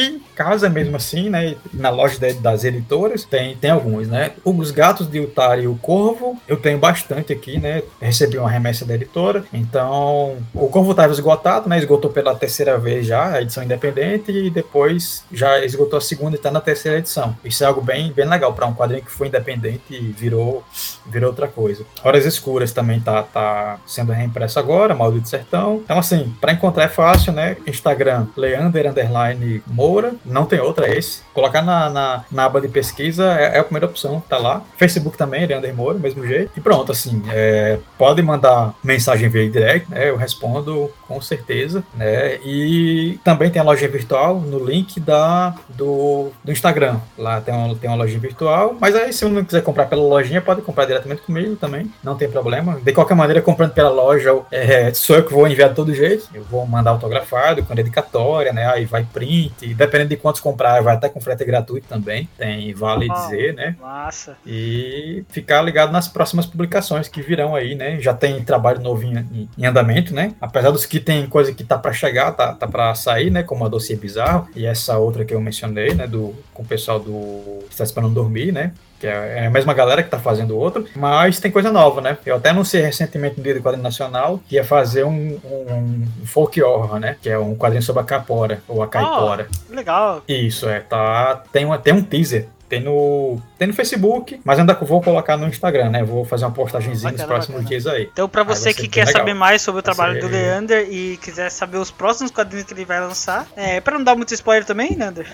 em 0.01 0.21
casa 0.35 0.69
mesmo 0.69 0.95
assim, 0.95 1.29
né? 1.29 1.55
Na 1.73 1.89
loja 1.89 2.17
das 2.41 2.63
editoras, 2.63 3.23
tem, 3.23 3.55
tem 3.55 3.71
alguns, 3.71 4.07
né? 4.07 4.31
Os 4.43 4.71
gatos 4.71 5.09
de 5.09 5.19
Utari 5.19 5.63
e 5.63 5.67
o 5.67 5.75
Corvo, 5.75 6.39
eu 6.47 6.57
tenho 6.57 6.77
bastante 6.77 7.33
aqui, 7.33 7.59
né? 7.59 7.83
Recebi 8.01 8.37
uma 8.37 8.49
remessa 8.49 8.85
da 8.85 8.95
editora. 8.95 9.43
Então, 9.53 10.37
o 10.53 10.67
Corvo 10.67 10.91
estava 10.91 11.13
esgotado, 11.13 11.69
né? 11.69 11.77
Esgotou 11.77 12.11
pela 12.11 12.35
terceira 12.35 12.77
vez 12.77 13.05
já, 13.05 13.33
a 13.33 13.41
edição 13.41 13.63
independente, 13.63 14.31
e 14.31 14.49
depois 14.49 15.23
já 15.31 15.63
esgotou 15.63 15.97
a 15.97 16.01
segunda 16.01 16.35
e 16.35 16.37
está 16.37 16.51
na 16.51 16.61
terceira 16.61 16.97
edição. 16.97 17.35
Isso 17.43 17.63
é 17.63 17.67
algo 17.67 17.81
bem, 17.81 18.11
bem 18.11 18.27
legal 18.27 18.53
para 18.53 18.65
um 18.65 18.73
quadrinho 18.73 19.03
que 19.03 19.11
foi 19.11 19.27
independente 19.27 19.83
e 19.89 19.99
virou, 19.99 20.63
virou 21.05 21.29
outra 21.29 21.47
coisa. 21.47 21.85
Horas 22.03 22.25
Escuras 22.25 22.71
também 22.71 22.99
tá, 22.99 23.23
tá 23.23 23.79
sendo 23.85 24.11
reimpresso 24.11 24.59
agora, 24.59 24.95
Maldito 24.95 25.29
Sertão. 25.29 25.81
Então, 25.83 25.99
assim, 25.99 26.33
para 26.39 26.53
encontrar 26.53 26.83
é 26.83 26.89
fácil, 26.89 27.33
né? 27.33 27.57
Instagram, 27.65 28.27
Leander 28.35 28.89
Underline 28.89 29.63
Moura, 29.83 30.15
não 30.25 30.45
tem 30.45 30.61
outra, 30.61 30.87
é 30.87 30.97
esse. 30.97 31.21
Colocar 31.33 31.61
na, 31.61 31.89
na, 31.89 32.23
na 32.31 32.45
aba 32.45 32.61
de 32.61 32.69
pesquisa 32.69 33.33
é, 33.37 33.57
é, 33.57 33.59
a 33.59 33.63
primeira 33.65 33.85
opção, 33.85 34.23
tá 34.29 34.37
lá. 34.37 34.61
Facebook 34.77 35.17
também, 35.17 35.45
Leandro 35.45 35.75
Moura, 35.75 35.99
mesmo 35.99 36.25
jeito. 36.25 36.51
E 36.55 36.61
pronto, 36.61 36.93
assim, 36.93 37.21
é, 37.29 37.79
pode 37.97 38.21
mandar 38.21 38.73
mensagem 38.81 39.27
via 39.27 39.49
direct, 39.49 39.91
né? 39.91 40.09
Eu 40.09 40.15
respondo 40.15 40.89
com 41.13 41.21
certeza, 41.21 41.83
né? 41.93 42.37
E 42.43 43.19
também 43.23 43.51
tem 43.51 43.61
a 43.61 43.65
loja 43.65 43.87
virtual 43.87 44.39
no 44.39 44.63
link 44.63 44.99
da, 44.99 45.55
do, 45.69 46.31
do 46.43 46.51
Instagram. 46.51 46.97
Lá 47.17 47.39
tem 47.39 47.53
uma, 47.53 47.75
tem 47.75 47.89
uma 47.89 47.97
loja 47.97 48.17
virtual, 48.17 48.75
mas 48.79 48.95
aí 48.95 49.13
se 49.13 49.23
não 49.25 49.43
quiser 49.43 49.61
comprar 49.61 49.85
pela 49.85 50.01
lojinha, 50.01 50.41
pode 50.41 50.61
comprar 50.61 50.85
diretamente 50.85 51.21
comigo 51.21 51.55
também, 51.55 51.91
não 52.03 52.15
tem 52.15 52.29
problema. 52.29 52.79
De 52.81 52.91
qualquer 52.91 53.13
maneira, 53.13 53.41
comprando 53.41 53.73
pela 53.73 53.89
loja, 53.89 54.35
é, 54.51 54.91
sou 54.93 55.17
eu 55.17 55.23
que 55.23 55.33
vou 55.33 55.47
enviar 55.47 55.69
de 55.69 55.75
todo 55.75 55.93
jeito. 55.93 56.27
Eu 56.33 56.43
vou 56.43 56.65
mandar 56.65 56.91
autografado, 56.91 57.63
com 57.63 57.75
dedicatória, 57.75 58.51
né? 58.51 58.65
Aí 58.67 58.85
vai 58.85 59.03
print, 59.03 59.73
dependendo 59.73 60.09
de 60.09 60.17
quantos 60.17 60.41
comprar, 60.41 60.81
vai 60.81 60.95
até 60.95 61.09
com 61.09 61.21
frete 61.21 61.45
gratuito 61.45 61.87
também. 61.87 62.27
Tem 62.37 62.73
vale 62.73 63.07
oh, 63.09 63.13
dizer, 63.13 63.53
né? 63.53 63.75
Massa. 63.79 64.35
E 64.45 65.23
ficar 65.29 65.61
ligado 65.61 65.91
nas 65.91 66.07
próximas 66.07 66.45
publicações 66.45 67.07
que 67.07 67.21
virão 67.21 67.55
aí, 67.55 67.75
né? 67.75 67.99
Já 67.99 68.13
tem 68.13 68.43
trabalho 68.43 68.81
novo 68.81 69.03
em, 69.03 69.49
em 69.57 69.65
andamento, 69.65 70.13
né? 70.13 70.33
Apesar 70.41 70.71
dos 70.71 70.85
que 70.85 71.02
tem 71.03 71.27
coisa 71.27 71.53
que 71.53 71.63
tá 71.63 71.77
para 71.77 71.93
chegar, 71.93 72.31
tá, 72.31 72.53
tá 72.53 72.67
para 72.67 72.95
sair, 72.95 73.29
né? 73.29 73.43
Como 73.43 73.65
a 73.65 73.69
Dossiê 73.69 73.95
Bizarro 73.95 74.47
e 74.55 74.65
essa 74.65 74.97
outra 74.97 75.25
que 75.25 75.33
eu 75.33 75.41
mencionei, 75.41 75.93
né? 75.93 76.07
Do, 76.07 76.33
com 76.53 76.63
o 76.63 76.65
pessoal 76.65 76.99
do 76.99 77.59
Está 77.69 77.83
Esperando 77.83 78.13
Dormir, 78.13 78.51
né? 78.51 78.71
que 79.03 79.07
é, 79.07 79.39
é 79.39 79.47
a 79.47 79.49
mesma 79.49 79.73
galera 79.73 80.01
que 80.01 80.09
tá 80.09 80.17
fazendo 80.17 80.57
outro, 80.57 80.85
mas 80.95 81.37
tem 81.37 81.51
coisa 81.51 81.69
nova, 81.69 81.99
né? 81.99 82.17
Eu 82.25 82.37
até 82.37 82.51
anunciei 82.51 82.81
recentemente 82.81 83.35
no 83.35 83.43
Dia 83.43 83.55
do 83.55 83.61
Quadrinho 83.61 83.83
Nacional 83.83 84.39
que 84.47 84.55
ia 84.55 84.63
fazer 84.63 85.03
um, 85.03 85.37
um, 85.43 86.07
um 86.21 86.25
folk 86.25 86.61
horror, 86.63 86.97
né? 87.01 87.17
Que 87.21 87.29
é 87.29 87.37
um 87.37 87.53
quadrinho 87.53 87.83
sobre 87.83 88.01
a 88.01 88.05
capora, 88.05 88.63
ou 88.65 88.81
a 88.81 88.87
caipora. 88.87 89.49
Oh, 89.69 89.75
legal. 89.75 90.23
Isso, 90.25 90.69
é, 90.69 90.79
tá. 90.79 91.43
Tem, 91.51 91.65
uma, 91.65 91.77
tem 91.77 91.93
um 91.93 92.01
teaser 92.01 92.47
tem 92.73 92.81
no, 92.81 93.39
tem 93.57 93.67
no 93.67 93.73
Facebook, 93.73 94.41
mas 94.43 94.57
ainda 94.57 94.73
vou 94.73 95.01
colocar 95.01 95.37
no 95.37 95.47
Instagram, 95.47 95.91
né? 95.91 96.03
Vou 96.03 96.25
fazer 96.25 96.45
uma 96.45 96.51
postagemzinha 96.51 97.11
nos 97.11 97.23
próximos 97.23 97.61
bacana. 97.61 97.69
dias 97.69 97.85
aí. 97.87 98.09
Então, 98.11 98.27
para 98.27 98.43
você 98.43 98.73
que 98.73 98.87
quer 98.87 99.05
legal. 99.05 99.21
saber 99.21 99.33
mais 99.35 99.61
sobre 99.61 99.79
o 99.79 99.83
trabalho 99.83 100.19
do 100.19 100.27
Leander 100.27 100.87
e 100.89 101.17
quiser 101.17 101.49
saber 101.49 101.77
os 101.77 101.91
próximos 101.91 102.31
quadrinhos 102.31 102.65
que 102.65 102.73
ele 102.73 102.85
vai 102.85 102.99
lançar, 102.99 103.47
é, 103.55 103.79
para 103.79 103.97
não 103.97 104.03
dar 104.03 104.15
muito 104.15 104.33
spoiler 104.33 104.65
também, 104.65 104.95
Leander, 104.95 105.27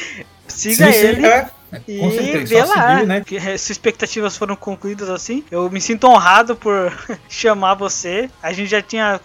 siga 0.48 0.90
sim, 0.92 0.98
ele. 0.98 1.20
Sim, 1.20 1.26
é. 1.26 1.50
E 1.86 2.10
certeza, 2.10 2.44
vê 2.46 2.64
lá 2.64 2.94
seguir, 2.94 3.06
né? 3.06 3.22
que 3.26 3.36
eh, 3.36 3.58
se 3.58 3.72
expectativas 3.72 4.34
foram 4.34 4.56
concluídas 4.56 5.10
assim. 5.10 5.44
Eu 5.50 5.68
me 5.70 5.82
sinto 5.82 6.06
honrado 6.06 6.56
por 6.56 6.90
chamar 7.28 7.74
você. 7.74 8.30
A 8.42 8.54
gente 8.54 8.70
já 8.70 8.80
tinha 8.80 9.20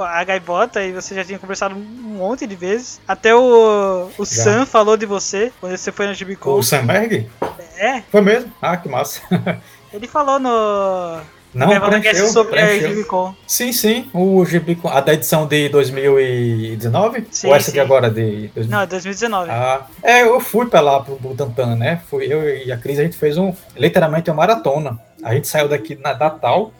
a 0.00 0.22
gaivota 0.24 0.82
e 0.82 0.92
você 0.92 1.14
já 1.14 1.24
tinha 1.24 1.38
conversado 1.38 1.74
um 1.74 1.78
monte 1.78 2.46
de 2.46 2.54
vezes. 2.54 3.00
Até 3.06 3.34
o, 3.34 4.08
o 4.16 4.24
Sam 4.24 4.64
falou 4.64 4.96
de 4.96 5.06
você 5.06 5.52
quando 5.60 5.76
você 5.76 5.92
foi 5.92 6.06
na 6.06 6.12
Gibicon. 6.12 6.58
O 6.58 6.62
Sam 6.62 6.86
Berg? 6.86 7.28
É. 7.76 8.02
Foi 8.10 8.20
mesmo? 8.20 8.52
Ah, 8.62 8.76
que 8.76 8.88
massa. 8.88 9.20
Ele 9.92 10.06
falou 10.06 10.38
no. 10.38 11.20
Não, 11.54 11.68
preencheu, 11.80 12.28
sobre 12.28 12.52
preencheu. 12.52 12.88
a 12.88 12.90
Gibicon. 12.90 13.34
Sim, 13.46 13.72
sim. 13.72 14.10
O 14.14 14.42
Gibicon, 14.44 14.88
a 14.88 15.00
da 15.00 15.12
edição 15.12 15.46
de 15.46 15.68
2019? 15.68 17.26
Sim, 17.30 17.48
Ou 17.48 17.54
essa 17.54 17.66
sim. 17.66 17.72
de 17.72 17.80
agora 17.80 18.10
de... 18.10 18.48
2000? 18.54 18.78
Não, 18.78 18.86
2019. 18.86 19.50
Ah, 19.50 19.86
é, 20.02 20.22
eu 20.22 20.40
fui 20.40 20.66
pra 20.66 20.80
lá, 20.80 21.00
pro 21.00 21.16
Butantan, 21.16 21.76
né? 21.76 22.00
Fui 22.08 22.24
eu 22.32 22.48
e 22.48 22.72
a 22.72 22.78
Cris, 22.78 22.98
a 22.98 23.02
gente 23.02 23.18
fez 23.18 23.36
um, 23.36 23.52
literalmente 23.76 24.30
uma 24.30 24.36
maratona. 24.36 24.98
A 25.22 25.34
gente 25.34 25.46
saiu 25.46 25.68
daqui 25.68 25.94
na 25.94 26.14
Natal 26.14 26.72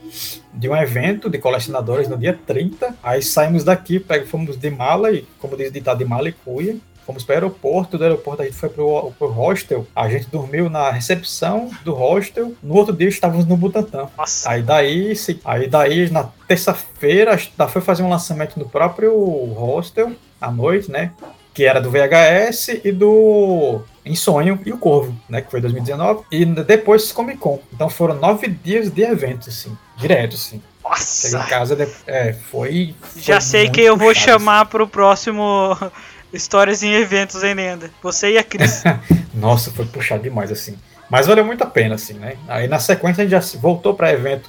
de 0.53 0.69
um 0.69 0.77
evento 0.77 1.31
de 1.31 1.39
colecionadores 1.39 2.09
no 2.09 2.17
dia 2.17 2.39
30. 2.47 2.97
Aí 3.03 3.23
saímos 3.23 3.65
daqui, 3.65 4.05
fomos 4.27 4.57
de 4.57 4.71
mala, 4.71 5.13
e 5.13 5.27
como 5.39 5.57
diz 5.57 5.73
ditado, 5.73 5.99
de 5.99 6.05
mala 6.05 6.29
e 6.29 6.33
cuia. 6.33 6.77
Fomos 7.07 7.25
para 7.25 7.33
o 7.33 7.37
aeroporto, 7.37 7.99
do 7.99 8.05
aeroporto 8.05 8.43
a 8.43 8.45
gente 8.45 8.57
foi 8.57 8.69
para 8.69 8.83
o 8.83 9.13
hostel, 9.27 9.85
a 9.95 10.09
gente 10.09 10.31
dormiu 10.31 10.71
na 10.71 10.89
recepção 10.93 11.69
do 11.85 11.93
hostel, 11.93 12.55
no 12.63 12.75
outro 12.75 12.95
dia 12.95 13.09
estávamos 13.09 13.45
no 13.45 13.57
Butantã. 13.57 14.09
Nossa. 14.17 14.49
Aí 14.49 14.63
daí, 14.63 15.13
aí 15.45 15.67
daí 15.67 16.11
na 16.11 16.31
terça-feira, 16.47 17.37
foi 17.69 17.83
fazer 17.83 18.05
um 18.05 18.09
lançamento 18.09 18.57
no 18.57 18.69
próprio 18.69 19.13
hostel, 19.53 20.13
à 20.41 20.49
noite, 20.49 20.93
né? 20.93 21.11
Que 21.53 21.65
era 21.65 21.81
do 21.81 21.91
VHS 21.91 22.81
e 22.85 22.93
do 22.93 23.83
em 24.05 24.15
Sonho 24.15 24.59
e 24.65 24.73
o 24.73 24.79
Corvo, 24.79 25.15
né? 25.29 25.41
Que 25.41 25.51
foi 25.51 25.61
2019. 25.61 26.25
E 26.31 26.45
depois 26.45 27.13
Comic 27.13 27.39
Con. 27.39 27.61
Então 27.73 27.89
foram 27.89 28.15
nove 28.15 28.49
dias 28.49 28.91
de 28.91 29.03
eventos, 29.03 29.49
assim, 29.49 29.77
direto, 29.97 30.35
assim. 30.35 30.63
Nossa! 30.83 31.29
Cheguei 31.29 31.47
em 31.47 31.49
casa, 31.49 31.77
de... 31.77 31.89
é, 32.07 32.33
foi, 32.33 32.95
foi. 33.01 33.23
Já 33.23 33.41
sei 33.41 33.71
que 33.71 33.81
eu 33.81 33.97
vou 33.97 34.15
chamar 34.15 34.67
pro 34.67 34.89
próximo 34.89 35.77
Histórias 36.33 36.83
em 36.83 36.93
Eventos 36.93 37.43
em 37.45 37.55
Lenda. 37.55 37.91
Você 38.03 38.33
e 38.33 38.39
a 38.39 38.43
Cris. 38.43 38.83
Nossa, 39.33 39.71
foi 39.71 39.85
puxado 39.87 40.23
demais, 40.23 40.51
assim. 40.51 40.77
Mas 41.09 41.27
valeu 41.27 41.45
muito 41.45 41.63
a 41.63 41.67
pena, 41.67 41.95
assim, 41.95 42.15
né? 42.15 42.37
Aí 42.49 42.67
na 42.67 42.79
sequência 42.79 43.23
a 43.23 43.27
gente 43.29 43.53
já 43.53 43.59
voltou 43.61 43.95
para 43.95 44.13
evento 44.13 44.49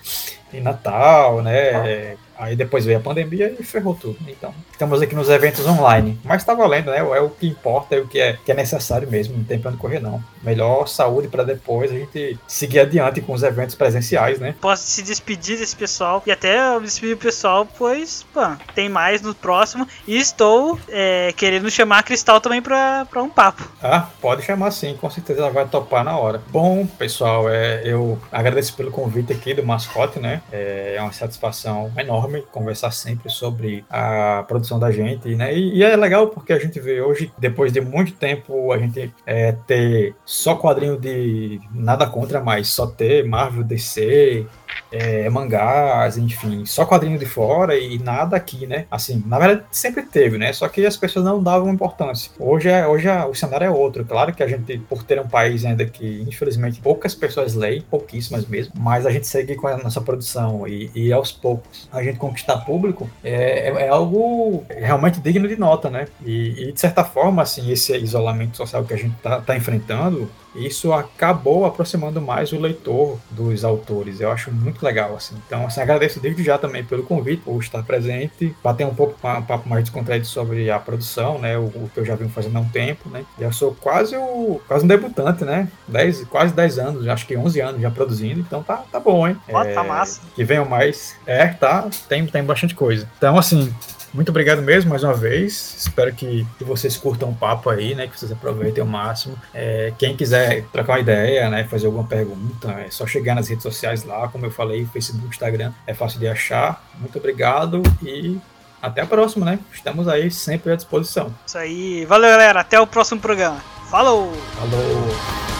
em 0.54 0.62
Natal, 0.62 1.42
né? 1.42 2.16
Aí 2.44 2.58
depois 2.58 2.84
veio 2.84 2.98
a 2.98 3.02
pandemia 3.02 3.56
e 3.58 3.64
ferrou 3.64 3.96
tudo. 3.96 4.18
Então, 4.28 4.54
estamos 4.70 5.02
aqui 5.02 5.16
nos 5.16 5.30
eventos 5.30 5.66
online. 5.66 6.20
Mas 6.26 6.44
tá 6.44 6.54
valendo, 6.54 6.92
né? 6.92 6.98
É 6.98 7.22
o 7.22 7.30
que 7.30 7.48
importa, 7.48 7.96
é 7.96 8.00
o 8.00 8.08
que 8.08 8.20
é, 8.20 8.38
que 8.44 8.52
é 8.52 8.56
necessário 8.56 9.10
mesmo. 9.10 9.38
Não 9.38 9.46
tem 9.46 9.58
pra 9.58 9.72
onde 9.72 9.80
correr, 9.80 10.00
não. 10.00 10.22
Melhor 10.44 10.88
saúde 10.88 11.30
para 11.30 11.44
depois 11.44 11.90
a 11.90 11.96
gente 11.96 12.38
seguir 12.46 12.80
adiante 12.80 13.22
com 13.22 13.32
os 13.32 13.44
eventos 13.44 13.76
presenciais, 13.76 14.40
né? 14.40 14.56
Posso 14.60 14.84
se 14.84 15.02
despedir 15.02 15.58
desse 15.58 15.76
pessoal 15.76 16.22
e 16.26 16.32
até 16.32 16.58
despedir 16.82 17.16
o 17.16 17.18
pessoal, 17.18 17.66
pois, 17.78 18.26
pô, 18.34 18.42
tem 18.76 18.90
mais 18.90 19.22
no 19.22 19.34
próximo. 19.34 19.88
E 20.06 20.18
estou 20.18 20.78
é, 20.90 21.34
querendo 21.38 21.72
chamar 21.72 22.00
a 22.00 22.04
Cristal 22.04 22.42
também 22.42 22.62
pra, 22.62 23.06
pra 23.06 23.24
um 23.24 23.30
papo. 23.30 23.64
Ah, 23.82 24.10
pode 24.20 24.44
chamar 24.44 24.72
sim, 24.72 24.98
com 25.00 25.10
certeza 25.10 25.40
ela 25.40 25.50
vai 25.50 25.66
topar 25.66 26.04
na 26.04 26.18
hora. 26.18 26.42
Bom, 26.50 26.86
pessoal, 26.86 27.50
é, 27.50 27.82
eu 27.86 28.20
agradeço 28.30 28.76
pelo 28.76 28.92
convite 28.92 29.32
aqui 29.32 29.54
do 29.54 29.66
mascote, 29.66 30.20
né? 30.20 30.42
É, 30.52 30.96
é 30.98 31.02
uma 31.02 31.14
satisfação 31.14 31.92
enorme 31.98 32.33
conversar 32.42 32.92
sempre 32.92 33.30
sobre 33.30 33.86
a 33.90 34.44
produção 34.48 34.80
da 34.80 34.92
gente, 34.92 35.36
né? 35.36 35.54
E, 35.56 35.78
e 35.78 35.84
é 35.84 35.96
legal 35.96 36.28
porque 36.28 36.54
a 36.54 36.60
gente 36.60 36.80
vê 36.80 37.02
hoje, 37.02 37.32
depois 37.38 37.72
de 37.72 37.82
muito 37.82 38.14
tempo, 38.14 38.72
a 38.72 38.78
gente 38.78 39.14
é, 39.26 39.52
ter 39.52 40.16
só 40.26 40.56
quadrinho 40.56 41.00
de 41.00 41.60
nada 41.74 42.08
contra, 42.08 42.42
mas 42.42 42.70
só 42.70 42.88
ter 42.88 43.26
Marvel, 43.28 43.64
DC, 43.64 44.46
é, 44.92 45.30
mangás, 45.30 46.18
enfim, 46.18 46.66
só 46.66 46.86
quadrinho 46.86 47.18
de 47.18 47.26
fora 47.26 47.78
e 47.78 47.98
nada 47.98 48.36
aqui, 48.36 48.68
né? 48.68 48.86
Assim, 48.92 49.24
na 49.26 49.40
verdade 49.40 49.66
sempre 49.72 50.04
teve, 50.04 50.38
né? 50.38 50.54
Só 50.54 50.68
que 50.70 50.86
as 50.86 50.96
pessoas 50.96 51.26
não 51.26 51.42
davam 51.42 51.74
importância. 51.74 52.32
Hoje, 52.40 52.70
é, 52.70 52.86
hoje 52.88 53.08
é, 53.08 53.26
o 53.26 53.34
cenário 53.34 53.66
é 53.66 53.70
outro. 53.70 54.06
Claro 54.06 54.34
que 54.34 54.44
a 54.44 54.48
gente, 54.48 54.78
por 54.90 55.04
ter 55.04 55.20
um 55.20 55.28
país 55.28 55.66
ainda 55.66 55.86
que, 55.86 56.22
infelizmente, 56.28 56.80
poucas 56.80 57.16
pessoas 57.16 57.56
leem, 57.56 57.82
pouquíssimas 57.82 58.46
mesmo, 58.46 58.74
mas 58.78 59.06
a 59.06 59.12
gente 59.12 59.28
segue 59.28 59.56
com 59.56 59.68
a 59.68 59.78
nossa 59.78 60.02
produção 60.02 60.68
e, 60.68 60.92
e 60.94 61.12
aos 61.12 61.32
poucos 61.32 61.90
a 61.92 62.04
gente 62.04 62.13
conquistar 62.16 62.58
público 62.58 63.10
é, 63.24 63.70
é, 63.70 63.86
é 63.86 63.90
algo 63.90 64.64
realmente 64.70 65.20
digno 65.20 65.48
de 65.48 65.56
nota, 65.56 65.90
né? 65.90 66.08
E, 66.26 66.70
e, 66.70 66.72
de 66.72 66.80
certa 66.80 67.04
forma, 67.04 67.42
assim, 67.42 67.72
esse 67.72 67.96
isolamento 67.98 68.58
social 68.58 68.84
que 68.84 68.94
a 68.94 68.98
gente 68.98 69.16
tá, 69.22 69.42
tá 69.42 69.56
enfrentando 69.56 70.30
isso 70.56 70.94
acabou 70.94 71.66
aproximando 71.66 72.22
mais 72.22 72.52
o 72.52 72.60
leitor 72.60 73.18
dos 73.32 73.64
autores. 73.64 74.20
Eu 74.20 74.32
acho 74.32 74.52
muito 74.52 74.84
legal, 74.84 75.16
assim. 75.16 75.36
Então, 75.46 75.66
assim, 75.66 75.82
agradeço 75.82 76.20
desde 76.20 76.44
já 76.44 76.58
também 76.58 76.84
pelo 76.84 77.04
convite, 77.04 77.42
por 77.44 77.62
estar 77.62 77.84
presente, 77.84 78.56
bater 78.64 78.86
um 78.86 78.94
pouco 78.94 79.16
um 79.28 79.42
papo 79.42 79.68
mais 79.68 79.84
descontraído 79.84 80.26
sobre 80.26 80.70
a 80.70 80.80
produção, 80.80 81.40
né? 81.40 81.58
O, 81.58 81.64
o, 81.64 81.90
que 81.94 82.00
eu 82.00 82.06
já 82.06 82.16
venho 82.16 82.30
fazendo 82.30 82.58
há 82.58 82.62
um 82.62 82.70
tempo, 82.70 83.10
né? 83.10 83.26
Eu 83.40 83.52
sou 83.52 83.76
quase 83.80 84.16
o 84.16 84.62
quase 84.68 84.86
um 84.86 84.88
debutante, 84.88 85.44
né? 85.44 85.68
Dez, 85.88 86.24
quase 86.26 86.54
10 86.54 86.80
anos, 86.80 87.08
acho 87.08 87.26
que 87.26 87.36
11 87.36 87.62
anos 87.62 87.82
já 87.82 87.92
produzindo, 87.92 88.40
então 88.40 88.64
tá, 88.64 88.84
tá 88.92 89.00
bom, 89.00 89.28
hein? 89.28 89.38
Tá 89.48 89.66
é, 89.66 89.74
tá 89.74 89.84
massa. 89.84 90.22
Que 90.36 90.44
venham 90.44 90.66
mais. 90.66 91.16
É, 91.26 91.48
tá, 91.48 91.90
tem, 92.08 92.26
tem 92.26 92.44
bastante 92.44 92.76
coisa. 92.76 93.10
Então, 93.18 93.38
assim, 93.38 93.74
muito 94.14 94.30
obrigado 94.30 94.62
mesmo 94.62 94.90
mais 94.90 95.04
uma 95.04 95.14
vez. 95.14 95.76
Espero 95.80 96.14
que, 96.14 96.46
que 96.58 96.64
vocês 96.64 96.96
curtam 96.96 97.30
o 97.30 97.36
papo 97.36 97.70
aí, 97.70 97.96
né? 97.96 98.08
Que 98.08 98.20
vocês 98.20 98.32
aproveitem 98.32 98.84
o 98.84 98.88
máximo. 98.88 99.38
É, 99.54 99.92
quem 99.98 100.16
quiser 100.16 100.66
trocar 100.72 100.94
uma 100.94 101.00
ideia, 101.00 101.50
né? 101.50 101.64
Fazer 101.64 101.88
alguma 101.88 102.06
pergunta, 102.06 102.72
é 102.72 102.90
só 102.92 103.08
chegar 103.08 103.36
nas 103.36 103.48
redes 103.48 103.64
sociais 103.64 104.04
lá, 104.04 104.28
como 104.28 104.46
eu 104.46 104.52
falei, 104.52 104.86
Facebook, 104.86 105.30
Instagram, 105.30 105.72
é 105.88 105.94
fácil 105.94 106.20
de 106.20 106.28
achar. 106.28 106.84
Muito 107.00 107.18
obrigado 107.18 107.82
e 108.02 108.40
até 108.82 109.02
a 109.02 109.06
próxima, 109.06 109.46
né? 109.46 109.60
Estamos 109.74 110.08
aí 110.08 110.30
sempre 110.30 110.74
à 110.74 110.76
disposição. 110.76 111.34
Isso 111.48 111.58
aí. 111.58 112.06
Valeu, 112.06 112.30
galera. 112.30 112.60
Até 112.60 112.80
o 112.80 112.86
próximo 112.86 113.22
programa. 113.22 113.64
Falou! 113.90 114.34
Falou! 114.56 115.53